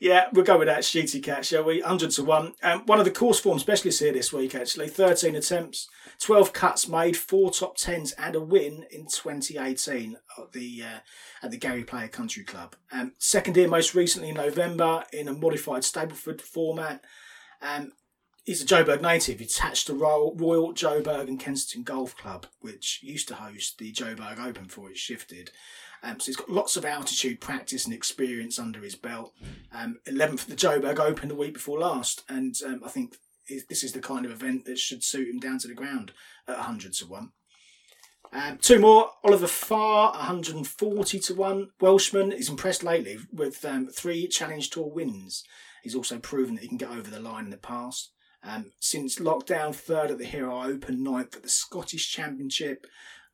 yeah, 0.00 0.26
we'll 0.32 0.44
go 0.44 0.58
with 0.58 0.68
that 0.68 0.80
sheety 0.80 1.22
cat, 1.22 1.44
shall 1.44 1.64
we? 1.64 1.80
Hundred 1.80 2.12
to 2.12 2.24
one. 2.24 2.52
Um, 2.62 2.82
one 2.86 2.98
of 2.98 3.04
the 3.04 3.10
course 3.10 3.40
form 3.40 3.58
specialists 3.58 4.00
here 4.00 4.12
this 4.12 4.32
week, 4.32 4.54
actually. 4.54 4.88
Thirteen 4.88 5.34
attempts, 5.34 5.88
twelve 6.20 6.52
cuts 6.52 6.88
made, 6.88 7.16
four 7.16 7.50
top 7.50 7.76
tens, 7.76 8.12
and 8.12 8.36
a 8.36 8.40
win 8.40 8.84
in 8.90 9.06
2018 9.06 10.16
at 10.38 10.52
the 10.52 10.82
uh, 10.82 10.98
at 11.44 11.50
the 11.50 11.58
Gary 11.58 11.84
Player 11.84 12.08
Country 12.08 12.44
Club. 12.44 12.76
Um, 12.92 13.12
second 13.18 13.56
here, 13.56 13.68
most 13.68 13.94
recently 13.94 14.28
in 14.28 14.36
November 14.36 15.04
in 15.12 15.28
a 15.28 15.32
modified 15.32 15.82
Stableford 15.82 16.40
format. 16.40 17.04
Um, 17.60 17.92
he's 18.44 18.62
a 18.62 18.66
Joburg 18.66 19.02
native. 19.02 19.40
He's 19.40 19.56
attached 19.56 19.88
to 19.88 19.94
Royal, 19.94 20.34
Royal 20.36 20.72
Joburg 20.72 21.28
and 21.28 21.40
Kensington 21.40 21.82
Golf 21.82 22.16
Club, 22.16 22.46
which 22.60 23.00
used 23.02 23.28
to 23.28 23.34
host 23.34 23.78
the 23.78 23.92
Joburg 23.92 24.38
Open 24.38 24.64
before 24.64 24.90
it 24.90 24.96
shifted. 24.96 25.50
Um, 26.06 26.20
so 26.20 26.26
he's 26.26 26.36
got 26.36 26.50
lots 26.50 26.76
of 26.76 26.84
altitude 26.84 27.40
practice 27.40 27.84
and 27.84 27.92
experience 27.92 28.60
under 28.60 28.80
his 28.80 28.94
belt. 28.94 29.32
Um, 29.72 29.98
11th 30.06 30.42
at 30.42 30.48
the 30.48 30.54
Joburg 30.54 31.00
Open 31.00 31.28
the 31.28 31.34
week 31.34 31.54
before 31.54 31.80
last, 31.80 32.22
and 32.28 32.54
um, 32.64 32.82
I 32.84 32.88
think 32.88 33.16
this 33.68 33.82
is 33.82 33.92
the 33.92 34.00
kind 34.00 34.24
of 34.24 34.30
event 34.30 34.66
that 34.66 34.78
should 34.78 35.02
suit 35.02 35.28
him 35.28 35.40
down 35.40 35.58
to 35.58 35.68
the 35.68 35.74
ground 35.74 36.12
at 36.46 36.56
100 36.56 36.92
to 36.94 37.06
1. 37.06 37.30
Um, 38.32 38.58
two 38.58 38.78
more. 38.78 39.10
Oliver 39.24 39.48
Farr, 39.48 40.12
140 40.12 41.18
to 41.18 41.34
1. 41.34 41.70
Welshman 41.80 42.32
is 42.32 42.48
impressed 42.48 42.84
lately 42.84 43.18
with 43.32 43.64
um, 43.64 43.88
three 43.88 44.28
Challenge 44.28 44.70
Tour 44.70 44.88
wins. 44.88 45.42
He's 45.82 45.94
also 45.94 46.18
proven 46.18 46.54
that 46.54 46.62
he 46.62 46.68
can 46.68 46.78
get 46.78 46.90
over 46.90 47.10
the 47.10 47.20
line 47.20 47.44
in 47.44 47.50
the 47.50 47.56
past. 47.56 48.12
Um, 48.44 48.72
since 48.78 49.18
lockdown, 49.18 49.74
third 49.74 50.12
at 50.12 50.18
the 50.18 50.24
Hero 50.24 50.62
Open, 50.62 51.02
ninth 51.02 51.34
at 51.34 51.42
the 51.42 51.48
Scottish 51.48 52.12
Championship. 52.12 52.86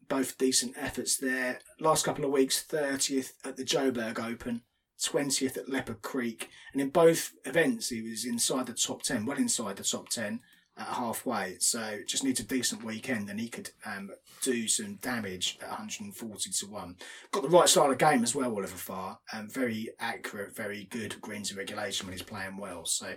Both 0.08 0.38
decent 0.38 0.76
efforts 0.76 1.16
there. 1.16 1.60
Last 1.80 2.04
couple 2.04 2.24
of 2.24 2.30
weeks, 2.30 2.64
30th 2.68 3.32
at 3.44 3.56
the 3.56 3.64
Joburg 3.64 4.18
Open, 4.22 4.62
20th 5.00 5.56
at 5.56 5.68
Leopard 5.68 6.02
Creek. 6.02 6.50
And 6.72 6.82
in 6.82 6.90
both 6.90 7.32
events, 7.44 7.88
he 7.88 8.02
was 8.02 8.24
inside 8.24 8.66
the 8.66 8.74
top 8.74 9.02
10, 9.02 9.26
well 9.26 9.38
inside 9.38 9.76
the 9.76 9.84
top 9.84 10.08
10 10.08 10.40
at 10.76 10.86
halfway. 10.86 11.56
So 11.58 11.98
just 12.06 12.24
needs 12.24 12.40
a 12.40 12.44
decent 12.44 12.84
weekend 12.84 13.28
and 13.28 13.38
he 13.38 13.48
could 13.48 13.70
um, 13.84 14.10
do 14.42 14.66
some 14.68 14.96
damage 14.96 15.58
at 15.62 15.68
140 15.68 16.50
to 16.50 16.66
1. 16.66 16.96
Got 17.30 17.42
the 17.42 17.48
right 17.48 17.68
style 17.68 17.90
of 17.90 17.98
game 17.98 18.22
as 18.22 18.34
well, 18.34 18.54
Oliver 18.54 18.68
Farr. 18.68 19.18
Um, 19.32 19.48
very 19.48 19.90
accurate, 19.98 20.54
very 20.54 20.84
good 20.84 21.20
greens 21.20 21.50
and 21.50 21.58
regulation 21.58 22.06
when 22.06 22.12
he's 22.12 22.22
playing 22.22 22.56
well. 22.56 22.84
So 22.84 23.14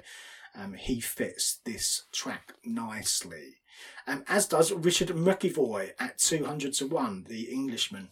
um, 0.57 0.73
he 0.73 0.99
fits 0.99 1.59
this 1.65 2.05
track 2.11 2.53
nicely. 2.65 3.57
Um, 4.07 4.23
as 4.28 4.47
does 4.47 4.71
Richard 4.71 5.09
McEvoy 5.09 5.91
at 5.99 6.17
200 6.17 6.73
to 6.73 6.88
1, 6.88 7.26
the 7.28 7.43
Englishman. 7.51 8.09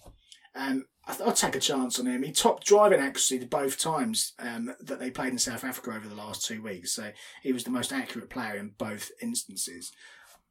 Um, 0.55 0.85
I 1.05 1.13
th- 1.13 1.27
I'll 1.27 1.33
take 1.33 1.55
a 1.55 1.59
chance 1.59 1.99
on 1.99 2.05
him. 2.05 2.23
He 2.23 2.31
topped 2.31 2.65
driving 2.65 2.99
accuracy 2.99 3.43
both 3.45 3.77
times 3.77 4.33
um, 4.39 4.73
that 4.79 4.99
they 4.99 5.11
played 5.11 5.33
in 5.33 5.39
South 5.39 5.63
Africa 5.63 5.91
over 5.91 6.07
the 6.07 6.15
last 6.15 6.45
two 6.45 6.61
weeks. 6.61 6.93
So 6.93 7.11
he 7.41 7.51
was 7.51 7.63
the 7.63 7.71
most 7.71 7.91
accurate 7.91 8.29
player 8.29 8.55
in 8.55 8.73
both 8.77 9.11
instances. 9.21 9.91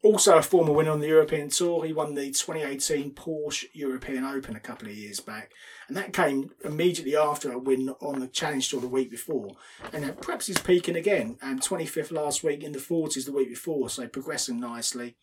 Also 0.03 0.37
a 0.37 0.43
former 0.43 0.73
winner 0.73 0.91
on 0.91 0.99
the 0.99 1.07
European 1.07 1.49
Tour. 1.49 1.85
He 1.85 1.93
won 1.93 2.15
the 2.15 2.27
2018 2.27 3.13
Porsche 3.13 3.67
European 3.73 4.25
Open 4.25 4.57
a 4.57 4.61
couple 4.61 4.89
of 4.89 4.97
years 4.97 5.21
back. 5.21 5.53
And 5.87 5.97
that 5.97 6.13
came 6.13 6.51
immediately 6.65 7.17
after 7.17 7.53
a 7.53 7.59
win 7.59 7.91
on 8.01 8.19
the 8.19 8.27
Challenge 8.27 8.69
Tour 8.69 8.81
the 8.81 8.89
week 8.89 9.13
before. 9.13 9.53
And 9.93 10.21
perhaps 10.21 10.49
he's 10.49 10.59
peaking 10.59 10.97
again. 10.97 11.39
Um, 11.41 11.61
25th 11.61 12.11
last 12.11 12.43
week 12.43 12.65
in 12.65 12.73
the 12.73 12.81
40s 12.81 13.27
the 13.27 13.33
week 13.33 13.51
before. 13.51 13.89
So 13.89 14.09
progressing 14.09 14.59
nicely. 14.59 15.17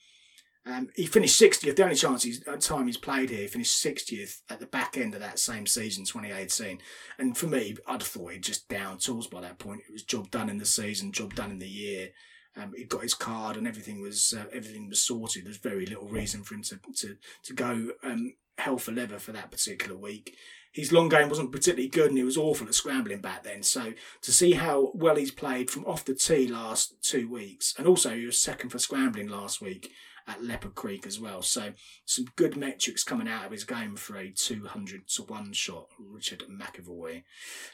Um, 0.66 0.90
he 0.96 1.06
finished 1.06 1.42
60th. 1.42 1.76
The 1.76 1.84
only 1.84 1.96
chance 1.96 2.24
he's, 2.24 2.48
uh, 2.48 2.56
time 2.58 2.86
he's 2.86 2.98
played 2.98 3.32
here, 3.32 3.42
he 3.42 3.48
finished 3.48 3.84
60th 3.84 4.42
at 4.50 4.60
the 4.60 4.66
back 4.66 4.98
end 4.98 5.14
of 5.14 5.20
that 5.20 5.40
same 5.40 5.66
season, 5.66 6.06
2018. 6.06 6.80
And 7.18 7.38
for 7.38 7.48
me, 7.48 7.76
I'd 7.88 8.04
thought 8.04 8.34
he'd 8.34 8.44
just 8.44 8.70
down 8.70 8.98
tools 8.98 9.28
by 9.28 9.42
that 9.42 9.60
point. 9.60 9.82
It 9.88 9.92
was 9.92 10.04
job 10.04 10.32
done 10.32 10.50
in 10.50 10.58
the 10.58 10.66
season, 10.66 11.12
job 11.12 11.34
done 11.34 11.52
in 11.52 11.60
the 11.60 11.68
year. 11.68 12.10
Um, 12.58 12.74
he 12.76 12.84
got 12.84 13.04
his 13.04 13.14
card 13.14 13.58
and 13.58 13.68
everything 13.68 14.02
was 14.02 14.34
uh, 14.38 14.46
everything 14.52 14.90
was 14.90 15.02
sorted. 15.02 15.46
There's 15.46 15.58
very 15.58 15.86
little 15.86 16.08
reason 16.08 16.44
for 16.44 16.56
him 16.56 16.64
to 16.64 16.80
to, 16.98 17.18
to 17.44 17.54
go 17.54 17.90
um, 18.04 18.34
hell 18.58 18.78
for 18.78 18.92
leather 18.92 19.20
for 19.20 19.32
that 19.32 19.52
particular 19.52 19.96
week. 19.96 20.36
His 20.72 20.92
long 20.92 21.10
game 21.10 21.30
wasn't 21.30 21.52
particularly 21.52 21.90
good 21.90 22.10
and 22.10 22.18
he 22.18 22.24
was 22.24 22.38
awful 22.38 22.68
at 22.68 22.76
scrambling 22.76 23.22
back 23.22 23.44
then. 23.44 23.64
So 23.64 23.94
to 24.22 24.32
see 24.32 24.54
how 24.54 24.92
well 24.94 25.16
he's 25.16 25.32
played 25.32 25.72
from 25.72 25.86
off 25.86 26.06
the 26.06 26.14
tee 26.14 26.48
last 26.48 27.02
two 27.02 27.30
weeks, 27.30 27.74
and 27.78 27.88
also 27.88 28.12
he 28.16 28.26
was 28.26 28.40
second 28.40 28.70
for 28.70 28.78
scrambling 28.78 29.28
last 29.28 29.62
week 29.62 29.92
at 30.30 30.44
Leopard 30.44 30.76
Creek 30.76 31.08
as 31.08 31.20
well. 31.20 31.42
So 31.42 31.74
some 32.06 32.26
good 32.36 32.56
metrics 32.56 33.04
coming 33.04 33.28
out 33.28 33.46
of 33.46 33.52
his 33.52 33.64
game 33.64 33.96
for 33.96 34.16
a 34.16 34.30
200 34.30 35.08
to 35.08 35.24
1 35.24 35.54
shot, 35.54 35.88
Richard 35.98 36.44
McEvoy. 36.50 37.24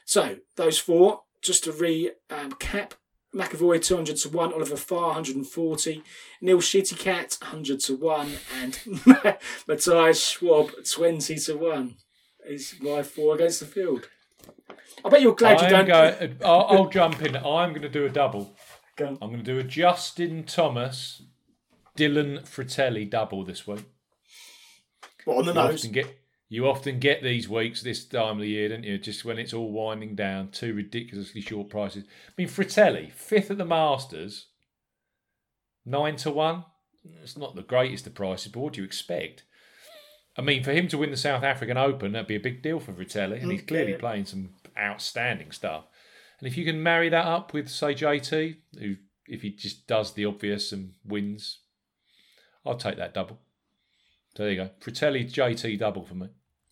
So 0.05 0.37
those 0.55 0.79
four, 0.79 1.23
just 1.41 1.65
to 1.65 1.71
recap, 1.71 2.93
McEvoy 3.35 3.83
200 3.83 4.15
to 4.15 4.29
1, 4.29 4.53
Oliver 4.53 4.77
Farr 4.77 5.07
140, 5.07 6.01
Neil 6.41 6.57
Schietekat 6.59 7.41
100 7.41 7.79
to 7.81 7.95
1, 7.97 8.31
and 8.61 8.79
Matthias 9.67 10.25
Schwab 10.25 10.71
20 10.89 11.35
to 11.35 11.57
1 11.57 11.95
is 12.47 12.75
my 12.81 13.03
four 13.03 13.35
against 13.35 13.59
the 13.59 13.65
field. 13.65 14.07
I 15.03 15.09
bet 15.09 15.21
you're 15.21 15.35
glad 15.35 15.61
you 15.61 15.69
don't. 15.69 15.85
going, 15.87 16.37
I'll, 16.45 16.65
I'll 16.69 16.89
jump 16.89 17.21
in. 17.21 17.35
I'm 17.35 17.69
going 17.71 17.81
to 17.81 17.89
do 17.89 18.05
a 18.05 18.09
double. 18.09 18.55
Go. 18.95 19.09
I'm 19.21 19.29
going 19.29 19.43
to 19.43 19.43
do 19.43 19.59
a 19.59 19.63
Justin 19.63 20.45
Thomas, 20.45 21.23
Dylan 21.97 22.43
Frittelli 22.43 23.09
double 23.09 23.43
this 23.43 23.67
week. 23.67 23.83
What, 25.25 25.39
on 25.39 25.45
the 25.45 25.51
You 25.51 25.55
nose? 25.55 25.79
often 25.81 25.91
get 25.91 26.17
you 26.55 26.67
often 26.67 26.99
get 26.99 27.21
these 27.21 27.49
weeks 27.49 27.81
this 27.81 28.05
time 28.05 28.37
of 28.37 28.39
the 28.39 28.49
year, 28.49 28.69
don't 28.69 28.83
you? 28.83 28.97
Just 28.97 29.25
when 29.25 29.37
it's 29.37 29.53
all 29.53 29.71
winding 29.71 30.15
down, 30.15 30.49
two 30.49 30.73
ridiculously 30.73 31.41
short 31.41 31.69
prices. 31.69 32.05
I 32.05 32.31
mean, 32.37 32.47
Frittelli 32.47 33.11
fifth 33.11 33.51
at 33.51 33.57
the 33.57 33.65
Masters, 33.65 34.47
nine 35.85 36.15
to 36.17 36.31
one. 36.31 36.63
It's 37.21 37.37
not 37.37 37.55
the 37.55 37.61
greatest 37.61 38.07
of 38.07 38.15
prices, 38.15 38.51
but 38.51 38.61
what 38.61 38.73
do 38.73 38.81
you 38.81 38.85
expect? 38.85 39.43
I 40.37 40.41
mean, 40.41 40.63
for 40.63 40.71
him 40.71 40.87
to 40.87 40.97
win 40.97 41.11
the 41.11 41.17
South 41.17 41.43
African 41.43 41.77
Open, 41.77 42.13
that'd 42.13 42.27
be 42.27 42.35
a 42.35 42.39
big 42.39 42.61
deal 42.61 42.79
for 42.79 42.93
Frittelli, 42.93 43.41
and 43.41 43.51
he's 43.51 43.61
mm, 43.61 43.67
clearly 43.67 43.93
playing 43.93 44.25
some 44.25 44.51
outstanding 44.77 45.51
stuff. 45.51 45.85
And 46.39 46.47
if 46.47 46.57
you 46.57 46.65
can 46.65 46.81
marry 46.81 47.09
that 47.09 47.25
up 47.25 47.53
with, 47.53 47.69
say, 47.69 47.93
JT, 47.93 48.55
who 48.79 48.95
if 49.27 49.41
he 49.41 49.51
just 49.51 49.87
does 49.87 50.13
the 50.13 50.25
obvious 50.25 50.71
and 50.71 50.93
wins, 51.03 51.59
I'll 52.65 52.77
take 52.77 52.97
that 52.97 53.13
double. 53.13 53.39
So 54.35 54.43
there 54.43 54.51
you 54.51 54.57
go. 54.57 54.69
Frittelli 54.81 55.31
JT 55.31 55.79
double 55.79 56.03
for 56.03 56.15
me. 56.15 56.29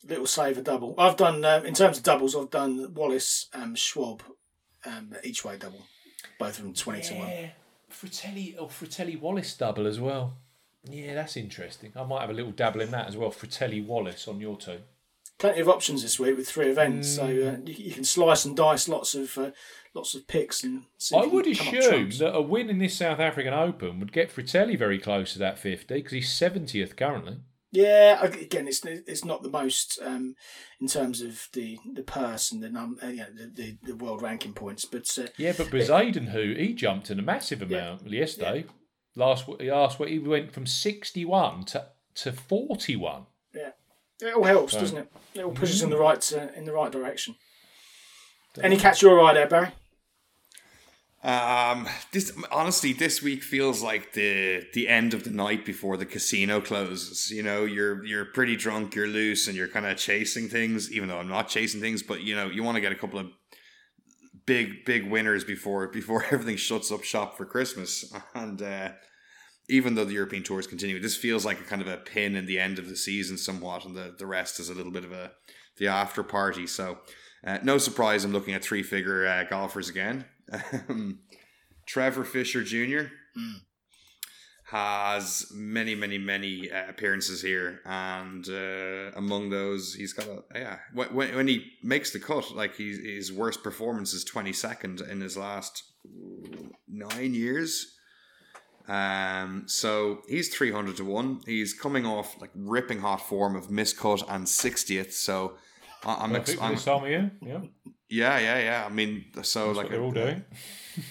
Little 0.07 0.27
saver 0.27 0.61
double. 0.61 0.95
I've 0.97 1.15
done 1.15 1.45
um, 1.45 1.65
in 1.65 1.73
terms 1.73 1.97
of 1.97 2.03
doubles. 2.03 2.35
I've 2.35 2.49
done 2.49 2.93
Wallace, 2.93 3.47
um, 3.53 3.73
Schwab, 3.75 4.21
um, 4.85 5.15
each 5.23 5.45
way 5.45 5.57
double. 5.57 5.85
Both 6.37 6.57
of 6.57 6.65
them 6.65 6.73
twenty 6.73 7.01
to 7.03 7.13
one. 7.15 7.29
Yeah, 7.29 7.49
Frittelli 7.89 8.55
or 8.59 8.67
Frittelli 8.67 9.19
Wallace 9.19 9.55
double 9.55 9.87
as 9.87 9.99
well. 9.99 10.33
Yeah, 10.89 11.13
that's 11.13 11.37
interesting. 11.37 11.93
I 11.95 12.03
might 12.03 12.21
have 12.21 12.29
a 12.29 12.33
little 12.33 12.51
dabble 12.51 12.81
in 12.81 12.91
that 12.91 13.07
as 13.07 13.15
well. 13.15 13.31
Frittelli 13.31 13.85
Wallace 13.85 14.27
on 14.27 14.41
your 14.41 14.57
two. 14.57 14.79
Plenty 15.37 15.61
of 15.61 15.69
options 15.69 16.01
this 16.03 16.19
week 16.19 16.37
with 16.37 16.47
three 16.47 16.67
events, 16.67 17.15
so 17.15 17.23
uh, 17.23 17.57
you, 17.65 17.73
you 17.77 17.91
can 17.91 18.03
slice 18.03 18.45
and 18.45 18.55
dice 18.55 18.87
lots 18.87 19.15
of 19.15 19.37
uh, 19.37 19.51
lots 19.93 20.15
of 20.15 20.27
picks 20.27 20.63
and. 20.63 20.83
I 21.15 21.25
would 21.25 21.45
can 21.45 21.55
come 21.55 21.67
up 21.67 21.73
assume 21.75 22.09
that 22.19 22.35
a 22.35 22.41
win 22.41 22.69
in 22.69 22.79
this 22.79 22.97
South 22.97 23.19
African 23.19 23.53
Open 23.53 23.99
would 23.99 24.11
get 24.11 24.33
Frittelli 24.33 24.77
very 24.77 24.99
close 24.99 25.33
to 25.33 25.39
that 25.39 25.57
50 25.57 25.95
because 25.95 26.11
he's 26.11 26.29
70th 26.29 26.97
currently. 26.97 27.37
Yeah, 27.75 28.23
again, 28.23 28.67
it's 28.67 28.85
it's 28.85 29.25
not 29.25 29.41
the 29.41 29.49
most 29.49 29.99
um, 30.05 30.35
in 30.79 30.85
terms 30.87 31.21
of 31.21 31.47
the 31.53 31.79
the 31.95 32.03
purse 32.03 32.51
and 32.51 32.61
the 32.61 32.69
num 32.69 32.99
uh, 33.03 33.07
you 33.07 33.17
know, 33.17 33.25
the, 33.35 33.51
the 33.53 33.77
the 33.83 33.95
world 33.95 34.21
ranking 34.21 34.53
points, 34.53 34.85
but 34.85 35.09
uh, 35.17 35.25
Yeah, 35.37 35.53
but 35.57 35.67
Bezuidenhout, 35.71 36.29
who 36.29 36.53
he 36.53 36.73
jumped 36.73 37.09
in 37.09 37.17
a 37.17 37.23
massive 37.23 37.63
amount 37.63 38.07
yesterday, 38.07 38.65
last 39.15 39.45
last 39.59 39.99
week 39.99 40.09
he 40.09 40.19
went 40.19 40.51
from 40.53 40.67
61 40.67 41.63
to, 41.65 41.87
to 42.15 42.31
41. 42.31 43.25
yeah, 43.55 43.71
it 44.21 44.35
all 44.35 44.43
helps, 44.43 44.73
So- 44.73 44.79
doesn't 44.81 44.97
it? 44.99 45.11
It 45.33 45.43
all 45.43 45.51
pushes 45.51 45.81
in 45.81 45.89
the 45.89 45.97
right 45.97 46.31
uh, 46.31 46.49
in 46.55 46.65
the 46.65 46.73
right 46.73 46.91
direction. 46.91 47.35
Any 48.61 48.77
catch 48.77 49.01
your 49.01 49.19
eye 49.19 49.33
there, 49.33 49.47
Barry? 49.47 49.69
Um, 51.23 51.87
this 52.11 52.33
honestly, 52.51 52.91
this 52.91 53.21
week 53.21 53.43
feels 53.43 53.81
like 53.81 54.11
the 54.11 54.67
the 54.73 54.89
end 54.89 55.13
of 55.13 55.23
the 55.23 55.29
night 55.29 55.65
before 55.65 55.95
the 55.95 56.05
casino 56.05 56.59
closes. 56.59 57.31
You 57.31 57.43
know, 57.43 57.63
you're 57.63 58.03
you're 58.05 58.25
pretty 58.25 58.57
drunk, 58.57 58.93
you're 58.93 59.07
loose, 59.07 59.47
and 59.47 59.55
you're 59.55 59.69
kind 59.69 59.85
of 59.85 59.97
chasing 59.97 60.49
things. 60.49 60.91
Even 60.91 61.07
though 61.07 61.19
I'm 61.19 61.29
not 61.29 61.47
chasing 61.47 61.79
things, 61.79 62.03
but 62.03 62.21
you 62.21 62.35
know, 62.35 62.47
you 62.47 62.61
want 62.61 62.75
to 62.75 62.81
get 62.81 62.91
a 62.91 62.95
couple 62.95 63.19
of 63.19 63.27
big 64.45 64.83
big 64.83 65.09
winners 65.09 65.45
before 65.45 65.87
before 65.93 66.25
everything 66.25 66.57
shuts 66.57 66.91
up 66.91 67.03
shop 67.03 67.37
for 67.37 67.45
Christmas. 67.45 68.13
And 68.35 68.61
uh, 68.61 68.89
even 69.69 69.95
though 69.95 70.05
the 70.05 70.13
European 70.13 70.43
tour 70.43 70.59
is 70.59 70.67
continuing, 70.67 71.01
this 71.01 71.15
feels 71.15 71.45
like 71.45 71.61
a 71.61 71.63
kind 71.63 71.81
of 71.81 71.87
a 71.87 71.95
pin 71.95 72.35
in 72.35 72.47
the 72.47 72.59
end 72.59 72.79
of 72.79 72.89
the 72.89 72.97
season, 72.97 73.37
somewhat, 73.37 73.85
and 73.85 73.95
the 73.95 74.13
the 74.17 74.27
rest 74.27 74.59
is 74.59 74.67
a 74.67 74.73
little 74.73 74.91
bit 74.91 75.05
of 75.05 75.13
a 75.13 75.31
the 75.77 75.87
after 75.87 76.21
party. 76.21 76.67
So. 76.67 76.99
Uh, 77.45 77.59
no 77.61 77.77
surprise, 77.77 78.23
I'm 78.23 78.31
looking 78.31 78.53
at 78.53 78.63
three 78.63 78.83
figure 78.83 79.27
uh, 79.27 79.43
golfers 79.43 79.89
again. 79.89 80.23
Um, 80.51 81.19
Trevor 81.85 82.23
Fisher 82.23 82.63
Jr. 82.63 83.09
has 84.65 85.47
many, 85.53 85.95
many, 85.95 86.17
many 86.17 86.71
uh, 86.71 86.89
appearances 86.89 87.41
here, 87.41 87.81
and 87.85 88.47
uh, 88.49 89.11
among 89.15 89.49
those, 89.49 89.93
he's 89.93 90.13
got 90.13 90.27
a 90.27 90.43
yeah. 90.55 90.77
When, 90.93 91.13
when 91.13 91.35
when 91.35 91.47
he 91.47 91.71
makes 91.83 92.11
the 92.11 92.19
cut, 92.19 92.55
like 92.55 92.75
he, 92.75 92.91
his 93.15 93.31
worst 93.31 93.63
performance 93.63 94.13
is 94.13 94.23
twenty 94.23 94.53
second 94.53 95.01
in 95.01 95.21
his 95.21 95.37
last 95.37 95.83
nine 96.87 97.33
years. 97.33 97.95
Um, 98.87 99.63
so 99.67 100.21
he's 100.27 100.53
three 100.55 100.71
hundred 100.71 100.97
to 100.97 101.05
one. 101.05 101.41
He's 101.45 101.73
coming 101.73 102.05
off 102.05 102.39
like 102.41 102.51
ripping 102.55 102.99
hot 102.99 103.21
form 103.27 103.55
of 103.55 103.67
miscut 103.67 104.23
and 104.29 104.47
sixtieth. 104.47 105.13
So 105.13 105.55
I- 106.05 106.15
I'm, 106.21 106.35
ex- 106.35 106.55
Perfect 106.55 106.59
for 106.59 106.65
I'm 106.65 106.73
this 106.75 106.85
time 106.85 107.03
of 107.03 107.09
year. 107.09 107.31
Yeah, 107.41 107.61
yeah, 108.13 108.37
yeah, 108.37 108.59
yeah. 108.59 108.85
I 108.85 108.89
mean, 108.89 109.25
so 109.41 109.67
that's 109.67 109.77
like 109.77 109.89
they're 109.89 110.01
all 110.01 110.11
doing. 110.11 110.45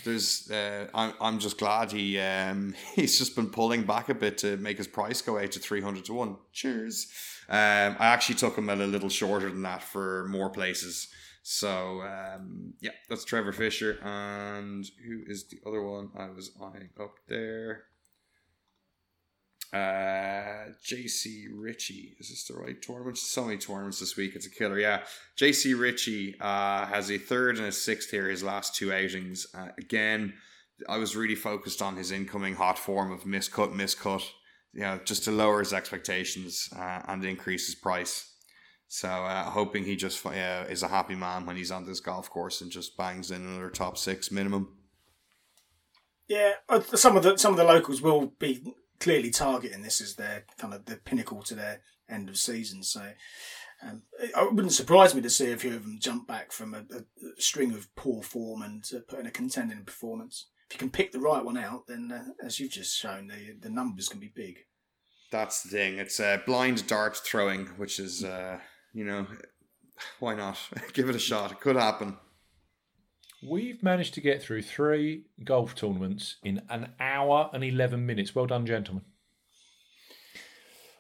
there's 0.05 0.49
uh, 0.51 0.87
I'm 0.95 1.13
I'm 1.21 1.39
just 1.41 1.59
glad 1.59 1.91
he 1.91 2.19
um 2.21 2.75
he's 2.95 3.19
just 3.19 3.35
been 3.35 3.51
pulling 3.51 3.83
back 3.83 4.09
a 4.09 4.15
bit 4.15 4.39
to 4.39 4.57
make 4.59 4.79
his 4.79 4.87
price 4.87 5.21
go 5.21 5.39
out 5.39 5.51
to 5.53 5.59
three 5.59 5.81
hundred 5.81 6.05
to 6.07 6.15
one. 6.15 6.37
Cheers. 6.53 7.13
Um, 7.49 7.97
I 7.99 8.07
actually 8.07 8.37
took 8.37 8.57
him 8.57 8.71
at 8.71 8.79
a 8.79 8.87
little 8.87 9.09
shorter 9.09 9.51
than 9.51 9.63
that 9.63 9.83
for 9.83 10.29
more 10.29 10.51
places. 10.51 11.09
So 11.43 12.03
um, 12.03 12.75
yeah, 12.81 12.93
that's 13.09 13.25
Trevor 13.25 13.53
Fisher, 13.53 13.99
and 14.03 14.89
who 15.05 15.23
is 15.27 15.49
the 15.49 15.59
other 15.67 15.83
one 15.83 16.11
I 16.17 16.31
was 16.31 16.53
eyeing 16.63 16.91
up 17.01 17.17
there? 17.29 17.85
Uh, 19.73 20.69
JC 20.85 21.47
Ritchie. 21.51 22.15
Is 22.21 22.29
this 22.29 22.45
the 22.45 22.55
right 22.55 22.81
tournament? 22.83 23.17
So 23.17 23.45
many 23.45 23.57
tournaments 23.57 24.01
this 24.01 24.17
week. 24.17 24.33
It's 24.35 24.47
a 24.47 24.51
killer. 24.51 24.79
Yeah. 24.79 25.03
JC 25.39 25.79
Ritchie 25.79 26.37
uh, 26.41 26.87
has 26.87 27.11
a 27.11 27.17
third 27.17 27.57
and 27.57 27.67
a 27.67 27.73
sixth 27.73 28.11
here, 28.11 28.29
his 28.29 28.43
last 28.43 28.75
two 28.75 28.93
outings. 28.93 29.47
Uh, 29.55 29.69
again, 29.79 30.35
I 30.89 30.99
was 30.99 31.17
really 31.17 31.35
focused 31.35 31.81
on 31.81 31.97
his 31.97 32.11
incoming 32.11 32.55
hot 32.55 32.79
form 32.79 33.11
of 33.13 33.23
miscut, 33.23 33.73
miscut, 33.73 34.23
you 34.75 34.83
know, 34.83 35.01
just 35.05 35.25
to 35.25 35.31
lower 35.31 35.61
his 35.61 35.73
expectations 35.73 36.69
uh, 36.77 37.01
and 37.09 37.25
increase 37.25 37.65
his 37.65 37.75
price. 37.75 38.29
So 38.89 39.09
uh, 39.09 39.45
hoping 39.45 39.85
he 39.85 39.97
just 39.97 40.23
is 40.27 40.83
a 40.83 40.89
happy 40.89 41.15
man 41.15 41.47
when 41.47 41.57
he's 41.57 41.71
on 41.71 41.87
this 41.87 42.01
golf 42.01 42.29
course 42.29 42.61
and 42.61 42.71
just 42.71 42.99
bangs 42.99 43.31
in 43.31 43.41
another 43.41 43.71
top 43.71 43.97
six 43.97 44.31
minimum. 44.31 44.77
Yeah, 46.29 46.53
some 46.95 47.17
of 47.17 47.23
the 47.23 47.39
some 47.39 47.53
of 47.53 47.59
the 47.59 47.65
locals 47.65 48.03
will 48.03 48.35
be 48.39 48.75
clearly 49.03 49.31
targeting 49.31 49.83
this 49.83 50.01
as 50.01 50.15
their 50.15 50.45
kind 50.59 50.73
of 50.73 50.85
the 50.85 50.97
pinnacle 50.97 51.43
to 51.43 51.57
their 51.57 51.81
end 52.09 52.29
of 52.29 52.37
season. 52.37 52.85
So 52.85 53.03
um, 53.83 54.03
it 54.21 54.55
wouldn't 54.55 54.73
surprise 54.73 55.13
me 55.13 55.21
to 55.23 55.31
see 55.31 55.51
a 55.51 55.57
few 55.57 55.75
of 55.75 55.83
them 55.83 55.99
jump 56.01 56.29
back 56.29 56.53
from 56.53 56.73
a, 56.73 56.79
a 56.79 57.03
string 57.37 57.73
of 57.73 57.93
poor 57.97 58.23
form 58.23 58.63
and 58.63 58.85
put 59.09 59.19
in 59.19 59.27
a 59.27 59.31
contending 59.31 59.85
performance. 59.85 60.47
If 60.71 60.77
you 60.77 60.79
can 60.79 60.91
pick 60.91 61.11
the 61.11 61.21
right 61.21 61.45
one 61.45 61.57
out, 61.57 61.89
then 61.89 62.13
uh, 62.13 62.47
as 62.47 62.61
you've 62.61 62.71
just 62.71 62.97
shown, 62.97 63.27
the 63.27 63.57
the 63.61 63.75
numbers 63.75 64.09
can 64.09 64.21
be 64.21 64.33
big. 64.35 64.59
That's 65.33 65.63
the 65.63 65.71
thing. 65.71 65.99
It's 65.99 66.21
uh, 66.21 66.39
blind 66.47 66.87
dart 66.87 67.17
throwing, 67.17 67.67
which 67.79 67.99
is, 67.99 68.23
uh, 68.23 68.59
you 68.93 69.05
know, 69.05 69.27
why 70.21 70.35
not? 70.35 70.59
Give 70.93 71.09
it 71.09 71.17
a 71.17 71.19
shot. 71.19 71.51
It 71.51 71.61
could 71.61 71.77
happen. 71.77 72.17
We've 73.43 73.83
managed 73.83 74.15
to 74.15 74.21
get 74.21 74.41
through 74.41 74.63
three 74.63 75.25
golf 75.43 75.75
tournaments 75.75 76.37
in 76.45 76.63
an 76.71 76.93
hour 77.01 77.51
and 77.53 77.65
11 77.65 78.07
minutes. 78.07 78.35
Well 78.35 78.47
done, 78.47 78.67
gentlemen. 78.67 79.05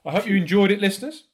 I 0.04 0.10
hope 0.10 0.26
you 0.26 0.36
enjoyed 0.36 0.72
it, 0.72 0.80
listeners. 0.80 1.24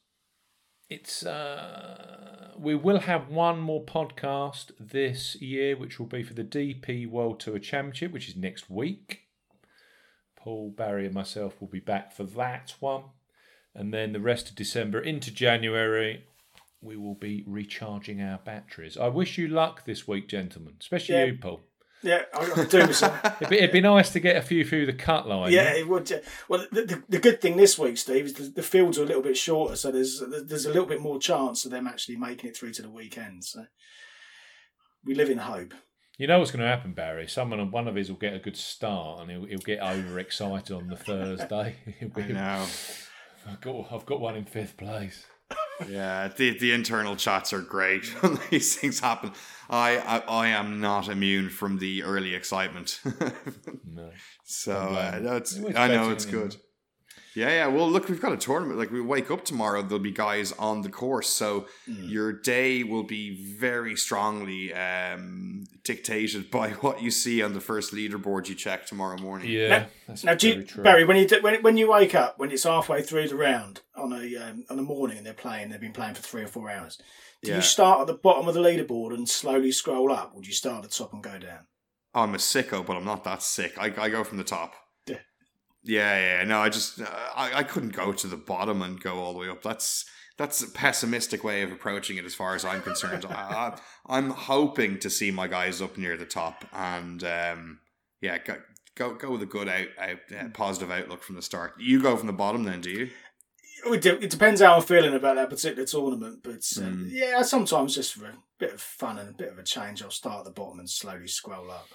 It's 0.87 1.25
uh, 1.25 2.51
we 2.57 2.75
will 2.75 2.99
have 2.99 3.29
one 3.29 3.59
more 3.59 3.83
podcast 3.83 4.71
this 4.79 5.35
year, 5.41 5.75
which 5.75 5.97
will 5.97 6.05
be 6.05 6.21
for 6.21 6.33
the 6.33 6.43
DP 6.43 7.09
World 7.09 7.39
Tour 7.39 7.57
Championship, 7.57 8.11
which 8.11 8.29
is 8.29 8.35
next 8.35 8.69
week. 8.69 9.21
Paul, 10.35 10.73
Barry, 10.75 11.05
and 11.05 11.13
myself 11.13 11.59
will 11.59 11.67
be 11.67 11.79
back 11.79 12.11
for 12.11 12.23
that 12.23 12.75
one, 12.79 13.03
and 13.73 13.93
then 13.93 14.13
the 14.13 14.19
rest 14.19 14.49
of 14.49 14.55
December 14.55 14.99
into 14.99 15.31
January, 15.31 16.25
we 16.81 16.95
will 16.97 17.15
be 17.15 17.43
recharging 17.47 18.21
our 18.21 18.37
batteries. 18.39 18.97
I 18.97 19.07
wish 19.07 19.37
you 19.37 19.47
luck 19.47 19.85
this 19.85 20.07
week, 20.07 20.27
gentlemen, 20.29 20.75
especially 20.79 21.15
Yeah. 21.15 21.25
you, 21.25 21.37
Paul. 21.39 21.61
Yeah, 22.01 22.21
I- 22.33 22.51
I'm 22.55 22.67
doing 22.69 22.87
this. 22.87 23.03
It'd 23.41 23.49
be, 23.49 23.57
it'd 23.57 23.71
be 23.73 23.81
nice 23.81 24.11
to 24.13 24.21
get 24.21 24.37
a 24.37 24.41
few 24.41 24.63
through 24.63 24.85
the 24.85 24.93
cut 24.93 25.27
line. 25.27 25.51
Yeah, 25.51 25.73
it 25.75 25.85
would. 25.85 26.09
yeah. 26.09 26.19
Well, 26.47 26.65
the, 26.71 26.83
the, 26.83 27.03
the 27.09 27.19
good 27.19 27.41
thing 27.41 27.57
this 27.57 27.77
week, 27.77 27.97
Steve, 27.97 28.27
is 28.27 28.33
the, 28.35 28.43
the 28.43 28.63
fields 28.63 28.97
are 28.97 29.03
a 29.03 29.05
little 29.05 29.21
bit 29.21 29.35
shorter, 29.35 29.75
so 29.75 29.91
there's 29.91 30.23
there's 30.45 30.63
a 30.65 30.69
little 30.69 30.85
bit 30.85 31.01
more 31.01 31.19
chance 31.19 31.65
of 31.65 31.71
them 31.71 31.87
actually 31.87 32.15
making 32.15 32.49
it 32.51 32.55
through 32.55 32.71
to 32.71 32.81
the 32.81 32.89
weekend. 32.89 33.43
So 33.43 33.65
we 35.03 35.13
live 35.13 35.29
in 35.29 35.39
hope. 35.39 35.73
You 36.17 36.27
know 36.27 36.39
what's 36.39 36.51
going 36.51 36.61
to 36.61 36.67
happen, 36.67 36.93
Barry? 36.93 37.27
Someone, 37.27 37.59
on 37.59 37.71
one 37.71 37.87
of 37.89 37.95
his 37.95 38.09
will 38.09 38.17
get 38.17 38.33
a 38.33 38.39
good 38.39 38.55
start, 38.57 39.19
and 39.21 39.31
he'll, 39.31 39.45
he'll 39.45 39.59
get 39.59 39.81
overexcited 39.81 40.71
on 40.73 40.87
the 40.87 40.95
Thursday. 40.97 41.75
Be, 42.15 42.23
I 42.23 42.27
know. 42.27 42.65
I've 43.47 43.59
got, 43.61 43.91
I've 43.91 44.05
got 44.05 44.21
one 44.21 44.35
in 44.37 44.45
fifth 44.45 44.77
place. 44.77 45.25
Yeah, 45.87 46.27
the 46.27 46.57
the 46.57 46.71
internal 46.73 47.15
chats 47.15 47.53
are 47.53 47.61
great 47.61 48.05
when 48.21 48.39
these 48.49 48.75
things 48.75 48.99
happen. 48.99 49.31
I, 49.69 49.97
I 49.97 50.17
I 50.17 50.47
am 50.49 50.81
not 50.81 51.07
immune 51.07 51.49
from 51.49 51.79
the 51.79 52.03
early 52.03 52.35
excitement. 52.35 52.99
No, 53.91 54.11
so 54.43 54.73
uh, 54.73 55.19
no, 55.21 55.41
I 55.75 55.87
know 55.87 56.11
it's 56.11 56.25
good. 56.25 56.55
Yeah, 57.35 57.49
yeah. 57.49 57.67
Well, 57.67 57.89
look, 57.89 58.09
we've 58.09 58.19
got 58.21 58.31
a 58.33 58.37
tournament. 58.37 58.79
Like 58.79 58.91
we 58.91 59.01
wake 59.01 59.29
up 59.29 59.45
tomorrow, 59.45 59.81
there'll 59.81 59.99
be 60.03 60.11
guys 60.11 60.51
on 60.53 60.81
the 60.81 60.89
course, 60.89 61.29
so 61.29 61.67
Mm. 61.87 62.09
your 62.09 62.33
day 62.33 62.83
will 62.83 63.03
be 63.03 63.55
very 63.57 63.95
strongly 63.95 64.73
um, 64.73 65.63
dictated 65.83 66.49
by 66.59 66.71
what 66.71 67.01
you 67.01 67.11
see 67.11 67.41
on 67.41 67.53
the 67.53 67.61
first 67.61 67.93
leaderboard 67.93 68.47
you 68.49 68.55
check 68.55 68.85
tomorrow 68.85 69.17
morning. 69.17 69.49
yeah, 69.49 69.85
that's 70.07 70.23
Now, 70.23 70.33
do 70.35 70.49
you, 70.49 70.63
true. 70.63 70.83
Barry, 70.83 71.05
when 71.05 71.17
you 71.17 71.27
do, 71.27 71.41
when 71.41 71.61
when 71.61 71.77
you 71.77 71.89
wake 71.89 72.15
up, 72.15 72.39
when 72.39 72.51
it's 72.51 72.63
halfway 72.63 73.01
through 73.03 73.27
the 73.27 73.35
round 73.35 73.81
on 73.95 74.11
a 74.13 74.35
um, 74.37 74.65
on 74.69 74.79
a 74.79 74.83
morning 74.83 75.17
and 75.17 75.25
they're 75.25 75.33
playing, 75.33 75.69
they've 75.69 75.79
been 75.79 75.93
playing 75.93 76.15
for 76.15 76.21
three 76.21 76.43
or 76.43 76.47
four 76.47 76.69
hours. 76.69 76.97
Do 77.43 77.51
Yeah. 77.51 77.57
you 77.57 77.61
start 77.61 78.01
at 78.01 78.07
the 78.07 78.13
bottom 78.15 78.47
of 78.47 78.53
the 78.53 78.59
leaderboard 78.61 79.13
and 79.13 79.29
slowly 79.29 79.71
scroll 79.71 80.11
up, 80.11 80.31
or 80.35 80.41
do 80.41 80.47
you 80.47 80.53
start 80.53 80.83
at 80.83 80.89
the 80.89 80.95
top 80.97 81.13
and 81.13 81.23
go 81.23 81.37
down? 81.37 81.67
I'm 82.13 82.33
a 82.33 82.37
sicko, 82.39 82.83
but 82.85 82.97
I'm 82.97 83.05
not 83.05 83.23
that 83.25 83.41
sick. 83.43 83.77
I, 83.77 83.93
I 83.97 84.09
go 84.09 84.23
from 84.23 84.39
the 84.39 84.43
top. 84.43 84.73
Yeah. 85.83 86.39
Yeah. 86.39 86.43
No, 86.45 86.59
I 86.59 86.69
just 86.69 87.01
uh, 87.01 87.05
I, 87.35 87.59
I 87.59 87.63
couldn't 87.63 87.93
go 87.93 88.11
to 88.13 88.27
the 88.27 88.37
bottom 88.37 88.81
and 88.81 88.99
go 88.99 89.15
all 89.19 89.33
the 89.33 89.39
way 89.39 89.49
up. 89.49 89.61
That's 89.61 90.05
that's 90.37 90.61
a 90.61 90.67
pessimistic 90.71 91.43
way 91.43 91.61
of 91.63 91.71
approaching 91.71 92.17
it, 92.17 92.23
as 92.25 92.33
far 92.33 92.55
as 92.55 92.63
I'm 92.63 92.81
concerned. 92.81 93.25
I, 93.29 93.77
I'm 94.07 94.29
hoping 94.29 94.97
to 94.99 95.09
see 95.09 95.31
my 95.31 95.47
guys 95.47 95.81
up 95.81 95.97
near 95.97 96.15
the 96.15 96.25
top, 96.25 96.63
and 96.71 97.21
um, 97.25 97.79
yeah, 98.21 98.37
go, 98.37 98.55
go 98.95 99.13
go 99.15 99.31
with 99.31 99.41
a 99.41 99.45
good 99.45 99.67
out, 99.67 99.87
out 99.99 100.19
uh, 100.37 100.47
positive 100.53 100.91
outlook 100.91 101.23
from 101.23 101.35
the 101.35 101.41
start. 101.41 101.73
You 101.77 102.01
go 102.01 102.15
from 102.15 102.27
the 102.27 102.33
bottom, 102.33 102.63
then, 102.63 102.79
do 102.79 102.89
you? 102.89 103.09
It, 103.85 104.05
it 104.05 104.29
depends 104.29 104.61
how 104.61 104.75
I'm 104.75 104.81
feeling 104.81 105.13
about 105.13 105.35
that 105.35 105.49
particular 105.49 105.85
tournament, 105.85 106.39
but 106.43 106.51
uh, 106.53 106.81
Mm. 106.87 107.07
yeah, 107.09 107.41
sometimes 107.43 107.95
just 107.95 108.13
for 108.13 108.25
a 108.25 108.33
bit 108.59 108.73
of 108.73 108.81
fun 108.81 109.17
and 109.19 109.29
a 109.29 109.33
bit 109.33 109.51
of 109.51 109.57
a 109.57 109.63
change, 109.63 110.01
I'll 110.03 110.09
start 110.11 110.39
at 110.39 110.45
the 110.45 110.51
bottom 110.51 110.79
and 110.79 110.89
slowly 110.89 111.27
scroll 111.27 111.69
up. 111.71 111.87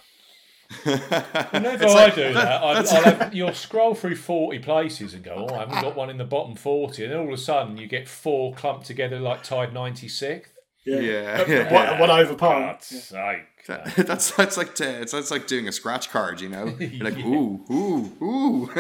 Whenever 0.85 1.85
It's 1.85 1.95
I 1.95 2.05
like- 2.05 2.15
do 2.15 2.33
that, 2.35 2.63
I, 2.63 2.73
I'll 2.75 2.85
have, 3.03 3.35
you'll 3.35 3.53
scroll 3.55 3.95
through 3.95 4.17
40 4.17 4.59
places 4.61 5.15
and 5.15 5.23
go, 5.25 5.47
oh, 5.51 5.55
I 5.55 5.61
haven't 5.61 5.81
got 5.83 5.95
one 5.97 6.11
in 6.11 6.19
the 6.19 6.25
bottom 6.25 6.55
40. 6.57 7.05
And 7.05 7.13
then 7.13 7.21
all 7.21 7.27
of 7.29 7.33
a 7.33 7.37
sudden 7.37 7.77
you 7.77 7.87
get 7.87 8.09
four 8.09 8.55
clumped 8.55 8.87
together 8.87 9.21
like 9.21 9.43
tied 9.43 9.71
96th. 9.73 10.47
Yeah, 10.87 11.41
One, 11.41 11.51
yeah. 11.51 11.99
one 12.01 12.11
over 12.11 12.35
par. 12.35 12.61
God's 12.75 12.87
sake. 12.87 13.39
That- 13.69 13.95
that's 13.97 14.31
that's 14.37 14.59
like 14.59 14.75
to, 14.75 15.01
it's 15.01 15.13
that's 15.13 15.31
like 15.31 15.47
doing 15.47 15.67
a 15.67 15.73
scratch 15.73 16.11
card, 16.11 16.43
you 16.43 16.51
know. 16.51 16.67
You're 16.79 17.05
like 17.11 17.17
ooh, 17.21 17.65
ooh, 17.71 18.13
ooh, 18.23 18.71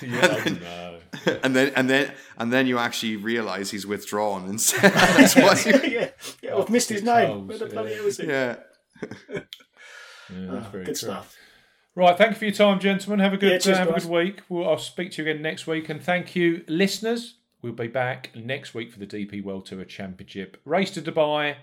Yeah, 0.00 0.44
oh, 0.46 1.00
no. 1.26 1.38
and 1.42 1.56
then 1.56 1.72
and 1.74 1.90
then 1.90 2.12
and 2.38 2.52
then 2.52 2.68
you 2.68 2.78
actually 2.78 3.16
realize 3.16 3.72
he's 3.72 3.84
withdrawn 3.88 4.48
instead. 4.48 4.92
That's 4.92 5.34
why 5.34 5.60
you- 5.66 5.90
yeah, 5.90 6.08
yeah, 6.40 6.54
I've 6.56 6.70
missed 6.70 6.90
his 6.90 7.02
name. 7.02 7.26
holes, 7.28 7.48
Where 7.48 7.58
the 7.58 7.66
bloody 7.66 7.90
yeah. 7.90 7.96
hell 7.96 8.06
is 8.06 8.16
he? 8.18 8.26
yeah. 8.28 8.56
Yeah, 10.34 10.52
that's 10.52 10.66
Ah, 10.66 10.70
very 10.70 10.84
good 10.84 10.96
true. 10.96 11.08
stuff. 11.08 11.36
Right, 11.96 12.16
thank 12.16 12.30
you 12.30 12.36
for 12.36 12.44
your 12.44 12.54
time, 12.54 12.78
gentlemen. 12.78 13.18
Have 13.20 13.32
a 13.32 13.36
good, 13.36 13.52
Yeah, 13.52 13.58
cheers, 13.58 13.76
uh, 13.76 13.80
have 13.80 13.88
a 13.96 14.00
good 14.00 14.08
week. 14.10 14.40
We'll, 14.48 14.68
I'll 14.68 14.78
speak 14.78 15.10
to 15.12 15.22
you 15.22 15.28
again 15.30 15.42
next 15.42 15.66
week. 15.66 15.88
And 15.88 16.02
thank 16.02 16.36
you, 16.36 16.64
listeners. 16.68 17.34
We'll 17.62 17.72
be 17.72 17.88
back 17.88 18.30
next 18.34 18.72
week 18.74 18.92
for 18.92 18.98
the 18.98 19.06
DP 19.06 19.42
World 19.42 19.66
Tour 19.66 19.84
Championship 19.84 20.56
Race 20.64 20.90
to 20.92 21.02
Dubai 21.02 21.56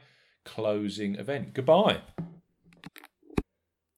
closing 0.46 1.16
event. 1.16 1.54
Goodbye. 1.54 2.02